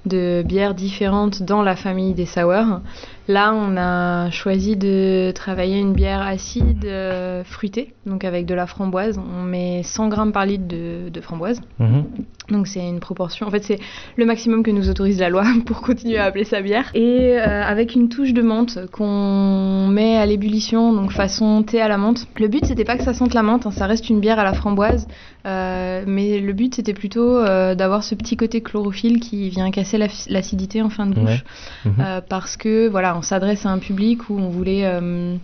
de 0.06 0.44
bières 0.46 0.74
différentes 0.74 1.44
dans 1.44 1.62
la 1.64 1.78
famille 1.78 2.14
des 2.14 2.26
sour. 2.26 2.82
Là, 3.30 3.54
on 3.54 3.78
a 3.78 4.32
choisi 4.32 4.76
de 4.76 5.32
travailler 5.36 5.78
une 5.80 5.94
bière 5.94 6.22
acide 6.24 6.84
euh, 6.86 7.44
fruitée, 7.44 7.94
donc 8.08 8.24
avec 8.26 8.48
de 8.48 8.56
la 8.56 8.66
framboise. 8.66 9.20
On 9.20 9.44
met 9.44 9.84
100 9.84 10.08
grammes 10.08 10.32
par 10.32 10.48
litre 10.48 10.68
de, 10.68 11.10
de 11.10 11.22
framboise. 11.22 11.62
Mhm. 11.78 12.06
Donc 12.50 12.66
c'est 12.68 12.80
une 12.80 13.00
proportion, 13.00 13.46
en 13.46 13.52
fait 13.52 13.64
c'est 13.64 13.78
le 14.18 14.26
maximum 14.26 14.64
que 14.64 14.72
nous 14.72 14.90
autorise 14.90 15.20
la 15.20 15.30
loi 15.30 15.44
pour 15.68 15.82
continuer 15.82 16.18
à 16.18 16.24
appeler 16.26 16.44
ça 16.46 16.62
bière. 16.64 16.90
Et 16.96 17.38
euh, 17.38 17.64
avec 17.64 17.94
une 17.94 18.10
touche 18.10 18.34
de 18.34 18.42
menthe 18.42 18.80
qu'on 18.92 19.86
met 19.88 20.18
à 20.18 20.26
l'ébullition, 20.26 20.92
donc 20.92 21.12
façon 21.12 21.62
thé 21.62 21.80
à 21.80 21.88
la 21.88 22.00
menthe. 22.00 22.26
Le 22.40 22.48
but 22.48 22.66
c'était 22.66 22.86
pas 22.86 22.98
que 22.98 23.04
ça 23.04 23.14
sente 23.14 23.36
la 23.36 23.44
menthe, 23.44 23.68
hein, 23.68 23.72
ça 23.72 23.86
reste 23.86 24.10
une 24.10 24.20
bière 24.20 24.40
à 24.40 24.44
la 24.44 24.54
framboise, 24.54 25.08
euh, 25.46 26.04
mais 26.08 26.40
le 26.40 26.54
but 26.54 26.74
c'était 26.74 26.96
plutôt 26.96 27.38
euh, 27.38 27.76
d'avoir 27.76 28.04
ce 28.04 28.16
petit 28.16 28.36
côté 28.36 28.62
chlorophylle 28.62 29.20
qui 29.20 29.50
vient 29.50 29.70
casser 29.70 30.00
la- 30.00 30.08
l'acidité 30.30 30.82
en 30.82 30.90
fin 30.90 31.06
de 31.06 31.14
bouche. 31.14 31.44
Ouais. 31.86 31.92
Mhm. 31.92 32.22
Parce 32.30 32.58
que 32.58 32.88
voilà, 32.88 33.16
on 33.20 33.22
s'adresse 33.22 33.66
à 33.66 33.70
un 33.70 33.80
public 33.80 34.30
où 34.30 34.40
on 34.40 34.50
voulait. 34.50 34.86
euh, 34.86 35.36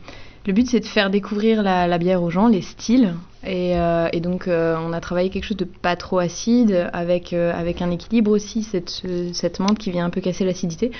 le 0.47 0.53
but 0.53 0.67
c'est 0.67 0.80
de 0.80 0.86
faire 0.86 1.09
découvrir 1.09 1.61
la, 1.61 1.88
la 1.88 1.97
bière 1.97 2.23
aux 2.23 2.30
gens, 2.30 2.47
les 2.47 2.61
styles. 2.61 3.15
Et, 3.45 3.77
euh, 3.77 4.07
et 4.13 4.19
donc 4.21 4.47
euh, 4.47 4.75
on 4.79 4.91
a 4.93 4.99
travaillé 4.99 5.29
quelque 5.29 5.43
chose 5.45 5.57
de 5.57 5.65
pas 5.65 5.95
trop 5.95 6.19
acide, 6.19 6.89
avec, 6.93 7.33
euh, 7.33 7.53
avec 7.53 7.81
un 7.81 7.91
équilibre 7.91 8.31
aussi, 8.31 8.63
cette, 8.63 8.89
ce- 8.89 9.33
cette 9.33 9.59
menthe 9.59 9.77
qui 9.77 9.91
vient 9.91 10.05
un 10.05 10.09
peu 10.09 10.21
casser 10.21 10.45
l'acidité, 10.45 10.91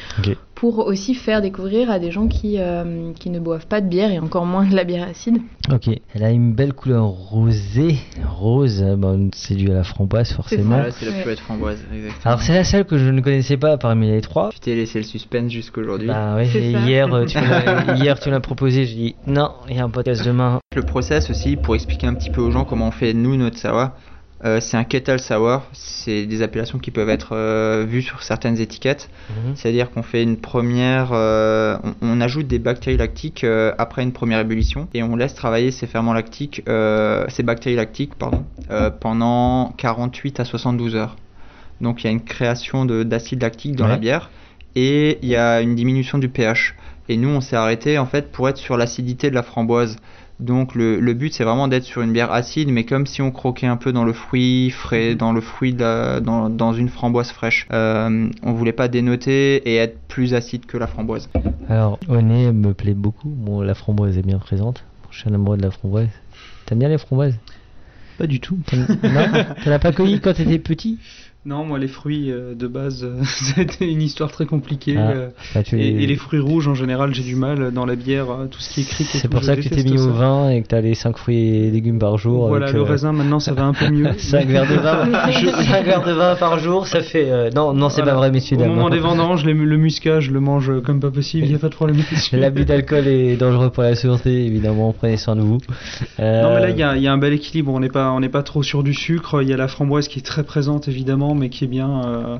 pour 0.54 0.80
aussi 0.88 1.16
faire 1.16 1.42
découvrir 1.42 1.92
à 1.92 2.00
des 2.00 2.12
gens 2.12 2.28
qui, 2.28 2.56
euh, 2.60 3.12
qui 3.20 3.30
ne 3.30 3.40
boivent 3.40 3.68
pas 3.68 3.82
de 3.82 3.88
bière 3.88 4.12
et 4.12 4.20
encore 4.20 4.46
moins 4.46 4.66
de 4.66 4.76
la 4.76 4.84
bière 4.86 5.08
acide. 5.08 5.38
Ok, 5.72 5.90
elle 6.14 6.24
a 6.24 6.30
une 6.30 6.54
belle 6.54 6.74
couleur 6.74 7.04
rosée, 7.06 7.98
rose, 8.26 8.84
bon, 8.98 9.30
c'est 9.34 9.56
dû 9.56 9.70
à 9.72 9.74
la 9.76 9.84
framboise 9.84 10.32
forcément. 10.32 10.82
C'est 10.92 11.06
la 11.06 11.26
Ouais. 11.26 11.36
framboise, 11.36 11.80
exactement. 11.94 12.22
Alors 12.26 12.42
c'est 12.42 12.54
la 12.54 12.64
seule 12.64 12.86
que 12.86 12.98
je 12.98 13.10
ne 13.10 13.20
connaissais 13.22 13.58
pas 13.58 13.78
parmi 13.78 14.10
les 14.10 14.22
trois. 14.22 14.50
Tu 14.52 14.60
t'es 14.60 14.76
laissé 14.76 15.00
le 15.00 15.04
suspense 15.06 15.52
jusqu'aujourd'hui. 15.52 16.08
Bah 16.08 16.38
ça. 16.46 16.58
hier, 16.60 17.10
tu 17.28 17.38
hier 18.02 18.20
tu 18.20 18.30
l'as 18.30 18.40
proposé, 18.40 18.86
j'ai 18.86 18.96
dit 18.96 19.16
non, 19.28 19.50
il 19.70 19.76
y 19.76 19.80
a 19.80 19.84
un 19.84 19.90
podcast 19.90 20.24
demain. 20.26 20.60
Le 20.76 20.84
process 20.84 21.30
aussi, 21.30 21.56
pour 21.56 21.74
expliquer 21.76 22.08
un 22.08 22.14
petit 22.14 22.30
peu 22.30 22.35
aux 22.42 22.52
gens 22.52 22.66
comment 22.66 22.88
on 22.88 22.92
fait 22.92 23.14
nous 23.14 23.36
notre 23.36 23.58
sour, 23.58 23.90
euh, 24.44 24.60
c'est 24.60 24.76
un 24.78 24.84
kettle 24.84 25.20
sour. 25.20 25.64
C'est 25.74 26.26
des 26.26 26.42
appellations 26.42 26.78
qui 26.78 26.92
peuvent 26.92 27.10
être 27.10 27.30
euh, 27.36 27.86
vues 27.88 28.02
sur 28.02 28.22
certaines 28.22 28.60
étiquettes. 28.60 29.10
Mhm. 29.30 29.56
C'est-à-dire 29.56 29.90
qu'on 29.92 30.04
fait 30.04 30.22
une 30.24 30.38
première, 30.38 31.12
euh, 31.14 31.78
on, 31.84 31.94
on 32.02 32.22
ajoute 32.22 32.48
des 32.48 32.60
bactéries 32.60 32.98
lactiques 32.98 33.44
euh, 33.44 33.74
après 33.78 34.04
une 34.04 34.12
première 34.12 34.40
ébullition 34.40 34.88
et 34.94 35.04
on 35.04 35.16
laisse 35.16 35.34
travailler 35.36 35.72
ces 35.72 35.88
ferments 35.88 36.14
lactiques, 36.14 36.62
ces 37.30 37.44
bactéries 37.44 37.76
lactiques, 37.78 38.16
pardon, 38.16 38.44
pendant 39.00 39.74
48 39.78 40.40
à 40.40 40.46
72 40.46 40.96
heures. 40.96 41.16
Donc 41.82 42.04
il 42.04 42.08
y 42.08 42.10
a 42.10 42.12
une 42.12 42.24
création 42.24 42.86
de- 42.86 43.04
d'acide 43.04 43.42
lactique 43.42 43.76
dans 43.76 43.86
Ouais. 43.86 43.92
la 43.92 43.98
bière 43.98 44.30
et 44.76 45.18
il 45.22 45.30
y 45.30 45.36
a 45.36 45.62
une 45.62 45.76
diminution 45.76 46.18
du 46.18 46.30
pH. 46.30 46.76
Et 47.08 47.18
nous, 47.18 47.30
on 47.30 47.42
s'est 47.42 47.56
arrêté 47.56 47.98
en 47.98 48.06
fait 48.06 48.32
pour 48.32 48.50
être 48.50 48.58
sur 48.58 48.78
l'acidité 48.78 49.30
de 49.30 49.36
la 49.36 49.44
framboise. 49.44 49.98
Donc 50.40 50.76
le, 50.76 51.00
le 51.00 51.14
but 51.14 51.34
c'est 51.34 51.46
vraiment 51.46 51.68
d'être 51.70 51.86
sur 51.86 52.02
une 52.02 52.12
bière 52.12 52.32
acide, 52.32 52.70
mais 52.70 52.84
comme 52.84 53.06
si 53.08 53.22
on 53.22 53.32
croquait 53.32 53.68
un 53.68 53.78
peu 53.78 53.94
dans 53.94 54.04
le 54.04 54.12
fruit 54.14 54.70
frais, 54.70 55.16
dans 55.16 55.32
le 55.32 55.40
fruit 55.42 55.74
de 55.74 55.80
la- 55.82 56.20
dans, 56.20 56.50
dans 56.50 56.74
une 56.74 56.90
framboise 56.90 57.32
fraîche. 57.32 57.68
Euh, 57.72 58.28
on 58.44 58.52
voulait 58.54 58.74
pas 58.74 58.88
dénoter 58.90 59.58
et 59.70 59.76
être 59.78 59.98
plus 60.10 60.34
acide 60.34 60.66
que 60.66 60.78
la 60.78 60.88
framboise. 60.88 61.30
Alors, 61.70 62.00
au 62.10 62.20
nez 62.22 62.52
me 62.52 62.74
plaît 62.74 62.94
beaucoup. 62.94 63.30
Bon, 63.30 63.62
la 63.62 63.74
framboise 63.76 64.18
est 64.18 64.26
bien 64.26 64.40
présente. 64.40 64.84
Je 65.12 65.20
suis 65.20 65.30
un 65.30 65.34
amoureux 65.34 65.56
de 65.58 65.62
la 65.64 65.72
framboise. 65.72 66.10
T'aimes 66.66 66.80
bien 66.80 66.90
les 66.90 66.98
framboises? 66.98 67.38
Pas 68.18 68.28
du 68.28 68.40
tout. 68.40 68.58
T'en 69.64 69.72
as 69.72 69.80
pas 69.80 69.92
cueilli 69.92 70.20
quand 70.20 70.34
t'étais 70.34 70.60
petit? 70.60 71.00
Non, 71.48 71.64
moi 71.64 71.78
les 71.78 71.88
fruits 71.88 72.32
euh, 72.32 72.56
de 72.56 72.66
base, 72.66 73.04
euh, 73.04 73.24
ça 73.24 73.62
a 73.62 73.64
été 73.64 73.88
une 73.88 74.02
histoire 74.02 74.32
très 74.32 74.48
compliquée. 74.48 74.96
Ah, 74.98 75.12
euh, 75.12 75.28
bah, 75.54 75.62
et, 75.74 75.76
les- 75.76 76.04
et 76.04 76.08
les 76.08 76.16
fruits 76.16 76.40
rouges 76.40 76.68
en 76.68 76.74
général, 76.74 77.14
j'ai 77.14 77.22
du 77.22 77.36
mal 77.36 77.72
dans 77.72 77.86
la 77.86 77.96
bière, 77.96 78.32
euh, 78.32 78.46
tout 78.50 78.60
ce 78.60 78.74
qui 78.74 78.82
est 78.82 78.84
cric. 78.86 79.14
et 79.14 79.20
C'est 79.20 79.28
pour 79.28 79.44
ça 79.44 79.56
que 79.56 79.62
tu 79.62 79.70
t'es 79.70 79.84
mis 79.84 80.00
au 80.02 80.10
vin 80.12 80.50
et 80.50 80.64
que 80.64 80.68
t'as 80.68 80.82
les 80.82 80.96
5 80.96 81.16
fruits 81.18 81.38
et 81.38 81.70
légumes 81.70 82.00
par 82.00 82.18
jour. 82.18 82.48
Voilà, 82.48 82.66
avec, 82.66 82.76
le 82.76 82.82
euh, 82.82 82.86
raisin 82.86 83.12
maintenant 83.12 83.40
ça 83.40 83.54
va 83.54 83.64
un 83.66 83.74
peu 83.74 83.88
mieux. 83.92 84.12
5 84.18 84.48
verres 84.48 84.68
de 84.68 84.74
vin, 84.76 85.30
Je- 85.32 85.46
5 85.66 85.86
verres 85.86 86.04
de 86.04 86.14
vin 86.14 86.36
par 86.36 86.58
jour, 86.58 86.88
ça 86.88 87.02
fait. 87.04 87.30
euh, 87.30 87.52
Non, 87.56 87.74
non, 87.74 87.90
c'est 87.90 88.02
Voilà. 88.02 88.14
pas 88.14 88.18
vrai, 88.18 88.32
messieurs 88.32 88.58
Au 88.58 88.62
dames. 88.62 88.70
moment 88.74 88.90
des 88.90 88.98
vendanges, 88.98 89.46
les- 89.46 89.54
le 89.54 89.78
muscat, 89.78 90.22
je 90.22 90.32
le 90.32 90.40
mange 90.40 90.82
comme 90.82 91.00
pas 91.00 91.12
possible, 91.12 91.46
il 91.46 91.50
n'y 91.50 91.56
a 91.56 91.60
pas 91.60 91.70
de 91.70 91.76
problème. 91.76 91.98
L'abus 92.34 92.66
d'alcool 92.66 93.06
est 93.08 93.36
dangereux 93.38 93.70
pour 93.70 93.84
la 93.84 93.94
santé, 93.96 94.46
évidemment. 94.48 94.94
Prenez 94.94 95.18
soin 95.18 95.36
de 95.36 95.42
vous. 95.42 95.60
Euh, 96.20 96.42
Non 96.42 96.56
mais 96.56 96.62
là 96.62 96.70
il 96.72 96.78
y 96.80 96.82
a, 96.84 96.96
il 96.98 97.04
y 97.04 97.08
a 97.08 97.14
un 97.14 97.20
bel 97.20 97.34
équilibre, 97.34 97.72
on 97.72 97.80
n'est 97.80 97.90
pas, 97.90 98.10
on 98.14 98.20
n'est 98.20 98.30
pas 98.30 98.42
trop 98.42 98.64
sur 98.64 98.82
du 98.82 98.96
sucre, 98.96 99.44
il 99.44 99.48
y 99.50 99.54
a 99.54 99.58
la 99.58 99.68
framboise 99.68 100.08
qui 100.08 100.18
est 100.18 100.24
très 100.24 100.44
présente 100.44 100.88
évidemment 100.88 101.35
mais 101.36 101.50
qui 101.50 101.64
est 101.66 101.68
bien, 101.68 102.06
euh, 102.06 102.38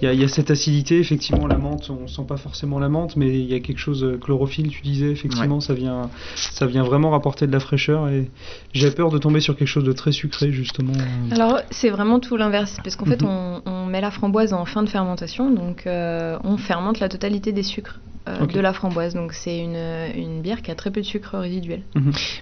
il, 0.00 0.04
y 0.06 0.08
a, 0.08 0.12
il 0.12 0.20
y 0.20 0.24
a 0.24 0.28
cette 0.28 0.50
acidité, 0.50 0.98
effectivement 0.98 1.46
la 1.46 1.58
menthe, 1.58 1.90
on 1.90 2.06
sent 2.06 2.22
pas 2.26 2.36
forcement 2.36 2.78
la 2.78 2.88
menthe 2.88 3.16
mais 3.16 3.28
il 3.28 3.46
y 3.46 3.54
a 3.54 3.60
quelque 3.60 3.78
chose, 3.78 4.02
euh, 4.04 4.18
chlorophylle 4.18 4.68
tu 4.68 4.82
disais, 4.82 5.10
effectivement 5.10 5.60
ça, 5.60 5.74
vient, 5.74 6.10
ça 6.34 6.66
vient 6.66 6.82
vraiment 6.82 7.10
rapporter 7.10 7.46
de 7.46 7.52
la 7.52 7.60
fraîcheur 7.60 8.08
et 8.08 8.30
j'ai 8.72 8.90
peur 8.90 9.10
de 9.10 9.18
tomber 9.18 9.40
sur 9.40 9.56
quelque 9.56 9.68
chose 9.68 9.84
de 9.84 9.92
très 9.92 10.12
sucré 10.12 10.52
justement. 10.52 10.92
Alors 11.30 11.60
c'est 11.70 11.90
vraiment 11.90 12.20
tout 12.20 12.36
l'inverse, 12.36 12.76
parce 12.82 12.96
qu'en 12.96 13.04
fait 13.06 13.22
Mhm. 13.22 13.28
on, 13.28 13.62
on 13.66 13.86
met 13.86 14.00
la 14.00 14.10
framboise 14.10 14.52
en 14.52 14.64
fin 14.64 14.82
de 14.82 14.88
fermentation, 14.88 15.50
donc 15.50 15.86
euh, 15.86 16.38
on 16.44 16.56
fermente 16.56 17.00
la 17.00 17.08
totalité 17.08 17.52
des 17.52 17.62
sucres 17.62 18.00
euh, 18.42 18.46
de 18.46 18.60
la 18.60 18.72
framboise, 18.72 19.14
donc 19.14 19.32
c'est 19.32 19.58
une, 19.58 19.76
une 20.16 20.40
bière 20.42 20.62
qui 20.62 20.70
a 20.70 20.74
très 20.74 20.90
peu 20.90 21.00
de 21.00 21.06
sucre 21.06 21.38
résiduel. 21.38 21.82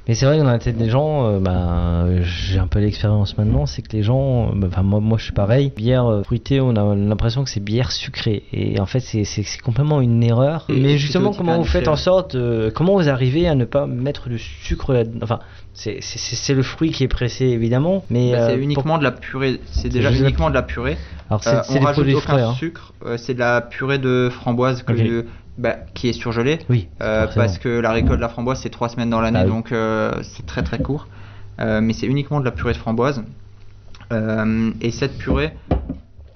Mais 0.09 0.15
c'est 0.15 0.27
vrai 0.27 0.37
que 0.39 0.43
dans 0.43 0.51
la 0.51 0.59
tête 0.59 0.77
des 0.77 0.89
gens, 0.91 1.27
euh, 1.27 1.39
bah, 1.41 2.07
j'ai 2.23 2.59
un 2.59 2.67
peu 2.67 2.79
l'expérience 2.81 3.37
maintenant, 3.39 3.67
c'est 3.67 3.83
que 3.83 3.97
les 3.97 4.03
gens, 4.03 4.53
bah, 4.55 4.69
moi, 4.83 5.01
moi 5.01 5.19
je 5.19 5.25
suis 5.25 5.33
pareil, 5.33 5.73
bière 5.77 6.07
euh, 6.07 6.23
fruitée, 6.23 6.61
on 6.61 6.77
a 6.77 6.95
l'impression 6.95 7.45
que 7.45 7.51
c'est 7.51 7.61
bière 7.61 7.93
sucrée. 7.93 8.43
Et 8.53 8.81
en 8.81 8.87
fait 8.87 9.01
c'est- 9.01 9.25
c'est 9.25 9.43
c'est 9.43 9.61
complètement 9.61 10.01
une 10.01 10.23
erreur. 10.23 10.65
Et 10.69 10.81
Mais 10.81 10.99
justement, 10.99 11.33
comment 11.33 11.59
vous 11.59 11.65
faites 11.65 11.89
en 11.89 11.97
sorte, 11.97 12.35
euh, 12.35 12.71
comment 12.75 12.95
vous 12.95 13.09
arrivez 13.09 13.49
à 13.49 13.55
ne 13.55 13.65
pas 13.65 13.87
mettre 13.87 14.29
de 14.29 14.37
sucre 14.37 14.93
là-dedans 14.93 15.19
Enfin, 15.23 15.39
c'est- 15.75 15.99
c'est 16.01 16.19
c'est 16.37 16.55
le 16.55 16.63
fruit 16.63 16.91
qui 16.91 17.05
est 17.05 17.09
pressé 17.09 17.45
évidemment, 17.47 18.05
mais 18.11 18.33
Bah, 18.33 18.39
euh, 18.39 18.47
c'est 18.49 18.53
pour- 18.55 18.63
uniquement 18.63 18.99
de 18.99 19.05
la 19.05 19.13
purée, 19.13 19.61
c'est 19.71 19.89
déjà 19.89 20.11
uniquement 20.13 20.49
de 20.51 20.55
la 20.55 20.63
purée. 20.63 20.97
Alors 21.29 21.43
c'est 21.43 21.51
Euh, 21.51 21.61
c'est 21.65 21.71
on 21.73 21.81
des 21.81 21.85
rajoute 21.87 21.95
produits 21.95 22.15
aucun 22.15 22.33
frais. 22.35 22.43
Hein. 22.43 22.55
sucre, 22.55 22.93
euh, 23.05 23.17
c'est 23.17 23.35
de 23.35 23.39
la 23.41 23.61
purée 23.61 23.99
de 23.99 24.29
framboise 24.31 24.83
que 24.83 24.93
Ok. 24.93 25.27
Bah, 25.59 25.77
qui 25.95 26.09
est 26.09 26.13
surgelée. 26.13 26.59
Oui. 26.69 26.89
Euh, 27.01 27.27
parce 27.35 27.59
que 27.59 27.69
la 27.69 27.93
récolte 27.93 28.17
de 28.17 28.21
la 28.21 28.29
framboise 28.29 28.61
c'est 28.61 28.71
trois 28.71 28.89
semaines 28.89 29.11
dans 29.11 29.21
l'année 29.21 29.41
Ah 29.41 29.45
oui. 29.45 29.51
donc 29.51 29.73
euh, 29.73 30.13
c'est 30.23 30.47
très 30.47 30.63
très 30.63 30.79
court. 30.79 31.09
Euh, 31.59 31.81
mais 31.81 31.93
c'est 31.95 32.07
uniquement 32.07 32.41
de 32.41 32.45
la 32.45 32.51
purée 32.51 32.73
de 32.73 32.79
framboise. 32.79 33.25
Et 34.81 34.91
cette 34.93 35.19
purée, 35.19 35.53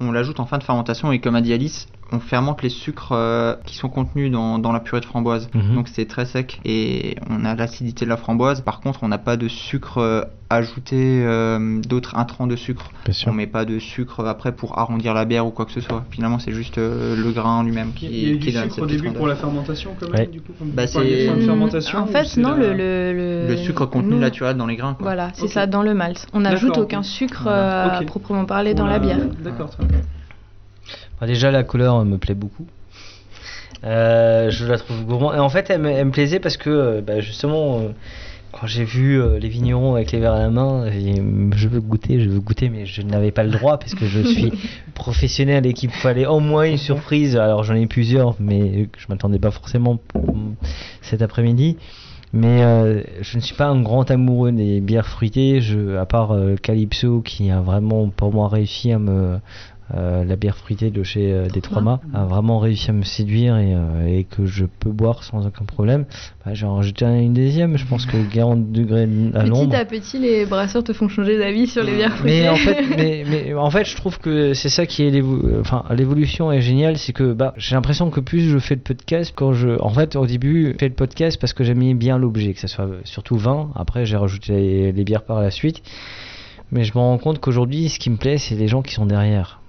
on 0.01 0.11
l'ajoute 0.11 0.41
en 0.41 0.47
fin 0.47 0.59
de 0.59 0.65
fermentation 0.65 1.13
et 1.13 1.21
comme 1.21 1.37
a 1.37 1.41
dit 1.41 1.53
Alice, 1.53 1.87
on 2.13 2.19
fermente 2.21 2.63
les 2.63 2.69
sucres 2.69 3.13
euh, 3.13 3.55
qui 3.67 3.77
sont 3.77 3.89
contenus 3.89 4.31
dans, 4.33 4.59
dans 4.59 4.73
la 4.73 4.81
purée 4.81 5.01
de 5.01 5.05
framboise. 5.07 5.49
Mhm. 5.55 5.75
Donc 5.75 5.89
c'est 5.89 6.07
très 6.07 6.27
sec 6.27 6.61
et 6.65 7.17
on 7.29 7.45
a 7.45 7.55
l'acidité 7.55 8.05
de 8.05 8.11
la 8.11 8.17
framboise. 8.17 8.61
Par 8.63 8.81
contre, 8.81 9.01
on 9.03 9.09
n'a 9.09 9.19
pas 9.19 9.37
de 9.37 9.49
sucre 9.49 9.99
euh, 9.99 10.23
ajouté, 10.51 11.23
euh, 11.25 11.81
d'autres 11.81 12.17
intrants 12.17 12.47
de 12.49 12.57
sucre. 12.57 12.91
Bien 13.05 13.15
sûr. 13.15 13.29
On 13.31 13.35
met 13.35 13.47
pas 13.47 13.65
de 13.65 13.79
sucre 13.79 14.25
après 14.27 14.53
pour 14.53 14.79
arrondir 14.79 15.15
la 15.15 15.25
bière 15.25 15.47
ou 15.47 15.51
quoi 15.51 15.65
que 15.67 15.73
ce 15.73 15.81
soit. 15.81 16.05
Finalement, 16.11 16.39
c'est 16.41 16.53
juste 16.53 16.79
euh, 16.79 17.15
le 17.17 17.31
grain 17.31 17.63
lui-même 17.63 17.93
qui, 17.93 18.07
Il 18.07 18.13
y 18.19 18.27
a 18.27 18.35
eu 18.35 18.39
qui 18.39 18.49
du 18.49 18.53
donne 18.55 18.65
sucre 18.71 18.83
au 18.83 18.87
début 18.87 19.13
pour 19.13 19.27
la 19.29 19.37
fermentation 19.37 19.93
quand 19.99 20.07
même 20.11 20.21
Ouais. 20.21 20.27
du 20.27 20.41
coup 20.41 20.53
comme 20.59 20.71
Bah, 20.71 20.87
c'est- 20.89 20.99
de 20.99 21.41
fermentation 21.43 21.99
En 22.01 22.07
fait 22.07 22.37
non, 22.37 22.51
la- 22.51 22.57
le, 22.57 22.73
le, 22.75 23.13
le, 23.13 23.49
Le 23.49 23.57
sucre 23.57 23.87
contenu 23.87 24.15
nous- 24.15 24.19
naturel 24.19 24.57
dans 24.57 24.67
les 24.67 24.77
grains. 24.77 24.95
Quoi. 24.95 25.05
Voilà, 25.05 25.31
c'est 25.35 25.47
ça, 25.49 25.67
dans 25.67 25.83
le 25.83 25.95
malt. 25.95 26.27
On 26.33 26.41
n'ajoute 26.41 26.77
aucun 26.79 27.03
sucre 27.05 27.43
Voilà. 27.45 27.95
euh, 27.95 27.99
à 28.01 28.03
proprement 28.03 28.45
parler 28.45 28.75
dans 28.75 28.87
la 28.87 28.99
bière. 28.99 29.19
D'accord, 29.45 29.71
très 29.71 29.85
bien. 29.85 29.99
Déjà 31.27 31.51
la 31.51 31.63
couleur 31.63 32.05
me 32.05 32.17
plaît 32.17 32.35
beaucoup. 32.35 32.67
Euh, 33.85 34.51
je 34.51 34.67
la 34.67 34.79
trouve 34.79 35.05
gourmande. 35.05 35.37
Et 35.37 35.39
en 35.39 35.49
fait, 35.49 35.71
elle 35.71 35.81
me, 35.81 35.91
elle 35.91 36.07
me 36.07 36.11
plaisait 36.11 36.41
parce 36.41 36.57
que 36.57 36.71
euh, 36.71 37.01
bah, 37.01 37.21
justement, 37.21 37.79
euh, 37.79 37.89
quand 38.53 38.67
j'ai 38.67 38.85
vu 38.85 39.23
les 39.39 39.49
vignerons 39.49 39.95
avec 39.95 40.13
les 40.13 40.19
verres 40.19 40.35
à 40.35 40.41
la 40.41 40.51
main, 40.51 40.91
dit, 40.91 41.21
je 41.57 41.69
veux 41.69 41.81
goûter, 41.81 42.21
je 42.21 42.29
veux 42.29 42.41
goûter, 42.41 42.69
mais 42.69 42.85
je 42.85 43.03
n'avais 43.03 43.31
pas 43.31 43.45
le 43.45 43.51
droit 43.51 43.79
parce 43.79 43.95
que 43.95 44.07
je 44.07 44.21
suis 44.21 44.53
professionnel 44.95 45.67
et 45.67 45.73
qu'il 45.73 45.91
fallait 45.91 46.27
au 46.27 46.41
moins 46.41 46.65
une 46.65 46.79
surprise. 46.79 47.37
Alors 47.37 47.63
j'en 47.63 47.75
ai 47.75 47.87
plusieurs, 47.87 48.35
mais 48.41 48.89
je 48.99 49.07
m'attendais 49.09 49.39
pas 49.39 49.51
forcément 49.51 49.97
pour 49.97 50.35
mm, 50.35 50.57
cet 51.01 51.23
après-midi. 51.23 51.77
Mais 52.33 52.63
euh, 52.63 53.03
je 53.23 53.37
ne 53.37 53.43
suis 53.43 53.57
pas 53.57 53.67
un 53.67 53.83
grand 53.83 54.09
amoureux 54.11 54.53
des 54.53 54.81
bières 54.81 55.09
fruitées, 55.09 55.61
je, 55.61 55.97
à 55.97 56.07
part 56.07 56.31
euh, 56.31 56.55
Calypso 56.55 57.23
qui 57.23 57.51
a 57.51 57.61
vraiment 57.61 58.09
pour 58.09 58.33
moi 58.33 58.49
réussi 58.49 58.93
à 58.93 59.01
me, 59.01 59.39
euh, 59.95 60.25
la 60.25 60.37
bière 60.37 60.57
fruitée 60.57 60.91
de 60.91 61.03
chez 61.03 61.33
euh, 61.33 61.47
des 61.49 61.61
Trois 61.61 61.83
Mâts 61.83 62.01
a 62.15 62.25
vraiment 62.25 62.59
réussi 62.59 62.91
à 62.91 62.93
me 62.93 63.03
séduire 63.03 63.57
et, 63.57 63.75
euh, 63.75 64.07
et 64.07 64.25
que 64.25 64.47
je 64.47 64.65
peux 64.65 64.91
boire 64.91 65.25
sans 65.25 65.47
aucun 65.47 65.65
problème, 65.65 66.05
bah, 66.45 66.55
j'ai 66.55 66.67
rajouté 66.67 67.05
une 67.07 67.35
deuxième. 67.35 67.77
Je 67.77 67.87
pense 67.87 68.07
que 68.07 68.17
40 68.33 68.71
degrés 68.73 69.05
à 69.35 69.41
Petit 69.41 69.49
l'ombre. 69.51 69.75
à 69.75 69.85
petit, 69.85 70.19
les 70.19 70.47
brasseurs 70.47 70.85
te 70.85 70.93
font 70.93 71.09
changer 71.09 71.39
d'avis 71.39 71.67
sur 71.67 71.83
les 71.83 71.95
bières 71.97 72.17
fruitées. 72.17 72.43
Mais 72.43 72.49
en 72.49 72.57
fait, 72.57 72.85
mais, 72.97 73.25
mais 73.29 73.55
en 73.55 73.71
fait, 73.71 73.85
je 73.85 73.97
trouve 73.97 74.19
que 74.19 74.55
c'est 74.55 74.69
ça 74.69 74.87
qui 74.87 75.03
est 75.05 75.11
l'évo- 75.11 75.59
enfin 75.61 75.85
l'évolution 75.91 76.53
est 76.53 76.61
géniale, 76.61 76.97
c'est 76.97 77.13
que 77.13 77.33
bah 77.33 77.55
j'ai 77.57 77.75
l'impression 77.75 78.11
que 78.11 78.21
plus 78.21 78.49
je 78.49 78.59
fais 78.59 78.77
de 78.77 78.81
podcast, 78.83 79.33
quand 79.35 79.53
je, 79.53 79.81
en 79.81 79.91
fait, 79.91 80.17
au 80.17 80.27
début, 80.27 80.73
je 80.75 80.79
fais 80.79 80.89
le 80.89 80.95
podcast 80.95 81.41
parce 81.41 81.53
que 81.53 81.65
j'aimais 81.65 81.95
bien 81.95 82.19
l'objet, 82.19 82.55
que 82.55 82.61
ça 82.61 82.69
soit 82.69 82.85
euh, 82.87 83.01
surtout 83.05 83.37
vin. 83.37 83.71
Après, 83.75 84.05
j'ai 84.07 84.17
rajouté 84.17 84.53
les, 84.53 84.93
les 84.93 85.05
bières 85.05 85.25
par 85.25 85.41
la 85.41 85.51
suite, 85.51 85.83
mais 86.73 86.85
je 86.85 86.93
me 86.95 86.99
rends 87.01 87.19
compte 87.19 87.41
qu'aujourd'hui, 87.41 87.89
ce 87.89 87.99
qui 87.99 88.11
me 88.11 88.17
plaît, 88.17 88.39
c'est 88.39 88.55
les 88.55 88.69
gens 88.69 88.83
qui 88.83 88.95
sont 88.95 89.07
derrière. 89.07 89.60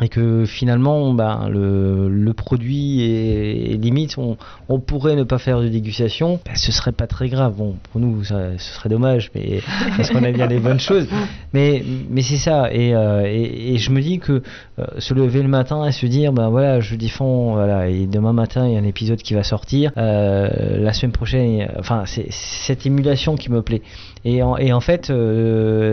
Et 0.00 0.08
que 0.08 0.46
finalement, 0.46 1.12
ben, 1.12 1.50
le, 1.50 2.08
le 2.08 2.32
produit 2.32 3.02
est, 3.02 3.72
est 3.72 3.76
limite, 3.76 4.16
on, 4.16 4.38
on 4.70 4.80
pourrait 4.80 5.16
ne 5.16 5.22
pas 5.22 5.36
faire 5.36 5.60
de 5.60 5.68
dégustation, 5.68 6.40
ben, 6.46 6.54
ce 6.54 6.72
serait 6.72 6.92
pas 6.92 7.06
très 7.06 7.28
grave. 7.28 7.56
Bon, 7.58 7.74
pour 7.90 8.00
nous, 8.00 8.24
ça, 8.24 8.56
ce 8.56 8.72
serait 8.76 8.88
dommage, 8.88 9.30
mais 9.34 9.60
parce 9.98 10.08
qu'on 10.08 10.22
aime 10.24 10.32
bien 10.32 10.46
les 10.46 10.60
bonnes 10.60 10.80
choses. 10.80 11.06
Mais, 11.52 11.84
mais 12.08 12.22
c'est 12.22 12.38
ça. 12.38 12.72
Et, 12.72 12.94
euh, 12.94 13.26
et, 13.26 13.74
et 13.74 13.76
je 13.76 13.90
me 13.90 14.00
dis 14.00 14.18
que 14.18 14.40
euh, 14.78 14.84
se 14.98 15.12
lever 15.12 15.42
le 15.42 15.48
matin 15.48 15.84
et 15.86 15.92
se 15.92 16.06
dire, 16.06 16.32
ben 16.32 16.48
voilà, 16.48 16.80
je 16.80 16.94
diffonds, 16.96 17.52
voilà, 17.52 17.90
et 17.90 18.06
demain 18.06 18.32
matin, 18.32 18.66
il 18.66 18.72
y 18.72 18.76
a 18.76 18.80
un 18.80 18.84
épisode 18.84 19.18
qui 19.20 19.34
va 19.34 19.42
sortir. 19.42 19.92
Euh, 19.98 20.80
la 20.80 20.94
semaine 20.94 21.12
prochaine, 21.12 21.60
a- 21.68 21.78
enfin, 21.80 22.04
c'est 22.06 22.28
cette 22.30 22.86
émulation 22.86 23.36
qui 23.36 23.52
me 23.52 23.60
plaît. 23.60 23.82
Et 24.24 24.42
en, 24.42 24.56
et 24.56 24.72
en 24.72 24.80
fait, 24.80 25.12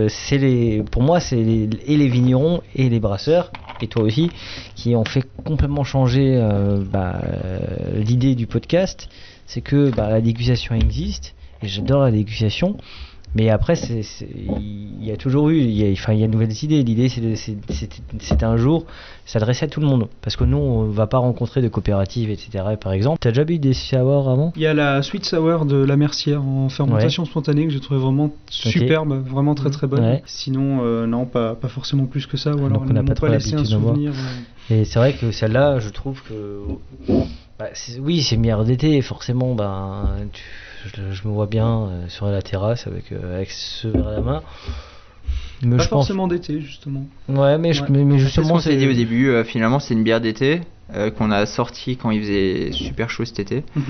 c'est 0.08 0.38
les, 0.38 0.82
pour 0.90 1.02
moi, 1.02 1.20
c'est 1.20 1.36
les, 1.36 1.68
et 1.86 1.96
les 1.98 2.08
vignerons 2.08 2.62
et 2.76 2.88
les 2.88 3.00
brasseurs, 3.00 3.50
et 3.82 3.88
toi 3.90 4.02
aussi, 4.02 4.30
qui 4.74 4.96
ont 4.96 5.04
fait 5.04 5.24
complètement 5.44 5.84
changer 5.84 6.36
euh, 6.36 6.82
bah, 6.82 7.20
euh, 7.22 8.02
l'idée 8.02 8.34
du 8.34 8.46
podcast. 8.46 9.08
C'est 9.46 9.60
que 9.60 9.90
bah, 9.90 10.08
la 10.08 10.20
dégustation 10.20 10.74
existe, 10.74 11.34
et 11.62 11.68
j'adore 11.68 12.02
la 12.02 12.10
dégustation. 12.10 12.76
Mais 13.36 13.48
après, 13.48 13.74
il 13.74 15.04
y 15.04 15.12
a 15.12 15.16
toujours 15.16 15.50
eu, 15.50 15.58
il 15.58 15.70
y 15.70 15.86
a, 15.88 15.92
enfin, 15.92 16.12
il 16.12 16.18
y 16.20 16.24
a 16.24 16.26
de 16.26 16.32
nouvelles 16.32 16.64
idées. 16.64 16.82
L'idée, 16.82 17.08
c'est 17.08 18.42
un 18.42 18.56
jour 18.56 18.86
s'adresser 19.24 19.66
à 19.66 19.68
tout 19.68 19.80
le 19.80 19.86
monde. 19.86 20.08
Parce 20.20 20.34
que 20.36 20.42
nous, 20.44 20.56
on 20.56 20.86
va 20.90 21.06
pas 21.06 21.18
rencontrer 21.18 21.62
de 21.62 21.68
coopératives, 21.68 22.30
etc. 22.30 22.64
Par 22.80 22.92
exemple, 22.92 23.18
t'as 23.20 23.30
déjà 23.30 23.44
bu 23.44 23.58
des 23.58 23.72
sours 23.72 24.28
avant? 24.28 24.52
Il 24.56 24.62
y 24.62 24.66
a 24.66 24.74
la 24.74 25.02
Sweet 25.02 25.24
Sour 25.24 25.64
de 25.64 25.76
la 25.76 25.96
Mercière 25.96 26.42
en 26.42 26.68
fermentation 26.68 27.24
spontanée 27.24 27.66
que 27.66 27.72
j'ai 27.72 27.80
trouvé 27.80 28.00
vraiment 28.00 28.32
superbe, 28.48 29.12
vraiment 29.24 29.54
très 29.54 29.70
très 29.70 29.86
bonne. 29.86 30.00
Ouais. 30.04 30.22
Sinon, 30.26 30.80
euh, 30.82 31.06
non, 31.06 31.24
pas, 31.26 31.54
pas 31.54 31.68
forcément 31.68 32.06
plus 32.06 32.26
que 32.26 32.36
ça. 32.36 32.50
Ou 32.56 32.66
alors, 32.66 32.80
Donc 32.80 32.90
on 32.90 32.92
n'a 32.94 33.02
pas 33.04 33.14
trop 33.14 33.26
laissé 33.28 33.54
un 33.54 33.64
souvenir. 33.64 34.12
euh, 34.70 34.74
Et 34.74 34.84
c'est 34.84 34.98
vrai 34.98 35.12
que 35.12 35.30
celle-là, 35.30 35.78
je 35.78 35.88
trouve 35.90 36.20
que. 36.24 36.62
bah, 37.60 37.66
oui, 38.00 38.22
c'est 38.22 38.36
bière 38.36 38.64
d'été, 38.64 39.00
forcément, 39.02 39.54
ben, 39.54 40.16
tu- 40.32 40.42
je, 40.86 41.12
je 41.12 41.28
me 41.28 41.32
vois 41.32 41.46
bien 41.46 41.68
euh, 41.84 42.08
sur 42.08 42.26
la 42.26 42.42
terrasse 42.42 42.86
avec, 42.86 43.12
euh, 43.12 43.36
avec 43.36 43.50
ce 43.50 43.88
verre 43.88 44.08
à 44.08 44.12
la 44.12 44.20
main. 44.20 44.42
Mais 45.62 45.76
pas 45.76 45.82
je 45.82 45.88
pense. 45.88 46.06
forcément 46.06 46.26
d'été, 46.28 46.60
justement. 46.60 47.06
Ouais, 47.28 47.58
mais, 47.58 47.72
je- 47.72 47.84
mais, 47.90 48.04
mais 48.04 48.14
C'est 48.14 48.20
ce 48.20 48.24
justement, 48.26 48.48
qu'on 48.54 48.60
s'est 48.60 48.76
dit 48.76 48.88
au 48.88 48.92
début, 48.94 49.28
euh, 49.28 49.44
finalement 49.44 49.78
c'est 49.78 49.92
une 49.94 50.02
bière 50.04 50.20
d'été 50.20 50.62
euh, 50.94 51.10
qu'on 51.10 51.30
a 51.30 51.44
sorti 51.46 51.96
quand 51.96 52.10
il 52.10 52.20
faisait 52.22 52.72
super 52.72 53.10
chaud 53.10 53.24
cet 53.24 53.40
été. 53.40 53.62
Mhm. 53.76 53.84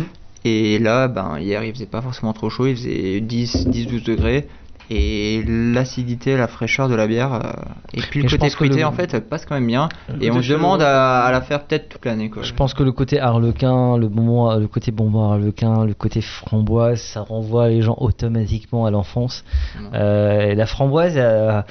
Et 0.45 0.79
là, 0.79 1.07
ben, 1.07 1.39
hier 1.39 1.63
il 1.65 1.73
faisait 1.73 1.87
pas 1.87 2.03
forcément 2.03 2.33
trop 2.33 2.51
chaud, 2.51 2.67
il 2.67 2.75
faisait 2.77 3.21
10-12 3.21 4.03
degrés. 4.03 4.49
Et 4.93 5.45
l'acidité, 5.47 6.37
la 6.37 6.49
fraîcheur 6.49 6.89
de 6.89 6.97
la 6.97 7.07
bière, 7.07 7.33
euh, 7.33 7.53
et 7.95 8.01
puis 8.01 8.23
le 8.23 8.29
côté 8.29 8.51
fruité 8.51 8.79
le- 8.81 8.87
en 8.87 8.91
fait 8.93 9.21
passe 9.21 9.47
quand 9.47 9.55
même 9.55 9.69
bien. 9.69 9.89
Le 10.09 10.21
Et 10.25 10.31
on 10.33 10.43
se 10.43 10.53
demande 10.53 10.83
à, 10.83 11.23
à 11.23 11.31
la 11.31 11.41
faire 11.43 11.63
peut-être 11.63 11.89
toute 11.89 12.05
l'année. 12.05 12.29
Je 12.43 12.53
pense 12.53 12.75
que 12.75 12.83
le 12.83 12.91
côté 12.91 13.21
harlequin, 13.21 13.97
le 13.97 14.09
bonbon, 14.09 14.59
le 14.59 14.67
côté 14.67 14.91
bonbon 14.91 15.31
harlequin, 15.31 15.85
le 15.85 15.95
côté 15.95 16.21
framboise, 16.21 17.01
ça 17.01 17.21
renvoie 17.21 17.69
les 17.69 17.83
gens 17.83 17.95
automatiquement 17.99 18.85
à 18.85 18.91
l'enfance. 18.91 19.45
Euh, 19.95 20.55
la 20.57 20.67
framboise, 20.67 21.15
euh, 21.17 21.63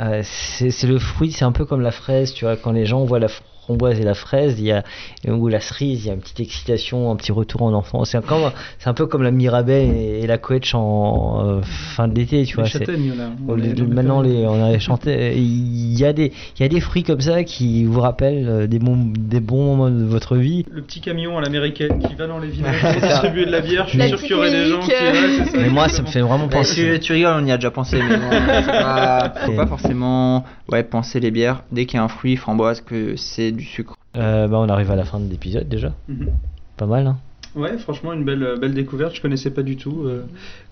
euh, 0.00 0.20
c'est 0.24 0.70
c'est 0.70 0.86
le 0.86 0.98
fruit, 0.98 1.30
c'est 1.32 1.44
un 1.44 1.52
peu 1.52 1.66
comme 1.66 1.82
la 1.82 1.90
fraise, 1.92 2.32
tu 2.32 2.46
vois. 2.46 2.56
Quand 2.56 2.72
les 2.72 2.86
gens 2.86 3.04
voient 3.04 3.18
la 3.18 3.28
framboise 3.28 3.51
et 3.68 4.02
la 4.04 4.14
fraise, 4.14 4.56
il 4.58 4.66
y 4.66 4.72
a 4.72 4.82
ou 5.28 5.48
la 5.48 5.60
cerise, 5.60 6.04
il 6.04 6.08
y 6.08 6.10
a 6.10 6.14
une 6.14 6.20
petite 6.20 6.40
excitation, 6.40 7.10
un 7.10 7.16
petit 7.16 7.32
retour 7.32 7.62
en 7.62 7.72
enfance. 7.72 8.10
C'est 8.78 8.88
un 8.88 8.94
peu 8.94 9.06
comme 9.06 9.22
la 9.22 9.30
mirabelle 9.30 9.90
et, 9.96 10.20
et 10.22 10.26
la 10.26 10.36
coetch 10.38 10.74
en 10.74 11.46
euh, 11.46 11.60
fin 11.62 12.06
de 12.08 12.14
l'été, 12.14 12.44
tu 12.44 12.56
vois. 12.56 12.66
c'est- 12.66 12.80
châtaignes, 12.80 13.12
là, 13.16 13.30
on 13.48 13.54
les- 13.54 13.72
maintenant, 13.82 14.20
les, 14.20 14.46
on 14.46 14.62
a 14.62 14.78
chanté. 14.78 15.34
Il 15.36 15.98
y 15.98 16.04
a 16.04 16.12
des, 16.12 16.32
il 16.58 16.62
y 16.62 16.64
a 16.64 16.68
des 16.68 16.80
fruits 16.80 17.02
comme 17.04 17.20
ça 17.20 17.44
qui 17.44 17.84
vous 17.84 18.00
rappellent 18.00 18.46
euh, 18.48 18.66
des 18.66 18.78
bons, 18.78 18.98
des 19.18 19.40
bons 19.40 19.76
moments 19.76 19.90
de 19.90 20.04
votre 20.04 20.36
vie. 20.36 20.66
Le 20.70 20.82
petit 20.82 21.00
camion 21.00 21.38
à 21.38 21.40
l'américaine 21.40 21.98
qui 22.00 22.14
va 22.14 22.26
dans 22.26 22.38
les 22.40 22.48
villages 22.48 22.80
pour 22.82 23.00
distribuer 23.00 23.46
de 23.46 23.50
la 23.52 23.60
bière. 23.60 23.84
Je 23.86 23.90
suis 23.90 23.98
La 23.98 24.08
sûr 24.08 24.20
qu'il 24.20 24.30
y 24.30 24.34
aurait 24.34 24.50
des 24.50 24.66
gens 24.66 24.80
qui. 24.80 24.90
ouais, 24.90 25.44
ça, 25.46 25.58
Mais 25.58 25.68
moi, 25.70 25.88
ça 25.88 26.02
me 26.02 26.08
fait 26.08 26.20
vraiment 26.20 26.48
penser. 26.48 26.94
tu, 26.94 27.00
tu 27.00 27.12
rigoles, 27.12 27.36
on 27.42 27.46
y 27.46 27.52
a 27.52 27.56
déjà 27.56 27.70
pensé, 27.70 27.96
mais 28.02 28.18
c'est 28.62 28.66
pas- 28.66 29.32
faut 29.46 29.52
pas 29.52 29.66
forcément 29.66 30.44
ouais, 30.70 30.82
penser 30.82 31.20
les 31.20 31.30
bières 31.30 31.62
dès 31.72 31.86
qu'il 31.86 31.96
y 31.98 32.00
a 32.00 32.04
un 32.04 32.08
fruit 32.08 32.36
framboise 32.36 32.80
que 32.80 33.14
c'est 33.16 33.51
du 33.56 33.64
sucre. 33.64 33.94
Euh, 34.16 34.48
bah, 34.48 34.58
on 34.58 34.68
arrive 34.68 34.90
à 34.90 34.96
la 34.96 35.04
fin 35.04 35.20
de 35.20 35.28
l'épisode 35.28 35.68
déjà. 35.68 35.92
Mhm. 36.08 36.28
Pas 36.76 36.86
mal, 36.86 37.06
hein. 37.06 37.18
Ouais, 37.54 37.76
franchement, 37.76 38.14
une 38.14 38.24
belle, 38.24 38.56
belle 38.58 38.72
découverte. 38.72 39.14
Je 39.14 39.20
connaissais 39.20 39.50
pas 39.50 39.62
du 39.62 39.76
tout. 39.76 40.04
Euh, 40.06 40.22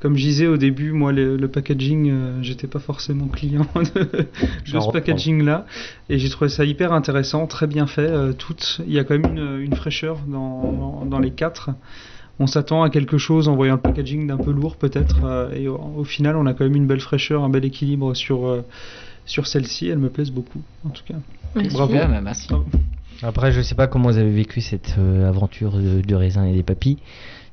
comme 0.01 0.16
je 0.16 0.23
disais 0.23 0.47
au 0.47 0.57
début, 0.57 0.93
moi, 0.93 1.12
le, 1.12 1.36
le 1.36 1.48
packaging, 1.48 2.11
euh, 2.11 2.39
j'étais 2.43 2.66
pas 2.66 2.78
forcément 2.78 3.27
client 3.28 3.66
de, 3.94 4.24
ce 4.65 4.90
packaging-là. 4.90 5.66
Et 6.09 6.19
j'ai 6.19 6.31
trouvé 6.31 6.48
ça 6.48 6.65
hyper 6.65 6.94
intéressant, 6.94 7.47
très 7.47 7.66
bien 7.66 7.86
fait. 7.86 8.09
euh, 8.11 8.32
toutes. 8.32 8.81
Il 8.86 8.94
y 8.94 8.98
a 8.98 9.05
quand 9.05 9.19
même 9.19 9.36
une, 9.36 9.61
une 9.61 9.74
fraîcheur 9.74 10.20
dans, 10.27 10.73
dans, 10.73 11.05
dans 11.05 11.19
les 11.19 11.32
quatre. 11.32 11.69
On 12.39 12.47
s'attend 12.47 12.82
à 12.82 12.89
quelque 12.89 13.19
chose 13.19 13.48
en 13.48 13.55
voyant 13.57 13.74
le 13.74 13.81
packaging 13.82 14.27
d'un 14.27 14.39
peu 14.39 14.51
lourd, 14.51 14.77
peut-être. 14.77 15.16
euh, 15.24 15.52
et 15.52 15.69
au, 15.69 15.78
au 15.98 16.05
final, 16.05 16.35
on 16.36 16.47
a 16.47 16.55
quand 16.55 16.65
même 16.65 16.77
une 16.77 16.86
belle 16.86 17.01
fraîcheur, 17.01 17.44
un 17.44 17.51
bel 17.51 17.66
équilibre 17.66 18.15
sur, 18.16 18.47
euh, 18.47 18.62
sur 19.31 19.47
celle-ci. 19.47 19.89
Elles 19.89 19.98
me 19.98 20.11
plaisent 20.11 20.31
beaucoup, 20.32 20.61
en 20.85 20.90
tout 20.90 21.02
cas. 21.07 21.15
Merci. 21.55 21.70
Bravo. 21.74 21.94
Bah, 21.94 22.20
merci. 22.20 22.48
Bravo. 22.48 22.66
Après, 23.23 23.52
je 23.52 23.61
sais 23.61 23.74
pas 23.74 23.86
comment 23.86 24.09
vous 24.11 24.19
avez 24.19 24.31
vécu 24.31 24.61
cette 24.61 24.94
euh, 24.98 25.28
aventure 25.28 25.73
de, 25.73 26.01
de 26.01 26.15
raisin 26.15 26.44
et 26.47 26.55
des 26.55 26.62
papilles. 26.62 26.98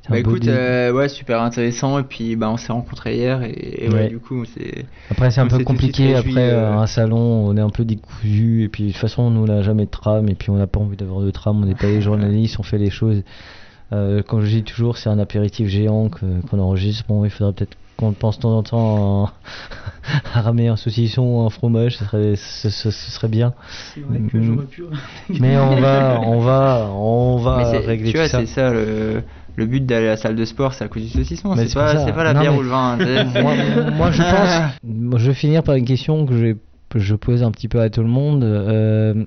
C'est 0.04 0.12
Bah 0.12 0.20
écoute, 0.20 0.48
euh, 0.48 0.94
ouais, 0.94 1.10
super 1.10 1.41
intéressant. 1.41 1.99
Et 1.99 2.04
puis 2.04 2.36
bah, 2.38 2.49
on 2.49 2.56
s'est 2.58 2.72
rencontrés 2.72 3.18
hier 3.18 3.44
et, 3.44 3.86
et 3.86 3.90
ouais, 3.90 3.94
Ouais. 3.95 4.08
du 4.08 4.20
coup, 4.20 4.45
c'est. 4.45 4.86
Après, 5.12 5.30
c'est 5.32 5.41
un 5.41 5.45
on 5.45 5.49
peu 5.49 5.64
compliqué. 5.66 6.16
Après, 6.16 6.52
euh, 6.52 6.72
un 6.74 6.88
salon, 6.88 7.18
on 7.48 7.58
est 7.58 7.62
un 7.62 7.70
peu 7.70 7.84
décousu. 7.84 8.64
Et 8.64 8.70
puis, 8.70 8.84
de 8.86 8.91
toute 8.91 8.98
façon, 9.02 9.30
nous, 9.30 9.41
on 9.41 9.45
n'a 9.45 9.62
jamais 9.62 9.86
de 9.86 9.91
tram. 9.91 10.30
Et 10.30 10.36
puis, 10.36 10.49
on 10.49 10.56
n'a 10.56 10.68
pas 10.68 10.80
envie 10.80 10.95
d'avoir 10.95 11.22
de 11.22 11.32
tram. 11.32 11.62
On 11.62 11.66
n'est 11.66 11.76
pas 11.76 11.88
les 11.91 12.02
journalistes. 12.02 12.58
On 12.60 12.64
fait 12.64 12.78
les 12.78 12.90
choses. 12.90 13.24
Euh, 13.94 14.22
comme 14.24 14.41
je 14.41 14.49
dis 14.58 14.64
toujours, 14.64 14.98
c'est 14.98 15.10
un 15.10 15.20
apéritif 15.20 15.68
géant 15.68 16.10
qu'on 16.10 16.60
enregistre. 16.60 17.04
Bon, 17.08 17.26
il 17.26 17.30
faudrait 17.32 17.54
peut-être 17.54 17.76
qu'on 17.98 18.14
pense 18.14 18.38
de 18.38 18.41
temps 18.44 18.57
en 18.57 18.64
temps 18.64 19.26
à, 20.34 20.38
à 20.40 20.41
ramer 20.41 20.68
un 20.68 20.76
saucisson 20.76 21.24
ou 21.24 21.41
un 21.45 21.49
fromage. 21.49 21.98
Ce 21.98 22.06
serait, 22.06 22.36
ce, 22.36 22.69
ce- 22.69 22.91
ce 22.91 23.11
serait 23.11 23.28
bien. 23.28 23.53
C'est 23.94 24.02
vrai 24.02 24.19
que 24.19 24.38
Mm. 24.38 24.44
j'aurais 24.44 24.65
pu. 24.65 24.84
Mais 25.40 25.57
on 25.57 25.76
va, 25.82 26.19
on 26.24 26.40
va, 26.40 26.90
on 26.94 27.38
va 27.38 27.80
régler 27.80 28.11
tu 28.11 28.18
vois, 28.18 28.28
ça. 28.28 28.40
c'est 28.40 28.45
ça 28.45 28.72
le, 28.72 29.24
le 29.56 29.65
but 29.65 29.86
d'aller 29.86 30.07
à 30.07 30.11
la 30.11 30.18
salle 30.18 30.36
de 30.36 30.45
sport, 30.45 30.74
c'est 30.74 30.84
à 30.86 30.88
cause 30.88 31.03
du 31.03 31.10
saucisson. 31.10 31.56
Mais 31.56 31.68
C'est 31.68 31.74
pas, 31.74 32.06
c'est 32.06 32.14
pas 32.14 32.24
la 32.24 32.34
Non, 32.34 32.41
bière 32.41 32.53
mais- 32.53 32.60
ou 32.60 32.61
le 32.64 32.69
vin. 32.69 32.98
moi, 33.41 33.53
moi, 33.91 34.11
je 34.11 34.22
pense. 34.22 34.74
moi, 34.84 35.19
je 35.19 35.28
vais 35.28 35.34
finir 35.34 35.64
par 35.64 35.76
une 35.76 35.86
question 35.86 36.26
que 36.26 36.56
je, 36.99 37.15
pose 37.15 37.44
un 37.44 37.52
petit 37.52 37.68
peu 37.68 37.82
à 37.82 37.90
tout 37.90 38.02
le 38.02 38.07
monde. 38.07 38.44
Euh, 38.44 39.26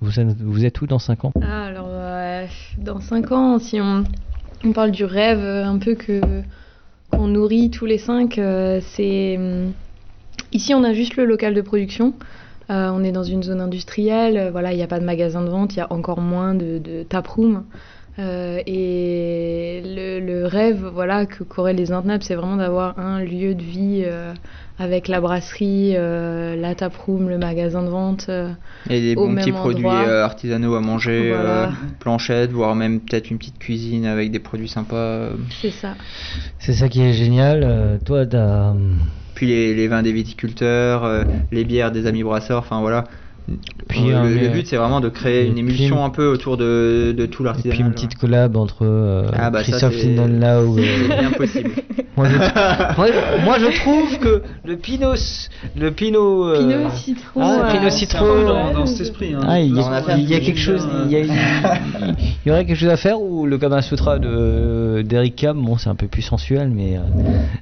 vous, 0.00 0.18
êtes, 0.20 0.40
vous 0.40 0.64
êtes 0.64 0.80
où 0.80 0.86
dans 0.86 0.98
5 0.98 1.24
ans? 1.24 1.32
Ah, 1.42 1.64
alors, 1.66 1.88
euh, 1.90 2.46
dans 2.78 3.00
5 3.00 3.32
ans, 3.32 3.58
si 3.58 3.80
on, 3.80 4.04
on 4.64 4.72
parle 4.72 4.90
du 4.92 5.04
rêve 5.04 5.38
euh, 5.40 5.64
un 5.66 5.78
peu 5.78 5.94
que 5.94 6.20
qu'on 7.16 7.28
nourrit 7.28 7.70
tous 7.70 7.86
les 7.86 7.98
5, 7.98 8.40
c'est. 8.80 9.36
hum, 9.36 9.72
Ici, 10.54 10.72
on 10.72 10.84
a 10.84 10.92
juste 10.92 11.16
le 11.16 11.24
local 11.24 11.52
de 11.52 11.60
production. 11.60 12.14
Euh, 12.70 12.88
on 12.94 13.02
est 13.02 13.10
dans 13.10 13.24
une 13.24 13.42
zone 13.42 13.60
industrielle, 13.60 14.38
euh, 14.38 14.50
voilà, 14.52 14.72
il 14.72 14.76
n'y 14.76 14.82
a 14.82 14.86
pas 14.86 15.00
de 15.00 15.04
magasin 15.04 15.42
de 15.42 15.50
vente, 15.50 15.74
il 15.74 15.78
y 15.78 15.82
a 15.82 15.92
encore 15.92 16.20
moins 16.20 16.54
de, 16.54 17.02
taproom. 17.02 17.64
Euh, 18.20 18.62
et 18.64 19.82
le, 19.84 20.46
rêve 20.46 20.88
voilà, 20.94 21.26
que 21.26 21.42
qu'auraient 21.42 21.74
les 21.74 21.90
Intnap, 21.90 22.22
c'est 22.22 22.36
vraiment 22.36 22.56
d'avoir 22.56 22.98
un 23.00 23.20
lieu 23.20 23.54
de 23.54 23.62
vie 23.62 24.04
euh, 24.06 24.32
avec 24.78 25.06
la 25.08 25.20
brasserie, 25.20 25.92
euh, 25.96 26.56
la 26.56 26.74
taproom, 26.74 27.28
le 27.28 27.38
magasin 27.38 27.82
de 27.82 27.88
vente. 27.88 28.26
euh, 28.28 28.50
Et 28.90 29.00
des 29.00 29.14
bons 29.14 29.34
petits 29.34 29.52
produits 29.52 29.86
euh, 29.86 30.24
artisanaux 30.24 30.74
à 30.74 30.80
manger, 30.80 31.30
Voilà. 31.32 31.64
euh, 31.64 31.66
planchettes, 32.00 32.50
voire 32.50 32.74
même 32.74 33.00
peut-être 33.00 33.30
une 33.30 33.38
petite 33.38 33.58
cuisine 33.58 34.04
avec 34.06 34.30
des 34.32 34.40
produits 34.40 34.68
sympas. 34.68 34.96
euh. 34.96 35.30
C'est 35.62 35.70
ça. 35.70 35.94
C'est 36.58 36.72
ça 36.74 36.88
qui 36.88 37.02
est 37.02 37.12
génial. 37.12 37.62
Euh, 37.64 37.98
toi, 38.04 38.26
t'as. 38.26 38.72
Puis 39.34 39.46
les, 39.46 39.74
les 39.74 39.88
vins 39.88 40.02
des 40.02 40.12
viticulteurs, 40.12 41.04
euh, 41.04 41.24
les 41.52 41.64
bières 41.64 41.90
des 41.92 42.06
amis 42.06 42.22
brasseurs, 42.22 42.58
enfin 42.60 42.80
voilà. 42.80 43.04
Puis, 43.88 44.10
Euh, 44.10 44.24
euh, 44.24 44.40
le, 44.40 44.48
but 44.48 44.66
c'est 44.66 44.76
vraiment 44.76 45.00
de 45.00 45.10
créer 45.10 45.44
et 45.44 45.48
une 45.48 45.58
émulsion 45.58 45.96
une- 45.98 46.02
un 46.04 46.08
peu 46.10 46.26
autour 46.28 46.56
de, 46.56 47.14
de 47.16 47.26
tout 47.26 47.42
Et 47.42 47.46
l'artisanat. 47.46 47.74
puis 47.74 47.84
une 47.84 47.92
petite 47.92 48.14
collab 48.16 48.56
entre 48.56 48.78
euh, 48.86 49.26
Ah 49.34 49.50
bah 49.50 49.58
ça, 49.62 49.70
Christophe 49.72 49.94
c'est- 49.98 50.14
Lindenlau 50.14 50.78
et... 50.78 50.84
c'est 51.08 51.18
bien 51.18 51.30
possible. 51.30 51.70
moi, 52.16 52.26
je, 52.28 52.36
moi, 52.96 53.06
moi, 53.44 53.58
je 53.58 53.80
trouve 53.80 54.18
que 54.18 54.42
le 54.64 54.76
Pinot... 54.78 55.14
Le 55.78 55.90
Pinot... 55.90 56.48
euh, 56.48 56.58
Pinot 56.78 56.90
citron. 56.96 57.40
Ah, 57.42 57.66
euh, 57.68 57.72
Pinot 57.78 57.90
citron. 57.90 58.24
un 58.24 58.34
peu 58.40 58.44
dans, 58.46 58.72
dans 58.72 58.86
cet 58.86 59.00
esprit. 59.02 59.34
Hein. 59.34 59.40
Ah, 59.46 59.60
il 59.60 59.76
y, 59.76 59.78
On 59.78 59.92
a 59.92 60.00
il 60.16 60.24
y 60.32 60.40
quelque 60.40 60.58
chose, 60.58 60.88
il 61.04 61.12
y, 61.12 61.16
a- 61.16 61.20
il 61.20 61.28
y 62.46 62.50
aurait 62.50 62.64
quelque 62.64 62.78
chose 62.78 62.88
à 62.88 62.96
faire 62.96 63.20
ou 63.20 63.44
le 63.46 63.58
Kama 63.58 63.82
Sutra 63.82 64.18
de 64.18 65.02
d'Eric 65.02 65.36
Cam, 65.36 65.60
bon 65.62 65.76
c'est 65.76 65.90
un 65.90 65.94
peu 65.94 66.06
plus 66.06 66.22
sensuel 66.22 66.70
mais, 66.70 66.96
euh, 66.96 67.00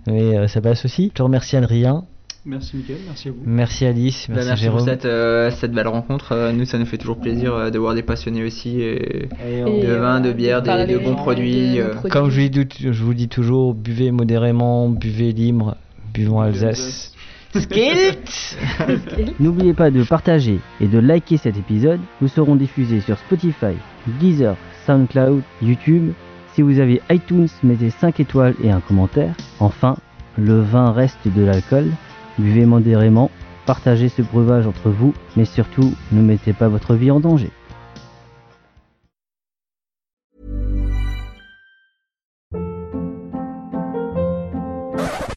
mais 0.06 0.36
euh, 0.38 0.46
ça 0.48 0.60
passe 0.60 0.84
aussi. 0.84 1.08
Je 1.08 1.14
te 1.14 1.22
remercie 1.22 1.56
Adrien, 1.56 2.04
Merci 2.44 2.76
Mickaël, 2.76 2.98
merci 3.06 3.28
à 3.28 3.30
vous. 3.30 3.38
merci 3.46 3.84
Alice, 3.86 4.28
merci, 4.28 4.48
merci 4.48 4.62
Jérôme. 4.64 4.78
pour 4.78 4.86
cette, 4.88 5.04
euh, 5.04 5.50
cette 5.52 5.70
belle 5.72 5.86
rencontre. 5.86 6.32
Euh, 6.32 6.52
nous, 6.52 6.64
ça 6.64 6.76
nous 6.76 6.86
fait 6.86 6.98
toujours 6.98 7.18
plaisir 7.18 7.54
euh, 7.54 7.70
de 7.70 7.78
voir 7.78 7.94
des 7.94 8.02
passionnés 8.02 8.42
aussi. 8.44 8.80
Et... 8.80 9.28
Et 9.48 9.62
on- 9.64 9.68
Et, 9.68 9.86
de 9.86 9.92
vin, 9.92 10.20
de 10.20 10.32
bière, 10.32 10.60
des- 10.60 10.86
de 10.92 10.98
bons 10.98 11.14
produits, 11.14 11.78
euh, 11.80 11.90
produits. 11.90 12.10
Comme 12.10 12.30
je, 12.30 12.40
vous 12.40 12.48
dis, 12.48 12.68
je 12.80 13.02
vous 13.04 13.14
dis 13.14 13.28
toujours, 13.28 13.74
buvez 13.74 14.10
modérément, 14.10 14.88
buvez 14.88 15.30
libre, 15.32 15.76
buvons 16.12 16.40
Alsace. 16.40 17.14
Skilt 17.54 18.56
N'oubliez 19.38 19.74
pas 19.74 19.90
de 19.92 20.02
partager 20.02 20.58
et 20.80 20.88
de 20.88 20.98
liker 20.98 21.36
cet 21.36 21.56
épisode. 21.56 22.00
Nous 22.22 22.28
serons 22.28 22.56
diffusés 22.56 23.00
sur 23.02 23.18
Spotify, 23.18 23.74
Deezer, 24.20 24.56
SoundCloud, 24.86 25.42
YouTube. 25.62 26.12
Si 26.54 26.62
vous 26.62 26.80
avez 26.80 27.00
iTunes, 27.10 27.46
mettez 27.62 27.90
5 27.90 28.18
étoiles 28.20 28.54
et 28.64 28.70
un 28.70 28.80
commentaire. 28.80 29.34
Enfin, 29.60 29.96
le 30.38 30.60
vin 30.60 30.90
reste 30.92 31.28
de 31.28 31.42
l'alcool. 31.44 31.86
Buvez 32.38 32.66
modérément, 32.66 33.30
partagez 33.66 34.08
ce 34.08 34.22
breuvage 34.22 34.66
entre 34.66 34.90
vous, 34.90 35.14
mais 35.36 35.44
surtout, 35.44 35.92
ne 36.12 36.22
mettez 36.22 36.52
pas 36.52 36.68
votre 36.68 36.94
vie 36.94 37.10
en 37.10 37.20
danger. 37.20 37.50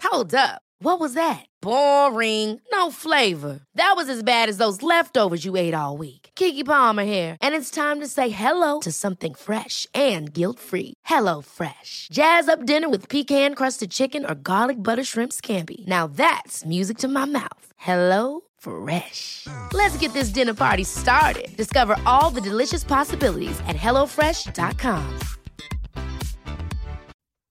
Hold 0.04 0.34
up. 0.34 0.62
What 0.80 1.00
was 1.00 1.14
that? 1.16 1.46
Boring. 1.62 2.62
No 2.72 2.92
flavor. 2.92 3.60
That 3.76 3.96
was 3.98 4.08
as 4.08 4.24
bad 4.24 4.50
as 4.50 4.58
those 4.58 4.82
leftovers 4.82 5.44
you 5.44 5.58
ate 5.58 5.74
all 5.74 5.98
week. 5.98 6.25
Kiki 6.36 6.64
Palmer 6.64 7.06
here, 7.06 7.38
and 7.42 7.56
it's 7.56 7.72
time 7.72 8.02
to 8.02 8.08
say 8.08 8.30
hello 8.30 8.82
to 8.82 8.92
something 8.92 9.34
fresh 9.34 9.88
and 9.94 10.34
guilt-free. 10.34 10.94
Hello 11.06 11.42
Fresh. 11.42 12.10
Jazz 12.12 12.48
up 12.48 12.66
dinner 12.66 12.90
with 12.90 13.10
pecan-crusted 13.10 13.92
chicken 13.92 14.26
or 14.26 14.36
garlic 14.36 14.82
butter 14.82 15.04
shrimp 15.04 15.32
scampi. 15.34 15.86
Now 15.88 16.08
that's 16.08 16.66
music 16.66 16.98
to 17.00 17.08
my 17.08 17.26
mouth. 17.26 17.68
Hello 17.78 18.42
Fresh. 18.58 19.48
Let's 19.74 19.98
get 19.98 20.14
this 20.14 20.30
dinner 20.30 20.54
party 20.54 20.84
started. 20.84 21.56
Discover 21.58 21.98
all 22.06 22.30
the 22.30 22.42
delicious 22.42 22.84
possibilities 22.84 23.60
at 23.68 23.76
hellofresh.com. 23.76 25.20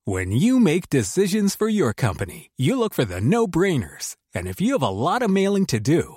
When 0.07 0.33
you 0.33 0.61
make 0.61 0.91
decisions 0.91 1.57
for 1.57 1.67
your 1.67 1.95
company, 1.95 2.51
you 2.59 2.79
look 2.79 2.93
for 2.93 3.07
the 3.07 3.23
no 3.23 3.47
brainers. 3.47 4.17
And 4.35 4.47
if 4.47 4.61
you 4.61 4.73
have 4.73 4.83
a 4.83 4.89
lot 4.89 5.23
of 5.23 5.31
mailing 5.31 5.65
to 5.67 5.81
do, 5.81 6.17